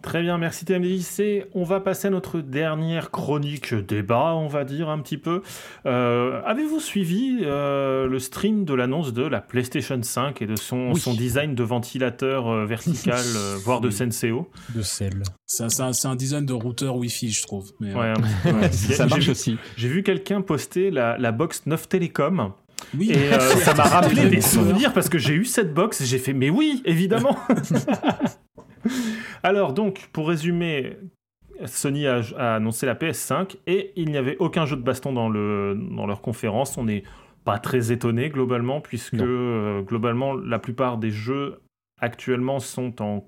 Très 0.02 0.22
bien, 0.22 0.38
merci 0.38 0.64
TMDJC. 0.64 1.48
On 1.54 1.64
va 1.64 1.80
passer 1.80 2.08
à 2.08 2.10
notre 2.10 2.40
dernière 2.40 3.10
chronique 3.10 3.74
débat, 3.74 4.34
on 4.34 4.46
va 4.46 4.64
dire 4.64 4.88
un 4.88 5.00
petit 5.00 5.18
peu. 5.18 5.42
Euh, 5.86 6.40
avez-vous 6.44 6.80
suivi 6.80 7.40
euh, 7.42 8.06
le 8.06 8.18
stream 8.18 8.64
de 8.64 8.74
l'annonce 8.74 9.12
de 9.12 9.22
la 9.22 9.40
PlayStation 9.40 10.00
5 10.00 10.40
et 10.40 10.46
de 10.46 10.56
son, 10.56 10.94
son 10.94 11.14
design 11.14 11.54
de 11.54 11.62
ventilateur 11.62 12.48
euh, 12.48 12.64
vertical, 12.64 13.20
voire 13.64 13.80
de 13.80 13.90
Senseo? 13.90 14.48
De 14.74 14.82
sel. 14.82 15.22
C'est 15.46 15.64
un, 16.06 16.14
design 16.14 16.46
de 16.46 16.52
routeur 16.52 16.96
Wi-Fi, 16.96 17.30
je 17.32 17.42
trouve. 17.42 17.72
Mais, 17.80 17.94
ouais, 17.94 18.14
ça 18.70 19.06
marche 19.06 19.28
aussi. 19.28 19.58
J'ai 19.76 19.88
vu 19.88 20.02
quelqu'un 20.02 20.42
poster 20.42 20.90
la, 20.90 21.18
la 21.18 21.32
box 21.32 21.66
9 21.66 21.88
Télécom 21.88 22.52
oui. 22.96 23.10
Et 23.10 23.32
ça 23.64 23.74
m'a 23.74 23.82
rappelé 23.82 24.28
des 24.28 24.40
souvenirs 24.40 24.92
parce 24.92 25.08
que 25.08 25.18
j'ai 25.18 25.34
eu 25.34 25.44
cette 25.44 25.74
box 25.74 26.00
et 26.00 26.06
j'ai 26.06 26.18
fait 26.18 26.32
mais 26.32 26.48
oui, 26.48 26.80
évidemment. 26.84 27.36
Alors 29.42 29.72
donc, 29.72 30.08
pour 30.12 30.28
résumer, 30.28 30.96
Sony 31.66 32.06
a, 32.06 32.20
annoncé 32.54 32.86
la 32.86 32.94
PS5 32.94 33.56
et 33.66 33.92
il 33.96 34.10
n'y 34.10 34.16
avait 34.16 34.36
aucun 34.38 34.66
jeu 34.66 34.76
de 34.76 34.82
baston 34.82 35.12
dans, 35.12 35.28
le, 35.28 35.78
dans 35.90 36.06
leur 36.06 36.20
conférence. 36.20 36.76
On 36.78 36.84
n'est 36.84 37.02
pas 37.44 37.58
très 37.58 37.92
étonné 37.92 38.28
globalement, 38.28 38.80
puisque 38.80 39.14
euh, 39.14 39.82
globalement 39.82 40.34
la 40.34 40.58
plupart 40.58 40.98
des 40.98 41.10
jeux 41.10 41.60
actuellement 42.00 42.60
sont 42.60 43.02
en 43.02 43.24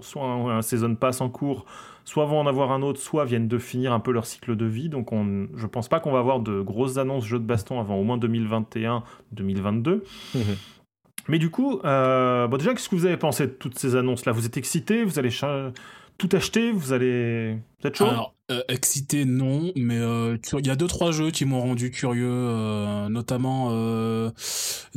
soit 0.00 0.24
un, 0.24 0.62
season 0.62 0.94
pass 0.96 1.20
en 1.20 1.28
cours, 1.30 1.64
soit 2.04 2.26
vont 2.26 2.40
en 2.40 2.46
avoir 2.46 2.72
un 2.72 2.82
autre, 2.82 3.00
soit 3.00 3.24
viennent 3.24 3.48
de 3.48 3.58
finir 3.58 3.92
un 3.92 4.00
peu 4.00 4.10
leur 4.10 4.26
cycle 4.26 4.56
de 4.56 4.66
vie. 4.66 4.88
Donc 4.88 5.12
on, 5.12 5.48
je 5.54 5.66
pense 5.66 5.88
pas 5.88 6.00
qu'on 6.00 6.12
va 6.12 6.18
avoir 6.18 6.40
de 6.40 6.60
grosses 6.60 6.98
annonces 6.98 7.24
jeux 7.24 7.38
de 7.38 7.44
baston 7.44 7.80
avant 7.80 7.96
au 7.96 8.02
moins 8.02 8.18
2021-2022. 8.18 10.00
Mais 11.28 11.38
du 11.38 11.50
coup, 11.50 11.80
euh, 11.84 12.46
bon 12.48 12.56
déjà, 12.56 12.72
qu'est-ce 12.72 12.88
que 12.88 12.96
vous 12.96 13.06
avez 13.06 13.16
pensé 13.16 13.46
de 13.46 13.52
toutes 13.52 13.78
ces 13.78 13.96
annonces-là? 13.96 14.32
Vous 14.32 14.46
êtes 14.46 14.56
excité 14.56 15.04
Vous 15.04 15.18
allez 15.18 15.30
tout 16.18 16.28
acheter 16.32 16.72
Vous 16.72 16.92
allez... 16.92 17.58
Vous 17.80 17.88
êtes 17.88 17.96
chaud? 17.96 18.06
Alors, 18.06 18.34
euh, 18.50 18.62
excité, 18.68 19.24
non, 19.24 19.72
mais 19.76 19.98
euh, 19.98 20.36
il 20.58 20.66
y 20.66 20.70
a 20.70 20.76
deux, 20.76 20.86
trois 20.86 21.10
jeux 21.10 21.30
qui 21.30 21.44
m'ont 21.44 21.60
rendu 21.60 21.90
curieux, 21.90 22.28
euh, 22.28 23.08
notamment 23.08 23.70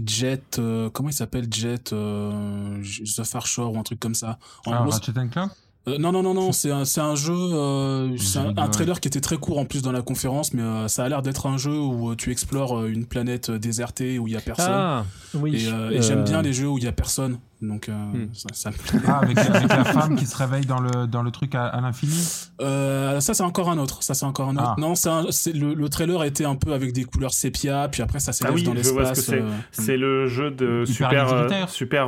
Jet, 0.03 0.59
comment 0.93 1.09
il 1.09 1.13
s'appelle? 1.13 1.47
Jet, 1.51 1.85
The 1.85 3.23
Far 3.23 3.47
Shore 3.47 3.73
ou 3.73 3.79
un 3.79 3.83
truc 3.83 3.99
comme 3.99 4.15
ça. 4.15 4.39
En 4.65 4.73
ah, 4.73 4.83
Ratchet 4.83 5.13
Clank? 5.13 5.51
Euh, 5.87 5.97
non, 5.99 6.11
non, 6.11 6.23
non, 6.23 6.33
non, 6.33 6.51
c'est 6.51 6.71
un, 6.71 6.81
un, 6.81 7.15
jeu, 7.15 7.33
euh, 7.33 8.17
c'est 8.17 8.39
un, 8.39 8.67
trailer 8.69 8.99
qui 8.99 9.07
était 9.07 9.21
très 9.21 9.37
court 9.37 9.59
en 9.59 9.65
plus 9.65 9.83
dans 9.83 9.91
la 9.91 10.01
conférence, 10.01 10.53
mais 10.53 10.63
euh, 10.63 10.87
ça 10.87 11.03
a 11.03 11.09
l'air 11.09 11.21
d'être 11.21 11.45
un 11.45 11.57
jeu 11.57 11.77
où 11.77 12.15
tu 12.15 12.31
explores 12.31 12.85
une 12.85 13.05
planète 13.05 13.51
désertée 13.51 14.17
où 14.17 14.27
il 14.27 14.33
y 14.33 14.37
a 14.37 14.41
personne. 14.41 14.65
Ah, 14.67 15.05
oui. 15.35 15.67
Et, 15.91 16.01
j'aime 16.01 16.23
bien 16.23 16.41
les 16.41 16.53
jeux 16.53 16.67
où 16.67 16.79
il 16.79 16.83
y 16.83 16.87
a 16.87 16.91
personne. 16.91 17.37
Donc 17.61 17.87
hmm. 17.87 18.27
ça, 18.33 18.69
ah, 19.07 19.19
avec, 19.19 19.37
la 19.37 19.83
femme 19.85 20.15
qui 20.17 20.25
se 20.25 20.35
réveille 20.35 20.65
dans 20.65 20.79
le, 20.79 21.07
dans 21.07 21.23
le 21.23 21.31
truc 21.31 21.55
à, 21.55 21.79
l'infini 21.81 22.15
Ça, 22.59 23.19
c'est 23.21 23.43
encore 23.43 23.69
un 23.69 23.77
autre. 23.77 24.01
Ça, 24.01 24.13
c'est 24.13 24.25
encore 24.25 24.49
un 24.49 24.55
autre. 24.55 24.73
Ah. 24.77 24.79
Non, 24.79 24.93
c'est 24.95 25.53
le, 25.53 25.73
le, 25.73 25.89
trailer 25.89 26.23
était 26.23 26.45
un 26.45 26.55
peu 26.55 26.73
avec 26.73 26.93
des 26.93 27.05
couleurs 27.05 27.33
sépia, 27.33 27.87
puis 27.91 28.01
après 28.01 28.19
ça 28.19 28.33
s'élève 28.33 28.53
ah 28.53 28.55
oui, 28.55 28.63
dans 28.63 28.73
l'espace. 28.73 29.31
C'est 29.71 29.97
le 29.97 30.25
jeu 30.25 30.49
de 30.49 30.83
Super, 30.85 31.69
super, 31.69 32.07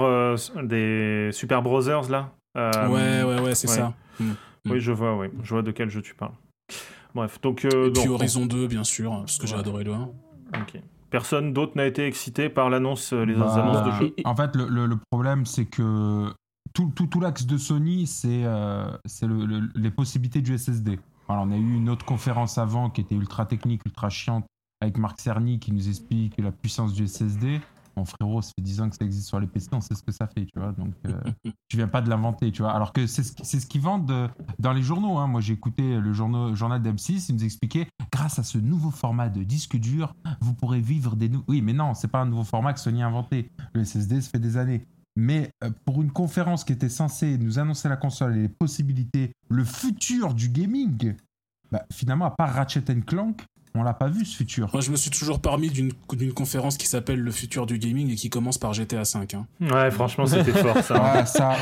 des 0.63 1.29
Super 1.31 1.61
Brothers 1.61 2.09
là 2.09 2.31
ouais, 2.57 3.23
ouais, 3.23 3.39
ouais, 3.41 3.55
c'est 3.55 3.67
ça. 3.67 3.93
Hmm. 4.19 4.33
Oui, 4.65 4.79
je 4.79 4.91
vois, 4.91 5.17
oui. 5.17 5.27
Je 5.43 5.53
vois 5.53 5.61
de 5.61 5.71
quel 5.71 5.89
jeu 5.89 6.01
tu 6.01 6.15
parles. 6.15 6.33
Bref, 7.15 7.39
donc. 7.41 7.65
Euh, 7.65 7.91
puis 7.91 8.07
Horizon 8.07 8.45
2, 8.45 8.67
bien 8.67 8.83
sûr, 8.83 9.11
parce 9.11 9.37
que 9.37 9.47
j'ai 9.47 9.55
adoré 9.55 9.83
le 9.83 9.93
1. 9.93 10.09
Ok. 10.61 10.81
Personne 11.09 11.53
d'autre 11.53 11.73
n'a 11.75 11.85
été 11.85 12.05
excité 12.05 12.49
par 12.49 12.69
l'annonce, 12.69 13.13
euh, 13.13 13.23
les 13.23 13.33
bah, 13.33 13.53
annonces 13.53 13.85
de 13.85 13.91
jeu? 14.05 14.15
En 14.25 14.35
fait, 14.35 14.55
le, 14.55 14.99
problème, 15.09 15.45
c'est 15.45 15.65
que 15.65 16.33
tout, 16.73 16.91
tout, 16.93 17.07
tout 17.07 17.21
l'axe 17.21 17.45
de 17.45 17.57
Sony, 17.57 18.07
c'est 18.07 18.43
c'est 19.05 19.27
les 19.75 19.91
possibilités 19.91 20.41
du 20.41 20.57
SSD. 20.57 20.99
Alors, 21.29 21.45
on 21.45 21.51
a 21.51 21.57
eu 21.57 21.75
une 21.75 21.89
autre 21.89 22.05
conférence 22.05 22.57
avant 22.57 22.89
qui 22.89 23.01
était 23.01 23.15
ultra 23.15 23.45
technique, 23.45 23.81
ultra 23.85 24.09
chiante, 24.09 24.45
avec 24.81 24.97
Marc 24.97 25.19
Cerny 25.19 25.59
qui 25.59 25.71
nous 25.71 25.89
explique 25.89 26.37
la 26.37 26.51
puissance 26.51 26.93
du 26.93 27.07
SSD. 27.07 27.59
Mon 27.97 28.05
frérot, 28.05 28.43
ça 28.43 28.51
fait 28.55 28.61
10 28.61 28.81
ans 28.81 28.89
que 28.89 28.95
ça 28.95 29.03
existe 29.03 29.27
sur 29.27 29.39
les 29.39 29.47
PC, 29.47 29.69
on 29.71 29.81
sait 29.81 29.95
ce 29.95 30.03
que 30.03 30.11
ça 30.11 30.27
fait, 30.27 30.45
tu 30.45 30.59
vois. 30.59 30.71
Donc, 30.71 30.93
euh, 31.07 31.19
tu 31.67 31.77
viens 31.77 31.87
pas 31.87 32.01
de 32.01 32.09
l'inventer, 32.09 32.51
tu 32.51 32.61
vois. 32.61 32.71
Alors 32.71 32.93
que 32.93 33.07
c'est 33.07 33.23
ce, 33.23 33.59
ce 33.59 33.65
qu'ils 33.65 33.81
vendent 33.81 34.29
dans 34.59 34.71
les 34.71 34.83
journaux. 34.83 35.17
Hein. 35.17 35.25
Moi, 35.25 35.41
j'ai 35.41 35.53
écouté 35.53 35.99
le 35.99 36.13
journal, 36.13 36.53
journal 36.55 36.79
d'M6, 36.79 37.25
ils 37.29 37.35
nous 37.35 37.43
expliquaient, 37.43 37.87
grâce 38.13 38.37
à 38.37 38.43
ce 38.43 38.59
nouveau 38.59 38.91
format 38.91 39.29
de 39.29 39.41
disque 39.41 39.77
dur, 39.77 40.13
vous 40.41 40.53
pourrez 40.53 40.79
vivre 40.79 41.15
des... 41.15 41.31
Oui, 41.47 41.63
mais 41.63 41.73
non, 41.73 41.95
c'est 41.95 42.07
pas 42.07 42.19
un 42.19 42.27
nouveau 42.27 42.43
format 42.43 42.73
que 42.73 42.79
Sony 42.79 43.01
a 43.01 43.07
inventé. 43.07 43.49
Le 43.73 43.83
SSD, 43.83 44.21
ça 44.21 44.29
fait 44.29 44.39
des 44.39 44.57
années. 44.57 44.85
Mais 45.15 45.49
euh, 45.63 45.71
pour 45.83 45.99
une 46.03 46.11
conférence 46.11 46.63
qui 46.63 46.73
était 46.73 46.89
censée 46.89 47.39
nous 47.39 47.57
annoncer 47.57 47.89
la 47.89 47.97
console 47.97 48.37
et 48.37 48.41
les 48.43 48.49
possibilités, 48.49 49.31
le 49.49 49.63
futur 49.63 50.35
du 50.35 50.49
gaming, 50.49 51.15
bah, 51.71 51.83
finalement, 51.91 52.25
à 52.25 52.31
part 52.31 52.53
Ratchet 52.53 52.83
Clank, 53.05 53.43
on 53.77 53.83
l'a 53.83 53.93
pas 53.93 54.07
vu 54.07 54.25
ce 54.25 54.35
futur. 54.35 54.69
Moi, 54.73 54.81
je 54.81 54.91
me 54.91 54.95
suis 54.95 55.09
toujours 55.09 55.41
parmi 55.41 55.69
d'une 55.69 55.93
conférence 56.33 56.77
qui 56.77 56.87
s'appelle 56.87 57.19
Le 57.19 57.31
futur 57.31 57.65
du 57.65 57.77
gaming 57.77 58.11
et 58.11 58.15
qui 58.15 58.29
commence 58.29 58.57
par 58.57 58.73
GTA 58.73 59.05
5. 59.05 59.33
Hein. 59.33 59.47
Ouais, 59.61 59.91
franchement, 59.91 60.25
c'était 60.25 60.51
fort 60.63 60.83
ça. 60.83 60.95
Ah, 60.99 61.25
ça. 61.25 61.55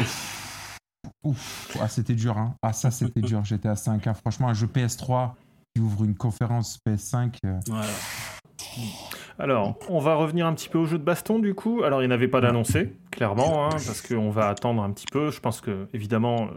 Ouf. 1.23 1.77
Ah, 1.79 1.87
c'était 1.87 2.13
dur. 2.15 2.37
Hein. 2.37 2.55
Ah, 2.61 2.73
ça, 2.73 2.91
c'était 2.91 3.21
dur, 3.21 3.43
GTA 3.43 3.75
5. 3.75 4.07
Hein. 4.07 4.13
Franchement, 4.13 4.49
un 4.49 4.53
jeu 4.53 4.67
PS3 4.67 5.31
qui 5.75 5.81
ouvre 5.81 6.05
une 6.05 6.15
conférence 6.15 6.79
PS5. 6.87 7.35
Euh. 7.45 7.59
Alors, 9.37 9.77
on 9.89 9.99
va 9.99 10.15
revenir 10.15 10.47
un 10.47 10.53
petit 10.53 10.69
peu 10.69 10.77
au 10.77 10.85
jeu 10.85 10.97
de 10.97 11.03
baston 11.03 11.39
du 11.39 11.53
coup. 11.53 11.83
Alors, 11.83 12.01
il 12.01 12.07
n'y 12.07 12.13
en 12.13 12.15
avait 12.15 12.29
pas 12.29 12.39
d'annoncé, 12.39 12.93
clairement, 13.11 13.65
hein, 13.65 13.69
parce 13.71 14.01
qu'on 14.01 14.29
va 14.29 14.47
attendre 14.47 14.81
un 14.81 14.91
petit 14.91 15.07
peu. 15.11 15.29
Je 15.31 15.39
pense 15.41 15.59
que, 15.59 15.87
évidemment, 15.93 16.47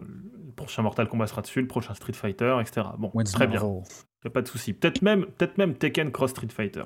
prochain 0.59 0.83
Mortal 0.83 1.09
Kombat 1.09 1.29
sera 1.29 1.43
dessus, 1.43 1.63
le 1.63 1.67
prochain 1.67 1.95
Street 1.95 2.13
Fighter, 2.13 2.59
etc. 2.61 2.87
Bon, 2.99 3.11
très 3.25 3.47
bien. 3.47 3.63
Y 4.25 4.27
a 4.27 4.31
pas 4.31 4.43
de 4.43 4.49
souci. 4.49 4.73
Peut-être 4.73 5.01
même, 5.03 5.27
peut 5.27 5.49
même 5.57 5.75
Tekken 5.75 6.11
Cross 6.11 6.31
Street 6.31 6.49
Fighter. 6.55 6.83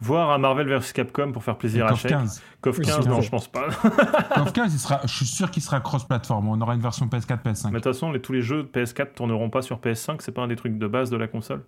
Voir 0.00 0.30
un 0.30 0.38
Marvel 0.38 0.66
vs 0.66 0.92
Capcom 0.92 1.30
pour 1.30 1.44
faire 1.44 1.56
plaisir 1.56 1.86
à 1.86 1.94
Shake. 1.94 2.10
15. 2.10 2.42
KOF 2.60 2.80
15, 2.80 3.06
non, 3.06 3.20
je 3.20 3.30
pense 3.30 3.46
pas. 3.46 3.68
KOF 4.34 4.52
15, 4.52 4.74
il 4.74 4.78
sera, 4.78 5.00
je 5.04 5.14
suis 5.14 5.26
sûr 5.26 5.50
qu'il 5.50 5.62
sera 5.62 5.80
cross-platform. 5.80 6.48
On 6.48 6.60
aura 6.60 6.74
une 6.74 6.80
version 6.80 7.06
PS4, 7.06 7.42
PS5. 7.42 7.66
Mais 7.66 7.70
de 7.70 7.74
toute 7.76 7.84
façon, 7.84 8.10
les, 8.10 8.20
tous 8.20 8.32
les 8.32 8.42
jeux 8.42 8.64
PS4 8.64 9.14
tourneront 9.14 9.48
pas 9.48 9.62
sur 9.62 9.78
PS5. 9.78 10.16
C'est 10.20 10.32
pas 10.32 10.42
un 10.42 10.48
des 10.48 10.56
trucs 10.56 10.76
de 10.76 10.86
base 10.88 11.10
de 11.10 11.16
la 11.16 11.28
console? 11.28 11.62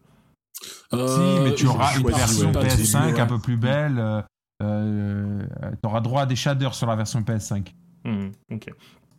Euh, 0.93 1.07
si, 1.07 1.45
mais 1.45 1.55
tu 1.55 1.67
auras 1.67 1.97
une 1.97 2.09
version 2.09 2.51
PS5 2.51 3.21
un 3.21 3.27
peu 3.27 3.39
plus 3.39 3.57
belle. 3.57 3.99
Euh, 3.99 4.23
euh, 4.63 5.43
tu 5.81 5.87
auras 5.87 6.01
droit 6.01 6.23
à 6.23 6.27
des 6.27 6.37
shaders 6.37 6.75
sur 6.75 6.87
la 6.87 6.97
version 6.97 7.21
PS5. 7.21 7.73
Hmm, 8.05 8.31
ok. 8.51 8.69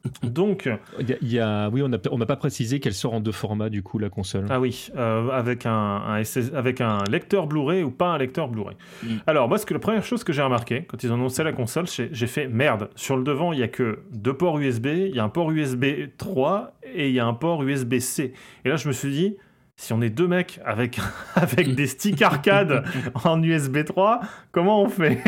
Donc, 0.24 0.70
il 0.99 1.32
y, 1.32 1.39
a, 1.39 1.70
oui, 1.70 1.82
on 1.82 1.89
n'a 1.89 1.97
on 2.12 2.20
pas 2.20 2.36
précisé 2.36 2.80
qu'elle 2.80 2.93
sort 2.93 3.14
en 3.14 3.20
deux 3.20 3.32
formats 3.32 3.70
du 3.70 3.84
coup 3.84 3.99
la 3.99 4.10
console. 4.10 4.45
Ah 4.49 4.60
oui, 4.60 4.89
euh, 4.95 5.30
avec 5.30 5.66
un, 5.66 6.22
avec 6.53 6.82
un 6.82 7.03
lecteur 7.10 7.47
Blu-ray 7.47 7.84
ou 7.84 7.91
pas 7.91 8.08
un 8.08 8.18
lecteur 8.18 8.47
Blu-ray. 8.47 8.76
Mm. 9.03 9.08
Alors 9.28 9.47
moi, 9.47 9.58
ce 9.58 9.66
que 9.66 9.74
la 9.74 9.80
première 9.80 10.03
chose 10.03 10.24
que 10.24 10.34
j'ai 10.34 10.41
remarqué 10.41 10.84
quand 10.84 11.03
ils 11.03 11.12
ont 11.12 11.16
annoncé 11.16 11.43
la 11.43 11.53
console, 11.53 11.86
j'ai 11.88 12.28
fait 12.28 12.47
merde. 12.47 12.89
Sur 12.95 13.18
le 13.18 13.24
devant, 13.24 13.53
il 13.53 13.60
y 13.60 13.64
a 13.64 13.68
que 13.68 13.99
deux 14.12 14.36
ports 14.36 14.60
USB, 14.60 14.88
il 14.88 15.16
y 15.16 15.20
a 15.20 15.24
un 15.24 15.30
port 15.30 15.51
USB 15.51 15.86
3 16.18 16.74
et 16.93 17.10
il 17.10 17.16
y 17.16 17.20
a 17.20 17.26
un 17.26 17.34
port 17.34 17.64
USB-C. 17.64 18.34
Et 18.64 18.70
là, 18.70 18.76
je 18.76 18.88
me 18.88 18.93
suis 18.93 19.12
dit. 19.12 19.38
Si 19.78 19.91
on 19.91 20.01
est 20.01 20.10
deux 20.10 20.30
mecs 20.30 20.62
avec, 20.64 21.01
avec 21.36 21.76
des 21.76 21.88
sticks 21.88 22.22
arcade 22.22 22.86
en 23.26 23.43
USB 23.43 23.84
3, 23.84 24.22
comment 24.53 24.82
on 24.82 24.88
fait? 24.88 25.22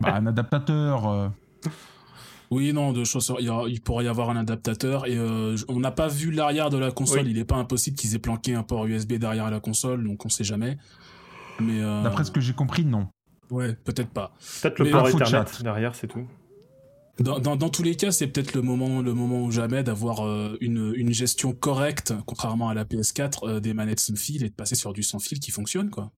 Bah, 0.00 0.14
Un 0.14 0.26
adaptateur. 0.28 1.08
Euh, 1.08 1.28
oui, 2.50 2.72
non, 2.72 2.92
de 2.92 3.04
choses, 3.04 3.32
il, 3.40 3.80
pourrait 3.80 4.04
y 4.04 4.08
avoir 4.08 4.30
un 4.30 4.36
adaptateur 4.36 5.06
et 5.06 5.16
euh, 5.16 5.56
on 5.68 5.80
n'a 5.80 5.90
pas 5.90 6.08
vu 6.08 6.30
l'arrière 6.30 6.70
de 6.70 6.78
la 6.78 6.90
console. 6.90 7.28
Il 7.28 7.36
n'est 7.36 7.44
pas 7.44 7.56
impossible 7.56 7.96
qu'ils 7.96 8.14
aient 8.14 8.20
planqué 8.20 8.54
un 8.54 8.62
port 8.62 8.86
USB 8.86 9.14
derrière 9.14 9.50
la 9.50 9.60
console, 9.60 10.04
donc 10.04 10.24
on 10.24 10.28
sait 10.28 10.44
jamais. 10.44 10.76
Mais 11.60 11.80
euh, 11.80 12.02
d'après 12.02 12.24
ce 12.24 12.30
que 12.30 12.40
j'ai 12.40 12.52
compris, 12.52 12.84
non. 12.84 13.08
Ouais, 13.50 13.74
peut-être 13.84 14.10
pas. 14.10 14.32
Peut-être 14.62 14.78
le 14.78 14.90
port 14.90 15.08
Ethernet 15.08 15.44
derrière, 15.62 15.94
c'est 15.94 16.08
tout. 16.08 16.26
Dans, 17.18 17.38
dans, 17.38 17.56
dans 17.56 17.70
tous 17.70 17.82
les 17.82 17.94
cas, 17.94 18.12
c'est 18.12 18.26
peut-être 18.26 18.54
le 18.54 18.60
moment, 18.60 19.00
le 19.00 19.14
moment 19.14 19.42
ou 19.42 19.50
jamais 19.50 19.82
d'avoir 19.82 20.26
euh, 20.26 20.56
une, 20.60 20.92
une 20.96 21.12
gestion 21.14 21.52
correcte, 21.52 22.12
contrairement 22.26 22.68
à 22.68 22.74
la 22.74 22.84
PS4, 22.84 23.48
euh, 23.48 23.60
des 23.60 23.72
manettes 23.72 24.00
sans 24.00 24.16
fil 24.16 24.44
et 24.44 24.50
de 24.50 24.54
passer 24.54 24.74
sur 24.74 24.92
du 24.92 25.02
sans 25.02 25.18
fil 25.18 25.40
qui 25.40 25.50
fonctionne, 25.50 25.88
quoi. 25.88 26.12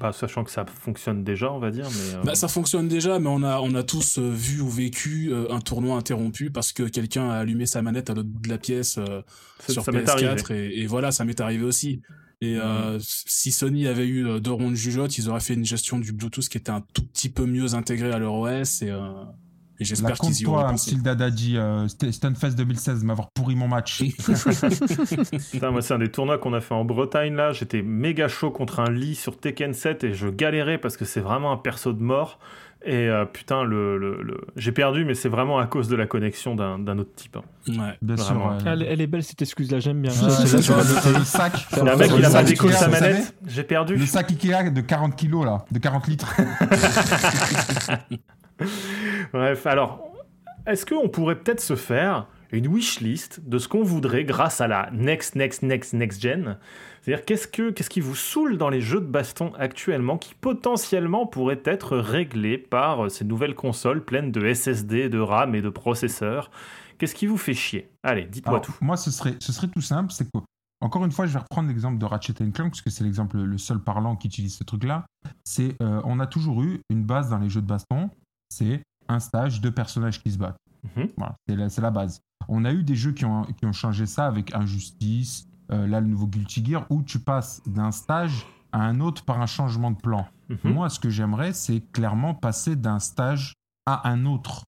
Bah, 0.00 0.12
sachant 0.12 0.44
que 0.44 0.50
ça 0.50 0.64
fonctionne 0.66 1.22
déjà, 1.22 1.52
on 1.52 1.58
va 1.58 1.70
dire. 1.70 1.86
Mais, 1.90 2.14
euh, 2.14 2.22
Bah, 2.24 2.34
ça 2.34 2.48
fonctionne 2.48 2.88
déjà, 2.88 3.18
mais 3.18 3.28
on 3.28 3.42
a, 3.42 3.60
on 3.60 3.74
a 3.74 3.82
tous 3.82 4.18
euh, 4.18 4.30
vu 4.30 4.60
ou 4.60 4.68
vécu 4.68 5.28
euh, 5.30 5.46
un 5.50 5.60
tournoi 5.60 5.96
interrompu 5.96 6.50
parce 6.50 6.72
que 6.72 6.82
quelqu'un 6.84 7.30
a 7.30 7.36
allumé 7.36 7.66
sa 7.66 7.82
manette 7.82 8.10
à 8.10 8.14
l'autre 8.14 8.28
bout 8.28 8.42
de 8.42 8.48
la 8.48 8.58
pièce 8.58 8.98
sur 9.68 9.82
ça 9.82 9.92
m'est 9.92 10.08
arrivé. 10.08 10.34
PS4 10.34 10.52
et, 10.54 10.80
et 10.80 10.86
voilà, 10.86 11.12
ça 11.12 11.24
m'est 11.24 11.40
arrivé 11.40 11.64
aussi. 11.64 12.00
Et 12.40 12.56
euh, 12.56 12.98
si 13.00 13.52
Sony 13.52 13.86
avait 13.86 14.08
eu 14.08 14.40
deux 14.40 14.50
ronds 14.50 14.70
de 14.70 14.76
jugeote, 14.76 15.16
ils 15.16 15.28
auraient 15.28 15.40
fait 15.40 15.54
une 15.54 15.64
gestion 15.64 16.00
du 16.00 16.12
Bluetooth 16.12 16.48
qui 16.48 16.58
était 16.58 16.70
un 16.70 16.84
tout 16.92 17.06
petit 17.06 17.28
peu 17.28 17.46
mieux 17.46 17.74
intégrée 17.74 18.10
à 18.10 18.18
leur 18.18 18.34
OS 18.34 18.82
et, 18.82 18.90
et 19.82 19.84
La 19.84 19.88
j'espère 19.88 20.16
qu'ils 20.18 20.40
y 20.40 20.44
compte-toi, 20.44 20.66
pensé. 20.70 20.96
Euh, 21.56 21.86
St- 21.88 22.12
Stunfest 22.12 22.54
2016, 22.56 23.04
m'avoir 23.04 23.30
pourri 23.32 23.54
mon 23.54 23.68
match. 23.68 24.02
Putain, 25.52 25.70
moi, 25.70 25.82
c'est 25.82 25.94
un 25.94 25.98
des 25.98 26.10
tournois 26.10 26.38
qu'on 26.38 26.54
a 26.54 26.60
fait 26.60 26.74
en 26.74 26.84
Bretagne 26.84 27.34
là. 27.34 27.52
J'étais 27.52 27.82
méga 27.82 28.28
chaud 28.28 28.50
contre 28.50 28.80
un 28.80 28.90
lit 28.90 29.14
sur 29.14 29.38
Tekken 29.38 29.74
7 29.74 30.04
et 30.04 30.14
je 30.14 30.28
galérais 30.28 30.78
parce 30.78 30.96
que 30.96 31.04
c'est 31.04 31.20
vraiment 31.20 31.52
un 31.52 31.56
perso 31.56 31.92
de 31.92 32.02
mort. 32.02 32.38
Et 32.84 33.08
euh, 33.08 33.24
putain, 33.24 33.62
le, 33.62 33.96
le- 33.96 34.20
le- 34.24 34.40
j'ai 34.56 34.72
perdu, 34.72 35.04
mais 35.04 35.14
c'est 35.14 35.28
vraiment 35.28 35.60
à 35.60 35.66
cause 35.68 35.86
de 35.86 35.94
la 35.94 36.06
connexion 36.06 36.56
d'un 36.56 36.80
d'un 36.80 36.98
autre 36.98 37.12
type. 37.14 37.36
hein. 37.36 37.42
Ouais. 37.68 37.96
Bien 38.02 38.16
sûr. 38.16 38.56
Elle, 38.66 38.82
elle 38.82 39.00
est 39.00 39.06
belle 39.06 39.22
cette 39.22 39.40
excuse-là, 39.40 39.78
j'aime 39.78 40.02
bien. 40.02 40.10
C'est 40.10 40.56
le 41.16 41.24
sac. 41.24 41.52
Il 41.70 41.76
y 41.78 41.80
a 41.88 41.92
un 41.92 41.96
mec, 41.96 42.10
il 42.12 42.18
le 42.20 42.26
a 42.26 42.30
pas 42.30 42.38
Ikea, 42.40 42.72
sa 42.72 42.88
manette. 42.88 43.36
J'ai 43.46 43.62
perdu. 43.62 43.94
Le 43.94 44.04
sac 44.04 44.28
Ikea 44.32 44.70
de 44.70 44.80
40 44.80 45.14
kilos 45.14 45.44
là, 45.44 45.64
de 45.70 45.78
40 45.78 46.08
litres. 46.08 46.34
Bref, 49.32 49.66
alors, 49.66 50.12
est-ce 50.66 50.86
qu'on 50.86 51.08
pourrait 51.08 51.36
peut-être 51.36 51.60
se 51.60 51.76
faire 51.76 52.26
une 52.52 52.66
wishlist 52.66 53.40
de 53.48 53.58
ce 53.58 53.66
qu'on 53.66 53.82
voudrait 53.82 54.24
grâce 54.24 54.60
à 54.60 54.68
la 54.68 54.90
next, 54.92 55.34
next, 55.34 55.62
next, 55.62 55.92
next 55.94 56.22
gen? 56.22 56.58
C'est-à-dire, 57.00 57.24
qu'est-ce, 57.24 57.48
que, 57.48 57.70
qu'est-ce 57.70 57.90
qui 57.90 58.00
vous 58.00 58.14
saoule 58.14 58.58
dans 58.58 58.68
les 58.68 58.80
jeux 58.80 59.00
de 59.00 59.06
baston 59.06 59.52
actuellement 59.58 60.18
qui 60.18 60.34
potentiellement 60.34 61.26
pourrait 61.26 61.62
être 61.64 61.96
réglé 61.96 62.58
par 62.58 63.06
euh, 63.06 63.08
ces 63.08 63.24
nouvelles 63.24 63.56
consoles 63.56 64.04
pleines 64.04 64.30
de 64.30 64.52
SSD, 64.52 65.08
de 65.08 65.18
RAM 65.18 65.54
et 65.54 65.62
de 65.62 65.68
processeurs? 65.68 66.50
Qu'est-ce 66.98 67.16
qui 67.16 67.26
vous 67.26 67.38
fait 67.38 67.54
chier? 67.54 67.90
Allez, 68.04 68.26
dites-moi 68.26 68.60
tout. 68.60 68.74
Moi, 68.80 68.96
ce 68.96 69.10
serait, 69.10 69.34
ce 69.40 69.52
serait 69.52 69.66
tout 69.66 69.80
simple. 69.80 70.12
C'est 70.12 70.24
que, 70.24 70.38
encore 70.80 71.04
une 71.04 71.10
fois, 71.10 71.26
je 71.26 71.32
vais 71.32 71.40
reprendre 71.40 71.68
l'exemple 71.68 71.98
de 71.98 72.04
Ratchet 72.04 72.34
Clank 72.34 72.70
parce 72.70 72.82
que 72.82 72.90
c'est 72.90 73.02
l'exemple 73.02 73.38
le 73.38 73.58
seul 73.58 73.80
parlant 73.80 74.14
qui 74.14 74.28
utilise 74.28 74.56
ce 74.56 74.62
truc-là. 74.62 75.04
C'est, 75.42 75.74
euh, 75.82 76.00
on 76.04 76.20
a 76.20 76.28
toujours 76.28 76.62
eu 76.62 76.80
une 76.90 77.02
base 77.02 77.30
dans 77.30 77.38
les 77.38 77.48
jeux 77.48 77.62
de 77.62 77.66
baston. 77.66 78.10
C'est 78.52 78.82
un 79.08 79.20
stage, 79.20 79.60
deux 79.60 79.70
personnages 79.70 80.22
qui 80.22 80.30
se 80.30 80.38
battent. 80.38 80.58
Mhm. 80.96 81.08
Voilà, 81.16 81.36
c'est 81.48 81.56
la, 81.56 81.68
c'est 81.68 81.80
la 81.80 81.90
base. 81.90 82.20
On 82.48 82.64
a 82.64 82.72
eu 82.72 82.82
des 82.82 82.96
jeux 82.96 83.12
qui 83.12 83.24
ont, 83.24 83.44
qui 83.44 83.66
ont 83.66 83.72
changé 83.72 84.06
ça 84.06 84.26
avec 84.26 84.54
Injustice, 84.54 85.46
euh, 85.70 85.86
là 85.86 86.00
le 86.00 86.06
nouveau 86.06 86.26
Guilty 86.26 86.64
Gear, 86.64 86.86
où 86.90 87.02
tu 87.02 87.18
passes 87.18 87.62
d'un 87.66 87.92
stage 87.92 88.46
à 88.72 88.82
un 88.82 89.00
autre 89.00 89.24
par 89.24 89.40
un 89.40 89.46
changement 89.46 89.90
de 89.90 89.96
plan. 89.96 90.26
Mhm. 90.48 90.72
Moi, 90.72 90.88
ce 90.90 90.98
que 90.98 91.08
j'aimerais, 91.08 91.52
c'est 91.52 91.80
clairement 91.92 92.34
passer 92.34 92.76
d'un 92.76 92.98
stage 92.98 93.54
à 93.86 94.08
un 94.08 94.26
autre. 94.26 94.64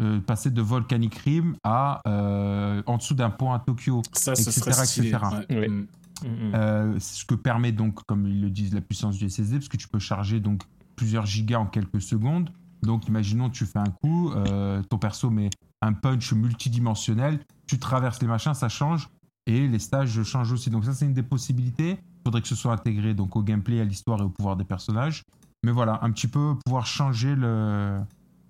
Euh, 0.00 0.20
passer 0.20 0.50
de 0.50 0.60
Volcanic 0.60 1.14
Rim 1.18 1.54
à 1.62 2.00
euh, 2.08 2.82
en 2.86 2.96
dessous 2.96 3.14
d'un 3.14 3.30
pont 3.30 3.52
à 3.52 3.60
Tokyo. 3.60 4.02
Ça, 4.12 4.34
ce 4.34 4.50
Etc., 4.50 4.72
stylé. 4.72 5.08
etc. 5.10 5.24
ouais. 5.50 5.68
Mm. 5.68 5.86
Mhm. 6.24 6.54
Euh, 6.54 6.98
c'est 6.98 7.20
ce 7.20 7.24
que 7.24 7.34
permet 7.34 7.70
donc, 7.70 8.00
comme 8.06 8.26
ils 8.26 8.40
le 8.40 8.50
disent, 8.50 8.74
la 8.74 8.80
puissance 8.80 9.16
du 9.18 9.28
SSD, 9.28 9.58
parce 9.58 9.68
que 9.68 9.76
tu 9.76 9.86
peux 9.88 9.98
charger 9.98 10.40
donc 10.40 10.62
plusieurs 10.96 11.26
gigas 11.26 11.58
en 11.58 11.66
quelques 11.66 12.00
secondes. 12.00 12.50
Donc, 12.84 13.08
imaginons, 13.08 13.50
tu 13.50 13.66
fais 13.66 13.78
un 13.78 13.90
coup, 14.02 14.30
euh, 14.32 14.82
ton 14.84 14.98
perso 14.98 15.30
met 15.30 15.50
un 15.82 15.92
punch 15.92 16.32
multidimensionnel, 16.32 17.40
tu 17.66 17.78
traverses 17.78 18.20
les 18.20 18.28
machins, 18.28 18.54
ça 18.54 18.68
change, 18.68 19.08
et 19.46 19.66
les 19.68 19.78
stages 19.78 20.22
changent 20.22 20.52
aussi. 20.52 20.70
Donc, 20.70 20.84
ça, 20.84 20.92
c'est 20.94 21.04
une 21.06 21.12
des 21.14 21.22
possibilités. 21.22 21.90
Il 21.92 22.22
faudrait 22.24 22.40
que 22.42 22.48
ce 22.48 22.54
soit 22.54 22.72
intégré 22.72 23.14
donc, 23.14 23.36
au 23.36 23.42
gameplay, 23.42 23.80
à 23.80 23.84
l'histoire 23.84 24.20
et 24.20 24.24
au 24.24 24.30
pouvoir 24.30 24.56
des 24.56 24.64
personnages. 24.64 25.22
Mais 25.64 25.72
voilà, 25.72 25.98
un 26.02 26.10
petit 26.10 26.28
peu 26.28 26.54
pouvoir 26.64 26.86
changer 26.86 27.34
le 27.34 28.00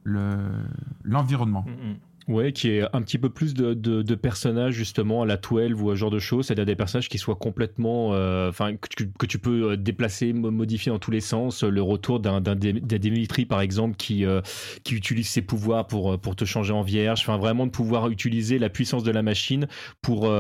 le- 0.07 0.67
l'environnement. 1.03 1.65
Mhm. 1.67 1.97
Ouais, 2.27 2.53
qui 2.53 2.71
est 2.71 2.83
un 2.95 3.03
petit 3.03 3.19
peu 3.19 3.29
plus 3.29 3.53
de, 3.53 3.75
de- 3.75 4.15
personnages 4.15 4.73
justement 4.73 5.23
à 5.23 5.27
la 5.27 5.37
12 5.37 5.75
ou 5.83 5.91
à 5.91 5.95
ce 5.95 5.99
genre 5.99 6.11
de 6.11 6.19
choses, 6.19 6.47
c'est-à-dire 6.47 6.65
des 6.65 6.75
personnages 6.77 7.11
qui 7.11 7.19
soient 7.19 7.35
complètement, 7.37 8.15
euh, 8.15 8.49
enfin 8.49 8.77
que, 8.77 8.89
tu- 9.27 9.39
peux 9.39 9.73
euh, 9.73 9.77
déplacer, 9.77 10.33
mo- 10.33 10.51
modifier 10.51 10.91
dans 10.91 10.99
tous 10.99 11.11
les 11.11 11.21
sens. 11.21 11.63
Le 11.65 11.83
retour 11.83 12.21
d'un 12.21 12.41
Dimitri 12.41 13.45
par 13.45 13.61
exemple 13.61 13.97
qui 13.97 14.25
euh, 14.25 14.41
qui 14.85 14.95
utilise 14.95 15.29
ses 15.29 15.43
pouvoirs 15.43 15.87
pour 15.87 16.19
pour 16.19 16.35
te 16.35 16.47
changer 16.47 16.73
en 16.73 16.81
vierge. 16.83 17.21
Enfin 17.21 17.37
vraiment 17.37 17.67
de 17.67 17.71
pouvoir 17.73 18.09
utiliser 18.09 18.59
la 18.59 18.71
puissance 18.71 19.05
de 19.05 19.11
la 19.11 19.23
machine 19.23 19.67
pour 20.01 20.33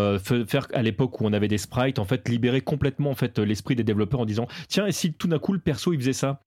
faire 0.47 0.69
à 0.73 0.83
l'époque 0.83 1.21
où 1.21 1.27
on 1.27 1.33
avait 1.35 1.49
des 1.49 1.59
sprites 1.59 1.99
en 1.99 2.05
fait 2.07 2.27
libérer 2.31 2.63
complètement 2.63 3.11
en 3.11 3.15
fait 3.15 3.39
l'esprit 3.39 3.77
des 3.77 3.85
développeurs 3.85 4.21
en 4.21 4.25
disant 4.25 4.47
tiens 4.69 4.87
et 4.87 4.93
si 4.93 5.13
tout 5.13 5.29
d'un 5.29 5.39
coup 5.39 5.53
le 5.53 5.59
perso 5.59 5.93
il 5.93 5.99
faisait 5.99 6.15
ça? 6.15 6.41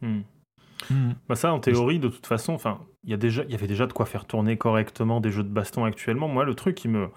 Mhm. 0.00 0.24
Mhm. 0.90 1.16
Bah 1.28 1.36
ça, 1.36 1.52
en 1.52 1.60
théorie, 1.60 1.98
de 1.98 2.08
toute 2.08 2.26
façon, 2.26 2.52
enfin, 2.54 2.86
il 3.04 3.10
y 3.10 3.14
il 3.14 3.50
y 3.50 3.54
avait 3.54 3.66
déjà 3.66 3.86
de 3.86 3.92
quoi 3.92 4.06
faire 4.06 4.26
tourner 4.26 4.58
correctement 4.58 5.20
des 5.20 5.30
jeux 5.30 5.42
de 5.44 5.48
baston 5.48 5.84
actuellement. 5.84 6.28
Moi, 6.28 6.44
le 6.44 6.54
truc 6.54 6.74
qui 6.76 6.88
me 6.88 7.10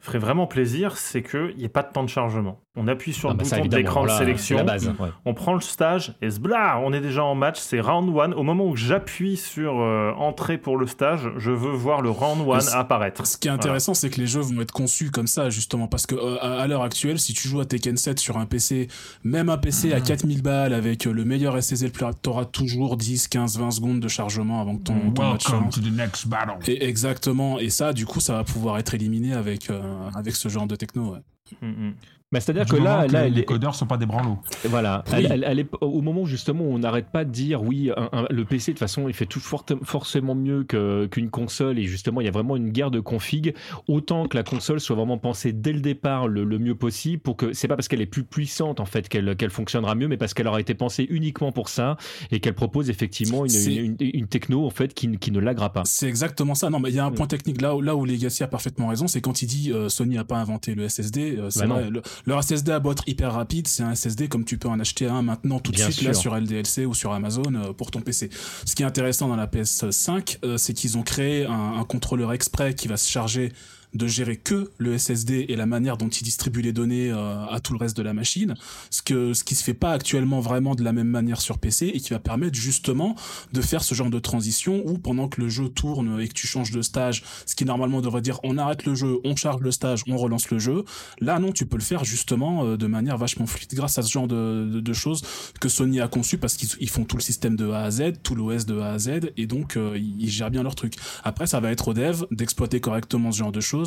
ferait 0.00 0.18
vraiment 0.18 0.46
plaisir, 0.46 0.96
c'est 0.98 1.22
qu'il 1.22 1.56
n'y 1.56 1.64
ait 1.64 1.68
pas 1.68 1.82
de 1.82 1.92
temps 1.92 2.04
de 2.04 2.08
chargement. 2.10 2.65
On 2.76 2.88
appuie 2.88 3.12
sur 3.12 3.30
Ah 3.30 3.32
le 3.32 3.38
bah 3.38 3.44
bouton 3.44 3.56
évidemment, 3.56 3.82
d'écran 3.82 4.04
de 4.04 4.10
sélection, 4.10 4.58
c'est 4.58 4.64
la 4.64 4.72
base. 4.72 4.88
ouais. 4.98 5.08
on 5.24 5.34
prend 5.34 5.54
le 5.54 5.60
stage 5.60 6.14
et 6.20 6.28
zbla, 6.30 6.78
on 6.84 6.92
est 6.92 7.00
déjà 7.00 7.24
en 7.24 7.34
match. 7.34 7.58
C'est 7.58 7.80
round 7.80 8.14
one. 8.14 8.34
Au 8.34 8.42
moment 8.42 8.66
où 8.66 8.76
j'appuie 8.76 9.36
sur 9.36 9.80
euh, 9.80 10.12
entrée 10.16 10.58
pour 10.58 10.76
le 10.76 10.86
stage, 10.86 11.30
je 11.38 11.50
veux 11.50 11.72
voir 11.72 12.02
le 12.02 12.10
round 12.10 12.46
one 12.46 12.60
c'est- 12.60 12.74
apparaître. 12.74 13.26
Ce 13.26 13.36
qui 13.38 13.48
est 13.48 13.50
intéressant, 13.50 13.94
c'est 13.94 14.10
que 14.10 14.20
les 14.20 14.26
jeux 14.26 14.40
vont 14.40 14.60
être 14.60 14.72
conçus 14.72 15.10
comme 15.10 15.26
ça, 15.26 15.48
justement, 15.50 15.86
parce 15.88 16.06
que 16.06 16.14
euh, 16.14 16.36
à, 16.40 16.60
à 16.60 16.66
l'heure 16.66 16.82
actuelle, 16.82 17.18
si 17.18 17.32
tu 17.34 17.48
joues 17.48 17.60
à 17.60 17.64
Tekken 17.64 17.96
7 17.96 18.18
sur 18.20 18.36
un 18.38 18.46
PC, 18.46 18.88
même 19.24 19.48
un 19.48 19.56
PC 19.58 19.92
à 19.92 20.00
4000 20.00 20.42
balles 20.42 20.74
avec 20.74 21.06
euh, 21.06 21.12
le 21.12 21.24
meilleur 21.24 21.56
SSD, 21.62 21.90
t'auras 22.22 22.44
toujours 22.44 22.96
10, 22.96 23.28
15, 23.28 23.58
20 23.58 23.70
secondes 23.70 24.00
de 24.00 24.08
chargement 24.08 24.60
avant 24.60 24.76
que 24.76 24.82
ton, 24.84 25.10
ton 25.12 25.30
match 25.32 25.44
to 25.44 25.80
the 25.80 25.92
next 25.96 26.28
battle. 26.28 26.58
Et 26.66 26.84
exactement. 26.86 27.58
Et 27.58 27.70
ça, 27.70 27.92
du 27.92 28.04
coup, 28.06 28.20
ça 28.20 28.34
va 28.34 28.44
pouvoir 28.44 28.78
être 28.78 28.92
éliminé 28.94 29.32
avec, 29.32 29.70
euh, 29.70 29.80
avec 30.14 30.36
ce 30.36 30.48
genre 30.48 30.66
de 30.66 30.76
techno. 30.76 31.12
ouais. 31.14 31.18
Mhm. 31.62 31.94
Bah, 32.36 32.40
c'est-à-dire 32.40 32.66
que 32.66 32.76
là, 32.76 33.06
que 33.06 33.12
là 33.12 33.24
les, 33.24 33.30
les 33.30 33.44
codeurs 33.44 33.74
sont 33.74 33.86
pas 33.86 33.96
des 33.96 34.04
branlots. 34.06 34.38
Voilà, 34.64 35.04
Oui. 35.08 35.14
Elle- 35.18 35.26
elle- 35.32 35.44
elle 35.46 35.58
est- 35.60 35.68
au 35.80 36.02
moment 36.02 36.22
où 36.22 36.26
justement 36.26 36.64
on 36.64 36.78
n'arrête 36.78 37.06
pas 37.10 37.24
de 37.24 37.30
dire 37.30 37.62
oui, 37.62 37.90
un- 37.96 38.08
un- 38.12 38.26
le 38.30 38.44
PC 38.44 38.72
de 38.72 38.74
toute 38.74 38.80
façon 38.80 39.08
il 39.08 39.14
fait 39.14 39.24
tout 39.26 39.40
forte- 39.40 39.72
forcément 39.84 40.34
mieux 40.34 40.64
que- 40.64 41.06
qu'une 41.06 41.30
console 41.30 41.78
et 41.78 41.84
justement 41.84 42.20
il 42.20 42.24
y 42.24 42.28
a 42.28 42.32
vraiment 42.32 42.56
une 42.56 42.70
guerre 42.70 42.90
de 42.90 43.00
config, 43.00 43.54
autant 43.88 44.26
que 44.26 44.36
la 44.36 44.42
console 44.42 44.80
soit 44.80 44.96
vraiment 44.96 45.18
pensée 45.18 45.52
dès 45.52 45.72
le 45.72 45.80
départ 45.80 46.28
le, 46.28 46.44
le 46.44 46.58
mieux 46.58 46.74
possible 46.74 47.22
pour 47.22 47.36
que 47.36 47.52
c'est 47.52 47.68
pas 47.68 47.76
parce 47.76 47.88
qu'elle 47.88 48.00
est 48.00 48.06
plus 48.06 48.24
puissante 48.24 48.80
en 48.80 48.84
fait 48.84 49.08
qu'elle 49.08 49.34
qu'elle 49.36 49.50
fonctionnera 49.50 49.94
mieux, 49.94 50.08
mais 50.08 50.16
parce 50.16 50.34
qu'elle 50.34 50.48
aura 50.48 50.60
été 50.60 50.74
pensée 50.74 51.06
uniquement 51.08 51.52
pour 51.52 51.68
ça 51.68 51.96
et 52.30 52.40
qu'elle 52.40 52.54
propose 52.54 52.90
effectivement 52.90 53.44
une, 53.46 53.52
une- 53.70 53.96
une- 54.00 54.10
une 54.14 54.26
techno 54.26 54.66
en 54.66 54.70
fait 54.70 54.92
qui, 54.94 55.16
qui 55.18 55.30
ne 55.30 55.38
l'agra 55.40 55.72
pas. 55.72 55.82
C'est 55.84 56.08
exactement 56.08 56.54
ça. 56.54 56.70
Non, 56.70 56.80
mais 56.80 56.90
il 56.90 56.96
y 56.96 56.98
a 56.98 57.04
un 57.04 57.10
point 57.12 57.26
technique 57.26 57.60
là 57.62 57.74
où, 57.76 57.80
là 57.80 57.94
où 57.96 58.04
Legacy 58.04 58.42
a 58.42 58.48
parfaitement 58.48 58.88
raison, 58.88 59.06
c'est 59.06 59.20
quand 59.20 59.42
il 59.42 59.46
dit 59.46 59.72
euh, 59.72 59.88
Sony 59.88 60.18
a 60.18 60.24
pas 60.24 60.36
inventé 60.36 60.74
le 60.74 60.88
SSD. 60.88 61.36
euh, 61.38 61.50
c'est 61.50 61.66
Bah 61.66 61.74
vrai, 61.74 61.90
le- 61.90 62.02
leur 62.26 62.42
SSD 62.42 62.78
beau 62.80 62.92
être 62.92 63.08
hyper 63.08 63.32
rapide, 63.32 63.68
c'est 63.68 63.82
un 63.82 63.94
SSD 63.94 64.28
comme 64.28 64.44
tu 64.44 64.58
peux 64.58 64.68
en 64.68 64.80
acheter 64.80 65.06
un 65.06 65.22
maintenant 65.22 65.60
tout 65.60 65.70
de 65.70 65.76
Bien 65.76 65.90
suite 65.90 66.06
là 66.06 66.14
sur 66.14 66.36
LDLC 66.36 66.84
ou 66.86 66.94
sur 66.94 67.12
Amazon 67.12 67.54
euh, 67.54 67.72
pour 67.72 67.90
ton 67.90 68.00
PC. 68.00 68.30
Ce 68.64 68.74
qui 68.74 68.82
est 68.82 68.86
intéressant 68.86 69.28
dans 69.28 69.36
la 69.36 69.46
PS5, 69.46 70.38
euh, 70.44 70.56
c'est 70.56 70.74
qu'ils 70.74 70.98
ont 70.98 71.02
créé 71.02 71.46
un, 71.46 71.74
un 71.78 71.84
contrôleur 71.84 72.32
exprès 72.32 72.74
qui 72.74 72.88
va 72.88 72.96
se 72.96 73.08
charger 73.08 73.52
de 73.96 74.06
gérer 74.06 74.36
que 74.36 74.70
le 74.78 74.96
SSD 74.98 75.46
et 75.48 75.56
la 75.56 75.66
manière 75.66 75.96
dont 75.96 76.08
il 76.08 76.22
distribue 76.22 76.62
les 76.62 76.72
données 76.72 77.10
euh, 77.10 77.46
à 77.46 77.60
tout 77.60 77.72
le 77.72 77.78
reste 77.78 77.96
de 77.96 78.02
la 78.02 78.12
machine, 78.14 78.54
ce 78.90 79.02
que 79.02 79.32
ce 79.34 79.44
qui 79.44 79.54
se 79.54 79.64
fait 79.64 79.74
pas 79.74 79.92
actuellement 79.92 80.40
vraiment 80.40 80.74
de 80.74 80.82
la 80.84 80.92
même 80.92 81.08
manière 81.08 81.40
sur 81.40 81.58
PC 81.58 81.90
et 81.94 82.00
qui 82.00 82.10
va 82.10 82.18
permettre 82.18 82.54
justement 82.56 83.16
de 83.52 83.60
faire 83.60 83.82
ce 83.82 83.94
genre 83.94 84.10
de 84.10 84.18
transition 84.18 84.82
où 84.86 84.98
pendant 84.98 85.28
que 85.28 85.40
le 85.40 85.48
jeu 85.48 85.68
tourne 85.68 86.20
et 86.20 86.28
que 86.28 86.32
tu 86.34 86.46
changes 86.46 86.70
de 86.70 86.82
stage, 86.82 87.22
ce 87.46 87.54
qui 87.54 87.64
normalement 87.64 88.00
devrait 88.00 88.20
dire 88.22 88.38
on 88.44 88.58
arrête 88.58 88.84
le 88.86 88.94
jeu, 88.94 89.18
on 89.24 89.34
charge 89.36 89.60
le 89.60 89.70
stage, 89.70 90.02
on 90.08 90.16
relance 90.16 90.50
le 90.50 90.58
jeu, 90.58 90.84
là 91.20 91.38
non 91.38 91.52
tu 91.52 91.66
peux 91.66 91.76
le 91.76 91.82
faire 91.82 92.04
justement 92.04 92.64
euh, 92.64 92.76
de 92.76 92.86
manière 92.86 93.16
vachement 93.18 93.46
fluide 93.46 93.72
grâce 93.74 93.98
à 93.98 94.02
ce 94.02 94.10
genre 94.12 94.28
de, 94.28 94.80
de- 94.80 94.92
choses 94.96 95.22
que 95.60 95.68
Sony 95.68 96.00
a 96.00 96.08
conçu 96.08 96.38
parce 96.38 96.54
qu'ils 96.56 96.70
ils 96.80 96.88
font 96.88 97.04
tout 97.04 97.16
le 97.16 97.22
système 97.22 97.54
de 97.56 97.70
A 97.70 97.82
à 97.82 97.90
Z, 97.90 98.02
tout 98.22 98.34
l'OS 98.34 98.64
de 98.66 98.78
A 98.80 98.92
à 98.92 98.98
Z 98.98 99.10
et 99.36 99.46
donc 99.46 99.76
euh, 99.76 99.98
ils 99.98 100.30
gèrent 100.30 100.50
bien 100.50 100.62
leur 100.62 100.74
truc. 100.74 100.94
Après 101.22 101.46
ça 101.46 101.60
va 101.60 101.70
être 101.70 101.88
aux 101.88 101.94
devs 101.94 102.24
d'exploiter 102.30 102.80
correctement 102.80 103.30
ce 103.32 103.38
genre 103.38 103.52
de 103.52 103.60
choses 103.60 103.85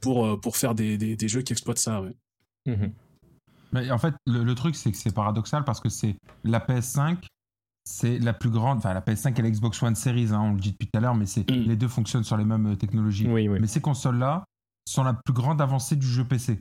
pour, 0.00 0.26
euh, 0.26 0.36
pour 0.40 0.56
faire 0.56 0.74
des, 0.74 0.96
des, 0.98 1.16
des 1.16 1.28
jeux 1.28 1.42
qui 1.42 1.52
exploitent 1.52 1.78
ça. 1.78 2.02
Ouais. 2.02 2.14
Mhm. 2.66 2.92
Mais 3.72 3.90
en 3.90 3.98
fait, 3.98 4.14
le, 4.26 4.44
le 4.44 4.54
truc, 4.54 4.76
c'est 4.76 4.90
que 4.92 4.96
c'est 4.96 5.12
paradoxal 5.14 5.64
parce 5.64 5.80
que 5.80 5.88
c'est 5.88 6.16
la 6.44 6.60
PS5, 6.60 7.18
c'est 7.84 8.18
la 8.18 8.32
plus 8.32 8.50
grande, 8.50 8.78
enfin 8.78 8.94
la 8.94 9.00
PS5 9.00 9.38
et 9.38 9.42
la 9.42 9.50
Xbox 9.50 9.82
One 9.82 9.94
Series, 9.96 10.28
hein, 10.32 10.40
on 10.40 10.52
le 10.54 10.60
dit 10.60 10.72
depuis 10.72 10.86
tout 10.88 10.96
à 10.98 11.00
l'heure, 11.00 11.14
mais 11.14 11.26
c'est 11.26 11.48
Mm. 11.50 11.54
les 11.54 11.76
deux 11.76 11.88
fonctionnent 11.88 12.24
sur 12.24 12.36
les 12.36 12.44
mêmes 12.44 12.66
euh, 12.72 12.76
technologies. 12.76 13.26
Oui, 13.28 13.48
oui. 13.48 13.58
Mais 13.60 13.66
ces 13.66 13.80
consoles-là 13.80 14.44
sont 14.88 15.02
la 15.04 15.14
plus 15.14 15.34
grande 15.34 15.60
avancée 15.60 15.96
du 15.96 16.06
jeu 16.06 16.24
PC. 16.24 16.60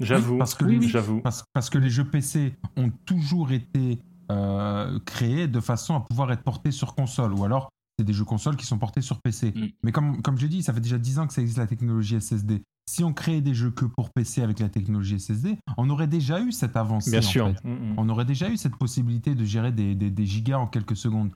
J'avoue, 0.00 0.38
parce 0.38 0.54
que 0.54 0.64
oui, 0.64 0.78
les- 0.78 0.88
j'avoue. 0.88 1.20
Parce, 1.20 1.44
parce 1.52 1.70
que 1.70 1.78
les 1.78 1.88
jeux 1.90 2.04
PC 2.04 2.54
ont 2.76 2.90
toujours 3.06 3.52
été 3.52 3.98
euh, 4.30 4.98
créés 5.04 5.46
de 5.48 5.60
façon 5.60 5.94
à 5.94 6.00
pouvoir 6.00 6.32
être 6.32 6.42
portés 6.42 6.70
sur 6.72 6.94
console. 6.94 7.32
Ou 7.34 7.44
alors, 7.44 7.68
c'est 7.98 8.04
des 8.04 8.12
jeux 8.12 8.24
consoles 8.24 8.56
qui 8.56 8.66
sont 8.66 8.78
portés 8.78 9.00
sur 9.00 9.20
PC. 9.20 9.52
Mm. 9.54 9.66
Mais 9.82 9.92
comme, 9.92 10.22
comme 10.22 10.38
je 10.38 10.46
dis, 10.46 10.62
ça 10.62 10.72
fait 10.72 10.80
déjà 10.80 10.98
10 10.98 11.18
ans 11.18 11.26
que 11.26 11.32
ça 11.32 11.40
existe 11.40 11.58
la 11.58 11.66
technologie 11.66 12.20
SSD. 12.20 12.62
Si 12.90 13.02
on 13.02 13.12
créait 13.14 13.40
des 13.40 13.54
jeux 13.54 13.70
que 13.70 13.84
pour 13.86 14.10
PC 14.10 14.42
avec 14.42 14.58
la 14.60 14.68
technologie 14.68 15.18
SSD, 15.18 15.56
on 15.78 15.88
aurait 15.90 16.06
déjà 16.06 16.40
eu 16.40 16.52
cette 16.52 16.76
avancée. 16.76 17.10
Bien 17.10 17.20
en 17.20 17.22
sûr. 17.22 17.46
fait. 17.48 17.64
Mm, 17.64 17.72
mm. 17.72 17.94
On 17.98 18.08
aurait 18.08 18.24
déjà 18.26 18.48
eu 18.50 18.56
cette 18.56 18.76
possibilité 18.76 19.34
de 19.34 19.44
gérer 19.44 19.72
des, 19.72 19.94
des- 19.94 20.10
des 20.10 20.26
gigas 20.26 20.58
en 20.58 20.66
quelques 20.66 20.96
secondes. 20.96 21.30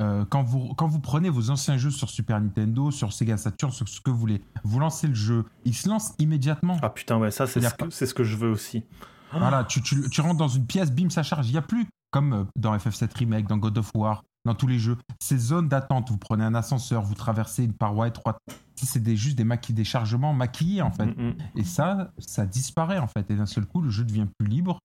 Euh, 0.00 0.24
quand, 0.24 0.42
vous, 0.42 0.74
quand 0.74 0.86
vous 0.88 1.00
prenez 1.00 1.28
vos 1.28 1.50
anciens 1.50 1.76
jeux 1.76 1.90
sur 1.90 2.08
Super 2.10 2.40
Nintendo, 2.40 2.90
sur 2.90 3.12
Sega 3.12 3.36
Saturn, 3.36 3.70
sur 3.72 3.88
ce 3.88 4.00
que 4.00 4.10
vous 4.10 4.16
voulez, 4.18 4.40
vous 4.64 4.78
lancez 4.80 5.06
le 5.06 5.14
jeu, 5.14 5.44
il 5.64 5.74
se 5.74 5.88
lance 5.88 6.14
immédiatement. 6.18 6.76
Ah 6.82 6.90
putain, 6.90 7.18
ouais, 7.18 7.30
ça 7.30 7.46
c'est 7.46 7.60
ce, 7.60 7.74
pas- 7.74 7.90
ce 7.90 8.04
que 8.14 8.24
je 8.24 8.36
veux 8.36 8.50
aussi. 8.50 8.82
Voilà, 9.32 9.64
tu, 9.64 9.80
tu- 9.82 10.08
tu 10.10 10.20
rentres 10.20 10.36
dans 10.38 10.48
une 10.48 10.66
pièce, 10.66 10.92
bim, 10.92 11.08
ça 11.10 11.22
charge. 11.22 11.48
Il 11.48 11.52
n'y 11.52 11.58
a 11.58 11.62
plus, 11.62 11.86
comme 12.10 12.32
euh, 12.32 12.44
dans 12.56 12.76
FF7 12.76 13.16
Remake, 13.18 13.46
dans 13.48 13.56
God 13.58 13.78
of 13.78 13.90
War, 13.94 14.22
dans 14.44 14.54
tous 14.54 14.66
les 14.66 14.78
jeux, 14.78 14.96
ces 15.20 15.38
zones 15.38 15.68
d'attente. 15.68 16.10
Vous 16.10 16.18
prenez 16.18 16.44
un 16.44 16.54
ascenseur, 16.54 17.02
vous 17.02 17.14
traversez 17.14 17.64
une 17.64 17.74
paroi 17.74 18.08
étroite. 18.08 18.38
C'est 18.74 19.02
des, 19.02 19.16
juste 19.16 19.36
des, 19.36 19.44
des 19.72 19.84
chargements 19.84 20.32
maquillés, 20.32 20.82
en 20.82 20.90
fait. 20.90 21.06
Mm, 21.06 21.28
mm. 21.28 21.36
Et 21.56 21.64
ça, 21.64 22.10
ça 22.18 22.46
disparaît, 22.46 22.98
en 22.98 23.06
fait. 23.06 23.30
Et 23.30 23.36
d'un 23.36 23.46
seul 23.46 23.66
coup, 23.66 23.80
le 23.80 23.90
jeu 23.90 24.04
devient 24.04 24.26
plus 24.38 24.48
libre 24.48 24.78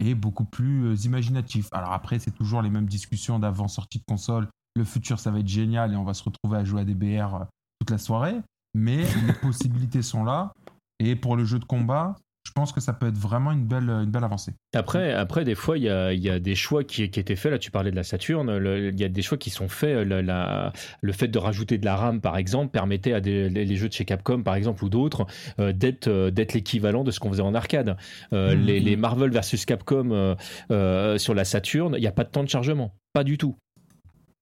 et 0.00 0.14
beaucoup 0.14 0.44
plus 0.44 0.86
euh, 0.86 0.94
imaginatif. 1.04 1.68
Alors 1.72 1.92
après, 1.92 2.18
c'est 2.18 2.32
toujours 2.32 2.62
les 2.62 2.70
mêmes 2.70 2.86
discussions 2.86 3.38
d'avant 3.38 3.68
sortie 3.68 3.98
de 3.98 4.04
console. 4.06 4.48
Le 4.74 4.84
futur, 4.84 5.18
ça 5.20 5.30
va 5.30 5.38
être 5.38 5.48
génial 5.48 5.92
et 5.92 5.96
on 5.96 6.04
va 6.04 6.14
se 6.14 6.22
retrouver 6.22 6.58
à 6.58 6.64
jouer 6.64 6.82
à 6.82 6.84
des 6.84 6.94
BR 6.94 7.34
euh, 7.34 7.44
toute 7.80 7.90
la 7.90 7.98
soirée. 7.98 8.36
Mais 8.74 9.04
les 9.26 9.32
possibilités 9.40 10.02
sont 10.02 10.24
là. 10.24 10.52
Et 10.98 11.16
pour 11.16 11.36
le 11.36 11.44
jeu 11.44 11.58
de 11.58 11.64
combat, 11.64 12.16
je 12.46 12.52
pense 12.52 12.70
que 12.72 12.80
ça 12.80 12.92
peut 12.92 13.08
être 13.08 13.18
vraiment 13.18 13.50
une 13.50 13.64
belle, 13.66 13.90
une 13.90 14.10
belle 14.10 14.22
avancée. 14.22 14.52
Après, 14.72 15.12
après, 15.12 15.44
des 15.44 15.56
fois, 15.56 15.76
il 15.78 15.82
y 15.84 15.88
a, 15.88 16.12
il 16.12 16.20
y 16.22 16.30
a 16.30 16.38
des 16.38 16.54
choix 16.54 16.84
qui, 16.84 17.10
qui 17.10 17.18
étaient 17.18 17.34
faits. 17.34 17.50
Là, 17.50 17.58
tu 17.58 17.72
parlais 17.72 17.90
de 17.90 17.96
la 17.96 18.04
Saturn. 18.04 18.56
le- 18.56 18.90
il 18.90 19.00
y 19.00 19.04
a 19.04 19.08
des 19.08 19.22
choix 19.22 19.36
qui 19.36 19.50
sont 19.50 19.68
faits. 19.68 20.06
Le, 20.06 20.20
la- 20.20 20.72
le 21.00 21.12
fait 21.12 21.26
de 21.26 21.38
rajouter 21.38 21.76
de 21.78 21.84
la 21.84 21.96
RAM, 21.96 22.20
par 22.20 22.36
exemple, 22.36 22.70
permettait 22.70 23.12
à 23.14 23.20
des, 23.20 23.48
les, 23.48 23.64
les 23.64 23.76
jeux 23.76 23.88
de 23.88 23.92
chez 23.92 24.04
Capcom, 24.04 24.42
par 24.44 24.54
exemple, 24.54 24.84
ou 24.84 24.88
d'autres, 24.88 25.26
euh, 25.58 25.72
d'être 25.72 26.06
euh, 26.08 26.30
d'être 26.30 26.54
l'équivalent 26.54 27.02
de 27.02 27.10
ce 27.10 27.18
qu'on 27.18 27.30
faisait 27.30 27.42
en 27.42 27.54
arcade. 27.54 27.96
Euh, 28.32 28.54
Mhm. 28.54 28.62
les, 28.64 28.80
les 28.80 28.96
Marvel 28.96 29.30
versus 29.30 29.64
Capcom 29.66 30.36
sur 31.18 31.34
la 31.34 31.44
Saturn, 31.44 31.94
il 31.96 32.00
n'y 32.00 32.06
a 32.06 32.12
pas 32.12 32.24
de 32.24 32.30
temps 32.30 32.44
de 32.44 32.48
chargement. 32.48 32.94
Pas 33.12 33.24
du 33.24 33.38
tout. 33.38 33.56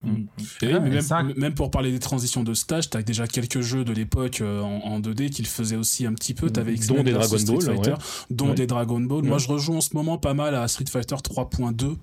Mm. 0.04 0.26
Et 0.62 0.66
mais 0.66 0.72
et 0.72 0.80
même, 0.80 1.00
ça- 1.00 1.22
même 1.22 1.54
pour 1.54 1.70
parler 1.70 1.90
des 1.92 1.98
transitions 1.98 2.42
de 2.42 2.54
stage, 2.54 2.90
t'as 2.90 3.02
déjà 3.02 3.26
quelques 3.26 3.60
jeux 3.60 3.84
de 3.84 3.92
l'époque 3.92 4.40
euh, 4.40 4.60
en, 4.62 4.80
en 4.84 5.00
2D 5.00 5.30
qui 5.30 5.42
le 5.42 5.48
faisaient 5.48 5.76
aussi 5.76 6.06
un 6.06 6.12
petit 6.14 6.34
peu. 6.34 6.50
T'avais 6.50 6.74
Dont 6.74 7.02
des 7.02 7.12
Dragon 7.12 7.38
Street 7.38 7.54
Ball, 7.56 7.62
Fighter, 7.62 7.94
dont 8.30 8.48
Ouais. 8.48 8.54
des 8.54 8.66
Dragon 8.66 9.00
Ball. 9.00 9.22
Moi, 9.24 9.38
je 9.38 9.48
rejoue 9.48 9.74
en 9.74 9.80
ce 9.80 9.90
moment 9.94 10.18
pas 10.18 10.34
mal 10.34 10.54
à 10.54 10.68
Street 10.68 10.84
Fighter 10.90 11.16
3.2. 11.16 11.96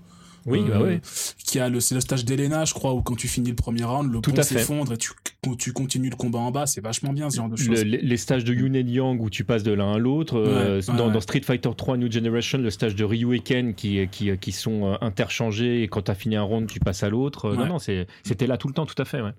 Oui, 0.46 0.64
euh, 0.68 0.70
bah 0.70 0.82
ouais. 0.82 1.02
qui 1.46 1.60
a 1.60 1.70
le, 1.70 1.80
c'est 1.80 1.94
le 1.96 2.02
stage 2.02 2.26
d'Elena, 2.26 2.66
je 2.66 2.74
crois, 2.74 2.94
où 2.94 3.02
quand 3.02 3.16
tu 3.16 3.28
finis 3.28 3.50
le 3.50 3.56
premier 3.56 3.84
round, 3.84 4.12
le 4.12 4.20
Tout 4.22 4.32
pont 4.34 4.42
s'effondre 4.42 4.94
et 4.94 4.98
tu, 4.98 5.12
tu 5.60 5.72
continues 5.74 6.10
le 6.10 6.16
combat 6.16 6.40
en 6.40 6.52
bas. 6.52 6.66
C'est 6.66 6.82
vachement 6.82 7.14
bien 7.14 7.30
ce 7.30 7.38
genre 7.38 7.48
de 7.50 7.56
Le- 7.58 7.64
choses. 7.64 7.84
les, 7.86 8.00
les 8.02 8.18
stages 8.18 8.44
de 8.44 8.54
Yun 8.54 8.74
et 8.74 8.82
Yang 8.82 9.22
où 9.22 9.30
tu 9.30 9.44
passes 9.44 9.64
de 9.64 9.72
l'un 9.72 9.94
à 9.94 9.98
l'autre. 9.98 10.38
euh, 10.38 10.80
Ouais, 10.80 10.96
dans, 10.98 11.08
ouais. 11.08 11.14
dans 11.14 11.22
Street 11.22 11.42
Fighter 11.42 11.70
3 11.76 11.98
New 11.98 12.12
Generation, 12.12 12.58
le 12.58 12.70
stage 12.70 12.96
de 12.96 13.04
Ryu 13.04 13.36
et 13.36 13.40
Ken 13.40 13.74
qui, 13.76 14.08
qui, 14.10 14.36
qui 14.38 14.52
sont 14.52 14.94
euh, 14.94 14.96
interchangés 15.02 15.84
et 15.84 15.88
quand 15.88 16.02
tu 16.04 16.12
as 16.12 16.16
fini 16.16 16.36
un 16.36 16.42
round, 16.44 16.68
tu 16.68 16.80
passes 16.80 17.04
à 17.04 17.10
l'autre. 17.10 17.54
Non, 17.54 17.66
non, 17.68 17.80
c'est- 17.80 18.08
c'était 18.24 18.48
là 18.48 18.58
tout 18.58 18.68
le 18.68 18.74
temps, 18.74 18.86
tout 18.86 19.00
à 19.00 19.06
fait. 19.06 19.22
Ouais. 19.22 19.32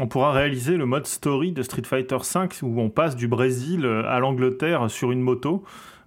On 0.00 0.08
pourra 0.08 0.32
réaliser 0.32 0.76
le 0.76 0.86
mode 0.86 1.06
story 1.06 1.52
de 1.52 1.62
Street 1.62 1.84
Fighter 1.84 2.16
V 2.16 2.40
où 2.62 2.80
on 2.80 2.90
passe 2.90 3.14
du 3.14 3.28
Brésil 3.28 3.86
à 3.86 4.18
l'Angleterre 4.18 4.90
sur 4.90 5.12
une 5.12 5.20
moto. 5.20 5.62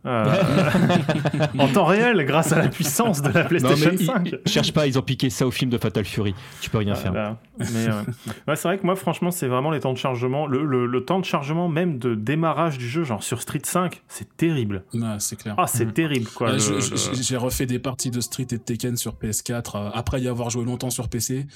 Euh, 0.06 0.26
en 1.58 1.68
temps 1.68 1.86
réel, 1.86 2.26
grâce 2.26 2.52
à 2.52 2.60
la 2.60 2.68
puissance 2.70 3.22
de 3.22 3.30
la 3.30 3.44
Non, 3.44 3.50
PlayStation 3.50 3.90
mais 3.92 3.98
ils- 4.00 4.06
5. 4.06 4.30
ils- 4.32 4.40
cherche 4.52 4.72
pas, 4.74 4.88
ils 4.88 4.98
ont 5.00 5.02
piqué 5.02 5.30
ça 5.30 5.48
au 5.48 5.52
film 5.52 5.70
de 5.72 5.78
Fatal 5.78 6.06
Fury. 6.06 6.36
Tu 6.62 6.70
peux 6.70 6.78
rien 6.80 6.96
faire. 6.96 7.12
Voilà. 7.12 7.38
Mais 7.60 7.88
euh, 7.88 8.02
ouais, 8.48 8.56
c'est 8.56 8.68
vrai 8.68 8.78
que 8.78 8.86
moi, 8.86 8.96
franchement, 8.96 9.32
c'est 9.32 9.48
vraiment 9.48 9.72
les 9.72 9.80
temps 9.80 9.94
de 9.94 9.98
chargement. 9.98 10.48
Le, 10.48 10.66
le- 10.66 10.86
le 10.86 11.06
temps 11.06 11.20
de 11.20 11.26
chargement 11.26 11.68
même 11.70 11.98
de 12.00 12.16
démarrage 12.16 12.78
du 12.78 12.88
jeu, 12.88 13.04
genre 13.04 13.24
sur 13.24 13.42
Street 13.42 13.62
5, 13.64 14.02
c'est 14.08 14.36
terrible. 14.38 14.84
C'est 15.20 15.38
clair. 15.38 15.56
Ah, 15.58 15.68
c'est 15.68 15.86
Mhm. 15.86 15.94
terrible, 15.94 16.28
quoi. 16.34 16.54
J'ai 16.58 17.38
refait 17.38 17.66
des 17.66 17.80
parties 17.80 18.12
de 18.12 18.22
Street 18.22 18.48
et 18.52 18.58
de 18.58 18.62
Tekken 18.64 18.98
sur 18.98 19.14
PS4 19.16 19.76
euh, 19.78 19.90
après 19.94 20.22
y 20.22 20.28
avoir 20.28 20.50
joué 20.50 20.66
longtemps 20.66 20.90
sur 20.90 21.08
PC. 21.10 21.48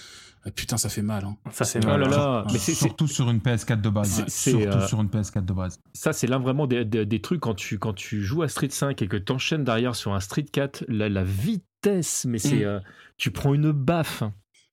Euh, 0.48 0.52
Putain, 0.56 0.78
ça 0.78 0.88
fait 0.90 1.02
mal. 1.02 1.26
Hein. 1.26 1.36
Ça, 1.52 1.66
c'est 1.66 1.80
Oh 1.84 1.88
mal. 1.88 2.00
là 2.02 2.06
hein. 2.08 2.10
là, 2.10 2.46
mais 2.52 2.58
c'est- 2.60 2.74
c'est- 2.74 2.86
Surtout 2.86 3.08
sur 3.08 3.30
une 3.30 3.40
PS4 3.40 3.82
de 3.82 3.90
base. 3.90 4.10
C'est- 4.10 4.30
c'est, 4.30 4.52
Surtout 4.52 4.78
euh, 4.78 4.88
sur 4.88 5.02
une 5.02 5.10
PS4 5.10 5.46
de 5.46 5.54
base. 5.54 5.80
ça, 5.94 6.14
c'est 6.14 6.28
l'un 6.28 6.40
vraiment 6.40 6.66
des, 6.68 6.86
des- 6.86 7.06
des 7.06 7.22
trucs 7.22 7.42
quand 7.42 7.56
tu, 7.56 7.78
quand 7.80 7.94
tu 7.94 8.22
joues 8.24 8.42
à 8.44 8.48
Street 8.48 8.70
5 8.70 9.02
et 9.02 9.08
que 9.08 9.18
tu 9.18 9.32
enchaînes 9.34 9.64
derrière 9.66 9.96
sur 9.96 10.14
un 10.14 10.20
Street 10.22 10.46
4, 10.50 10.86
la, 10.88 11.10
la 11.10 11.24
vitesse, 11.24 12.26
mais 12.26 12.38
c'est. 12.40 12.62
Mm. 12.62 12.64
euh, 12.64 12.80
tu 13.18 13.32
prends 13.32 13.54
une 13.54 13.72
baffe. 13.74 14.24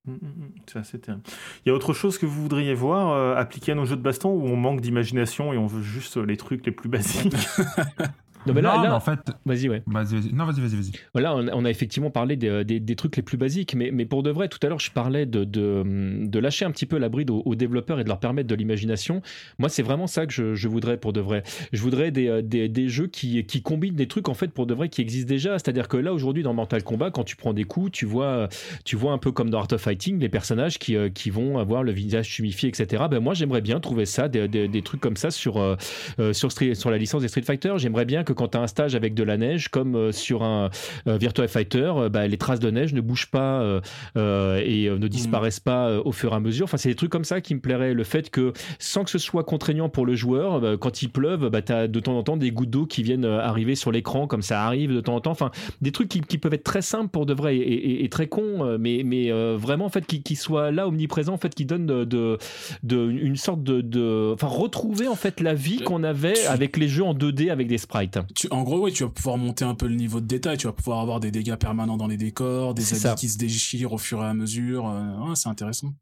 Mm, 0.06 0.12
mm, 0.12 0.50
C'est 0.66 0.78
assez 0.78 1.00
terrible. 1.00 1.24
Il 1.64 1.68
y 1.68 1.72
a 1.72 1.74
autre 1.74 1.92
chose 1.92 2.16
que 2.16 2.26
vous 2.26 2.40
voudriez 2.42 2.74
voir 2.74 3.10
euh, 3.10 3.34
appliqué 3.34 3.72
à 3.72 3.74
nos 3.74 3.84
jeux 3.86 3.96
de 3.96 4.02
baston 4.02 4.30
où 4.30 4.46
on 4.46 4.54
manque 4.56 4.80
d'imagination 4.80 5.52
et 5.52 5.58
on 5.58 5.66
veut 5.66 5.82
juste 5.82 6.16
les 6.16 6.36
trucs 6.36 6.64
les 6.64 6.70
plus 6.70 6.88
basiques? 6.88 7.34
Non, 8.46 8.54
mais 8.54 8.62
là, 8.62 8.76
non, 8.76 8.82
là- 8.82 8.88
mais 8.88 8.94
en 8.94 9.00
fait, 9.00 9.18
vas-y, 9.44 9.68
ouais. 9.68 9.82
vas-y, 9.86 10.14
vas-y. 10.14 10.32
Non, 10.32 10.44
vas-y, 10.44 10.60
vas-y, 10.60 10.76
vas-y. 10.76 10.92
Voilà, 11.12 11.34
on, 11.36 11.46
on 11.48 11.64
a 11.64 11.70
effectivement 11.70 12.10
parlé 12.10 12.36
des, 12.36 12.64
des- 12.64 12.80
des 12.80 12.96
trucs 12.96 13.16
les 13.16 13.22
plus 13.22 13.36
basiques, 13.36 13.74
mais, 13.74 13.90
mais 13.92 14.04
pour 14.06 14.22
de 14.22 14.30
vrai, 14.30 14.48
tout 14.48 14.58
à 14.62 14.68
l'heure, 14.68 14.78
je 14.80 14.90
parlais 14.90 15.26
de, 15.26 15.44
de, 15.44 15.82
de 16.26 16.38
lâcher 16.38 16.64
un 16.64 16.70
petit 16.70 16.86
peu 16.86 16.98
la 16.98 17.08
bride 17.08 17.30
aux, 17.30 17.42
aux 17.44 17.54
développeurs 17.54 18.00
et 18.00 18.04
de 18.04 18.08
leur 18.08 18.20
permettre 18.20 18.48
de 18.48 18.54
l'imagination. 18.54 19.22
Moi, 19.58 19.68
c'est 19.68 19.82
vraiment 19.82 20.06
ça 20.06 20.26
que 20.26 20.32
je, 20.32 20.54
je 20.54 20.68
voudrais 20.68 20.96
pour 20.98 21.12
de 21.12 21.20
vrai. 21.20 21.42
Je 21.72 21.80
voudrais 21.82 22.10
des, 22.10 22.28
euh, 22.28 22.42
des, 22.42 22.68
des 22.68 22.88
jeux 22.88 23.06
qui, 23.06 23.44
qui 23.44 23.62
combinent 23.62 23.94
des 23.96 24.08
trucs, 24.08 24.28
en 24.28 24.34
fait, 24.34 24.48
pour 24.48 24.66
de 24.66 24.74
vrai, 24.74 24.88
qui 24.88 25.00
existent 25.00 25.28
déjà. 25.28 25.58
C'est-à-dire 25.58 25.88
que 25.88 25.96
là, 25.96 26.12
aujourd'hui, 26.12 26.42
dans 26.42 26.54
Mortal 26.54 26.82
Kombat, 26.82 27.10
quand 27.10 27.24
tu 27.24 27.36
prends 27.36 27.52
des 27.52 27.64
coups, 27.64 27.90
tu 27.92 28.06
vois, 28.06 28.48
tu 28.84 28.96
vois 28.96 29.12
un 29.12 29.18
peu 29.18 29.32
comme 29.32 29.50
dans 29.50 29.58
Art 29.60 29.68
of 29.72 29.80
Fighting, 29.80 30.18
les 30.20 30.28
personnages 30.28 30.78
qui, 30.78 30.96
euh, 30.96 31.08
qui 31.08 31.30
vont 31.30 31.58
avoir 31.58 31.82
le 31.82 31.92
visage 31.92 32.28
tumifié, 32.28 32.68
etc. 32.68 33.04
Ben, 33.10 33.20
moi, 33.20 33.34
j'aimerais 33.34 33.60
bien 33.60 33.80
trouver 33.80 34.06
ça, 34.06 34.28
des, 34.28 34.82
trucs 34.82 35.00
comme 35.00 35.16
ça 35.16 35.30
sur, 35.30 35.56
euh, 35.58 35.76
euh, 36.20 36.32
sur, 36.32 36.52
Street- 36.52 36.74
sur 36.74 36.90
la 36.90 36.98
licence 36.98 37.22
des 37.22 37.28
Street 37.28 37.42
Fighter. 37.42 37.74
J'aimerais 37.76 38.04
bien 38.04 38.24
que 38.24 38.32
quand 38.36 38.48
tu 38.48 38.58
as 38.58 38.60
un 38.60 38.66
stage 38.68 38.94
avec 38.94 39.14
de 39.14 39.22
la 39.24 39.36
neige, 39.36 39.68
comme 39.68 39.96
euh, 39.96 40.12
sur 40.12 40.44
un 40.44 40.70
euh, 41.08 41.16
Virtua 41.16 41.48
Fighter, 41.48 41.92
euh, 41.96 42.08
bah, 42.08 42.26
les 42.28 42.36
traces 42.38 42.60
de 42.60 42.70
neige 42.70 42.94
ne 42.94 43.00
bougent 43.00 43.26
pas 43.30 43.80
et 44.16 44.88
ne 44.90 45.08
disparaissent 45.08 45.60
pas 45.60 45.98
au 46.00 46.12
fur 46.12 46.32
et 46.32 46.36
à 46.36 46.40
mesure. 46.40 46.64
Enfin, 46.64 46.76
c'est 46.76 46.88
des 46.88 46.94
trucs 46.94 47.10
comme 47.10 47.24
ça 47.24 47.40
qui 47.40 47.54
me 47.54 47.60
plairaient. 47.60 47.94
Le 47.94 48.04
fait 48.04 48.30
que, 48.30 48.52
sans 48.78 49.04
que 49.04 49.10
ce 49.10 49.18
soit 49.18 49.44
contraignant 49.44 49.88
pour 49.88 50.06
le 50.06 50.14
joueur, 50.14 50.60
bah, 50.60 50.76
quand 50.78 51.02
il 51.02 51.08
pleuve, 51.10 51.48
bah, 51.50 51.62
tu 51.62 51.72
as 51.72 51.88
de 51.88 52.00
temps 52.00 52.16
en 52.16 52.22
temps 52.22 52.36
des 52.36 52.50
gouttes 52.50 52.70
d'eau 52.70 52.86
qui 52.86 53.02
viennent 53.02 53.24
arriver 53.24 53.74
sur 53.74 53.90
l'écran, 53.92 54.26
comme 54.26 54.42
ça 54.42 54.64
arrive 54.64 54.94
de 54.94 55.00
temps 55.00 55.16
en 55.16 55.20
temps. 55.20 55.30
Enfin, 55.30 55.50
des 55.80 55.92
trucs 55.92 56.08
qui, 56.08 56.20
qui 56.20 56.38
peuvent 56.38 56.54
être 56.54 56.64
très 56.64 56.82
simples 56.82 57.08
pour 57.10 57.26
de 57.26 57.34
vrai 57.34 57.56
et, 57.56 57.60
et- 57.60 58.04
et 58.04 58.08
très 58.08 58.26
cons, 58.28 58.76
mais, 58.78 59.02
mais 59.04 59.30
euh, 59.32 59.56
vraiment, 59.58 59.86
en 59.86 59.90
fait, 59.90 60.06
qui, 60.06 60.22
qui 60.22 60.36
soient 60.36 60.70
là, 60.70 60.86
omniprésents, 60.88 61.34
en 61.34 61.38
fait, 61.38 61.54
qui 61.54 61.64
donnent 61.64 61.86
de, 61.86 62.04
de, 62.04 62.38
de- 62.82 63.10
une 63.10 63.36
sorte 63.36 63.62
de, 63.62 63.80
de- 63.80 64.32
Enfin, 64.34 64.46
retrouver, 64.48 65.08
en 65.08 65.14
fait, 65.16 65.40
la 65.40 65.54
vie 65.54 65.78
qu'on 65.78 66.02
avait 66.04 66.46
avec 66.46 66.76
les 66.76 66.88
jeux 66.88 67.04
en 67.04 67.14
2D 67.14 67.50
avec 67.50 67.66
des 67.68 67.78
sprites. 67.78 68.18
Tu, 68.34 68.48
en 68.50 68.62
gros, 68.62 68.80
oui, 68.84 68.92
tu 68.92 69.04
vas 69.04 69.10
pouvoir 69.10 69.38
monter 69.38 69.64
un 69.64 69.74
peu 69.74 69.86
le 69.86 69.94
niveau 69.94 70.20
de 70.20 70.26
détail. 70.26 70.56
Tu 70.56 70.66
vas 70.66 70.72
pouvoir 70.72 71.00
avoir 71.00 71.20
des 71.20 71.30
dégâts 71.30 71.56
permanents 71.56 71.96
dans 71.96 72.06
les 72.08 72.16
décors, 72.16 72.74
des 72.74 72.82
habits 72.92 73.00
ça. 73.00 73.14
qui 73.14 73.28
se 73.28 73.38
déchirent 73.38 73.92
au 73.92 73.98
fur 73.98 74.22
et 74.22 74.26
à 74.26 74.34
mesure. 74.34 74.88
euh, 74.88 75.28
ouais, 75.28 75.34
c'est 75.34 75.48
intéressant. 75.48 75.92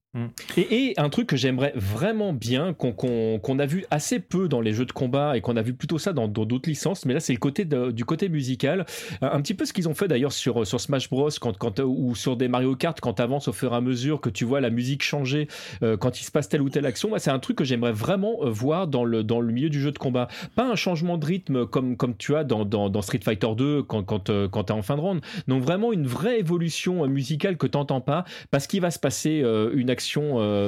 Et, 0.57 0.91
et 0.91 1.01
un 1.01 1.09
truc 1.09 1.27
que 1.27 1.37
j'aimerais 1.37 1.73
vraiment 1.75 2.33
bien, 2.33 2.73
qu'on 2.73 3.59
a 3.59 3.67
vu 3.67 3.85
assez 3.91 4.21
peu 4.21 4.47
dans 4.49 4.61
les 4.61 4.73
jeux 4.73 4.85
de 4.85 4.93
combat 4.93 5.37
et 5.37 5.41
qu'on 5.41 5.57
a 5.57 5.63
vu 5.63 5.75
plutôt 5.75 5.99
ça 5.99 6.13
dans 6.13 6.29
d'autres 6.29 6.69
licences, 6.69 7.05
mais 7.05 7.15
là 7.15 7.19
c'est 7.19 7.33
le 7.33 7.41
côté 7.41 7.65
de- 7.65 7.91
du 7.91 8.05
côté 8.05 8.29
musical. 8.29 8.87
Un, 9.23 9.31
un 9.33 9.41
petit 9.43 9.55
peu 9.55 9.65
ce 9.65 9.73
qu'ils 9.73 9.89
ont 9.89 9.95
fait 9.95 10.07
d'ailleurs 10.07 10.31
sur, 10.33 10.65
sur 10.69 10.81
Smash 10.81 11.11
Bros 11.11 11.31
quand, 11.41 11.59
quand, 11.59 11.81
ou 11.81 12.15
sur 12.15 12.37
des 12.37 12.47
Mario 12.47 12.77
Kart 12.77 13.01
quand 13.01 13.15
tu 13.15 13.23
avances 13.23 13.49
au 13.49 13.53
fur 13.53 13.73
et 13.73 13.77
à 13.77 13.81
mesure, 13.81 14.21
que 14.21 14.31
tu 14.31 14.45
vois 14.45 14.61
la 14.61 14.71
musique 14.71 15.03
changer 15.03 15.49
euh, 15.83 15.97
quand 15.97 16.21
il 16.21 16.25
se 16.25 16.31
passe 16.31 16.49
telle 16.49 16.63
ou 16.63 16.71
telle 16.71 16.87
action. 16.87 17.09
Moi, 17.09 17.19
c'est 17.19 17.33
un 17.33 17.41
truc 17.41 17.57
que 17.59 17.65
j'aimerais 17.65 17.91
vraiment 17.91 18.37
euh, 18.45 18.51
voir 18.51 18.87
dans 18.87 19.05
le, 19.05 19.25
dans 19.25 19.41
le 19.41 19.53
milieu 19.53 19.69
du 19.69 19.81
jeu 19.81 19.91
de 19.91 19.99
combat. 19.99 20.29
Pas 20.55 20.71
un 20.71 20.77
changement 20.77 21.19
de 21.19 21.27
rythme 21.27 21.67
comme, 21.67 21.97
comme 21.97 22.04
tu 22.13 22.37
as 22.37 22.45
dans, 22.45 22.65
dans, 22.65 22.91
dans 22.91 23.01
Street 23.03 23.21
Fighter 23.25 23.49
2 23.57 23.83
quand, 23.85 24.03
quand, 24.03 24.29
euh, 24.31 24.47
quand 24.49 24.65
tu 24.65 24.73
es 24.73 24.77
en 24.77 24.83
fin 24.83 24.97
de 24.97 25.01
round. 25.01 25.21
Donc 25.49 25.63
vraiment 25.63 25.93
une 25.93 26.07
vraie 26.07 26.39
évolution 26.39 27.05
euh, 27.05 27.09
musicale 27.09 27.57
que 27.57 27.67
tu 27.67 27.79
n'entends 27.79 28.03
pas 28.03 28.25
parce 28.51 28.67
qu'il 28.67 28.81
va 28.83 28.91
se 28.91 28.99
passer 28.99 29.41
euh, 29.43 29.71
une 29.75 29.89
action 29.91 30.15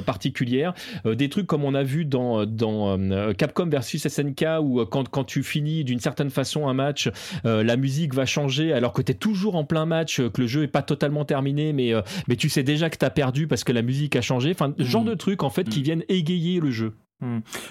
particulière. 0.04 0.72
Des 1.04 1.28
trucs 1.28 1.46
comme 1.46 1.64
on 1.64 1.74
a 1.74 1.82
vu 1.82 2.04
dans, 2.04 2.46
dans 2.46 2.98
Capcom 3.34 3.66
versus 3.66 4.06
SNK 4.08 4.44
où 4.62 4.84
quand, 4.86 5.08
quand 5.08 5.24
tu 5.24 5.42
finis 5.42 5.84
d'une 5.84 6.00
certaine 6.00 6.30
façon 6.30 6.68
un 6.68 6.74
match, 6.74 7.10
la 7.44 7.76
musique 7.76 8.14
va 8.14 8.24
changer 8.26 8.72
alors 8.72 8.92
que 8.92 9.02
tu 9.02 9.12
es 9.12 9.14
toujours 9.14 9.56
en 9.56 9.64
plein 9.64 9.86
match, 9.86 10.20
que 10.20 10.40
le 10.40 10.46
jeu 10.46 10.62
est 10.62 10.68
pas 10.68 10.82
totalement 10.82 11.24
terminé, 11.24 11.72
mais, 11.72 11.92
mais 12.28 12.36
tu 12.36 12.48
sais 12.48 12.62
déjà 12.62 12.88
que 12.90 12.96
tu 12.96 13.04
as 13.04 13.10
perdu 13.10 13.46
parce 13.46 13.64
que 13.64 13.72
la 13.72 13.82
musique 13.82 14.16
a 14.16 14.20
changé. 14.22 14.50
Enfin, 14.50 14.72
genre 14.78 15.02
Mhm. 15.02 15.10
de 15.10 15.14
trucs 15.14 15.42
en 15.42 15.50
fait 15.50 15.68
qui 15.68 15.78
Mhm. 15.80 15.84
viennent 15.84 16.04
égayer 16.08 16.60
le 16.60 16.70
jeu. 16.70 16.92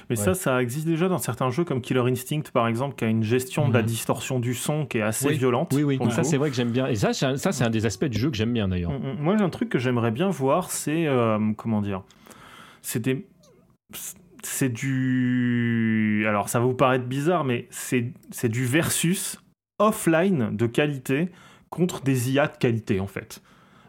Mais 0.10 0.16
ça, 0.16 0.34
ça 0.34 0.62
existe 0.62 0.88
déjà 0.88 1.08
dans 1.08 1.18
certains 1.20 1.50
jeux 1.52 1.64
comme 1.64 1.80
Killer 1.82 2.02
Instinct, 2.02 2.42
par 2.52 2.68
exemple, 2.68 2.96
qui 2.96 3.06
a 3.06 3.08
une 3.08 3.24
gestion 3.24 3.68
de 3.70 3.74
la 3.74 3.82
Mhm. 3.82 3.86
distorsion 3.88 4.40
du 4.40 4.54
son 4.56 4.86
qui 4.86 4.98
est 4.98 5.02
assez 5.04 5.28
Oui. 5.28 5.38
violente. 5.38 5.72
Oui, 5.74 5.84
oui, 5.84 6.00
ça 6.12 6.24
c'est 6.24 6.38
vrai 6.38 6.50
que 6.50 6.56
j'aime 6.56 6.72
bien. 6.72 6.88
Et 6.88 6.96
ça, 6.96 7.14
c'est 7.14 7.26
un- 7.26 7.38
ça 7.38 7.52
c'est 7.52 7.64
un 7.64 7.70
des 7.70 7.86
aspects 7.86 8.06
du 8.06 8.18
jeu 8.18 8.32
que 8.32 8.38
j'aime 8.38 8.54
bien 8.54 8.68
d'ailleurs. 8.68 8.92
Mm, 8.92 8.96
mm. 9.14 9.22
Moi, 9.22 9.38
j'ai 9.38 9.44
un 9.44 9.50
truc 9.50 9.70
que 9.70 9.78
j'aimerais 9.80 10.12
bien 10.12 10.30
voir, 10.30 10.72
c'est 10.72 11.06
euh, 11.08 11.38
comment 11.58 11.82
dire 11.82 12.04
C'est 12.82 13.00
des, 13.02 13.28
c'est 14.44 14.70
du. 14.70 16.26
Alors, 16.28 16.50
ça 16.50 16.60
va 16.60 16.66
vous 16.66 16.74
paraître 16.74 17.06
bizarre, 17.06 17.44
mais 17.44 17.68
c'est 17.70 18.12
c'est 18.32 18.50
du 18.50 18.66
versus 18.66 19.38
offline 19.80 20.56
de 20.56 20.66
qualité 20.68 21.30
contre 21.70 22.02
des 22.02 22.32
IA 22.32 22.48
de 22.48 22.58
qualité, 22.58 23.00
en 23.00 23.08
fait. 23.08 23.42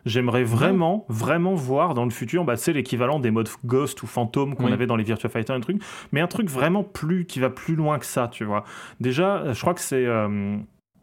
J'aimerais 0.06 0.44
vraiment, 0.44 1.04
vraiment 1.08 1.54
voir 1.54 1.92
dans 1.94 2.04
le 2.04 2.10
futur, 2.10 2.44
bah, 2.44 2.56
c'est 2.56 2.72
l'équivalent 2.72 3.18
des 3.20 3.30
modes 3.30 3.48
Ghost 3.64 4.02
ou 4.02 4.06
Phantom 4.06 4.54
qu'on 4.54 4.66
Oui. 4.66 4.72
avait 4.72 4.86
dans 4.86 4.96
les 4.96 5.04
Virtua 5.04 5.28
Fighter, 5.28 5.52
un 5.52 5.60
truc, 5.60 5.82
mais 6.12 6.20
un 6.20 6.28
truc 6.28 6.48
vraiment 6.48 6.84
plus 6.84 7.26
qui 7.26 7.40
va 7.40 7.50
plus 7.50 7.74
loin 7.74 7.98
que 7.98 8.06
ça, 8.06 8.28
tu 8.28 8.44
vois. 8.44 8.64
Déjà, 9.00 9.52
je 9.52 9.60
crois 9.60 9.74
que 9.74 9.80
c'est 9.80 10.06
euh, 10.06 10.56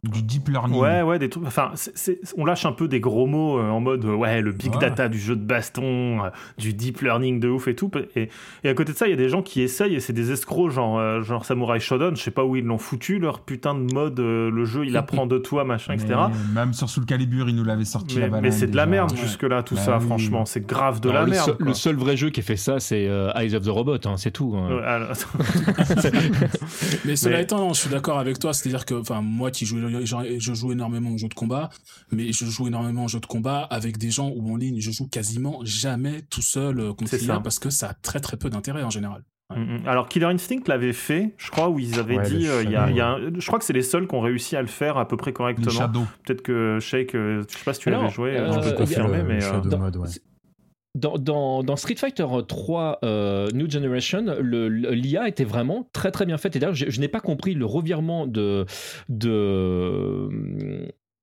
Du 0.04 0.22
deep 0.22 0.50
learning. 0.50 0.78
Ouais, 0.80 1.02
ouais, 1.02 1.18
des 1.18 1.30
trucs. 1.30 1.46
Enfin, 1.46 1.72
c'est- 1.76 1.98
c'est- 1.98 2.20
on 2.38 2.44
lâche 2.44 2.66
un 2.66 2.74
peu 2.74 2.90
des 2.90 3.00
gros 3.00 3.26
mots 3.26 3.58
euh, 3.58 3.70
en 3.70 3.80
mode 3.80 4.04
euh, 4.04 4.14
ouais, 4.14 4.42
le 4.42 4.52
big 4.52 4.74
Ouais. 4.74 4.80
data 4.82 5.08
du 5.08 5.18
jeu 5.18 5.36
de 5.38 5.42
baston, 5.46 6.26
euh, 6.26 6.30
du 6.58 6.74
deep 6.74 7.00
learning 7.02 7.40
de 7.40 7.48
ouf 7.48 7.70
et 7.70 7.76
tout. 7.76 7.90
Et, 8.18 8.28
et 8.66 8.70
à 8.70 8.74
côté 8.74 8.92
de 8.92 8.98
ça, 8.98 9.08
il 9.08 9.12
y 9.12 9.14
a 9.14 9.18
des 9.18 9.30
gens 9.30 9.42
qui 9.42 9.62
essayent 9.62 9.96
et 9.96 10.02
c'est 10.02 10.12
des 10.12 10.32
escrocs, 10.32 10.72
genre, 10.72 11.00
euh, 11.00 11.22
genre 11.22 11.46
Samurai 11.46 11.80
Shodown. 11.80 12.18
Je 12.18 12.22
sais 12.22 12.32
pas 12.32 12.44
où 12.44 12.58
ils 12.58 12.66
l'ont 12.66 12.78
foutu, 12.78 13.18
leur 13.20 13.40
putain 13.42 13.76
de 13.76 13.94
mode, 13.94 14.20
euh, 14.20 14.52
le 14.52 14.66
jeu 14.66 14.86
il 14.86 14.98
apprend 14.98 15.26
de 15.26 15.38
toi, 15.38 15.64
machin, 15.64 15.94
etc. 15.94 16.16
Même 16.54 16.74
sur 16.74 16.90
Soul 16.90 17.06
Calibur, 17.06 17.48
ils 17.48 17.56
nous 17.56 17.64
l'avaient 17.64 17.86
sorti 17.86 18.20
Mais, 18.20 18.28
la 18.30 18.42
mais 18.42 18.52
c'est 18.52 18.68
de 18.68 18.76
la 18.76 18.86
merde 18.86 19.12
Ouais. 19.12 19.18
jusque-là, 19.18 19.64
tout 19.64 19.76
Bah 19.76 19.82
ça, 19.82 19.98
oui. 20.00 20.06
franchement. 20.06 20.44
C'est 20.46 20.66
grave 20.68 21.00
de 21.00 21.08
Non, 21.08 21.14
la 21.14 21.24
le, 21.24 21.32
merde. 21.32 21.46
seul, 21.46 21.56
quoi. 21.56 21.66
le 21.68 21.74
seul 21.74 21.96
vrai 21.96 22.18
jeu 22.18 22.30
qui 22.30 22.42
a 22.42 22.44
fait 22.44 22.58
ça, 22.58 22.82
c'est 22.82 23.08
euh, 23.08 23.32
Eyes 23.36 23.56
of 23.56 23.64
the 23.64 23.70
Robot, 23.70 23.96
hein, 24.06 24.16
c'est 24.18 24.32
tout. 24.32 24.54
hein. 24.58 24.82
Alors- 24.86 25.12
Mais 27.06 27.16
cela 27.16 27.38
Mais- 27.38 27.44
étant, 27.44 27.60
non, 27.60 27.74
je 27.74 27.80
suis 27.82 27.90
d'accord 27.90 28.20
avec 28.20 28.40
toi. 28.40 28.54
C'est-à-dire 28.54 28.86
que, 28.86 28.96
enfin, 28.96 29.22
moi 29.22 29.52
qui 29.52 29.66
joue, 29.66 29.78
je 30.04 30.54
joue 30.54 30.72
énormément 30.72 31.12
aux 31.12 31.18
jeux 31.18 31.28
de 31.30 31.34
combat, 31.34 31.70
mais 32.12 32.32
je 32.32 32.46
joue 32.46 32.68
énormément 32.68 33.06
aux 33.06 33.08
jeux 33.10 33.20
de 33.20 33.26
combat 33.26 33.62
avec 33.70 33.98
des 33.98 34.10
gens 34.12 34.30
où 34.36 34.52
en 34.54 34.56
ligne, 34.58 34.80
je 34.80 34.92
joue 34.92 35.08
quasiment 35.08 35.60
jamais 35.64 36.22
tout 36.30 36.42
seul 36.42 36.80
euh, 36.80 36.94
contre 36.94 37.12
ça. 37.18 37.40
parce 37.40 37.60
que 37.60 37.70
ça 37.70 37.90
a 37.90 37.94
très 37.94 38.20
très 38.20 38.38
peu 38.38 38.50
d'intérêt 38.50 38.84
en 38.84 38.90
général. 38.90 39.24
Mm, 39.54 39.60
mm. 39.84 39.88
Alors 39.88 40.08
Killer 40.08 40.26
Instinct 40.28 40.62
l'avait 40.68 40.94
fait, 40.94 41.36
je 41.38 41.52
crois, 41.52 41.70
où 41.70 41.78
ils 41.78 42.00
avaient 42.00 42.18
Ouais, 42.18 42.24
dit, 42.24 42.44
le 42.46 42.50
euh, 42.50 42.64
il 42.64 42.72
y 42.72 42.76
a, 42.76 42.80
Shadow, 42.86 42.92
il 42.92 42.98
y 42.98 43.02
a 43.02 43.08
un- 43.10 43.40
je 43.40 43.46
crois 43.46 43.60
que 43.60 43.66
c'est 43.66 43.74
les 43.74 43.82
seuls 43.84 44.08
qui 44.08 44.16
ont 44.16 44.22
réussi 44.22 44.56
à 44.56 44.62
le 44.62 44.68
faire 44.68 44.98
à 44.98 45.08
peu 45.08 45.18
près 45.18 45.34
correctement. 45.34 45.70
Peut-être 46.26 46.42
que 46.42 46.80
Shake, 46.82 47.14
euh, 47.16 47.44
je 47.50 47.58
sais 47.58 47.64
pas 47.64 47.74
si 47.74 47.82
tu 47.82 47.90
l'avais 47.90 48.10
joué, 48.10 48.38
euh, 48.38 48.48
y 48.48 48.62
peux 48.62 48.72
confirmer, 48.78 49.18
le 49.18 49.24
mais 49.26 49.44
euh, 49.44 49.52
Shadow 49.52 49.70
dans- 49.70 49.80
mode, 49.80 49.98
ouais. 49.98 50.08
Dans, 50.96 51.76
Street 51.76 51.96
Fighter 51.96 52.28
3 52.48 53.00
euh, 53.04 53.50
New 53.52 53.70
Generation, 53.70 54.26
l'IA 54.42 55.28
était 55.28 55.44
vraiment 55.44 55.90
très 55.92 56.12
très 56.12 56.26
bien 56.26 56.38
faite. 56.38 56.56
Et 56.56 56.60
d'ailleurs, 56.60 56.76
je, 56.76 57.00
n'ai 57.00 57.08
pas 57.08 57.20
compris 57.20 57.56
le 57.56 57.66
revirement 57.66 58.28
de 58.28 58.66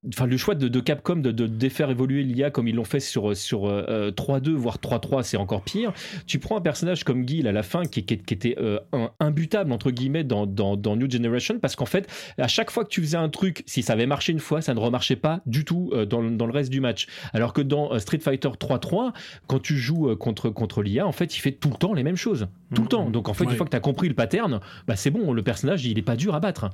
Enfin, 0.07 0.25
le 0.25 0.35
choix 0.35 0.55
de, 0.55 0.67
de 0.67 0.79
Capcom 0.79 1.17
de, 1.17 1.31
de 1.31 1.45
défaire 1.45 1.91
évoluer 1.91 2.23
l'IA 2.23 2.49
comme 2.49 2.67
ils 2.67 2.73
l'ont 2.75 2.83
fait 2.83 2.99
sur, 2.99 3.37
sur 3.37 3.67
euh, 3.67 4.09
3.2, 4.09 4.49
voire 4.49 4.77
3.3, 4.79 5.21
c'est 5.21 5.37
encore 5.37 5.61
pire. 5.61 5.93
Tu 6.25 6.39
prends 6.39 6.57
un 6.57 6.61
personnage 6.61 7.03
comme 7.03 7.23
Guile 7.23 7.47
à 7.47 7.51
la 7.51 7.61
fin 7.61 7.83
qui, 7.85 8.03
qui- 8.03 8.17
qui 8.17 8.33
était 8.33 8.55
euh, 8.59 8.79
un- 8.93 9.11
imbutable, 9.19 9.71
entre 9.71 9.91
guillemets, 9.91 10.23
dans, 10.23 10.47
dans, 10.47 10.75
dans 10.75 10.95
New 10.95 11.07
Generation, 11.09 11.59
parce 11.59 11.75
qu'en 11.75 11.85
fait, 11.85 12.07
à 12.39 12.47
chaque 12.47 12.71
fois 12.71 12.83
que 12.83 12.89
tu 12.89 12.99
faisais 13.01 13.17
un 13.17 13.29
truc, 13.29 13.61
si 13.67 13.83
ça 13.83 13.93
avait 13.93 14.07
marché 14.07 14.31
une 14.31 14.39
fois, 14.39 14.61
ça 14.61 14.73
ne 14.73 14.79
remarchait 14.79 15.15
pas 15.17 15.41
du 15.45 15.65
tout 15.65 15.91
euh, 15.93 16.07
dans, 16.07 16.21
le- 16.21 16.31
dans 16.31 16.47
le 16.47 16.53
reste 16.53 16.71
du 16.71 16.81
match. 16.81 17.05
Alors 17.33 17.53
que 17.53 17.61
dans 17.61 17.93
euh, 17.93 17.99
Street 17.99 18.17
Fighter 18.19 18.49
3.3, 18.49 19.13
quand 19.45 19.59
tu 19.61 19.77
joues 19.77 20.15
contre, 20.15 20.49
contre 20.49 20.81
l'IA, 20.81 21.05
en 21.05 21.11
fait, 21.11 21.37
il 21.37 21.39
fait 21.41 21.51
tout 21.51 21.69
le 21.69 21.75
temps 21.75 21.93
les 21.93 22.01
mêmes 22.01 22.15
choses. 22.15 22.47
Tout 22.73 22.81
le 22.81 22.85
Mhm. 22.85 22.87
temps. 22.87 23.09
Donc, 23.11 23.29
en 23.29 23.35
fait, 23.35 23.45
Ouais. 23.45 23.51
une 23.51 23.57
fois 23.57 23.67
que 23.67 23.71
tu 23.71 23.77
as 23.77 23.81
compris 23.81 24.07
le 24.07 24.15
pattern, 24.15 24.61
bah, 24.87 24.95
c'est 24.95 25.11
bon, 25.11 25.31
le 25.31 25.43
personnage, 25.43 25.85
il 25.85 25.99
est 25.99 26.01
pas 26.01 26.15
dur 26.15 26.33
à 26.33 26.39
battre. 26.39 26.71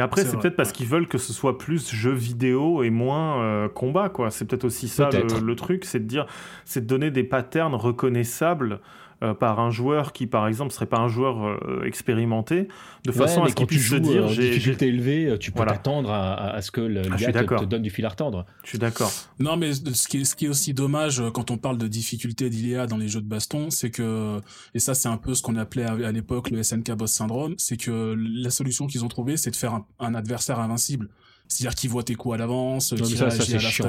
Après, 0.00 0.24
C'est 0.24 0.36
peut-être 0.36 0.56
parce 0.56 0.72
qu'ils 0.72 0.86
veulent 0.86 1.08
que 1.08 1.18
ce 1.18 1.32
soit 1.32 1.58
plus 1.58 1.92
jeu 1.92 2.12
vidéo 2.12 2.82
et 2.82 2.90
moins 2.90 3.42
euh, 3.42 3.68
combat, 3.68 4.08
quoi. 4.08 4.30
C'est 4.30 4.44
peut-être 4.44 4.64
aussi 4.64 4.88
ça 4.88 5.08
le, 5.10 5.40
le 5.40 5.56
truc, 5.56 5.84
c'est 5.84 6.00
de 6.00 6.04
dire, 6.04 6.26
c'est 6.64 6.82
de 6.82 6.86
donner 6.86 7.10
des 7.10 7.24
patterns 7.24 7.74
reconnaissables 7.74 8.80
euh, 9.22 9.34
par 9.34 9.60
un 9.60 9.70
joueur 9.70 10.12
qui, 10.12 10.26
par 10.26 10.48
exemple, 10.48 10.72
serait 10.72 10.86
pas 10.86 10.98
un 10.98 11.08
joueur 11.08 11.44
euh, 11.46 11.82
expérimenté, 11.84 12.68
de 13.04 13.12
façon 13.12 13.40
à 13.42 13.44
mais 13.44 13.50
ce 13.50 13.54
quand 13.54 13.66
qu'il 13.66 13.68
tu 13.68 13.74
puisse 13.76 13.90
se 13.90 13.96
joues 13.96 14.00
dire, 14.00 14.22
euh, 14.22 14.26
en 14.26 14.28
j'ai, 14.28 14.50
difficulté 14.50 14.86
élevée, 14.86 15.36
tu 15.38 15.50
peux 15.52 15.56
Voilà. 15.58 15.72
t'attendre 15.72 16.10
à, 16.10 16.32
à- 16.32 16.50
à 16.56 16.62
ce 16.62 16.70
que 16.70 16.80
le 16.80 17.02
Ah, 17.12 17.16
l'IA 17.16 17.32
te, 17.32 17.64
donne 17.64 17.82
du 17.82 17.90
fil 17.90 18.04
à 18.06 18.08
retordre. 18.08 18.46
je 18.64 18.70
suis 18.70 18.78
d'accord. 18.78 19.12
Non, 19.38 19.56
mais 19.56 19.72
ce 19.74 20.08
qui 20.08 20.22
est, 20.22 20.24
ce 20.24 20.34
qui 20.34 20.46
est 20.46 20.48
aussi 20.48 20.72
dommage 20.74 21.22
quand 21.34 21.50
on 21.50 21.58
parle 21.58 21.76
de 21.78 21.86
difficulté 21.86 22.48
d'IA 22.50 22.86
dans 22.86 22.96
les 22.96 23.08
jeux 23.08 23.20
de 23.20 23.28
baston, 23.28 23.68
c'est 23.70 23.90
que, 23.90 24.40
et 24.74 24.78
ça 24.78 24.94
c'est 24.94 25.08
un 25.08 25.16
peu 25.18 25.34
ce 25.34 25.42
qu'on 25.42 25.56
appelait 25.56 25.84
à, 25.84 25.92
à 25.92 26.12
l'époque 26.12 26.50
le 26.50 26.62
SNK 26.62 26.92
Boss 26.92 27.10
Syndrome, 27.12 27.54
c'est 27.58 27.76
que 27.76 28.14
la 28.16 28.50
solution 28.50 28.86
qu'ils 28.86 29.04
ont 29.04 29.08
trouvée, 29.08 29.36
c'est 29.36 29.50
de 29.50 29.56
faire 29.56 29.74
un, 29.74 29.86
un 29.98 30.14
adversaire 30.14 30.58
invincible. 30.60 31.08
C'est-à-dire 31.48 31.74
qu'il 31.74 31.90
voit 31.90 32.04
tes 32.04 32.14
coups 32.14 32.36
à 32.36 32.38
l'avance, 32.38 32.90
ça, 32.90 32.94
réagit 32.96 33.16
c'est 33.16 33.22
à 33.22 33.26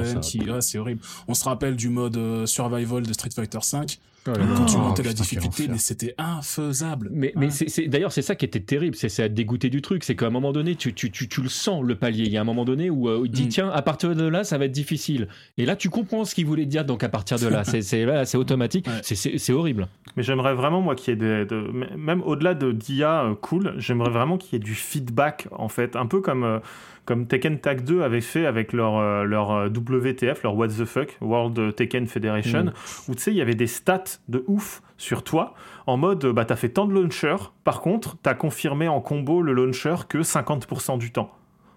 la 0.02 0.20
qui- 0.20 0.50
ouais, 0.50 0.60
c'est 0.60 0.78
horrible. 0.78 1.00
On 1.28 1.34
se 1.34 1.44
rappelle 1.44 1.76
du 1.76 1.90
mode 1.90 2.16
euh, 2.16 2.44
survival 2.44 3.04
de 3.06 3.12
Street 3.12 3.30
Fighter 3.32 3.58
V, 3.72 3.78
Oh 4.28 4.30
quand 4.56 4.64
tu 4.66 4.76
Oh, 4.76 4.80
montais 4.80 5.02
la 5.02 5.12
difficulté, 5.12 5.66
mais 5.68 5.78
c'était 5.78 6.14
infaisable. 6.18 7.08
Mais, 7.12 7.32
mais 7.34 7.46
Ouais. 7.46 7.50
c'est, 7.50 7.68
c'est- 7.68 7.86
d'ailleurs, 7.88 8.12
c'est 8.12 8.22
ça 8.22 8.34
qui 8.36 8.44
était 8.44 8.60
terrible, 8.60 8.94
c'est, 8.96 9.08
à 9.22 9.28
te 9.28 9.34
dégoûter 9.34 9.68
du 9.68 9.82
truc. 9.82 10.04
C'est 10.04 10.14
qu'à 10.14 10.26
un 10.26 10.30
moment 10.30 10.52
donné, 10.52 10.76
tu, 10.76 10.94
tu, 10.94 11.10
tu, 11.10 11.28
tu 11.28 11.42
le 11.42 11.48
sens, 11.48 11.82
le 11.84 11.94
palier. 11.96 12.24
Il 12.24 12.32
y 12.32 12.36
a 12.36 12.40
un 12.40 12.44
moment 12.44 12.64
donné 12.64 12.88
où 12.90 13.08
euh, 13.08 13.22
il 13.24 13.30
dit 13.30 13.46
Mm. 13.46 13.48
tiens, 13.48 13.70
à 13.70 13.82
partir 13.82 14.14
de 14.14 14.24
là, 14.24 14.44
ça 14.44 14.58
va 14.58 14.66
être 14.66 14.72
difficile. 14.72 15.28
Et 15.58 15.66
là, 15.66 15.74
tu 15.76 15.90
comprends 15.90 16.24
ce 16.24 16.34
qu'il 16.34 16.46
voulait 16.46 16.66
dire, 16.66 16.84
donc 16.84 17.02
à 17.02 17.08
partir 17.08 17.38
de 17.38 17.48
là, 17.48 17.64
c'est, 17.64 17.82
c'est, 17.82 18.04
là, 18.04 18.24
c'est 18.24 18.38
automatique. 18.38 18.86
Ouais. 18.86 19.00
C'est, 19.02 19.52
horrible. 19.52 19.88
Mais 20.16 20.22
j'aimerais 20.22 20.54
vraiment, 20.54 20.80
moi, 20.80 20.94
qu'il 20.94 21.10
y 21.10 21.12
ait 21.14 21.16
des, 21.16 21.44
de- 21.46 21.70
même 21.96 22.22
au-delà 22.22 22.54
de 22.54 22.70
d'IA 22.72 23.24
euh, 23.24 23.34
cool, 23.34 23.74
j'aimerais 23.78 24.10
vraiment 24.10 24.38
qu'il 24.38 24.52
y 24.52 24.56
ait 24.62 24.64
du 24.64 24.74
feedback, 24.74 25.48
en 25.52 25.68
fait, 25.68 25.96
un 25.96 26.06
peu 26.06 26.20
comme, 26.20 26.44
euh, 26.44 26.58
comme 27.04 27.26
Tekken 27.26 27.58
Tag 27.58 27.82
2 27.84 28.02
avait 28.02 28.20
fait 28.20 28.46
avec 28.46 28.72
leur, 28.72 28.96
euh, 28.98 29.24
leur 29.24 29.50
euh, 29.50 29.68
WTF, 29.68 30.42
leur 30.42 30.56
What 30.56 30.68
the 30.68 30.84
Fuck, 30.84 31.16
World 31.20 31.74
Tekken 31.74 32.06
Federation, 32.06 32.64
Mm. 32.64 32.72
où 33.08 33.14
tu 33.14 33.22
sais, 33.22 33.30
il 33.32 33.36
y 33.36 33.42
avait 33.42 33.54
des 33.54 33.66
stats 33.66 34.04
de 34.28 34.44
ouf 34.46 34.82
sur 34.98 35.24
toi, 35.24 35.54
en 35.86 35.96
mode, 35.96 36.24
bah, 36.26 36.44
t'as 36.44 36.56
fait 36.56 36.68
tant 36.68 36.86
de 36.86 36.92
launchers, 36.94 37.50
par 37.64 37.80
contre, 37.80 38.16
t'as 38.22 38.34
confirmé 38.34 38.86
en 38.88 39.00
combo 39.00 39.42
le 39.42 39.52
launcher 39.52 39.96
que 40.08 40.22
50% 40.22 40.96
du 40.98 41.10
temps. 41.10 41.30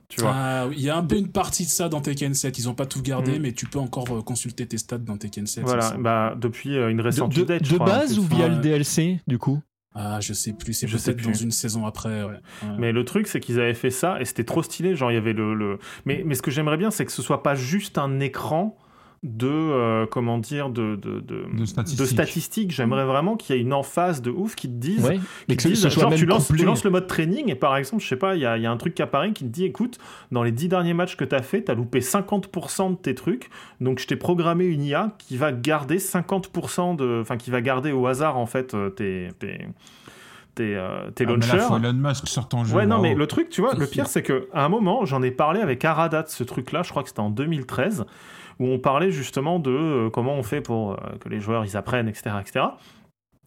Tu 0.07 0.21
vois 0.21 0.31
Ah, 0.35 0.67
il 0.71 0.79
y 0.81 0.91
a 0.91 0.95
un 0.97 1.03
peu 1.03 1.17
une 1.17 1.31
partie 1.31 1.63
de 1.63 1.69
ça 1.69 1.89
dans 1.89 1.99
Tekken 1.99 2.35
7. 2.35 2.59
Ils 2.59 2.69
ont 2.69 2.75
pas 2.75 2.85
tout 2.85 3.01
gardé, 3.01 3.39
Mm. 3.39 3.41
mais 3.41 3.51
tu 3.53 3.65
peux 3.65 3.79
encore 3.79 4.05
euh, 4.11 4.21
consulter 4.21 4.67
tes 4.67 4.77
stats 4.77 4.99
dans 4.99 5.17
Tekken 5.17 5.47
7. 5.47 5.63
Voilà, 5.63 5.95
bah, 5.97 6.35
depuis 6.39 6.77
euh, 6.77 6.89
une 6.89 7.01
récente 7.01 7.33
de- 7.35 7.41
update, 7.41 7.65
je 7.65 7.73
de 7.73 7.79
base 7.79 8.19
ou 8.19 8.21
via 8.21 8.47
le 8.47 8.57
DLC, 8.57 9.19
du 9.25 9.39
coup? 9.39 9.59
Ah, 9.95 10.19
je 10.19 10.33
sais 10.33 10.53
plus. 10.53 10.73
C'est 10.73 10.87
peut-être 10.87 11.21
dans 11.21 11.33
une 11.33 11.51
saison 11.51 11.85
après. 11.85 12.23
Ouais. 12.23 12.31
Ouais. 12.63 12.69
Mais 12.77 12.91
le 12.91 13.05
truc, 13.05 13.27
c'est 13.27 13.39
qu'ils 13.39 13.59
avaient 13.59 13.73
fait 13.73 13.89
ça 13.89 14.19
et 14.19 14.25
c'était 14.25 14.43
trop 14.43 14.61
stylé. 14.61 14.95
Genre, 14.95 15.09
il 15.09 15.15
y 15.15 15.17
avait 15.17 15.33
le. 15.33 15.53
le... 15.53 15.79
Mais, 16.05 16.23
mais 16.25 16.35
ce 16.35 16.41
que 16.41 16.51
j'aimerais 16.51 16.77
bien, 16.77 16.91
c'est 16.91 17.05
que 17.05 17.11
ce 17.11 17.21
soit 17.21 17.41
pas 17.41 17.55
juste 17.55 17.97
un 17.97 18.19
écran 18.19 18.77
de. 19.25 19.47
euh, 19.47 20.05
comment 20.05 20.37
dire 20.37 20.69
De, 20.69 20.95
de, 20.95 21.19
de, 21.19 21.45
De 21.57 21.65
statistiques. 21.65 22.05
statistiques. 22.07 22.71
J'aimerais 22.71 23.05
vraiment 23.05 23.35
qu'il 23.35 23.55
y 23.55 23.59
ait 23.59 23.61
une 23.61 23.73
emphase 23.73 24.21
de 24.21 24.31
ouf 24.31 24.55
qui 24.55 24.67
te 24.67 24.73
dise. 24.73 25.03
Ouais. 25.05 25.19
Mais 25.49 25.55
qui 25.55 25.57
que 25.57 25.73
te 25.73 25.75
ce 25.75 25.87
dise, 25.87 25.93
soit 25.93 26.03
genre, 26.03 26.13
tu, 26.13 26.25
lances, 26.25 26.47
couplé. 26.47 26.59
tu 26.61 26.65
lances 26.65 26.83
le 26.83 26.91
mode 26.91 27.07
training 27.07 27.49
et 27.51 27.55
par 27.55 27.75
exemple, 27.77 28.01
je 28.03 28.07
sais 28.07 28.15
pas, 28.15 28.35
il 28.35 28.41
y 28.41 28.45
a, 28.45 28.57
il 28.57 28.63
y 28.63 28.65
a 28.65 28.71
un 28.71 28.77
truc 28.77 28.93
qui 28.95 29.01
apparaît 29.01 29.31
qui 29.33 29.43
te 29.43 29.49
dit 29.49 29.65
écoute, 29.65 29.97
dans 30.31 30.43
les 30.43 30.51
10 30.51 30.69
derniers 30.69 30.93
matchs 30.93 31.15
que 31.17 31.25
tu 31.25 31.35
as 31.35 31.41
fait, 31.41 31.63
tu 31.63 31.71
as 31.71 31.75
loupé 31.75 31.99
50% 31.99 32.91
de 32.91 32.95
tes 32.95 33.15
trucs. 33.15 33.49
Donc, 33.81 33.99
je 33.99 34.07
t'ai 34.07 34.15
programmé 34.15 34.65
une 34.65 34.83
IA 34.83 35.11
qui 35.17 35.37
va 35.37 35.51
garder 35.51 35.97
50% 35.97 36.95
de. 36.95 37.19
Enfin, 37.21 37.37
qui 37.37 37.51
va 37.51 37.61
garder 37.61 37.91
au 37.91 38.07
hasard 38.07 38.37
en 38.37 38.45
fait 38.45 38.73
euh, 38.73 38.89
tes. 38.89 39.29
tes 39.39 39.67
tes, 40.55 40.73
euh, 40.77 41.11
tes 41.11 41.25
Ah, 41.27 41.31
mais 41.31 41.45
là, 41.47 41.53
launchers. 41.55 41.75
Elon 41.85 41.93
Musk 41.93 42.27
sur 42.29 42.47
ton 42.47 42.63
jeu. 42.63 42.73
Ouais, 42.77 42.85
non, 42.85 43.01
mais 43.01 43.13
le 43.13 43.27
truc, 43.27 43.49
tu 43.49 43.59
vois, 43.59 43.73
le 43.75 43.85
pire, 43.87 44.07
c'est 44.07 44.23
que 44.23 44.47
à 44.53 44.63
un 44.63 44.69
moment, 44.69 45.03
j'en 45.03 45.21
ai 45.21 45.31
parlé 45.31 45.59
avec 45.59 45.83
Arada 45.83 46.23
de 46.23 46.29
ce 46.29 46.45
truc-là, 46.45 46.81
je 46.81 46.91
crois 46.91 47.03
que 47.03 47.09
c'était 47.09 47.19
en 47.19 47.29
2013, 47.29 48.05
où 48.59 48.67
on 48.67 48.79
parlait 48.79 49.11
justement 49.11 49.59
de 49.59 49.71
euh, 49.71 50.09
comment 50.09 50.35
on 50.35 50.43
fait 50.43 50.61
pour 50.61 50.93
euh, 50.93 50.95
que 51.19 51.29
les 51.29 51.39
joueurs 51.39 51.65
ils 51.65 51.77
apprennent, 51.77 52.07
etc., 52.07 52.35
etc. 52.39 52.65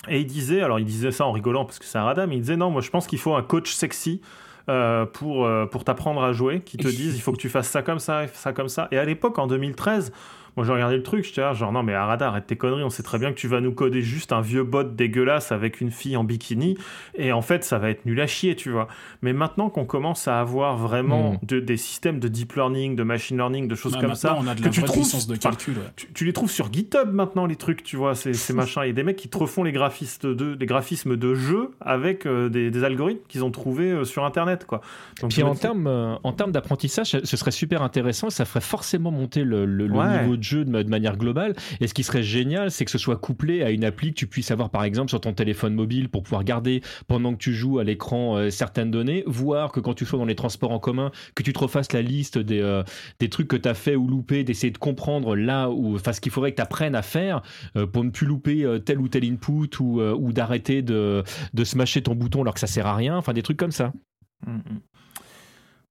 Et 0.08 0.20
il 0.20 0.26
disait, 0.26 0.62
alors 0.62 0.78
il 0.78 0.84
disait 0.84 1.10
ça 1.10 1.26
en 1.26 1.32
rigolant 1.32 1.64
parce 1.64 1.78
que 1.78 1.84
c'est 1.84 1.98
Arada, 1.98 2.26
mais 2.26 2.36
il 2.36 2.40
disait 2.40 2.56
non, 2.56 2.70
moi 2.70 2.80
je 2.82 2.90
pense 2.90 3.06
qu'il 3.06 3.18
faut 3.18 3.34
un 3.34 3.42
coach 3.42 3.72
sexy. 3.72 4.20
euh, 4.68 5.06
pour, 5.06 5.46
euh, 5.46 5.64
pour 5.66 5.84
t'apprendre 5.84 6.22
à 6.22 6.32
jouer, 6.32 6.60
qui 6.60 6.76
te 6.76 6.88
disent 6.88 7.16
il 7.16 7.20
faut 7.20 7.32
que 7.32 7.38
tu 7.38 7.48
fasses 7.48 7.68
ça 7.68 7.82
comme 7.82 7.98
ça, 7.98 8.26
ça 8.28 8.52
comme 8.52 8.68
ça. 8.68 8.88
Et 8.90 8.98
à 8.98 9.04
l'époque, 9.04 9.38
en 9.38 9.46
2013, 9.46 10.12
moi 10.58 10.64
j'ai 10.66 10.72
regardé 10.72 10.96
le 10.96 11.04
truc, 11.04 11.24
j'étais 11.24 11.40
là, 11.40 11.52
genre 11.52 11.70
non 11.70 11.84
mais 11.84 11.94
Arada, 11.94 12.26
arrête 12.26 12.48
tes 12.48 12.56
conneries, 12.56 12.82
on 12.82 12.90
sait 12.90 13.04
très 13.04 13.16
bien 13.20 13.30
que 13.30 13.38
tu 13.38 13.46
vas 13.46 13.60
nous 13.60 13.70
coder 13.70 14.02
juste 14.02 14.32
un 14.32 14.40
vieux 14.40 14.64
bot 14.64 14.82
dégueulasse 14.82 15.52
avec 15.52 15.80
une 15.80 15.92
fille 15.92 16.16
en 16.16 16.24
bikini, 16.24 16.76
et 17.16 17.30
en 17.30 17.42
fait 17.42 17.62
ça 17.62 17.78
va 17.78 17.90
être 17.90 18.04
nul 18.06 18.20
à 18.20 18.26
chier, 18.26 18.56
tu 18.56 18.70
vois. 18.70 18.88
Mais 19.22 19.32
maintenant 19.32 19.70
qu'on 19.70 19.84
commence 19.84 20.26
à 20.26 20.40
avoir 20.40 20.76
vraiment 20.76 21.34
Mm. 21.34 21.38
de- 21.46 21.60
des 21.60 21.76
systèmes 21.76 22.18
de 22.18 22.26
deep 22.26 22.54
learning, 22.54 22.96
de 22.96 23.04
machine 23.04 23.36
learning, 23.36 23.68
de 23.68 23.74
choses 23.76 23.92
Bah, 23.92 24.00
comme 24.00 24.16
ça, 24.16 24.36
on 24.36 24.48
a 24.48 24.56
de 24.56 24.60
que 24.60 24.64
la 24.64 24.70
tu 24.72 24.82
trouves, 24.82 24.96
puissance 25.02 25.28
de 25.28 25.36
calcul. 25.36 25.74
ouais. 25.78 25.84
tu, 25.94 26.12
tu 26.12 26.24
les 26.24 26.32
trouves 26.32 26.50
sur 26.50 26.72
GitHub 26.72 27.12
maintenant 27.12 27.46
les 27.46 27.54
trucs, 27.54 27.84
tu 27.84 27.96
vois, 27.96 28.16
ces, 28.16 28.34
ces 28.34 28.52
machins. 28.54 28.82
Il 28.82 28.88
y 28.88 28.90
a 28.90 28.94
des 28.94 29.04
mecs 29.04 29.16
qui 29.16 29.28
te 29.28 29.38
refont 29.38 29.62
les 29.62 29.70
graphistes 29.72 30.26
de, 30.26 30.56
des 30.56 30.66
graphismes 30.66 31.16
de 31.16 31.34
jeux 31.34 31.70
avec 31.80 32.26
euh, 32.26 32.48
des, 32.48 32.72
des 32.72 32.82
algorithmes 32.82 33.20
qu'ils 33.28 33.44
ont 33.44 33.52
trouvés 33.52 33.92
euh, 33.92 34.04
sur 34.04 34.24
Internet, 34.24 34.64
quoi. 34.66 34.80
Donc, 35.20 35.30
Puis 35.30 35.44
en 35.44 35.54
termes, 35.54 35.86
euh, 35.86 36.16
en 36.24 36.32
termes 36.32 36.50
d'apprentissage, 36.50 37.06
ce 37.22 37.36
serait 37.36 37.50
super 37.52 37.82
intéressant. 37.82 38.30
Ça 38.30 38.44
ferait 38.44 38.60
forcément 38.60 39.10
monter 39.12 39.44
le, 39.44 39.64
le- 39.66 39.86
le 39.86 39.94
Ouais. 39.94 40.22
niveau 40.22 40.36
de 40.36 40.42
de, 40.56 40.70
ma- 40.70 40.82
de 40.82 40.88
manière 40.88 41.16
globale. 41.16 41.54
Et 41.80 41.86
ce 41.86 41.94
qui 41.94 42.02
serait 42.02 42.22
génial, 42.22 42.70
c'est 42.70 42.84
que 42.84 42.90
ce 42.90 42.98
soit 42.98 43.16
couplé 43.16 43.62
à 43.62 43.70
une 43.70 43.84
appli 43.84 44.10
que 44.10 44.14
tu 44.14 44.26
puisses 44.26 44.50
avoir 44.50 44.70
par 44.70 44.84
exemple 44.84 45.10
sur 45.10 45.20
ton 45.20 45.32
téléphone 45.32 45.74
mobile 45.74 46.08
pour 46.08 46.22
pouvoir 46.22 46.44
garder 46.44 46.82
pendant 47.06 47.32
que 47.32 47.38
tu 47.38 47.52
joues 47.54 47.78
à 47.78 47.84
l'écran 47.84 48.36
euh, 48.36 48.50
certaines 48.50 48.90
données, 48.90 49.22
voire 49.26 49.72
que 49.72 49.80
quand 49.80 49.94
tu 49.94 50.04
sois 50.04 50.18
dans 50.18 50.24
les 50.24 50.34
transports 50.34 50.72
en 50.72 50.78
commun, 50.78 51.10
que 51.34 51.42
tu 51.42 51.52
te 51.52 51.58
refasses 51.58 51.92
la 51.92 52.02
liste 52.02 52.38
des, 52.38 52.60
euh, 52.60 52.82
des 53.20 53.28
trucs 53.28 53.48
que 53.48 53.56
tu 53.56 53.68
as 53.68 53.74
fait 53.74 53.96
ou 53.96 54.08
loupé, 54.08 54.44
d'essayer 54.44 54.70
de 54.70 54.78
comprendre 54.78 55.36
là 55.36 55.70
où, 55.70 55.94
enfin 55.94 56.12
ce 56.12 56.20
qu'il 56.20 56.32
faudrait 56.32 56.50
que 56.52 56.56
tu 56.56 56.62
apprennes 56.62 56.94
à 56.94 57.02
faire 57.02 57.42
euh, 57.76 57.86
pour 57.86 58.04
ne 58.04 58.10
plus 58.10 58.26
louper 58.26 58.64
tel 58.84 58.98
ou 59.00 59.08
tel 59.08 59.24
input 59.24 59.68
ou, 59.80 60.00
ou 60.00 60.32
d'arrêter 60.32 60.82
de, 60.82 61.22
de 61.54 61.64
smasher 61.64 62.02
ton 62.02 62.14
bouton 62.14 62.42
alors 62.42 62.54
que 62.54 62.60
ça 62.60 62.66
sert 62.66 62.86
à 62.86 62.96
rien, 62.96 63.16
enfin 63.16 63.32
des 63.32 63.42
trucs 63.42 63.56
comme 63.56 63.72
ça. 63.72 63.92
Mm, 64.46 64.52
mm. 64.52 64.80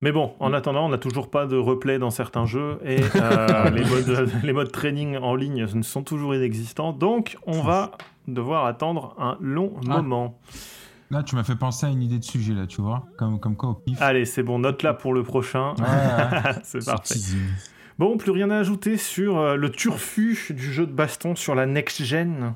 Mais 0.02 0.12
bon, 0.12 0.34
en 0.40 0.54
attendant, 0.54 0.86
on 0.86 0.90
n'a 0.90 1.00
toujours 1.00 1.30
pas 1.32 1.48
de 1.48 1.58
replay 1.58 1.98
dans 1.98 2.12
certains 2.12 2.46
jeux 2.46 2.80
et 2.86 3.00
euh, 3.16 3.70
les, 3.72 3.84
modes, 3.84 4.30
les 4.44 4.54
modes 4.54 4.72
training 4.72 5.18
en 5.18 5.34
ligne 5.36 5.66
sont 5.82 6.04
toujours 6.04 6.36
inexistants. 6.36 6.94
Donc, 6.94 7.36
on 7.48 7.62
va 7.64 7.92
devoir 8.28 8.66
attendre 8.66 9.16
un 9.18 9.38
long 9.42 9.74
Ah. 9.90 10.02
moment. 10.02 10.40
Là, 11.10 11.24
tu 11.24 11.36
m'as 11.36 11.44
fait 11.44 11.56
penser 11.56 11.86
à 11.88 11.90
une 11.90 12.04
idée 12.04 12.20
de 12.20 12.24
sujet, 12.24 12.54
là, 12.54 12.68
tu 12.68 12.82
vois. 12.82 13.06
Comme, 13.18 13.40
comme 13.40 13.56
quoi, 13.56 13.70
au 13.70 13.74
pif. 13.76 14.00
Allez, 14.02 14.26
c'est 14.26 14.44
bon, 14.44 14.60
note 14.60 14.84
là 14.84 14.94
pour 14.94 15.14
le 15.14 15.24
prochain. 15.24 15.74
Ouais, 15.80 15.84
ouais. 16.46 16.52
c'est 16.64 16.82
Ce 16.82 16.86
parfait. 16.92 17.14
teasing. 17.16 17.40
Bon, 17.98 18.18
plus 18.18 18.32
rien 18.32 18.52
à 18.52 18.58
ajouter 18.58 18.98
sur 18.98 19.38
euh, 19.40 19.56
le 19.56 19.72
turfu 19.72 20.38
du 20.52 20.72
jeu 20.74 20.86
de 20.86 20.92
baston 20.92 21.36
sur 21.36 21.56
la 21.56 21.66
next-gen. 21.66 22.54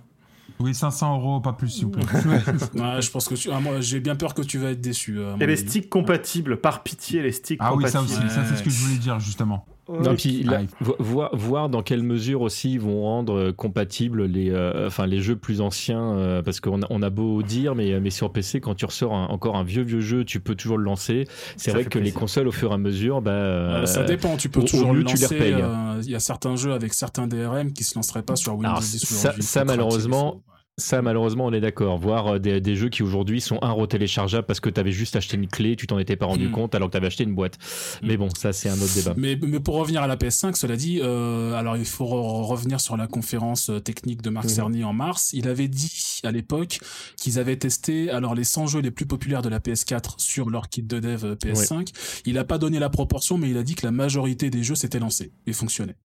Oui, 0.62 0.74
500 0.76 1.18
euros, 1.18 1.40
pas 1.42 1.54
plus, 1.54 1.70
s'il 1.70 1.86
vous 1.86 1.92
plaît. 1.92 2.04
Ouais, 2.04 3.02
je 3.02 3.10
pense 3.12 3.28
que 3.28 3.36
tu... 3.36 3.50
ah, 3.52 3.60
moi, 3.60 3.82
j'ai 3.82 4.00
bien 4.00 4.16
peur 4.16 4.34
que 4.34 4.42
tu 4.42 4.58
vas 4.58 4.72
être 4.72 4.82
déçu. 4.82 5.18
euh, 5.18 5.36
Et 5.40 5.46
les 5.48 5.58
sticks 5.58 5.90
compatibles, 5.90 6.58
par 6.62 6.84
pitié, 6.84 7.22
les 7.22 7.32
sticks 7.32 7.60
Ah 7.62 7.74
oui, 7.76 7.84
ça 7.90 8.00
compatibles. 8.00 8.26
aussi, 8.26 8.36
ça 8.36 8.46
c'est 8.46 8.56
ce 8.56 8.64
que 8.64 8.70
je 8.70 8.84
voulais 8.84 8.98
dire, 8.98 9.20
justement. 9.20 9.66
Non, 9.90 10.16
puis 10.16 10.44
là, 10.44 10.60
Ah, 10.60 10.62
il 10.62 10.86
vo- 11.00 11.28
voir, 11.34 11.68
dans 11.70 11.82
quelle 11.82 12.04
mesure 12.04 12.42
aussi 12.42 12.74
ils 12.74 12.80
vont 12.80 13.02
rendre 13.02 13.34
euh, 13.36 13.52
compatibles 13.52 14.26
les, 14.26 14.50
euh, 14.52 14.88
enfin, 14.88 15.06
les 15.06 15.20
jeux 15.22 15.36
plus 15.36 15.60
anciens, 15.60 16.14
euh, 16.16 16.42
parce 16.42 16.60
qu'on 16.60 16.82
a, 16.84 16.88
on 16.90 17.02
a 17.02 17.10
beau 17.10 17.42
dire, 17.42 17.76
mais, 17.76 18.00
mais 18.00 18.10
sur 18.12 18.32
PC, 18.32 18.62
quand 18.62 18.76
tu 18.76 18.86
ressors 18.86 19.14
un- 19.14 19.26
encore 19.26 19.58
un 19.58 19.64
vieux 19.64 19.82
vieux 19.84 20.00
jeu, 20.02 20.24
tu 20.24 20.40
peux 20.40 20.56
toujours 20.56 20.78
le 20.78 20.84
lancer. 20.84 21.28
C'est 21.58 21.72
Ça 21.72 21.78
vrai 21.78 21.86
que 21.86 22.00
les 22.00 22.12
consoles, 22.12 22.48
au 22.48 22.52
fur 22.52 22.72
et 22.72 22.76
à 22.76 22.78
mesure, 22.78 23.22
bah, 23.22 23.32
Euh, 23.32 23.86
ça 23.86 24.02
euh, 24.02 24.06
dépend, 24.06 24.38
tu 24.38 24.50
peux 24.50 24.62
au- 24.62 24.64
au 24.64 24.68
toujours 24.68 24.94
mieux, 24.94 25.00
le 25.00 25.06
lancer. 25.06 25.38
euh, 25.42 26.00
Il 26.04 26.10
y 26.12 26.16
a 26.16 26.20
certains 26.20 26.56
jeux 26.56 26.74
avec 26.74 26.94
certains 26.94 27.28
DRM 27.28 27.74
qui 27.74 27.84
se 27.84 27.96
lanceraient 27.96 28.24
pas 28.24 28.36
sur 28.36 28.54
Windows 28.54 28.70
Alors, 28.70 28.80
10 28.82 29.06
ça- 29.06 29.34
ça, 29.40 29.66
malheureusement, 29.66 30.42
Ça, 30.78 31.02
malheureusement, 31.02 31.46
on 31.46 31.54
est 31.54 31.60
d'accord. 31.60 32.00
Voir 32.00 32.28
euh, 32.28 32.40
des, 32.40 32.60
des 32.62 32.76
jeux 32.76 32.90
qui 32.90 33.04
aujourd'hui 33.04 33.40
sont 33.40 33.60
un 33.62 33.72
retéléchargeables 33.72 34.48
parce 34.48 34.60
que 34.60 34.70
tu 34.70 34.80
avais 34.80 34.92
juste 34.92 35.16
acheté 35.16 35.36
une 35.38 35.48
clé, 35.48 35.76
tu 35.76 35.86
t'en 35.86 36.00
étais 36.00 36.16
pas 36.16 36.26
rendu 36.26 36.48
Mm. 36.48 36.52
compte 36.52 36.74
alors 36.76 36.88
que 36.88 36.94
tu 36.94 36.98
avais 36.98 37.08
acheté 37.08 37.24
une 37.24 37.36
boîte. 37.36 37.58
Mais 38.02 38.18
bon, 38.18 38.30
ça, 38.36 38.52
c'est 38.52 38.70
un 38.70 38.80
autre 38.82 38.94
débat. 38.96 39.14
Mais, 39.18 39.38
mais 39.42 39.60
pour 39.60 39.76
revenir 39.76 40.02
à 40.02 40.08
la 40.08 40.16
PS5, 40.16 40.56
cela 40.56 40.76
dit, 40.78 41.00
euh, 41.04 41.54
alors 41.54 41.78
il 41.78 41.86
faut 41.86 42.06
re- 42.06 42.46
revenir 42.48 42.80
sur 42.82 42.98
la 42.98 43.06
conférence 43.06 43.70
euh, 43.70 43.80
technique 43.80 44.22
de 44.24 44.30
Marc 44.32 44.46
Mhm. 44.46 44.52
Cerny 44.52 44.84
en 44.84 44.94
mars. 44.94 45.32
Il 45.34 45.48
avait 45.48 45.68
dit 45.68 46.20
à 46.24 46.32
l'époque 46.32 46.80
qu'ils 47.18 47.38
avaient 47.38 47.58
testé 47.58 48.10
alors 48.10 48.34
les 48.34 48.46
100 48.46 48.68
jeux 48.68 48.80
les 48.82 48.92
plus 48.92 49.06
populaires 49.06 49.42
de 49.44 49.50
la 49.50 49.60
PS4 49.60 50.16
sur 50.18 50.50
leur 50.50 50.70
kit 50.70 50.82
de 50.84 51.00
dev 51.00 51.26
euh, 51.26 51.36
PS5. 51.36 51.90
Il 52.26 52.36
n'a 52.36 52.44
pas 52.46 52.58
donné 52.58 52.80
la 52.80 52.90
proportion, 52.90 53.38
mais 53.38 53.50
il 53.52 53.58
a 53.58 53.64
dit 53.64 53.76
que 53.76 53.86
la 53.86 53.92
majorité 53.92 54.50
des 54.50 54.64
jeux 54.64 54.76
s'étaient 54.76 55.00
lancés 55.00 55.32
et 55.46 55.54
fonctionnaient. 55.54 55.98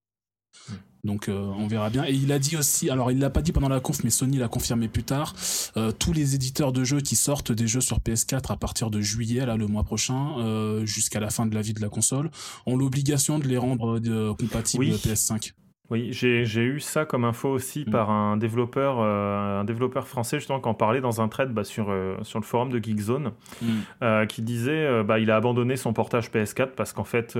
Donc 1.07 1.29
euh, 1.29 1.53
on 1.57 1.67
verra 1.69 1.89
bien. 1.89 2.05
Et 2.05 2.13
il 2.13 2.33
a 2.33 2.39
dit 2.39 2.57
aussi, 2.57 2.91
alors 2.91 3.11
il 3.11 3.19
l'a 3.19 3.31
pas 3.31 3.41
dit 3.41 3.53
pendant 3.53 3.69
la 3.69 3.81
conf, 3.81 4.03
mais 4.05 4.11
Sony 4.11 4.37
l'a 4.39 4.49
confirmé 4.49 4.89
plus 4.89 5.05
tard, 5.05 5.35
euh, 5.77 5.93
tous 5.93 6.13
les 6.13 6.35
éditeurs 6.35 6.73
de 6.73 6.85
jeux 6.85 7.01
qui 7.01 7.17
sortent 7.17 7.53
des 7.53 7.67
jeux 7.69 7.81
sur 7.81 8.01
PS4 8.01 8.53
à 8.53 8.57
partir 8.57 8.91
de 8.91 9.01
juillet, 9.01 9.47
là 9.47 9.57
le 9.57 9.67
mois 9.69 9.85
prochain, 9.85 10.39
euh, 10.39 10.85
jusqu'à 10.85 11.21
la 11.21 11.31
fin 11.31 11.47
de 11.47 11.55
la 11.55 11.63
vie 11.63 11.73
de 11.75 11.81
la 11.81 11.89
console, 11.89 12.31
ont 12.67 12.77
l'obligation 12.77 13.39
de 13.39 13.47
les 13.47 13.57
rendre 13.57 14.01
euh, 14.05 14.35
compatibles 14.35 14.85
Oui. 14.85 14.93
PS5. 14.93 15.53
Oui, 15.89 16.09
j'ai 16.11 16.43
eu 16.43 16.81
ça 16.81 17.05
comme 17.05 17.25
info 17.25 17.49
aussi 17.49 17.85
Mm. 17.87 17.91
par 17.91 18.11
un 18.11 18.37
développeur, 18.37 18.97
euh, 18.99 19.61
un 19.61 19.65
développeur 19.65 20.09
français 20.09 20.39
justement 20.39 20.61
qui 20.61 20.69
en 20.69 20.75
parlait 20.75 21.01
dans 21.01 21.21
un 21.21 21.29
thread 21.29 21.51
bah, 21.51 21.63
sur, 21.63 21.91
euh, 21.91 22.17
sur 22.23 22.41
le 22.41 22.45
forum 22.45 22.71
de 22.71 22.83
Geekzone, 22.83 23.31
Mm. 23.63 23.67
euh, 24.03 24.27
qui 24.27 24.43
disait 24.43 25.05
bah, 25.05 25.21
il 25.21 25.31
a 25.31 25.37
abandonné 25.37 25.77
son 25.77 25.93
portage 25.93 26.31
PS4 26.33 26.71
parce 26.75 26.93
qu'en 26.93 27.05
fait 27.05 27.39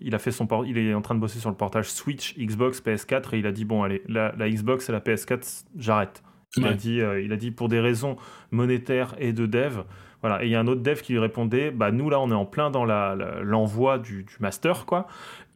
il 0.00 0.14
a 0.14 0.18
fait 0.18 0.30
son 0.30 0.46
il 0.64 0.78
est 0.78 0.94
en 0.94 1.02
train 1.02 1.14
de 1.16 1.20
bosser 1.20 1.40
sur 1.40 1.50
le 1.50 1.56
portage 1.56 1.90
Switch, 1.90 2.36
Xbox, 2.38 2.80
PS4 2.80 3.34
et 3.34 3.38
il 3.38 3.46
a 3.46 3.52
dit 3.52 3.64
bon 3.64 3.82
allez 3.82 4.02
la, 4.06 4.32
la 4.36 4.48
Xbox 4.48 4.88
et 4.88 4.92
la 4.92 5.00
PS4 5.00 5.64
j'arrête. 5.78 6.22
Il, 6.56 6.66
a 6.66 6.72
dit, 6.72 7.00
il 7.22 7.32
a 7.32 7.36
dit 7.36 7.50
pour 7.50 7.68
des 7.68 7.80
raisons 7.80 8.16
monétaires 8.50 9.14
et 9.18 9.32
de 9.34 9.44
dev. 9.44 9.80
Voilà. 10.26 10.42
Et 10.42 10.46
il 10.46 10.50
y 10.50 10.56
a 10.56 10.60
un 10.60 10.66
autre 10.66 10.82
dev 10.82 11.00
qui 11.00 11.12
lui 11.12 11.18
répondait 11.20 11.70
bah, 11.70 11.92
Nous, 11.92 12.10
là, 12.10 12.18
on 12.20 12.30
est 12.30 12.34
en 12.34 12.46
plein 12.46 12.70
dans 12.70 12.84
la- 12.84 13.14
la- 13.14 13.40
l'envoi 13.42 13.98
du, 13.98 14.24
du 14.24 14.34
master, 14.40 14.84
quoi. 14.86 15.06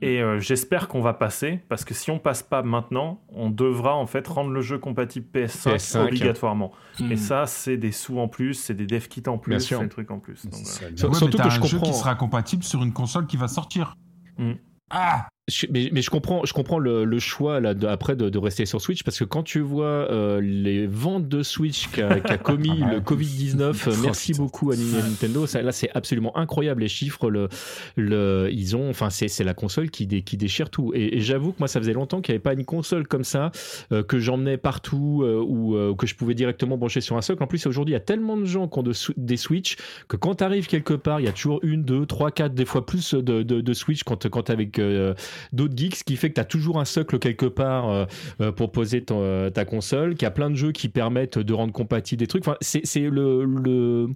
Et 0.02 0.22
euh, 0.22 0.38
j'espère 0.40 0.88
qu'on 0.88 1.00
va 1.02 1.12
passer, 1.12 1.60
parce 1.68 1.84
que 1.84 1.92
si 1.92 2.10
on 2.10 2.18
passe 2.18 2.42
pas 2.42 2.62
maintenant, 2.62 3.20
on 3.28 3.50
devra 3.50 3.94
en 3.96 4.06
fait 4.06 4.26
rendre 4.28 4.50
le 4.50 4.60
jeu 4.62 4.78
compatible 4.78 5.26
PS5, 5.34 5.74
PS5. 5.74 6.02
obligatoirement. 6.06 6.72
Et 7.10 7.16
ça, 7.16 7.46
c'est 7.46 7.76
des 7.76 7.92
sous 7.92 8.18
en 8.18 8.28
plus, 8.28 8.54
c'est 8.54 8.74
des 8.74 8.86
dev 8.86 9.06
kits 9.08 9.22
en 9.26 9.36
plus, 9.38 9.60
c'est 9.60 9.78
des 9.78 9.88
trucs 9.90 10.10
en 10.10 10.18
plus. 10.18 10.46
Donc. 10.46 10.54
Sur- 10.54 11.08
Ouais, 11.10 11.14
surtout 11.14 11.36
que 11.38 11.50
je 11.50 11.60
un 11.60 11.64
jeu 11.66 11.76
comprends. 11.78 11.92
qui 11.92 11.98
sera 11.98 12.14
compatible 12.14 12.62
sur 12.62 12.82
une 12.82 12.92
console 12.92 13.26
qui 13.26 13.36
va 13.36 13.48
sortir. 13.48 13.94
Mm. 14.38 14.52
Ah 14.90 15.26
Je- 15.50 15.66
mais, 15.70 15.90
mais 15.92 16.00
je 16.02 16.10
comprends, 16.10 16.44
je 16.44 16.52
comprends 16.52 16.78
le, 16.78 17.04
le 17.04 17.18
choix 17.18 17.60
là, 17.60 17.74
de- 17.74 17.86
après 17.86 18.16
de, 18.16 18.28
de 18.28 18.38
rester 18.38 18.64
sur 18.66 18.80
Switch 18.80 19.02
parce 19.02 19.18
que 19.18 19.24
quand 19.24 19.42
tu 19.42 19.60
vois 19.60 19.84
euh, 20.10 20.40
les 20.40 20.86
ventes 20.86 21.28
de 21.28 21.42
Switch 21.42 21.88
qu'a 21.88 22.20
qu'a 22.20 22.38
commis 22.38 22.80
Ah 22.82 22.92
le 22.94 23.00
Covid-19, 23.00 23.60
euh, 23.62 23.72
Oh, 23.90 23.90
merci 24.02 24.32
beaucoup 24.34 24.70
à 24.70 24.76
Nintendo. 24.76 25.46
Ça, 25.46 25.60
là, 25.62 25.72
c'est 25.72 25.90
absolument 25.94 26.36
incroyable 26.36 26.82
les 26.82 26.88
chiffres. 26.88 27.28
Le, 27.30 27.48
le, 27.96 28.48
ils 28.52 28.76
ont, 28.76 28.88
enfin, 28.90 29.10
c'est 29.10 29.28
c'est 29.28 29.44
la 29.44 29.54
console 29.54 29.90
qui, 29.90 30.06
dé- 30.06 30.22
qui 30.22 30.36
déchire 30.36 30.70
tout. 30.70 30.92
Et, 30.94 31.16
et 31.16 31.20
j'avoue 31.20 31.52
que 31.52 31.58
moi, 31.58 31.68
ça 31.68 31.80
faisait 31.80 31.92
longtemps 31.92 32.20
qu'il 32.20 32.32
n'y 32.32 32.36
avait 32.36 32.42
pas 32.42 32.52
une 32.54 32.64
console 32.64 33.06
comme 33.06 33.24
ça 33.24 33.50
euh, 33.92 34.02
que 34.02 34.18
j'emmenais 34.18 34.56
partout 34.56 35.22
euh, 35.24 35.42
ou 35.46 35.74
euh, 35.76 35.94
que 35.94 36.06
je 36.06 36.14
pouvais 36.14 36.34
directement 36.34 36.76
brancher 36.76 37.00
sur 37.00 37.16
un 37.16 37.22
socle. 37.22 37.42
En 37.42 37.46
plus, 37.46 37.66
aujourd'hui, 37.66 37.92
il 37.92 37.96
y 37.96 37.96
a 37.96 38.00
tellement 38.00 38.36
de 38.36 38.44
gens 38.44 38.68
qui 38.68 38.78
ont 38.78 38.82
de 38.82 38.92
des 39.16 39.36
Switch 39.36 39.76
que 40.08 40.16
quand 40.16 40.36
tu 40.36 40.44
arrives 40.44 40.66
quelque 40.66 40.94
part, 40.94 41.20
il 41.20 41.26
y 41.26 41.28
a 41.28 41.32
toujours 41.32 41.60
une, 41.62 41.82
deux, 41.82 42.06
trois, 42.06 42.30
quatre, 42.30 42.54
des 42.54 42.64
fois 42.64 42.86
plus 42.86 43.14
de, 43.14 43.42
de, 43.42 43.60
de 43.60 43.72
Switch 43.72 44.02
quand, 44.04 44.28
quand 44.28 44.50
avec 44.50 44.78
euh, 44.78 45.14
d'autres 45.52 45.76
geeks, 45.76 45.96
ce 45.96 46.04
qui 46.04 46.16
fait 46.16 46.28
que 46.30 46.34
tu 46.34 46.40
as 46.40 46.44
toujours 46.44 46.78
un 46.80 46.84
socle 46.84 47.18
quelque 47.18 47.46
part 47.46 47.88
euh, 47.90 48.04
euh, 48.40 48.52
pour 48.52 48.72
poser 48.72 49.04
euh, 49.10 49.50
ta 49.50 49.64
console, 49.64 50.14
qu'il 50.14 50.22
y 50.22 50.26
a 50.26 50.30
plein 50.30 50.50
de 50.50 50.56
jeux 50.56 50.72
qui 50.72 50.88
permettent 50.88 51.38
de 51.38 51.52
rendre 51.52 51.72
compatible 51.72 52.18
des 52.20 52.26
trucs. 52.26 52.46
Enfin, 52.46 52.56
c'est 52.60 52.84
c'est 52.84 53.08
le 53.08 53.44
le- 53.44 54.08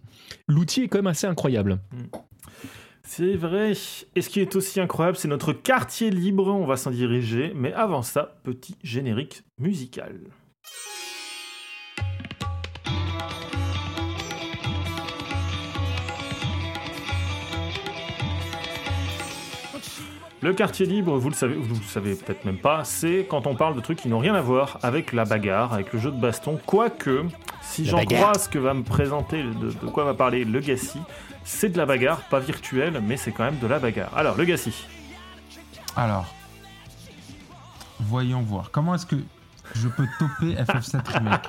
l'outil 0.48 0.82
est 0.82 0.88
quand 0.88 0.98
même 0.98 1.06
assez 1.06 1.26
incroyable. 1.26 1.78
C'est 3.06 3.34
vrai. 3.36 3.72
Et 4.16 4.22
ce 4.22 4.28
qui 4.30 4.40
est 4.40 4.56
aussi 4.56 4.80
incroyable, 4.80 5.16
c'est 5.18 5.28
notre 5.28 5.52
quartier 5.52 6.10
libre. 6.10 6.48
On 6.48 6.64
va 6.66 6.76
s'en 6.76 6.90
diriger. 6.90 7.52
Mais 7.54 7.72
avant 7.74 8.02
ça, 8.02 8.36
petit 8.44 8.76
générique 8.82 9.42
musical. 9.58 10.20
Le 20.44 20.52
quartier 20.52 20.84
libre, 20.84 21.16
vous 21.16 21.30
le 21.30 21.34
savez, 21.34 21.54
vous 21.54 21.74
le 21.74 21.82
savez 21.86 22.14
peut-être 22.16 22.44
même 22.44 22.58
pas, 22.58 22.84
c'est 22.84 23.26
quand 23.30 23.46
on 23.46 23.54
parle 23.54 23.74
de 23.76 23.80
trucs 23.80 23.98
qui 23.98 24.08
n'ont 24.08 24.18
rien 24.18 24.34
à 24.34 24.42
voir 24.42 24.78
avec 24.82 25.14
la 25.14 25.24
bagarre, 25.24 25.72
avec 25.72 25.90
le 25.94 25.98
jeu 25.98 26.10
de 26.10 26.20
baston. 26.20 26.60
Quoique, 26.66 27.24
si 27.62 27.86
j'en 27.86 28.04
crois 28.04 28.34
ce 28.34 28.50
que 28.50 28.58
va 28.58 28.74
me 28.74 28.82
présenter, 28.82 29.42
de, 29.42 29.70
de 29.70 29.90
quoi 29.90 30.04
va 30.04 30.12
parler 30.12 30.44
le 30.44 30.60
Gassi, 30.60 31.00
c'est 31.44 31.70
de 31.70 31.78
la 31.78 31.86
bagarre, 31.86 32.20
pas 32.28 32.40
virtuelle, 32.40 33.00
mais 33.02 33.16
c'est 33.16 33.32
quand 33.32 33.44
même 33.44 33.58
de 33.58 33.66
la 33.66 33.78
bagarre. 33.78 34.14
Alors, 34.14 34.36
le 34.36 34.44
Gassi. 34.44 34.86
Alors, 35.96 36.26
voyons 38.00 38.42
voir. 38.42 38.70
Comment 38.70 38.96
est-ce 38.96 39.06
que 39.06 39.16
je 39.74 39.88
peux 39.88 40.06
toper 40.18 40.56
FF7 40.62 41.08
Remake 41.08 41.48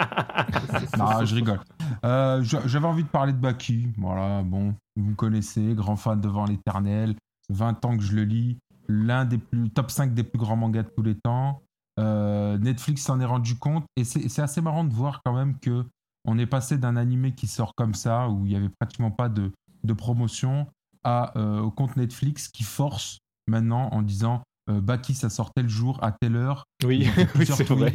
Non, 0.98 1.26
je 1.26 1.36
rigole. 1.36 1.60
Euh, 2.06 2.42
J'avais 2.44 2.88
envie 2.88 3.04
de 3.04 3.10
parler 3.10 3.34
de 3.34 3.40
Baki. 3.40 3.90
Voilà, 3.98 4.42
bon, 4.42 4.74
vous 4.96 5.04
me 5.10 5.16
connaissez, 5.16 5.74
grand 5.74 5.98
fan 5.98 6.22
devant 6.22 6.46
l'éternel. 6.46 7.16
20 7.50 7.86
ans 7.86 7.98
que 7.98 8.04
je 8.04 8.14
le 8.16 8.24
lis. 8.24 8.58
L'un 8.88 9.26
des 9.26 9.38
plus 9.38 9.70
top 9.70 9.92
5 9.92 10.14
des 10.14 10.24
plus 10.24 10.40
grands 10.40 10.56
mangas 10.56 10.84
de 10.84 10.90
tous 10.90 11.04
les 11.04 11.16
temps. 11.16 11.62
Euh, 12.00 12.58
Netflix 12.58 13.04
s'en 13.04 13.20
est 13.20 13.26
rendu 13.26 13.58
compte. 13.58 13.86
Et 13.96 14.04
c'est 14.04 14.42
assez 14.42 14.62
marrant 14.62 14.84
de 14.84 14.94
voir 14.94 15.22
quand 15.24 15.34
même 15.34 15.58
que 15.60 15.86
on 16.26 16.38
est 16.40 16.48
passé 16.48 16.78
d'un 16.78 16.96
animé 16.96 17.34
qui 17.34 17.48
sort 17.48 17.74
comme 17.76 17.94
ça, 17.94 18.30
où 18.30 18.46
il 18.46 18.50
n'y 18.50 18.56
avait 18.56 18.72
pratiquement 18.80 19.12
pas 19.12 19.30
de, 19.30 19.52
de 19.84 19.94
promotion, 19.94 20.68
à, 21.04 21.38
euh, 21.38 21.60
au 21.60 21.70
compte 21.70 21.96
Netflix 21.98 22.48
qui 22.48 22.64
force 22.64 23.20
maintenant 23.48 23.90
en 23.92 24.02
disant 24.02 24.42
euh, 24.72 24.82
Baki, 24.82 25.14
ça 25.14 25.30
sortait 25.30 25.62
le 25.62 25.70
jour 25.70 26.04
à 26.04 26.12
telle 26.12 26.36
heure. 26.36 26.66
Oui, 26.84 27.08
c'est 27.46 27.70
vrai. 27.70 27.94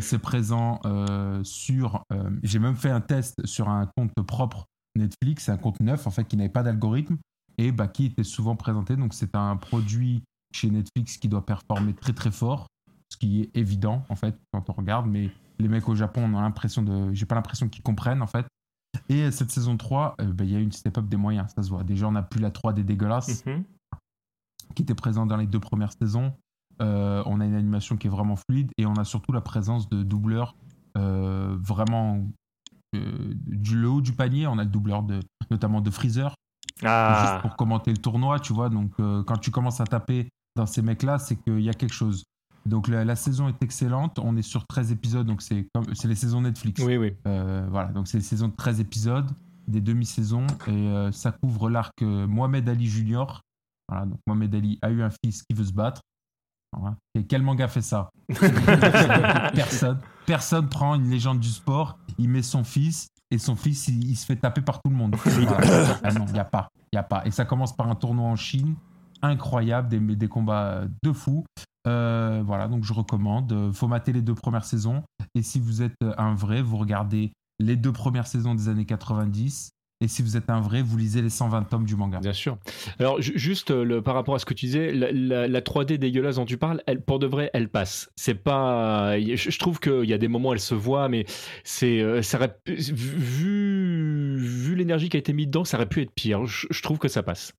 c'est 0.00 0.18
présent 0.18 0.80
sur. 1.44 2.04
J'ai 2.42 2.58
même 2.58 2.76
fait 2.76 2.90
un 2.90 3.00
test 3.00 3.46
sur 3.46 3.68
un 3.68 3.86
compte 3.96 4.12
propre 4.26 4.66
Netflix, 4.96 5.48
un 5.48 5.56
compte 5.56 5.80
neuf 5.80 6.06
en 6.06 6.10
fait 6.10 6.24
qui 6.24 6.36
n'avait 6.36 6.48
pas 6.48 6.62
d'algorithme. 6.62 7.16
Et 7.58 7.72
Baki 7.72 8.06
était 8.06 8.24
souvent 8.24 8.56
présenté. 8.56 8.96
Donc 8.96 9.14
c'est 9.14 9.34
un 9.34 9.56
produit 9.56 10.22
chez 10.54 10.70
Netflix 10.70 11.16
qui 11.16 11.28
doit 11.28 11.44
performer 11.44 11.94
très 11.94 12.12
très 12.12 12.30
fort, 12.30 12.66
ce 13.10 13.16
qui 13.16 13.42
est 13.42 13.56
évident 13.56 14.04
en 14.08 14.16
fait 14.16 14.36
quand 14.52 14.68
on 14.70 14.72
regarde. 14.72 15.06
Mais 15.06 15.30
les 15.58 15.68
mecs 15.68 15.88
au 15.88 15.94
Japon, 15.94 16.22
on 16.24 16.36
a 16.36 16.42
l'impression 16.42 16.82
de. 16.82 17.12
J'ai 17.12 17.26
pas 17.26 17.34
l'impression 17.34 17.68
qu'ils 17.68 17.82
comprennent 17.82 18.22
en 18.22 18.26
fait. 18.26 18.46
Et 19.08 19.30
cette 19.30 19.50
saison 19.50 19.76
3, 19.76 20.16
euh, 20.20 20.32
ben, 20.32 20.44
il 20.44 20.52
y 20.52 20.56
a 20.56 20.58
eu 20.58 20.62
une 20.62 20.72
step-up 20.72 21.06
des 21.08 21.16
moyens, 21.16 21.50
ça 21.54 21.62
se 21.62 21.70
voit. 21.70 21.82
Déjà, 21.82 22.08
on 22.08 22.12
n'a 22.12 22.22
plus 22.22 22.40
la 22.40 22.50
3D 22.50 22.84
dégueulasse 22.84 23.44
Mhm. 23.46 23.64
qui 24.74 24.82
était 24.82 24.94
présent 24.94 25.24
dans 25.26 25.36
les 25.36 25.46
deux 25.46 25.60
premières 25.60 25.92
saisons. 25.92 26.32
Euh, 26.80 27.22
on 27.26 27.40
a 27.40 27.46
une 27.46 27.54
animation 27.54 27.96
qui 27.96 28.06
est 28.06 28.10
vraiment 28.10 28.36
fluide 28.36 28.70
et 28.78 28.86
on 28.86 28.94
a 28.94 29.04
surtout 29.04 29.32
la 29.32 29.40
présence 29.40 29.88
de 29.88 30.02
doubleurs 30.02 30.56
euh, 30.98 31.56
vraiment 31.60 32.20
euh, 32.94 33.34
du 33.46 33.78
le 33.78 33.88
haut 33.88 34.00
du 34.00 34.12
panier. 34.12 34.46
On 34.46 34.58
a 34.58 34.64
le 34.64 34.70
doubleur 34.70 35.02
de, 35.02 35.20
notamment 35.50 35.80
de 35.80 35.90
Freezer, 35.90 36.34
juste 36.82 37.32
Ah, 37.34 37.38
pour 37.42 37.56
commenter 37.56 37.90
le 37.90 37.98
tournoi, 37.98 38.38
tu 38.40 38.52
vois. 38.52 38.68
Donc 38.68 38.92
euh, 39.00 39.22
quand 39.24 39.38
tu 39.38 39.50
commences 39.50 39.80
à 39.80 39.84
taper 39.84 40.28
dans 40.56 40.66
ces 40.66 40.82
mecs-là, 40.82 41.18
c'est 41.18 41.36
qu'il 41.36 41.60
y 41.60 41.70
a 41.70 41.74
quelque 41.74 41.94
chose. 41.94 42.24
Donc 42.66 42.88
la, 42.88 43.04
la 43.04 43.16
saison 43.16 43.48
est 43.48 43.62
excellente. 43.62 44.18
On 44.18 44.36
est 44.36 44.42
sur 44.42 44.66
13 44.66 44.92
épisodes, 44.92 45.26
donc 45.26 45.42
c'est 45.42 45.66
comme 45.74 45.84
c'est 45.94 46.08
les 46.08 46.14
saisons 46.14 46.42
Netflix. 46.42 46.82
Oui, 46.84 46.96
oui. 46.96 47.14
Euh, 47.26 47.66
voilà, 47.70 47.88
donc 47.88 48.06
c'est 48.08 48.18
une 48.18 48.24
saison 48.24 48.48
de 48.48 48.54
13 48.56 48.80
épisodes. 48.80 49.30
des 49.68 49.80
demi-saisons 49.80 50.46
et 50.68 51.08
ça 51.12 51.32
couvre 51.32 51.70
l'arc 51.70 52.02
Mohamed 52.02 52.68
Ali 52.68 52.86
Junior. 52.86 53.40
Voilà, 53.88 54.06
donc 54.06 54.18
Mohamed 54.26 54.54
Ali 54.54 54.78
a 54.82 54.90
eu 54.90 55.02
un 55.02 55.10
fils 55.24 55.42
qui 55.42 55.54
veut 55.56 55.64
se 55.64 55.72
battre. 55.72 56.00
Et 57.14 57.24
quel 57.26 57.42
manga 57.42 57.68
fait 57.68 57.82
ça? 57.82 58.08
Personne. 59.54 59.98
Personne 60.26 60.68
prend 60.68 60.94
une 60.94 61.10
légende 61.10 61.40
du 61.40 61.48
sport, 61.50 61.98
il 62.18 62.28
met 62.28 62.42
son 62.42 62.64
fils 62.64 63.08
et 63.32 63.38
son 63.38 63.56
fils 63.56 63.88
il, 63.88 64.14
se 64.14 64.26
fait 64.26 64.36
taper 64.36 64.60
par 64.60 64.82
tout 64.82 64.90
le 64.90 64.96
monde. 64.96 65.16
ah 66.04 66.12
non, 66.12 66.26
il 66.28 66.34
n'y 66.34 66.38
a 66.38 66.44
pas. 66.44 66.68
Il 66.92 66.98
a 66.98 67.02
pas. 67.02 67.22
Et 67.24 67.30
ça 67.30 67.44
commence 67.44 67.74
par 67.74 67.88
un 67.88 67.94
tournoi 67.94 68.26
en 68.26 68.36
Chine 68.36 68.74
incroyable, 69.22 69.88
des, 69.88 70.00
des 70.00 70.28
combats 70.28 70.82
de 71.02 71.12
fou. 71.12 71.44
Euh, 71.86 72.42
voilà, 72.44 72.68
donc 72.68 72.84
je 72.84 72.92
recommande. 72.92 73.72
Faut 73.72 73.88
mater 73.88 74.12
les 74.12 74.20
deux 74.20 74.34
premières 74.34 74.64
saisons. 74.64 75.02
Et 75.34 75.42
si 75.42 75.58
vous 75.60 75.80
êtes 75.80 75.96
un 76.18 76.34
vrai, 76.34 76.60
vous 76.60 76.76
regardez 76.76 77.32
les 77.58 77.76
deux 77.76 77.92
premières 77.92 78.26
saisons 78.26 78.54
des 78.54 78.68
années 78.68 78.84
90 78.84 79.70
et 80.02 80.08
si 80.08 80.20
vous 80.20 80.36
êtes 80.36 80.50
un 80.50 80.60
vrai, 80.60 80.82
vous 80.82 80.96
lisez 80.96 81.22
les 81.22 81.30
120 81.30 81.62
tomes 81.62 81.84
du 81.84 81.94
manga. 81.94 82.18
Bien 82.18 82.32
sûr. 82.32 82.58
Alors, 82.98 83.20
juste 83.20 83.70
euh, 83.70 83.84
le, 83.84 84.02
par 84.02 84.14
rapport 84.14 84.34
à 84.34 84.40
ce 84.40 84.44
que 84.44 84.52
tu 84.52 84.66
disais, 84.66 84.92
la, 84.92 85.60
3D 85.60 85.96
dégueulasse 85.96 86.36
dont 86.36 86.44
tu 86.44 86.58
parles, 86.58 86.82
elle, 86.88 87.00
pour 87.00 87.20
de 87.20 87.26
vrai, 87.28 87.50
elle 87.54 87.68
passe. 87.68 88.10
C'est 88.16 88.34
pas. 88.34 89.16
Je, 89.20 89.58
trouve 89.58 89.78
qu'il 89.78 90.04
y 90.04 90.12
a 90.12 90.18
des 90.18 90.26
moments 90.26 90.48
où 90.48 90.52
elle 90.54 90.60
se 90.60 90.74
voit, 90.74 91.08
mais 91.08 91.24
c'est. 91.62 92.00
Euh, 92.00 92.20
vu 92.66 94.36
vu 94.38 94.74
l'énergie 94.74 95.08
qui 95.08 95.16
a 95.16 95.20
été 95.20 95.32
mise 95.32 95.46
dedans, 95.46 95.64
ça 95.64 95.76
aurait 95.76 95.88
pu 95.88 96.02
être 96.02 96.12
pire. 96.12 96.46
Je, 96.46 96.82
trouve 96.82 96.98
que 96.98 97.08
ça 97.08 97.22
passe. 97.22 97.52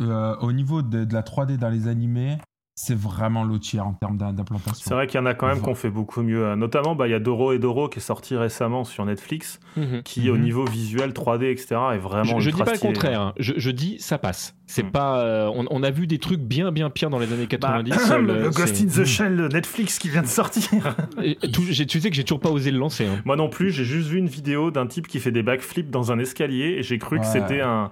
Euh, 0.00 0.36
au 0.40 0.52
niveau 0.52 0.82
de, 0.82 1.04
de, 1.04 1.14
la 1.14 1.22
3D 1.22 1.58
dans 1.58 1.70
les 1.70 1.86
animés, 1.86 2.38
c'est 2.78 2.96
vraiment 2.96 3.42
l'autre 3.42 3.66
en 3.78 3.94
termes 3.94 4.18
d'implantation. 4.18 4.84
C'est 4.86 4.92
vrai 4.92 5.06
qu'il 5.06 5.18
y 5.18 5.22
en 5.22 5.24
a 5.24 5.32
quand 5.32 5.46
même 5.46 5.62
qu'on 5.62 5.74
fait 5.74 5.88
beaucoup 5.88 6.20
mieux. 6.20 6.54
Notamment, 6.56 6.94
bah, 6.94 7.08
il 7.08 7.10
y 7.10 7.14
a 7.14 7.18
Doro 7.18 7.54
et 7.54 7.58
Doro 7.58 7.88
qui 7.88 8.00
est 8.00 8.02
sorti 8.02 8.36
récemment 8.36 8.84
sur 8.84 9.06
Netflix, 9.06 9.60
mhm. 9.78 10.02
qui 10.02 10.28
au 10.28 10.34
mhm. 10.34 10.42
niveau 10.42 10.64
visuel, 10.66 11.12
3D, 11.12 11.50
etc., 11.50 11.76
est 11.94 11.98
vraiment. 11.98 12.38
Je, 12.38 12.50
je 12.50 12.54
dis 12.54 12.62
pas 12.62 12.74
le 12.74 12.78
contraire. 12.78 13.20
Hein. 13.22 13.34
Je, 13.38 13.70
dis 13.70 13.96
ça 13.98 14.18
passe. 14.18 14.54
C'est 14.66 14.82
mhm. 14.82 14.90
pas. 14.90 15.20
Euh, 15.20 15.50
on, 15.70 15.82
a 15.82 15.90
vu 15.90 16.06
des 16.06 16.18
trucs 16.18 16.40
bien 16.40 16.70
bien 16.70 16.90
pires 16.90 17.08
dans 17.08 17.18
les 17.18 17.32
années 17.32 17.46
90. 17.46 17.90
Bah, 17.90 18.18
le, 18.20 18.50
Ghost 18.50 18.82
in 18.82 18.88
the 18.88 19.06
Shell 19.06 19.48
Netflix 19.50 19.98
qui 19.98 20.10
vient 20.10 20.22
de 20.22 20.26
sortir. 20.26 20.94
tu 21.52 22.00
sais 22.00 22.10
que 22.10 22.16
j'ai 22.16 22.24
toujours 22.24 22.40
pas 22.40 22.50
osé 22.50 22.70
le 22.70 22.78
lancer. 22.78 23.06
Hein. 23.06 23.22
Moi 23.24 23.36
non 23.36 23.48
plus. 23.48 23.70
J'ai 23.70 23.84
juste 23.84 24.08
vu 24.08 24.18
une 24.18 24.28
vidéo 24.28 24.70
d'un 24.70 24.86
type 24.86 25.08
qui 25.08 25.18
fait 25.18 25.32
des 25.32 25.42
backflips 25.42 25.90
dans 25.90 26.12
un 26.12 26.18
escalier 26.18 26.76
et 26.78 26.82
j'ai 26.82 26.98
cru 26.98 27.20
que 27.20 27.26
c'était 27.26 27.62
un 27.62 27.90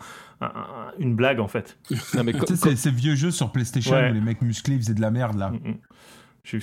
une 0.98 1.14
blague 1.14 1.40
en 1.40 1.48
fait. 1.48 1.78
Non, 2.14 2.24
mais 2.24 2.32
c'est 2.54 2.76
ces 2.76 2.90
vieux 2.90 3.14
jeux 3.14 3.30
sur 3.30 3.52
PlayStation 3.52 3.96
où 3.96 4.12
les 4.12 4.20
mecs 4.20 4.42
musclés 4.42 4.76
faisaient 4.76 4.94
de 4.94 5.00
la 5.00 5.10
merde 5.10 5.38
là. 5.38 5.50
Mm, 5.50 5.70
mm. 5.70 5.78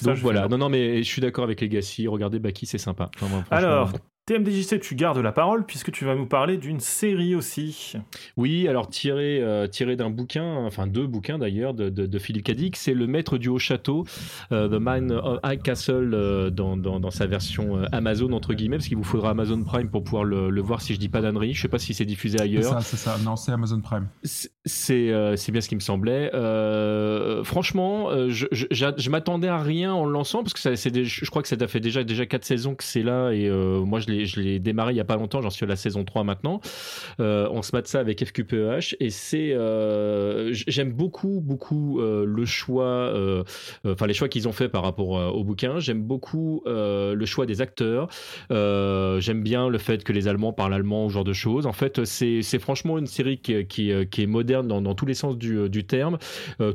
Donc 0.04 0.18
voilà, 0.18 0.48
non, 0.48 0.60
non, 0.60 0.70
mais 0.70 1.02
je 1.02 1.08
suis 1.08 1.22
d'accord 1.22 1.44
avec 1.44 1.60
Legacy. 1.60 2.08
Regardez 2.08 2.40
Baki, 2.40 2.68
c'est 2.68 2.78
sympa. 2.78 3.10
Alors, 3.50 3.92
TMDJC, 4.28 4.80
tu 4.80 4.94
gardes 4.94 5.18
la 5.18 5.32
parole 5.32 5.66
puisque 5.66 5.92
tu 5.92 6.06
vas 6.06 6.14
nous 6.14 6.28
parler 6.28 6.58
d'une 6.58 6.80
série 6.80 7.34
aussi. 7.34 7.94
Oui, 8.38 8.68
alors 8.68 8.88
tiré, 8.88 9.42
euh, 9.42 9.66
tiré 9.66 9.96
d'un 9.96 10.12
bouquin, 10.12 10.58
enfin 10.58 10.86
deux 10.86 11.08
bouquins 11.08 11.40
d'ailleurs, 11.40 11.74
de, 11.74 11.90
de, 11.90 12.20
Philippe 12.20 12.46
Cadic, 12.46 12.76
c'est 12.76 12.94
Le 12.94 13.08
Maître 13.08 13.40
du 13.40 13.50
Haut 13.50 13.58
Château, 13.58 14.06
euh, 14.52 14.70
The 14.70 14.80
Man 14.80 15.12
of 15.12 15.40
High 15.44 15.64
Castle 15.64 16.12
euh, 16.14 16.52
dans, 16.52 16.78
dans, 16.78 17.10
sa 17.10 17.26
version 17.26 17.82
Amazon, 17.92 18.32
entre 18.34 18.54
guillemets, 18.54 18.78
parce 18.78 18.88
qu'il 18.88 18.98
vous 18.98 19.04
faudra 19.04 19.32
Amazon 19.32 19.64
Prime 19.64 19.90
pour 19.90 20.04
pouvoir 20.04 20.24
le, 20.24 20.62
voir 20.62 20.82
si 20.84 20.94
je 20.94 21.00
dis 21.00 21.10
pas 21.10 21.22
d'annerie. 21.22 21.56
Je 21.56 21.62
sais 21.64 21.68
pas 21.68 21.80
si 21.80 21.96
c'est 21.96 22.06
diffusé 22.06 22.40
ailleurs. 22.40 22.64
C'est 22.64 22.70
ça, 22.70 22.82
c'est 22.82 22.98
ça. 22.98 23.18
Non, 23.26 23.36
c'est 23.36 23.52
Amazon 23.52 23.82
Prime. 23.82 24.08
C'est 24.24 25.08
bien 25.52 25.62
ce 25.62 25.68
qui 25.68 25.76
me 25.76 25.80
semblait. 25.80 26.30
franchement, 27.44 28.12
je, 28.30 28.46
je, 28.52 29.10
m'attendais 29.10 29.48
à 29.48 29.58
rien 29.58 29.92
en 29.96 30.06
le 30.06 30.12
lançant, 30.12 30.44
parce 30.44 30.54
que 30.54 30.60
ça, 30.60 30.76
je 30.76 31.30
crois 31.32 31.42
que 31.42 31.48
ça 31.48 31.58
fait 31.68 31.80
déjà, 31.80 32.04
déjà 32.04 32.28
quatre 32.28 32.46
saisons 32.46 32.76
que 32.76 32.84
c'est 32.84 33.02
là, 33.02 33.32
et 33.32 33.50
moi 33.50 34.00
je 34.00 34.11
je 34.26 34.40
l'ai 34.40 34.60
démarré 34.60 34.94
il 34.94 34.98
y 34.98 35.02
a 35.02 35.06
pas 35.06 35.16
longtemps, 35.16 35.42
j'en 35.42 35.50
suis 35.50 35.66
à 35.66 35.68
la 35.68 35.76
saison 35.76 36.04
3 36.04 36.24
maintenant. 36.24 36.62
Euh, 37.20 37.48
on 37.52 37.62
se 37.62 37.76
mate 37.76 37.88
ça 37.88 38.00
avec 38.00 38.24
FQPEH 38.24 38.96
et 39.00 39.10
c'est 39.10 39.52
euh, 39.54 40.50
j'aime 40.52 40.92
beaucoup 40.92 41.42
beaucoup 41.42 42.00
euh, 42.00 42.26
le 42.26 42.46
choix 42.46 43.14
enfin 43.86 44.08
les 44.08 44.14
choix 44.14 44.28
qu'ils 44.28 44.48
ont 44.48 44.52
fait 44.52 44.70
par 44.70 44.84
rapport 44.84 45.10
au 45.36 45.44
bouquin, 45.44 45.80
j'aime 45.80 46.02
beaucoup 46.02 46.64
le 46.66 47.26
choix 47.26 47.46
des 47.46 47.62
acteurs. 47.62 48.10
j'aime 48.50 49.44
bien 49.44 49.70
le 49.70 49.78
fait 49.78 50.04
que 50.04 50.14
les 50.14 50.28
Allemands 50.28 50.54
parlent 50.54 50.74
allemand, 50.74 51.10
ce 51.10 51.14
genre 51.14 51.24
de 51.24 51.34
choses. 51.34 51.66
En 51.66 51.74
fait, 51.74 52.06
c'est 52.06 52.60
franchement 52.60 52.98
une 52.98 53.08
série 53.08 53.40
qui, 53.40 53.66
qui, 53.66 53.92
est 53.92 54.28
moderne 54.28 54.68
dans, 54.68 54.96
tous 54.96 55.06
les 55.06 55.14
sens 55.14 55.38
du, 55.38 55.70
du 55.70 55.86
terme, 55.86 56.18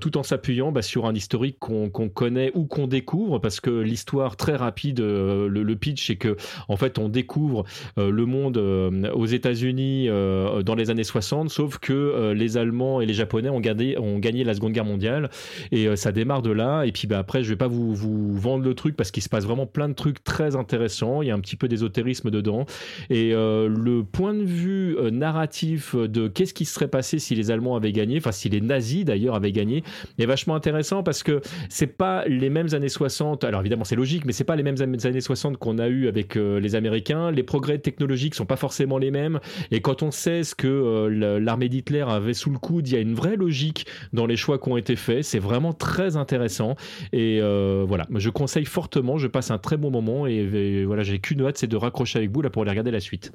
tout 0.01 0.17
en 0.17 0.23
s'appuyant 0.23 0.73
bah, 0.73 0.83
sur 0.83 1.07
un 1.07 1.15
historique 1.15 1.59
qu'on 1.59 1.91
connaît 1.91 2.51
ou 2.55 2.65
qu'on 2.65 2.87
découvre, 2.87 3.39
parce 3.39 3.61
que 3.61 3.71
l'histoire 3.71 4.37
très 4.37 4.57
rapide, 4.57 5.01
le, 5.01 5.49
le, 5.49 5.77
pitch, 5.77 6.07
c'est 6.07 6.17
que 6.17 6.37
en 6.69 6.77
fait 6.77 6.99
on 6.99 7.09
découvre 7.09 7.26
découvre 7.27 7.65
euh, 7.99 8.11
le 8.13 8.25
monde 8.25 8.57
euh, 8.57 9.11
aux 9.13 9.27
États-Unis 9.27 10.07
euh, 10.09 10.63
dans 10.63 10.77
les 10.77 10.91
années 10.91 11.03
60, 11.03 11.51
sauf 11.51 11.79
que 11.79 12.33
les 12.33 12.57
Allemands 12.57 13.01
et 13.01 13.07
les 13.07 13.15
Japonais 13.15 13.49
ont, 13.49 13.61
ont 13.61 14.19
gagné 14.19 14.45
la 14.45 14.55
Seconde 14.55 14.73
Guerre 14.73 14.85
mondiale. 14.85 15.29
Et 15.73 15.95
ça 15.97 16.13
démarre 16.13 16.43
de 16.43 16.53
là. 16.53 16.85
Et 16.85 16.93
puis 16.93 17.09
bah, 17.09 17.19
après, 17.19 17.43
je 17.43 17.49
vais 17.49 17.57
pas 17.57 17.67
vous, 17.67 17.95
vous 17.95 18.39
vendre 18.39 18.63
le 18.63 18.75
truc 18.75 18.97
parce 18.97 19.11
qu'il 19.11 19.23
se 19.23 19.29
passe 19.29 19.45
vraiment 19.45 19.67
plein 19.67 19.89
de 19.89 19.95
trucs 19.95 20.23
très 20.23 20.55
intéressants. 20.55 21.23
Il 21.23 21.29
y 21.29 21.31
a 21.31 21.35
un 21.35 21.41
petit 21.41 21.57
peu 21.57 21.67
d'ésotérisme 21.67 22.31
dedans. 22.31 22.67
Et 23.11 23.33
le 23.33 24.03
point 24.03 24.35
de 24.35 24.45
vue 24.45 24.97
narratif 25.11 25.97
de 25.97 26.29
qu'est-ce 26.29 26.55
qui 26.55 26.65
serait 26.65 26.89
passé 26.89 27.19
si 27.19 27.35
les 27.35 27.51
Allemands 27.51 27.77
avaient 27.77 27.93
gagné, 27.93 28.19
enfin 28.19 28.33
si 28.33 28.49
les 28.49 28.61
nazis 28.61 29.05
d'ailleurs 29.05 29.35
avaient 29.35 29.53
gagné, 29.53 29.83
est 30.19 30.27
vachement 30.27 30.55
intéressant 30.55 31.03
parce 31.03 31.23
que 31.23 31.41
c'est 31.69 31.97
pas 31.97 32.25
les 32.27 32.51
mêmes 32.51 32.69
années 32.73 32.89
60. 32.89 33.45
Alors 33.45 33.61
évidemment, 33.61 33.85
c'est 33.85 33.97
logique, 33.97 34.25
mais 34.25 34.33
c'est 34.33 34.45
pas 34.45 34.57
les 34.57 34.63
mêmes 34.63 34.77
années 34.81 35.21
60 35.21 35.57
qu'on 35.57 35.79
a 35.79 35.89
eu 35.89 36.09
avec 36.09 36.37
les 36.37 36.75
Américains 36.75 37.16
les 37.33 37.43
progrès 37.43 37.79
technologiques 37.79 38.35
sont 38.35 38.47
pas 38.47 38.57
forcément 38.57 38.99
les 38.99 39.11
mêmes. 39.11 39.41
Et 39.71 39.81
quand 39.81 40.03
on 40.03 40.11
sait 40.11 40.45
ce 40.45 40.55
que 40.55 40.67
euh, 40.67 41.41
l'armée 41.41 41.69
d'Hitler 41.69 42.05
avait 42.09 42.35
sous 42.35 42.51
le 42.51 42.59
coude, 42.59 42.89
il 42.89 42.95
y 42.95 42.97
a 42.97 43.01
une 43.01 43.15
vraie 43.15 43.37
logique 43.37 43.87
dans 44.13 44.27
les 44.27 44.37
choix 44.37 44.59
qui 44.59 44.69
ont 44.69 44.77
été 44.77 44.97
faits. 44.97 45.25
C'est 45.25 45.39
vraiment 45.39 45.73
très 45.73 46.17
intéressant. 46.17 46.77
Et 47.13 47.41
euh, 47.41 47.85
voilà, 47.87 48.07
je 48.15 48.31
conseille 48.31 48.65
fortement. 48.65 49.19
Je 49.19 49.27
passe 49.27 49.51
un 49.51 49.59
très 49.59 49.77
bon 49.77 49.91
moment 49.91 50.27
et, 50.27 50.85
voilà, 50.85 51.03
j'ai 51.03 51.19
qu'une 51.19 51.45
hâte, 51.45 51.59
c'est 51.59 51.67
de 51.67 51.77
raccrocher 51.77 52.19
avec 52.19 52.31
vous 52.31 52.43
là 52.43 52.51
pour 52.51 52.63
aller 52.63 52.71
regarder 52.71 52.91
la 52.91 53.01
suite. 53.01 53.33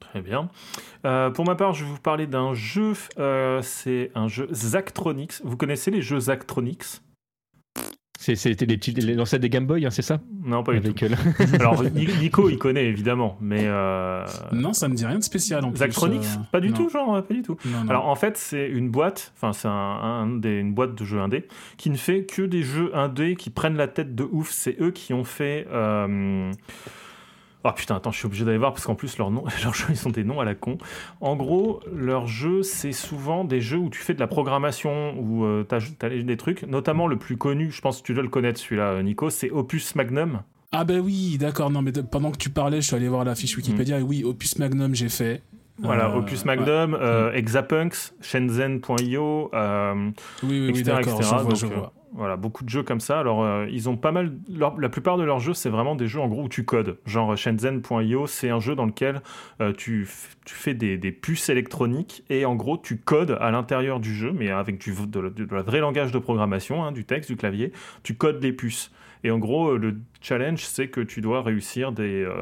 Très 0.00 0.20
bien. 0.20 0.48
Euh, 1.06 1.30
pour 1.30 1.44
ma 1.44 1.54
part, 1.54 1.74
je 1.74 1.84
vais 1.84 1.90
vous 1.90 1.98
parler 1.98 2.26
d'un 2.26 2.54
jeu. 2.54 2.92
c'est 3.62 4.10
un 4.14 4.28
jeu 4.28 4.48
Zachtronics. 4.52 5.40
Vous 5.44 5.56
connaissez 5.56 5.90
les 5.90 6.02
jeux 6.02 6.20
Zachtronics 6.20 7.00
c'était 8.24 8.66
les 8.66 9.14
l'ancêtre 9.14 9.42
des 9.42 9.50
Game 9.50 9.66
Boy, 9.66 9.84
hein, 9.84 9.90
c'est 9.90 10.02
ça? 10.02 10.20
Non, 10.44 10.62
pas 10.62 10.74
du 10.74 10.92
tout. 10.92 11.04
Alors 11.60 11.82
Nico, 12.20 12.48
il 12.48 12.58
connaît 12.58 12.86
évidemment, 12.86 13.36
mais 13.40 13.64
euh... 13.64 14.24
non, 14.52 14.72
ça 14.72 14.88
me 14.88 14.94
dit 14.94 15.04
rien 15.04 15.18
de 15.18 15.24
spécial. 15.24 15.64
En 15.64 15.74
Zachtronics, 15.74 16.22
euh, 16.22 16.42
pas 16.50 16.60
du 16.60 16.72
tout, 16.72 16.88
genre 16.88 17.22
pas 17.22 17.34
du 17.34 17.42
tout. 17.42 17.56
Alors 17.88 18.08
en 18.08 18.14
fait, 18.14 18.36
c'est 18.36 18.68
une 18.68 18.90
boîte, 18.90 19.32
enfin 19.36 19.52
c'est 19.52 19.68
un, 19.68 20.26
des, 20.38 20.58
une 20.58 20.72
boîte 20.72 20.94
de 20.94 21.04
jeux 21.04 21.20
indé 21.20 21.46
qui 21.76 21.90
ne 21.90 21.96
fait 21.96 22.24
que 22.24 22.42
des 22.42 22.62
jeux 22.62 22.90
indés 22.96 23.36
qui 23.36 23.50
prennent 23.50 23.76
la 23.76 23.88
tête 23.88 24.14
de 24.14 24.24
ouf. 24.24 24.50
C'est 24.50 24.76
eux 24.80 24.90
qui 24.90 25.12
ont 25.12 25.24
fait. 25.24 25.66
Euh... 27.64 27.68
Oh 27.68 27.72
putain, 27.72 27.96
attends, 27.96 28.10
je 28.10 28.18
suis 28.18 28.26
obligé 28.26 28.44
d'aller 28.44 28.58
voir 28.58 28.72
parce 28.72 28.84
qu'en 28.84 28.94
plus, 28.94 29.16
leurs, 29.18 29.30
noms, 29.30 29.44
leurs 29.64 29.74
jeux, 29.74 29.86
ils 29.90 29.96
sont 29.96 30.10
des 30.10 30.24
noms 30.24 30.40
à 30.40 30.44
la 30.44 30.54
con. 30.54 30.78
En 31.20 31.36
gros, 31.36 31.80
leurs 31.92 32.26
jeux, 32.26 32.62
c'est 32.62 32.92
souvent 32.92 33.44
des 33.44 33.60
jeux 33.60 33.78
où 33.78 33.90
tu 33.90 34.00
fais 34.00 34.14
de 34.14 34.20
la 34.20 34.26
programmation, 34.26 35.14
où 35.18 35.44
euh, 35.44 35.66
tu 35.68 35.74
as 36.04 36.08
des 36.08 36.36
trucs. 36.36 36.62
Notamment, 36.64 37.06
le 37.06 37.16
plus 37.16 37.36
connu, 37.36 37.70
je 37.70 37.80
pense 37.80 38.00
que 38.00 38.06
tu 38.06 38.14
dois 38.14 38.22
le 38.22 38.28
connaître 38.28 38.60
celui-là, 38.60 39.02
Nico, 39.02 39.30
c'est 39.30 39.50
Opus 39.50 39.94
Magnum. 39.94 40.42
Ah 40.72 40.84
ben 40.84 40.98
oui, 40.98 41.38
d'accord, 41.38 41.70
non, 41.70 41.82
mais 41.82 41.92
pendant 41.92 42.32
que 42.32 42.36
tu 42.36 42.50
parlais, 42.50 42.80
je 42.80 42.88
suis 42.88 42.96
allé 42.96 43.08
voir 43.08 43.24
la 43.24 43.36
fiche 43.36 43.56
Wikipédia, 43.56 44.00
et 44.00 44.02
oui, 44.02 44.24
Opus 44.24 44.58
Magnum, 44.58 44.94
j'ai 44.94 45.08
fait. 45.08 45.40
Voilà, 45.78 46.08
euh, 46.08 46.18
Opus 46.18 46.44
Magnum, 46.44 46.94
euh, 47.00 47.32
Exapunks, 47.32 48.12
Shenzhen.io, 48.20 49.50
oui, 49.52 50.10
oui, 50.42 50.70
oui, 50.72 50.84
je 50.84 50.90
vois, 50.90 51.54
je 51.54 51.66
vois. 51.66 51.92
Voilà, 52.16 52.36
beaucoup 52.36 52.62
de 52.62 52.68
jeux 52.68 52.84
comme 52.84 53.00
ça. 53.00 53.18
Alors, 53.18 53.42
euh, 53.42 53.66
ils 53.70 53.88
ont 53.88 53.96
pas 53.96 54.12
mal. 54.12 54.32
la 54.48 54.88
plupart 54.88 55.16
de 55.16 55.24
leurs 55.24 55.40
jeux, 55.40 55.52
c'est 55.52 55.68
vraiment 55.68 55.96
des 55.96 56.06
jeux 56.06 56.20
en 56.20 56.28
gros 56.28 56.44
où 56.44 56.48
tu 56.48 56.64
codes. 56.64 56.96
Genre 57.06 57.36
Shenzhen.io, 57.36 58.28
c'est 58.28 58.50
un 58.50 58.60
jeu 58.60 58.76
dans 58.76 58.86
lequel 58.86 59.20
euh, 59.60 59.72
tu, 59.72 60.06
fais 60.46 60.74
des, 60.74 60.96
puces 61.10 61.48
électroniques 61.48 62.22
et 62.30 62.44
en 62.44 62.54
gros, 62.54 62.78
tu 62.78 62.98
codes 62.98 63.36
à 63.40 63.50
l'intérieur 63.50 63.98
du 63.98 64.14
jeu, 64.14 64.32
mais 64.32 64.50
avec 64.50 64.78
du 64.78 64.94
de, 64.94 65.28
de, 65.28 65.44
vrai 65.44 65.80
langage 65.80 66.12
de 66.12 66.18
programmation, 66.20 66.84
hein, 66.84 66.92
du 66.92 67.04
texte, 67.04 67.30
du 67.30 67.36
clavier. 67.36 67.72
Tu 68.04 68.14
codes 68.14 68.40
les 68.40 68.52
puces. 68.52 68.92
Et 69.24 69.30
en 69.30 69.38
gros, 69.38 69.76
le 69.78 69.96
challenge, 70.20 70.64
c'est 70.64 70.88
que 70.88 71.00
tu 71.00 71.22
dois 71.22 71.42
réussir 71.42 71.92
des, 71.92 72.22
euh, 72.22 72.34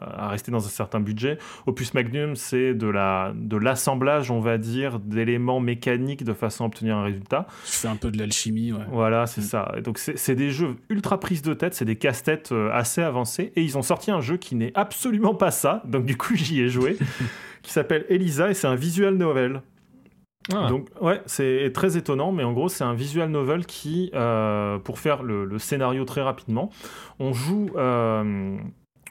à 0.00 0.28
rester 0.28 0.50
dans 0.50 0.64
un 0.64 0.70
certain 0.70 0.98
budget. 0.98 1.38
Opus 1.66 1.92
Magnum, 1.92 2.34
c'est 2.34 2.72
de 2.72 3.56
l'assemblage, 3.58 4.30
on 4.30 4.40
va 4.40 4.56
dire, 4.56 4.98
d'éléments 4.98 5.60
mécaniques 5.60 6.24
de 6.24 6.32
façon 6.32 6.64
à 6.64 6.66
obtenir 6.68 6.96
un 6.96 7.04
résultat. 7.04 7.46
Fais 7.64 7.88
un 7.88 7.96
peu 7.96 8.10
de 8.10 8.18
l'alchimie, 8.18 8.72
ouais. 8.72 8.84
Voilà, 8.90 9.26
c'est 9.26 9.42
mm. 9.42 9.44
ça. 9.44 9.74
Donc 9.84 9.98
c'est 9.98 10.34
des 10.34 10.50
jeux 10.50 10.76
ultra 10.88 11.20
prises 11.20 11.42
de 11.42 11.52
tête, 11.52 11.74
c'est 11.74 11.84
des 11.84 11.96
casse-têtes 11.96 12.52
euh, 12.52 12.70
assez 12.72 13.02
avancés. 13.02 13.52
Et 13.54 13.62
ils 13.62 13.76
ont 13.76 13.82
sorti 13.82 14.10
un 14.10 14.22
jeu 14.22 14.38
qui 14.38 14.54
n'est 14.54 14.72
absolument 14.74 15.34
pas 15.34 15.50
ça. 15.50 15.82
Donc 15.84 16.06
du 16.06 16.16
coup, 16.16 16.34
j'y 16.34 16.62
ai 16.62 16.68
joué. 16.68 16.96
qui 17.62 17.72
s'appelle 17.72 18.04
Elisa 18.08 18.50
et 18.50 18.54
c'est 18.54 18.66
un 18.66 18.74
visual 18.76 19.14
novel. 19.14 19.62
Ah. 20.52 20.66
Donc 20.68 20.88
ouais, 21.00 21.22
c'est 21.26 21.70
très 21.72 21.96
étonnant, 21.96 22.32
mais 22.32 22.44
en 22.44 22.52
gros 22.52 22.68
c'est 22.68 22.84
un 22.84 22.94
visual 22.94 23.30
novel 23.30 23.64
qui, 23.64 24.10
euh, 24.14 24.78
pour 24.78 24.98
faire 24.98 25.22
le, 25.22 25.58
scénario 25.58 26.04
très 26.04 26.20
rapidement, 26.20 26.70
on 27.18 27.32
joue, 27.32 27.70
euh, 27.76 28.56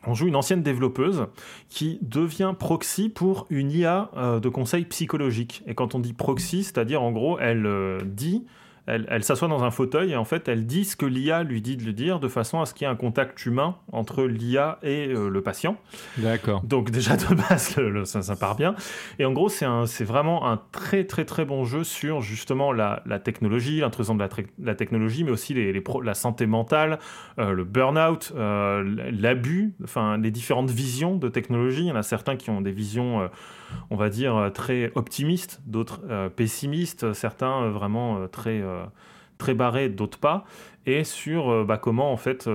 on 0.06 0.14
joue 0.14 0.28
une 0.28 0.36
ancienne 0.36 0.62
développeuse 0.62 1.26
qui 1.70 1.98
devient 2.02 2.54
proxy 2.58 3.10
pour 3.10 3.48
une 3.50 3.72
IA 3.72 4.12
euh, 4.16 4.40
de 4.40 4.50
conseil 4.50 4.86
psychologique. 4.86 5.64
Et 5.66 5.74
quand 5.74 5.96
on 5.96 6.00
dit 6.00 6.14
proxy, 6.14 6.64
c'est-à-dire 6.64 7.02
en 7.02 7.12
gros, 7.12 7.40
elle 7.40 7.68
dit 8.06 8.46
elle, 8.86 9.24
s'assoit 9.24 9.48
dans 9.48 9.64
un 9.64 9.72
fauteuil 9.72 10.12
et 10.12 10.18
en 10.18 10.26
fait 10.26 10.50
elle 10.50 10.66
dit 10.66 10.84
ce 10.84 10.98
que 10.98 11.06
l'IA 11.06 11.44
lui 11.44 11.62
dit 11.62 11.78
de 11.78 11.86
le 11.86 11.94
dire 11.94 12.20
de 12.20 12.28
façon 12.28 12.60
à 12.60 12.66
ce 12.66 12.74
qu'il 12.74 12.86
y 12.86 12.90
ait 12.90 12.92
un 12.92 12.98
contact 12.98 13.46
humain 13.46 13.78
entre 13.94 14.24
l'IA 14.24 14.78
et 14.84 15.08
euh, 15.08 15.30
le 15.30 15.42
patient. 15.42 15.78
D'accord. 16.18 16.62
Donc 16.64 16.92
déjà 16.92 17.16
de 17.16 17.34
base 17.34 17.78
ça, 18.06 18.22
ça, 18.22 18.36
part 18.36 18.56
bien. 18.56 18.76
Et 19.20 19.26
en 19.26 19.32
gros 19.32 19.48
c'est 19.48 20.04
vraiment 20.04 20.50
un 20.50 20.62
très 20.74 21.06
très 21.06 21.24
très 21.24 21.46
bon 21.46 21.64
jeu 21.64 21.86
sur 21.86 22.22
justement 22.22 22.74
la, 22.74 23.02
technologie, 23.24 23.80
l'intrusion 23.80 24.16
de 24.16 24.28
la, 24.60 24.76
technologie, 24.76 25.24
mais 25.24 25.32
aussi 25.32 25.54
les, 25.54 25.82
la 26.04 26.14
santé 26.14 26.46
mentale, 26.46 27.00
euh, 27.40 27.54
le 27.54 27.64
burn-out, 27.64 28.34
euh, 28.36 28.84
l'abus, 29.12 29.76
enfin 29.84 30.18
les 30.18 30.32
différentes 30.32 30.72
visions 30.72 31.16
de 31.16 31.30
technologie. 31.30 31.84
Il 31.84 31.88
y 31.88 31.92
en 31.92 31.96
a 31.96 32.04
certains 32.04 32.36
qui 32.36 32.50
ont 32.50 32.60
des 32.60 32.72
visions 32.72 33.30
on 33.90 33.96
va 33.96 34.10
dire, 34.10 34.52
très 34.54 34.92
optimistes, 34.94 35.62
d'autres 35.66 36.02
pessimistes, 36.36 37.14
certains 37.14 37.70
vraiment 37.70 38.28
très, 38.28 38.62
très 39.38 39.54
barrés, 39.54 39.90
d'autres 39.90 40.20
pas, 40.20 40.46
et 40.86 41.04
sur 41.04 41.66
bah, 41.66 41.78
comment 41.78 42.12
en 42.12 42.18
fait 42.18 42.50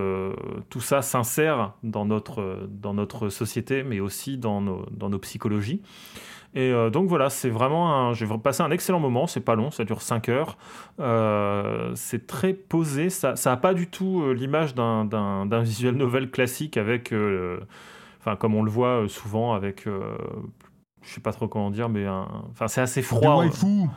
tout 0.71 0.81
ça 0.81 1.03
s'insère 1.03 1.73
dans 1.83 2.05
notre, 2.05 2.67
dans 2.69 2.95
notre 2.95 3.29
société, 3.29 3.83
mais 3.83 4.01
aussi 4.01 4.39
dans 4.39 4.61
nos, 4.61 4.87
dans 4.91 5.09
nos 5.09 5.19
psychologies. 5.19 5.83
Et 6.55 6.73
donc 6.91 7.09
voilà, 7.09 7.29
c'est 7.29 7.51
vraiment 7.51 7.95
un. 7.95 8.15
J'ai 8.15 8.27
passé 8.43 8.63
un 8.63 8.71
excellent 8.71 9.01
moment, 9.01 9.27
c'est 9.27 9.41
pas 9.41 9.55
long, 9.55 9.71
ça 9.71 9.85
dure 9.85 10.01
5 10.01 10.29
heures. 10.31 10.57
c'est 11.95 12.27
très 12.27 12.55
posé, 12.55 13.11
ça 13.11 13.35
n'a 13.45 13.57
pas 13.57 13.75
du 13.75 13.89
tout 13.89 14.33
l'image 14.33 14.75
d'un 14.75 15.61
visual 15.63 15.95
novel 15.95 16.31
classique 16.31 16.77
avec. 16.77 17.13
Enfin, 18.21 18.37
comme 18.37 18.55
on 18.55 18.63
le 18.63 18.71
voit 18.71 19.05
souvent 19.09 19.53
avec 19.53 19.87
je 21.09 21.15
sais 21.15 21.21
pas 21.21 21.33
trop 21.33 21.49
comment 21.49 21.71
dire, 21.71 21.89
mais 21.89 22.07
enfin 22.09 22.69
c'est 22.69 22.81
assez 22.81 23.03
froid. 23.03 23.43
Du 23.43 23.49
waifu. 23.49 23.89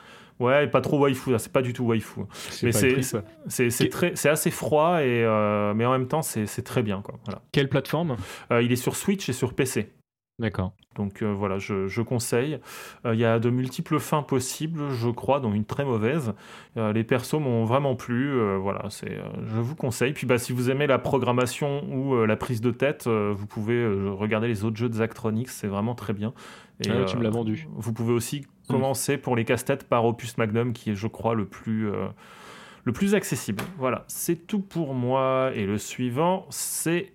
Ouais, 0.42 0.66
pas 0.66 0.82
trop 0.82 0.98
waifu, 0.98 1.34
c'est 1.38 1.52
pas 1.52 1.62
du 1.62 1.72
tout 1.72 1.86
waifu. 1.86 2.22
Mais 2.64 2.72
c'est 2.72 3.90
très, 3.90 4.16
c'est 4.16 4.30
assez 4.30 4.50
froid 4.50 5.04
et 5.04 5.24
euh, 5.24 5.76
mais 5.76 5.86
en 5.86 5.92
même 5.92 6.08
temps 6.08 6.24
c'est 6.24 6.64
très 6.64 6.82
bien 6.82 7.02
quoi. 7.02 7.20
Voilà. 7.26 7.44
Quelle 7.52 7.70
plateforme? 7.70 8.18
Euh, 8.52 8.64
Il 8.64 8.72
est 8.72 8.78
sur 8.78 8.96
Switch 8.96 9.30
et 9.30 9.34
sur 9.34 9.54
PC. 9.54 9.94
D'accord. 10.40 10.74
Donc 10.96 11.22
euh, 11.22 11.32
voilà, 11.32 11.60
je, 11.60 12.02
conseille. 12.02 12.60
Il 13.06 13.20
y 13.20 13.26
a 13.26 13.38
de 13.38 13.52
multiples 13.52 14.00
fins 14.00 14.24
possibles, 14.24 14.90
je 14.90 15.10
crois, 15.10 15.40
dont 15.40 15.54
une 15.54 15.66
très 15.66 15.86
mauvaise. 15.86 16.34
les 16.76 17.04
persos 17.04 17.40
m'ont 17.40 17.66
vraiment 17.66 17.96
plu. 17.96 18.58
voilà, 18.58 18.90
c'est, 18.90 19.20
je 19.46 19.62
vous 19.62 19.76
conseille. 19.76 20.14
Puis 20.14 20.26
bah, 20.26 20.40
si 20.40 20.54
vous 20.54 20.72
aimez 20.72 20.88
la 20.88 20.98
programmation 20.98 21.84
ou 21.94 22.26
la 22.26 22.36
prise 22.36 22.62
de 22.62 22.72
tête, 22.72 23.08
vous 23.08 23.46
pouvez 23.46 23.86
regarder 24.10 24.48
les 24.48 24.64
autres 24.64 24.78
jeux 24.78 24.90
de 24.90 24.96
Zachtronics, 24.96 25.50
c'est 25.50 25.68
vraiment 25.68 25.94
très 25.94 26.14
bien. 26.14 26.34
Ah 26.90 27.06
tu 27.06 27.18
me 27.18 27.24
l'as 27.24 27.30
vendu. 27.30 27.68
Vous 27.76 27.94
pouvez 27.94 28.14
aussi 28.14 28.48
commencer 28.68 29.18
pour 29.18 29.36
les 29.36 29.46
casse-têtes 29.46 29.84
par 29.84 30.06
Opus 30.06 30.38
Magnum, 30.38 30.74
qui 30.74 30.92
est, 30.92 30.96
je 30.96 31.08
crois, 31.08 31.36
le 31.36 31.46
plus, 31.46 31.90
euh, 31.90 32.08
le 32.84 32.94
plus 32.94 33.16
accessible. 33.16 33.64
Voilà, 33.78 34.06
c'est 34.08 34.48
tout 34.48 34.60
pour 34.60 34.94
moi. 34.94 35.52
Et 35.56 35.66
le 35.66 35.78
suivant, 35.78 36.46
c'est 36.50 37.14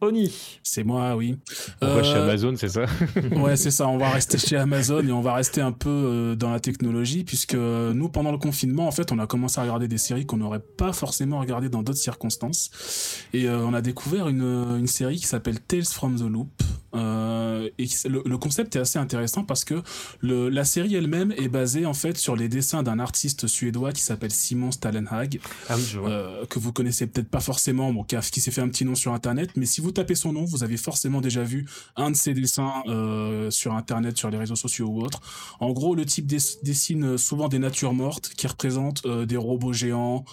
Oni. 0.00 0.58
C'est 0.64 0.82
moi, 0.82 1.14
oui. 1.14 1.38
On 1.80 1.94
va 1.94 2.02
chez 2.02 2.16
euh, 2.16 2.24
Amazon, 2.24 2.54
c'est 2.56 2.68
ça? 2.68 2.86
Ouais, 3.36 3.56
c'est 3.56 3.70
ça. 3.70 3.86
On 3.86 3.98
va 3.98 4.10
rester 4.10 4.36
chez 4.36 4.56
Amazon 4.56 5.06
et 5.06 5.12
on 5.12 5.20
va 5.20 5.34
rester 5.34 5.60
un 5.60 5.70
peu 5.70 6.34
dans 6.36 6.50
la 6.50 6.58
technologie, 6.58 7.22
puisque 7.22 7.54
nous, 7.54 8.08
pendant 8.08 8.32
le 8.32 8.38
confinement, 8.38 8.88
en 8.88 8.90
fait, 8.90 9.12
on 9.12 9.20
a 9.20 9.28
commencé 9.28 9.60
à 9.60 9.62
regarder 9.62 9.86
des 9.86 9.98
séries 9.98 10.26
qu'on 10.26 10.38
n'aurait 10.38 10.58
pas 10.76 10.92
forcément 10.92 11.38
regardées 11.38 11.68
dans 11.68 11.84
d'autres 11.84 12.00
circonstances. 12.00 13.24
Et 13.32 13.48
on 13.48 13.74
a 13.74 13.80
découvert 13.80 14.28
une, 14.28 14.42
une 14.42 14.88
série 14.88 15.18
qui 15.18 15.26
s'appelle 15.26 15.60
Tales 15.60 15.84
from 15.84 16.16
the 16.16 16.28
Loop, 16.28 16.50
euh, 16.94 17.68
et 17.78 17.86
le, 18.08 18.36
concept 18.36 18.76
est 18.76 18.80
assez 18.80 18.98
intéressant 18.98 19.44
parce 19.44 19.64
que 19.64 19.82
le, 20.20 20.48
la 20.48 20.64
série 20.64 20.94
elle-même 20.94 21.32
est 21.32 21.48
basée 21.48 21.86
en 21.86 21.94
fait 21.94 22.18
sur 22.18 22.36
les 22.36 22.48
dessins 22.48 22.82
d'un 22.82 22.98
artiste 22.98 23.46
suédois 23.46 23.92
qui 23.92 24.02
s'appelle 24.02 24.32
Simon 24.32 24.72
Stalenhag, 24.72 25.40
ah 25.68 25.76
oui. 25.76 25.82
Euh, 25.96 26.44
que 26.46 26.58
vous 26.58 26.72
connaissez 26.72 27.06
peut-être 27.06 27.28
pas 27.28 27.40
forcément, 27.40 27.92
bon, 27.92 28.04
qui, 28.04 28.16
qui 28.30 28.40
s'est 28.40 28.50
fait 28.50 28.60
un 28.60 28.68
petit 28.68 28.84
nom 28.84 28.94
sur 28.94 29.12
internet, 29.12 29.50
mais 29.56 29.66
si 29.66 29.80
vous 29.80 29.92
tapez 29.92 30.14
son 30.14 30.32
nom, 30.32 30.44
vous 30.44 30.64
avez 30.64 30.76
forcément 30.76 31.20
déjà 31.20 31.42
vu 31.42 31.66
un 31.96 32.10
de 32.10 32.16
ses 32.16 32.34
dessins 32.34 32.82
euh, 32.88 33.50
sur 33.50 33.74
internet, 33.74 34.18
sur 34.18 34.30
les 34.30 34.38
réseaux 34.38 34.56
sociaux 34.56 34.88
ou 34.88 35.02
autres. 35.02 35.20
En 35.60 35.70
gros, 35.70 35.94
le 35.94 36.04
type 36.04 36.26
dessine 36.26 37.16
souvent 37.16 37.48
des 37.48 37.58
natures 37.58 37.94
mortes 37.94 38.32
qui 38.36 38.46
représentent 38.46 39.06
des 39.06 39.36
robots 39.36 39.72
géants 39.72 40.24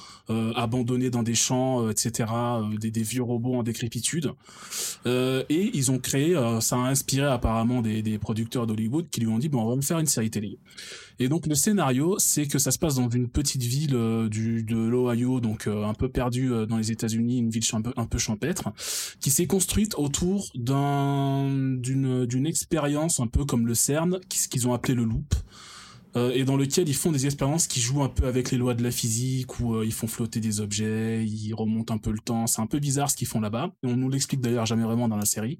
abandonnés 0.55 1.09
dans 1.09 1.23
des 1.23 1.35
champs, 1.35 1.89
etc., 1.89 2.29
des, 2.79 2.91
des, 2.91 3.01
vieux 3.01 3.23
robots 3.23 3.55
en 3.55 3.63
décrépitude. 3.63 4.31
et 5.05 5.71
ils 5.73 5.91
ont 5.91 5.99
créé 5.99 6.35
euh, 6.49 6.61
ça 6.61 6.75
a 6.75 6.79
inspiré 6.79 7.27
apparemment 7.27 7.81
des, 7.81 8.01
des 8.01 8.17
producteurs 8.17 8.67
d'Hollywood 8.67 9.09
qui 9.09 9.21
lui 9.21 9.27
ont 9.27 9.39
dit 9.39 9.49
bon 9.49 9.61
on 9.61 9.69
va 9.69 9.75
me 9.75 9.81
faire 9.81 9.99
une 9.99 10.05
série 10.05 10.29
télé. 10.29 10.57
Et 11.19 11.29
donc 11.29 11.47
le 11.47 11.55
scénario 11.55 12.15
c'est 12.19 12.47
que 12.47 12.59
ça 12.59 12.71
se 12.71 12.79
passe 12.79 12.95
dans 12.95 13.09
une 13.09 13.29
petite 13.29 13.63
ville 13.63 13.95
euh, 13.95 14.29
du 14.29 14.63
de 14.63 14.77
l'Ohio 14.77 15.39
donc 15.39 15.67
euh, 15.67 15.85
un 15.85 15.93
peu 15.93 16.09
perdue 16.09 16.51
dans 16.67 16.77
les 16.77 16.91
États-Unis, 16.91 17.39
une 17.39 17.49
ville 17.49 17.63
un 17.73 17.81
peu, 17.81 17.93
un 17.97 18.05
peu 18.05 18.17
champêtre 18.17 18.71
qui 19.19 19.31
s'est 19.31 19.47
construite 19.47 19.95
autour 19.97 20.47
d'un 20.55 21.49
d'une 21.77 22.25
d'une 22.25 22.45
expérience 22.45 23.19
un 23.19 23.27
peu 23.27 23.45
comme 23.45 23.67
le 23.67 23.73
CERN 23.73 24.19
qu'ils 24.29 24.67
ont 24.67 24.73
appelé 24.73 24.93
le 24.93 25.03
loop. 25.03 25.35
Euh, 26.15 26.31
et 26.33 26.43
dans 26.43 26.57
lequel 26.57 26.89
ils 26.89 26.95
font 26.95 27.11
des 27.11 27.25
expériences 27.25 27.67
qui 27.67 27.79
jouent 27.79 28.01
un 28.01 28.09
peu 28.09 28.25
avec 28.25 28.51
les 28.51 28.57
lois 28.57 28.73
de 28.73 28.83
la 28.83 28.91
physique, 28.91 29.59
où 29.59 29.75
euh, 29.75 29.85
ils 29.85 29.93
font 29.93 30.07
flotter 30.07 30.39
des 30.39 30.59
objets, 30.59 31.23
ils 31.25 31.53
remontent 31.53 31.93
un 31.93 31.97
peu 31.97 32.11
le 32.11 32.19
temps. 32.19 32.47
C'est 32.47 32.61
un 32.61 32.67
peu 32.67 32.79
bizarre 32.79 33.11
ce 33.11 33.15
qu'ils 33.15 33.27
font 33.27 33.39
là-bas. 33.39 33.71
On 33.83 33.95
nous 33.95 34.09
l'explique 34.09 34.41
d'ailleurs 34.41 34.65
jamais 34.65 34.83
vraiment 34.83 35.07
dans 35.07 35.17
la 35.17 35.25
série. 35.25 35.59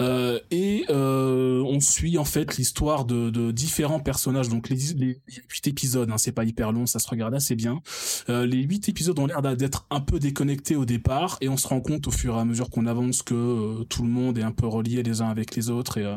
Euh, 0.00 0.40
et 0.50 0.84
on 0.90 1.80
suit 1.80 2.18
en 2.18 2.24
fait 2.24 2.56
l'histoire 2.56 3.04
de, 3.04 3.50
différents 3.52 4.00
personnages. 4.00 4.48
Donc 4.48 4.68
les, 4.68 4.76
les 4.94 5.20
huit 5.26 5.66
épisodes, 5.66 6.10
hein, 6.10 6.18
c'est 6.18 6.32
pas 6.32 6.44
hyper 6.44 6.72
long, 6.72 6.86
ça 6.86 6.98
se 6.98 7.08
regarde 7.08 7.34
assez 7.34 7.54
bien. 7.54 7.80
les 8.28 8.62
huit 8.62 8.88
épisodes 8.88 9.18
ont 9.18 9.26
l'air 9.26 9.42
d'être 9.42 9.86
un 9.90 10.00
peu 10.00 10.18
déconnectés 10.18 10.76
au 10.76 10.84
départ, 10.84 11.38
et 11.40 11.48
on 11.48 11.56
se 11.56 11.68
rend 11.68 11.80
compte 11.80 12.06
au 12.08 12.10
fur 12.10 12.36
et 12.36 12.40
à 12.40 12.44
mesure 12.44 12.70
qu'on 12.70 12.86
avance 12.86 13.22
que 13.22 13.82
tout 13.84 14.02
le 14.02 14.08
monde 14.08 14.38
est 14.38 14.42
un 14.42 14.52
peu 14.52 14.66
relié 14.66 15.02
les 15.02 15.20
uns 15.20 15.28
avec 15.28 15.54
les 15.54 15.70
autres 15.70 15.98
et 15.98 16.14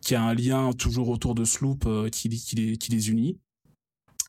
qu'il 0.00 0.14
y 0.14 0.16
a 0.16 0.22
un 0.22 0.34
lien 0.34 0.72
toujours 0.72 1.08
autour 1.08 1.34
de 1.34 1.44
Sloop 1.44 1.88
qui, 2.10 2.28
qui 2.28 2.71
qui 2.78 2.90
les 2.92 3.10
unit. 3.10 3.38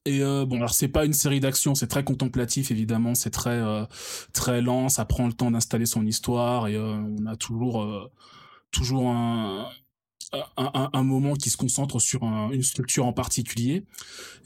Et 0.06 0.22
euh, 0.22 0.46
bon, 0.46 0.58
alors 0.58 0.74
c'est 0.74 0.90
pas 0.90 1.06
une 1.06 1.14
série 1.14 1.40
d'action, 1.40 1.76
c'est 1.76 1.88
très 1.88 2.04
contemplatif 2.04 2.72
évidemment, 2.72 3.16
c'est 3.16 3.30
très 3.30 3.52
euh, 3.52 3.86
très 4.34 4.62
lent, 4.62 4.90
ça 4.90 5.06
prend 5.06 5.28
le 5.28 5.34
temps 5.34 5.50
d'installer 5.50 5.86
son 5.86 6.06
histoire 6.06 6.68
et 6.68 6.76
euh, 6.76 6.96
on 6.96 7.26
a 7.26 7.38
toujours 7.38 8.10
toujours 8.72 9.12
un, 9.12 9.70
un, 10.58 11.04
moment 11.04 11.36
qui 11.36 11.50
se 11.50 11.56
concentre 11.56 12.00
sur 12.00 12.24
une 12.24 12.64
structure 12.64 13.06
en 13.06 13.14
particulier. 13.14 13.86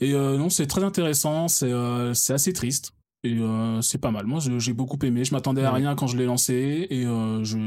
Et 0.00 0.12
non, 0.12 0.50
c'est 0.50 0.66
très 0.66 0.84
intéressant, 0.84 1.48
c'est 1.48 1.72
c'est 2.14 2.34
assez 2.34 2.52
triste. 2.52 2.92
Et 3.24 3.36
c'est 3.80 3.98
pas 3.98 4.10
mal. 4.10 4.26
Moi, 4.26 4.38
j'ai 4.58 4.72
beaucoup 4.74 4.98
aimé. 5.02 5.24
Je 5.24 5.34
m'attendais 5.34 5.64
à 5.64 5.72
rien 5.72 5.94
quand 5.94 6.06
je 6.06 6.18
l'ai 6.18 6.26
lancé 6.26 6.86
et 6.90 7.06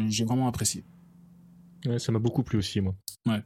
j'ai 0.07 0.23
vraiment 0.23 0.47
apprécié. 0.47 0.85
ça 1.97 2.11
m'a 2.11 2.19
beaucoup 2.19 2.43
plu 2.43 2.59
aussi, 2.59 2.79
moi. 2.79 2.93
Ouais. 3.25 3.41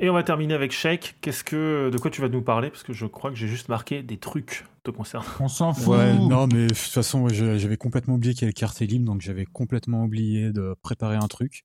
Et 0.00 0.10
on 0.10 0.14
va 0.14 0.22
terminer 0.22 0.54
avec 0.54 0.72
Shake. 0.72 1.16
Qu'est-ce 1.20 1.44
que, 1.44 1.90
de 1.90 1.98
quoi 1.98 2.10
tu 2.10 2.20
vas 2.20 2.28
nous 2.28 2.42
parler? 2.42 2.70
Parce 2.70 2.82
que 2.82 2.92
je 2.92 3.06
crois 3.06 3.30
que 3.30 3.36
j'ai 3.36 3.46
juste 3.46 3.68
marqué 3.68 4.02
des 4.02 4.16
trucs 4.16 4.64
te 4.82 4.90
concernant. 4.90 5.26
On 5.40 5.48
s'en 5.48 5.72
fout. 5.72 5.94
Ouais, 5.94 6.14
non, 6.14 6.46
mais 6.46 6.66
de 6.66 6.74
toute 6.74 6.78
façon, 6.78 7.28
j'avais 7.28 7.76
complètement 7.76 8.14
oublié 8.14 8.34
qu'il 8.34 8.42
y 8.42 8.44
avait 8.44 8.54
le 8.54 8.58
quartier 8.58 8.86
libre, 8.86 9.06
donc 9.06 9.20
j'avais 9.20 9.44
complètement 9.44 10.04
oublié 10.04 10.52
de 10.52 10.74
préparer 10.82 11.16
un 11.16 11.28
truc. 11.28 11.64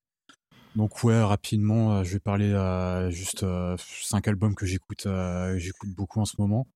Donc 0.75 1.03
ouais, 1.03 1.21
rapidement, 1.21 1.93
euh, 1.93 2.03
je 2.03 2.13
vais 2.13 2.19
parler 2.19 2.53
à 2.53 3.09
juste 3.09 3.43
euh, 3.43 3.75
cinq 3.79 4.27
albums 4.27 4.53
que 4.55 4.65
j'écoute, 4.65 5.07
euh, 5.07 5.57
j'écoute 5.57 5.89
beaucoup 5.95 6.19
en 6.19 6.25
ce 6.25 6.35
moment. 6.37 6.67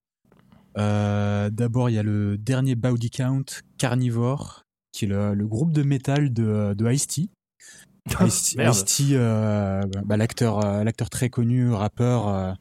D'abord, 0.76 1.88
il 1.88 1.94
y 1.94 1.98
a 1.98 2.02
le 2.02 2.36
dernier 2.36 2.74
Body 2.74 3.10
Count, 3.10 3.44
Carnivore, 3.78 4.64
qui 4.90 5.04
est 5.04 5.08
le, 5.08 5.46
groupe 5.46 5.72
de 5.72 5.84
métal 5.84 6.32
de, 6.32 6.74
de 6.74 6.92
Ice-T. 6.92 7.28
Ice-T, 8.26 9.08
euh, 9.12 9.82
bah, 10.04 10.16
l'acteur, 10.16 10.64
euh, 10.64 10.84
l'acteur 10.84 11.08
très 11.08 11.30
connu, 11.30 11.72
rappeur, 11.72 12.28
euh, 12.28 12.52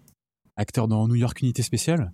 acteur 0.56 0.88
dans 0.88 1.07
New 1.07 1.15
York 1.15 1.41
Unité 1.41 1.64
Spéciale, 1.64 2.14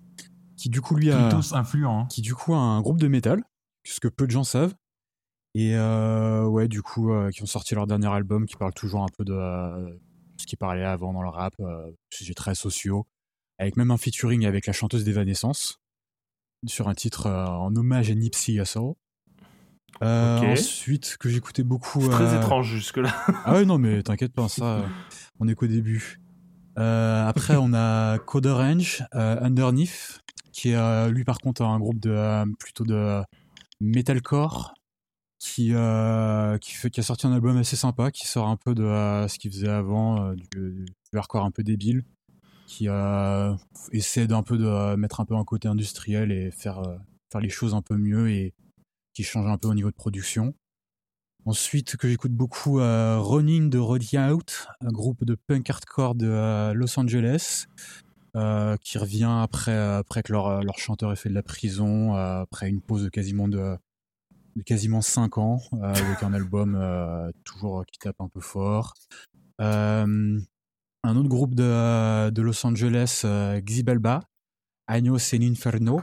qui 0.56 0.68
du 0.68 0.80
coup 0.80 0.96
lui 0.96 1.12
a, 1.12 1.28
hein. 1.28 2.06
qui 2.10 2.22
du 2.22 2.34
coup 2.34 2.54
a 2.54 2.58
un 2.58 2.80
groupe 2.80 2.98
de 2.98 3.08
métal, 3.08 3.44
ce 3.84 4.00
que 4.00 4.08
peu 4.08 4.26
de 4.26 4.32
gens 4.32 4.44
savent, 4.44 4.74
et 5.54 5.76
ouais 5.76 6.68
du 6.68 6.82
coup 6.82 7.12
qui 7.32 7.42
ont 7.42 7.46
sorti 7.46 7.74
leur 7.74 7.86
dernier 7.86 8.08
album, 8.08 8.46
qui 8.46 8.56
parle 8.56 8.74
toujours 8.74 9.02
un 9.02 9.08
peu 9.16 9.24
de 9.24 10.00
ce 10.36 10.46
qui 10.46 10.56
parlait 10.56 10.84
avant 10.84 11.12
dans 11.12 11.22
le 11.22 11.28
rap, 11.28 11.54
sujets 12.10 12.34
très 12.34 12.54
sociaux, 12.54 13.06
avec 13.58 13.76
même 13.76 13.90
un 13.90 13.96
featuring 13.96 14.44
avec 14.44 14.66
la 14.66 14.72
chanteuse 14.72 15.04
d'Evanescence 15.04 15.80
sur 16.66 16.88
un 16.88 16.94
titre 16.94 17.30
en 17.30 17.74
hommage 17.76 18.10
à 18.10 18.14
Nipsey 18.14 18.54
Hussle. 18.54 18.94
Euh, 20.02 20.38
ensuite, 20.52 21.16
que 21.18 21.28
j'écoutais 21.28 21.62
beaucoup. 21.62 22.00
C'est 22.00 22.08
très 22.08 22.34
euh, 22.34 22.38
étrange 22.38 22.68
jusque-là. 22.68 23.12
ah 23.44 23.54
ouais, 23.54 23.64
non, 23.64 23.78
mais 23.78 24.02
t'inquiète 24.02 24.32
pas, 24.32 24.48
ça, 24.48 24.84
on 25.38 25.48
est 25.48 25.54
qu'au 25.54 25.66
début. 25.66 26.20
Euh, 26.78 27.26
après, 27.26 27.56
on 27.56 27.74
a 27.74 28.18
Code 28.18 28.46
Orange, 28.46 29.04
Underneath, 29.12 30.20
qui 30.52 30.70
est 30.70 31.10
lui 31.10 31.24
par 31.24 31.38
contre 31.38 31.62
un 31.62 31.78
groupe 31.78 32.00
de 32.00 32.44
plutôt 32.58 32.84
de 32.84 33.22
metalcore. 33.80 34.74
qui, 35.38 35.70
euh, 35.72 36.58
qui, 36.58 36.72
fait, 36.74 36.90
qui 36.90 37.00
a 37.00 37.02
sorti 37.02 37.26
un 37.26 37.32
album 37.32 37.56
assez 37.56 37.76
sympa, 37.76 38.10
qui 38.10 38.26
sort 38.26 38.46
un 38.48 38.56
peu 38.56 38.74
de 38.74 38.84
euh, 38.84 39.26
ce 39.26 39.38
qu'il 39.38 39.50
faisait 39.50 39.68
avant, 39.68 40.22
euh, 40.22 40.34
du, 40.34 40.84
du 40.84 41.18
hardcore 41.18 41.44
un 41.44 41.50
peu 41.50 41.62
débile, 41.62 42.04
qui 42.66 42.88
euh, 42.88 43.54
essaie 43.92 44.26
d'un 44.26 44.42
peu 44.42 44.58
de 44.58 44.94
mettre 44.96 45.20
un 45.20 45.24
peu 45.24 45.34
un 45.34 45.44
côté 45.44 45.66
industriel 45.66 46.30
et 46.30 46.50
faire, 46.50 46.78
euh, 46.80 46.96
faire 47.32 47.40
les 47.40 47.48
choses 47.48 47.74
un 47.74 47.82
peu 47.82 47.96
mieux 47.96 48.30
et 48.30 48.54
qui 49.20 49.24
change 49.24 49.46
un 49.46 49.58
peu 49.58 49.68
au 49.68 49.74
niveau 49.74 49.90
de 49.90 49.96
production. 49.96 50.54
Ensuite, 51.44 51.98
que 51.98 52.08
j'écoute 52.08 52.32
beaucoup, 52.32 52.80
euh, 52.80 53.18
Running 53.18 53.68
de 53.68 53.76
Roddy 53.76 54.18
Out, 54.18 54.66
un 54.80 54.90
groupe 54.90 55.24
de 55.24 55.34
punk 55.34 55.68
hardcore 55.68 56.14
de 56.14 56.26
euh, 56.26 56.72
Los 56.72 56.98
Angeles, 56.98 57.66
euh, 58.34 58.78
qui 58.78 58.96
revient 58.96 59.30
après, 59.42 59.76
après 59.76 60.22
que 60.22 60.32
leur, 60.32 60.62
leur 60.62 60.78
chanteur 60.78 61.12
ait 61.12 61.16
fait 61.16 61.28
de 61.28 61.34
la 61.34 61.42
prison, 61.42 62.16
euh, 62.16 62.40
après 62.40 62.70
une 62.70 62.80
pause 62.80 63.04
de 63.04 63.08
quasiment 63.10 63.46
de, 63.46 63.76
quasiment 64.64 65.02
5 65.02 65.36
ans, 65.36 65.60
euh, 65.74 65.92
avec 65.92 66.22
un 66.22 66.32
album 66.32 66.76
euh, 66.80 67.30
toujours 67.44 67.84
qui 67.84 67.98
tape 67.98 68.20
un 68.20 68.28
peu 68.28 68.40
fort. 68.40 68.94
Euh, 69.60 70.40
un 71.02 71.16
autre 71.16 71.28
groupe 71.28 71.54
de, 71.54 72.30
de 72.30 72.42
Los 72.42 72.64
Angeles, 72.64 73.22
euh, 73.26 73.60
Xibalba, 73.60 74.20
Agnos 74.86 75.34
en 75.34 75.42
Inferno, 75.42 76.00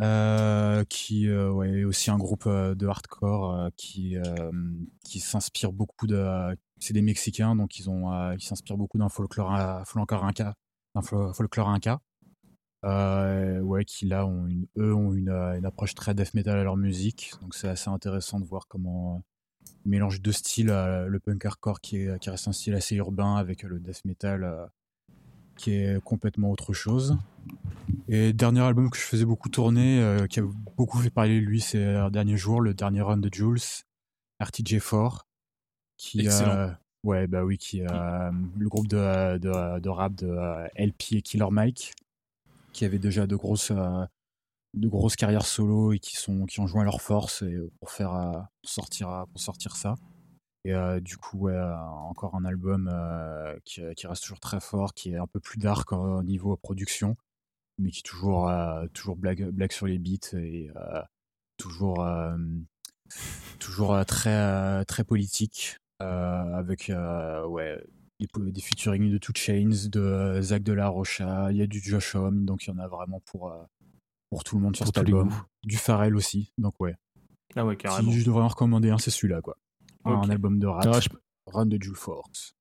euh, 0.00 0.84
qui 0.88 1.28
euh, 1.28 1.50
ouais, 1.50 1.80
est 1.80 1.84
aussi 1.84 2.10
un 2.10 2.18
groupe 2.18 2.46
euh, 2.46 2.74
de 2.74 2.86
hardcore 2.86 3.70
qui, 3.76 4.16
qui 5.04 5.20
s'inspire 5.20 5.72
beaucoup 5.72 6.06
de. 6.06 6.56
C'est 6.78 6.94
des 6.94 7.02
Mexicains, 7.02 7.56
donc 7.56 7.78
ils 7.78 7.90
ont 7.90 8.32
ils 8.32 8.42
s'inspirent 8.42 8.76
beaucoup 8.76 8.98
d'un 8.98 9.08
folklore, 9.08 9.52
inca, 9.52 10.54
fol- 11.02 11.34
folklore 11.34 11.68
ouais, 12.84 13.84
qui 13.84 14.06
là 14.06 14.26
ont 14.26 14.46
une, 14.46 14.66
eux 14.76 14.94
ont 14.94 15.12
une, 15.12 15.30
une 15.30 15.64
approche 15.66 15.94
très 15.94 16.14
death 16.14 16.34
metal 16.34 16.58
à 16.58 16.62
leur 16.64 16.76
musique, 16.76 17.32
donc 17.42 17.54
c'est 17.54 17.68
assez 17.68 17.90
intéressant 17.90 18.38
de 18.40 18.44
voir 18.46 18.66
comment 18.68 19.22
ils 19.84 19.90
mélangent 19.90 20.20
deux 20.22 20.32
styles, 20.32 20.68
le 20.68 21.18
punk 21.18 21.44
hardcore 21.44 21.80
qui, 21.80 21.96
est, 21.98 22.18
qui 22.20 22.30
reste 22.30 22.46
un 22.48 22.52
style 22.52 22.74
assez 22.74 22.94
urbain 22.96 23.36
avec 23.36 23.64
le 23.64 23.80
death 23.80 24.04
metal 24.04 24.70
qui 25.58 25.72
est 25.72 26.02
complètement 26.02 26.50
autre 26.50 26.72
chose. 26.72 27.18
Et 28.08 28.32
dernier 28.32 28.60
album 28.60 28.88
que 28.88 28.96
je 28.96 29.02
faisais 29.02 29.26
beaucoup 29.26 29.50
tourner, 29.50 30.00
euh, 30.00 30.26
qui 30.26 30.40
a 30.40 30.44
beaucoup 30.76 30.98
fait 30.98 31.10
parler 31.10 31.40
de 31.40 31.44
lui 31.44 31.60
ces 31.60 32.08
derniers 32.10 32.38
jours, 32.38 32.62
le 32.62 32.72
dernier 32.72 33.02
run 33.02 33.18
de 33.18 33.28
Jules, 33.32 33.58
RTJ4, 34.42 35.20
qui 35.98 36.20
Excellent. 36.20 36.50
euh, 36.50 36.70
ouais 37.04 37.26
bah 37.26 37.44
oui, 37.44 37.58
qui 37.58 37.82
euh, 37.82 38.30
le 38.56 38.68
groupe 38.68 38.88
de, 38.88 39.36
de, 39.38 39.80
de 39.80 39.88
rap 39.88 40.14
de 40.14 40.28
euh, 40.28 40.66
LP 40.76 41.12
et 41.12 41.22
Killer 41.22 41.50
Mike, 41.50 41.92
qui 42.72 42.84
avait 42.84 42.98
déjà 42.98 43.26
de 43.26 43.36
grosses 43.36 43.72
de 44.74 44.86
grosses 44.88 45.16
carrières 45.16 45.46
solo 45.46 45.92
et 45.92 45.98
qui 45.98 46.16
sont 46.16 46.46
qui 46.46 46.60
ont 46.60 46.66
joint 46.66 46.84
leurs 46.84 47.00
forces 47.02 47.42
et, 47.42 47.58
pour 47.80 47.90
faire 47.90 48.12
pour 48.62 48.70
sortir 48.70 49.26
pour 49.30 49.40
sortir 49.40 49.76
ça. 49.76 49.96
Et 50.68 50.74
euh, 50.74 51.00
du 51.00 51.16
coup, 51.16 51.38
ouais, 51.38 51.58
encore 51.58 52.34
un 52.34 52.44
album 52.44 52.90
euh, 52.92 53.58
qui, 53.64 53.80
qui 53.96 54.06
reste 54.06 54.22
toujours 54.24 54.38
très 54.38 54.60
fort, 54.60 54.92
qui 54.92 55.12
est 55.12 55.16
un 55.16 55.26
peu 55.26 55.40
plus 55.40 55.58
dark 55.58 55.92
au 55.92 56.22
niveau 56.22 56.58
production, 56.58 57.16
mais 57.78 57.90
qui 57.90 58.00
est 58.00 58.02
toujours, 58.02 58.50
euh, 58.50 58.86
toujours 58.92 59.16
blague, 59.16 59.48
blague 59.48 59.72
sur 59.72 59.86
les 59.86 59.98
beats 59.98 60.34
et 60.34 60.70
euh, 60.76 61.00
toujours, 61.56 62.04
euh, 62.04 62.36
toujours 63.58 63.94
euh, 63.94 64.04
très, 64.04 64.34
euh, 64.34 64.84
très 64.84 65.04
politique, 65.04 65.78
euh, 66.02 66.54
avec 66.54 66.90
euh, 66.90 67.46
ouais, 67.46 67.82
des, 68.20 68.28
des 68.52 68.60
featuring 68.60 69.10
de 69.10 69.16
Two 69.16 69.32
Chains, 69.34 69.88
de 69.88 70.00
euh, 70.00 70.42
Zach 70.42 70.62
de 70.62 70.74
la 70.74 70.88
Rocha, 70.88 71.50
il 71.50 71.56
y 71.56 71.62
a 71.62 71.66
du 71.66 71.80
Josh 71.80 72.14
Homme, 72.14 72.44
donc 72.44 72.66
il 72.66 72.70
y 72.70 72.72
en 72.74 72.78
a 72.78 72.88
vraiment 72.88 73.20
pour, 73.20 73.50
euh, 73.50 73.64
pour 74.28 74.44
tout 74.44 74.56
le 74.56 74.62
monde 74.64 74.76
sur 74.76 74.84
Pour 74.84 74.94
cet 74.94 75.02
album. 75.02 75.30
Du 75.64 75.78
Pharrell 75.78 76.14
aussi, 76.14 76.52
donc 76.58 76.78
ouais. 76.78 76.94
Ah 77.56 77.64
ouais, 77.64 77.78
carrément. 77.78 78.12
Si 78.12 78.20
je 78.20 78.26
devrais 78.26 78.42
en 78.42 78.48
recommander 78.48 78.90
un, 78.90 78.98
c'est 78.98 79.10
celui-là, 79.10 79.40
quoi. 79.40 79.56
Un 80.08 80.30
album 80.30 80.58
de 80.58 80.66
rap, 80.66 80.84
je, 81.00 81.08
Run 81.52 81.66
de 81.66 81.78
Jules 81.80 81.94
Force. 81.96 82.54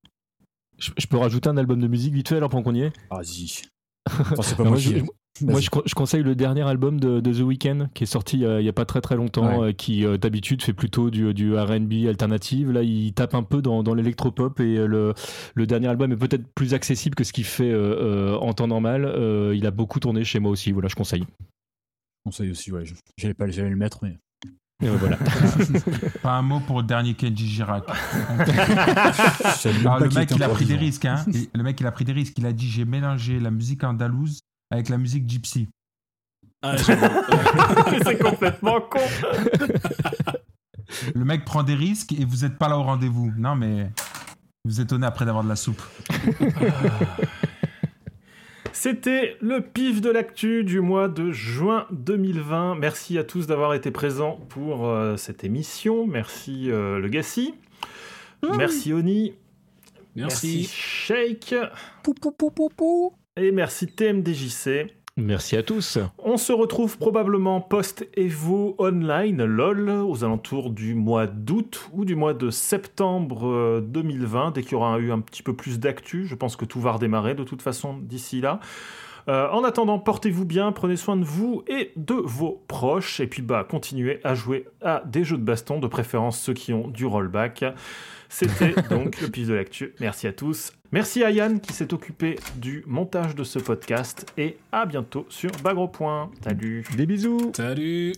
je- 0.78 0.92
je 0.98 1.08
peux 1.08 1.18
rajouter 1.18 1.50
un 1.50 1.58
album 1.58 1.80
de 1.80 1.88
musique 1.88 2.14
vite 2.14 2.30
fait 2.30 2.38
alors 2.38 2.50
pendant 2.50 2.64
qu'on 2.64 2.76
y 2.76 2.82
est 2.82 2.94
Vas-y. 3.12 3.62
Enfin, 4.10 4.42
c'est 4.42 4.56
pas 4.56 4.64
moi 4.64 4.72
moi, 4.74 4.80
qui. 4.80 5.00
je- 5.00 5.46
Moi, 5.46 5.60
je, 5.60 5.70
je 5.86 5.94
conseille 5.94 6.24
le 6.24 6.34
dernier 6.34 6.64
album 6.64 7.00
de, 7.00 7.20
de 7.20 7.32
The 7.34 7.42
Weeknd 7.42 7.90
qui 7.94 8.04
est 8.06 8.08
sorti 8.08 8.44
euh, 8.44 8.60
il 8.62 8.66
y 8.66 8.70
a 8.70 8.74
pas 8.74 8.86
très 8.86 9.02
très 9.02 9.16
longtemps, 9.16 9.60
Ouais. 9.60 9.68
euh, 9.70 9.72
qui 9.74 10.04
euh, 10.06 10.18
d'habitude 10.18 10.64
fait 10.64 10.74
plutôt 10.74 11.10
du, 11.12 11.32
du 11.36 11.56
R&B 11.56 12.08
alternative. 12.08 12.72
Là, 12.72 12.82
il 12.84 13.14
tape 13.14 13.36
un 13.36 13.44
peu 13.44 13.62
dans, 13.62 13.84
dans 13.84 13.94
l'électropop 13.94 14.60
et 14.62 14.78
le, 14.88 15.14
le 15.54 15.68
dernier 15.68 15.90
album 15.90 16.12
est 16.12 16.16
peut-être 16.18 16.48
plus 16.56 16.74
accessible 16.74 17.14
que 17.16 17.24
ce 17.24 17.34
qu'il 17.34 17.44
fait 17.44 17.72
en 17.76 18.52
temps 18.54 18.68
normal. 18.68 19.04
Il 19.54 19.66
a 19.68 19.72
beaucoup 19.72 20.00
tourné 20.00 20.24
chez 20.24 20.40
moi 20.40 20.50
aussi. 20.52 20.72
Voilà, 20.72 20.88
je 20.88 20.96
conseille. 20.96 21.26
conseille 22.26 22.50
aussi, 22.52 22.72
ouais. 22.72 22.86
je- 22.86 22.96
J'allais 23.18 23.34
pas 23.36 23.46
le 23.46 23.76
mettre, 23.76 24.00
mais. 24.04 24.18
Et 24.84 24.90
voilà. 24.90 25.18
Pas 26.22 26.34
un 26.34 26.44
mot 26.44 26.60
pour 26.60 26.78
le 26.78 26.84
dernier 26.84 27.16
Kenji 27.16 27.48
Girac. 27.48 27.84
Alors, 27.90 30.00
le 30.00 30.08
qu'il 30.08 30.20
mec, 30.20 30.32
il 30.36 30.44
a 30.44 30.50
pris 30.50 30.66
des 30.66 30.76
risques. 30.76 31.06
Hein. 31.06 31.26
Et 31.34 31.50
le 31.56 31.64
mec, 31.64 31.80
il 31.80 31.88
a 31.88 31.92
pris 31.92 32.06
des 32.06 32.12
risques. 32.12 32.38
Il 32.38 32.46
a 32.46 32.54
dit 32.54 32.70
j'ai 32.70 32.86
mélangé 32.86 33.40
la 33.40 33.50
musique 33.50 33.84
andalouse 33.84 34.42
avec 34.70 34.90
la 34.90 34.98
musique 34.98 35.28
gypsy. 35.28 35.68
Ah, 36.62 36.78
c'est 36.78 38.20
complètement 38.20 38.82
con. 38.82 39.00
Le 41.16 41.26
mec 41.26 41.44
prend 41.44 41.64
des 41.64 41.76
risques 41.76 42.14
et 42.14 42.26
vous 42.26 42.46
n'êtes 42.46 42.58
pas 42.58 42.68
là 42.68 42.78
au 42.78 42.84
rendez-vous. 42.84 43.34
Non, 43.36 43.56
mais 43.56 43.92
vous 44.64 44.80
étonnez 44.80 45.08
après 45.08 45.26
d'avoir 45.26 45.44
de 45.44 45.50
la 45.50 45.56
soupe. 45.56 45.82
C'était 48.80 49.36
le 49.42 49.62
pif 49.62 50.02
de 50.02 50.12
l'actu 50.12 50.64
du 50.64 50.82
mois 50.82 51.08
de 51.08 51.32
juin 51.32 51.88
2020. 51.90 52.76
Merci 52.76 53.18
à 53.18 53.24
tous 53.24 53.48
d'avoir 53.48 53.74
été 53.74 53.90
présents 53.90 54.40
pour 54.50 54.88
euh, 54.88 55.18
cette 55.18 55.44
émission. 55.44 56.06
Merci 56.06 56.70
euh, 56.70 57.00
le 57.00 57.08
Gassi. 57.08 57.56
Merci 58.56 58.94
Oni. 58.94 59.34
Merci. 60.16 60.66
Shake. 60.72 61.56
Pou, 62.04 62.14
pou, 62.14 62.32
pou, 62.32 62.52
pou, 62.52 62.70
pou. 62.70 63.14
Et 63.36 63.52
merci 63.52 63.88
TMDJC. 63.88 64.97
Merci 65.18 65.58
à 65.58 65.64
tous. 65.64 65.98
On 66.20 66.38
se 66.38 66.54
retrouve 66.54 67.00
probablement 67.00 67.60
post-Evo 67.60 68.76
Online, 68.78 69.44
LOL, 69.46 69.90
aux 69.90 70.24
alentours 70.24 70.70
du 70.70 70.94
mois 70.94 71.26
d'août 71.26 71.90
ou 71.92 72.06
du 72.06 72.16
mois 72.16 72.36
de 72.36 72.52
septembre 72.52 73.48
euh, 73.48 73.82
2020, 73.82 74.52
dès 74.52 74.62
qu'il 74.62 74.74
y 74.74 74.76
aura 74.76 75.00
eu 75.00 75.12
un 75.12 75.20
petit 75.20 75.42
peu 75.42 75.56
plus 75.56 75.80
d'actu. 75.80 76.28
Je 76.28 76.36
pense 76.36 76.56
que 76.56 76.66
tout 76.66 76.80
va 76.80 76.92
redémarrer 76.92 77.34
de 77.34 77.44
toute 77.44 77.64
façon 77.64 77.98
d'ici 77.98 78.42
là. 78.42 78.60
Euh, 79.28 79.50
en 79.50 79.64
attendant, 79.64 79.98
portez-vous 79.98 80.46
bien, 80.46 80.72
prenez 80.72 80.96
soin 80.96 81.18
de 81.18 81.26
vous 81.26 81.64
et 81.68 81.92
de 81.96 82.14
vos 82.14 82.64
proches, 82.68 83.20
et 83.20 83.28
puis 83.28 83.42
bah 83.42 83.66
continuez 83.68 84.22
à 84.24 84.36
jouer 84.36 84.68
à 84.82 85.02
des 85.06 85.24
jeux 85.24 85.38
de 85.38 85.44
baston, 85.44 85.80
de 85.80 85.88
préférence 85.88 86.40
ceux 86.40 86.54
qui 86.54 86.74
ont 86.74 86.88
du 86.88 87.08
rollback. 87.08 87.66
C'était 88.30 88.76
donc 88.90 89.20
le 89.20 89.30
pif 89.30 89.48
de 89.48 89.56
l'actu. 89.56 89.96
Merci 90.00 90.28
à 90.28 90.34
tous. 90.34 90.74
Merci 90.92 91.24
à 91.24 91.32
Yann 91.32 91.60
qui 91.60 91.74
s'est 91.74 91.94
occupé 91.94 92.40
du 92.56 92.84
montage 92.88 93.36
de 93.36 93.44
ce 93.44 93.60
podcast 93.60 94.26
et 94.38 94.58
à 94.72 94.86
bientôt 94.86 95.26
sur 95.30 95.52
Bagro 95.64 95.88
Point. 95.88 96.32
Salut. 96.44 96.86
Des 96.96 97.06
bisous. 97.06 97.52
Salut. 97.56 98.14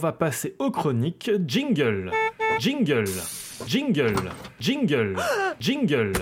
Va 0.00 0.12
passer 0.12 0.56
aux 0.58 0.70
chroniques. 0.70 1.30
Jingle. 1.46 2.10
Jingle. 2.58 3.04
Jingle. 3.66 4.14
Jingle. 4.58 5.16
Jingle. 5.60 6.12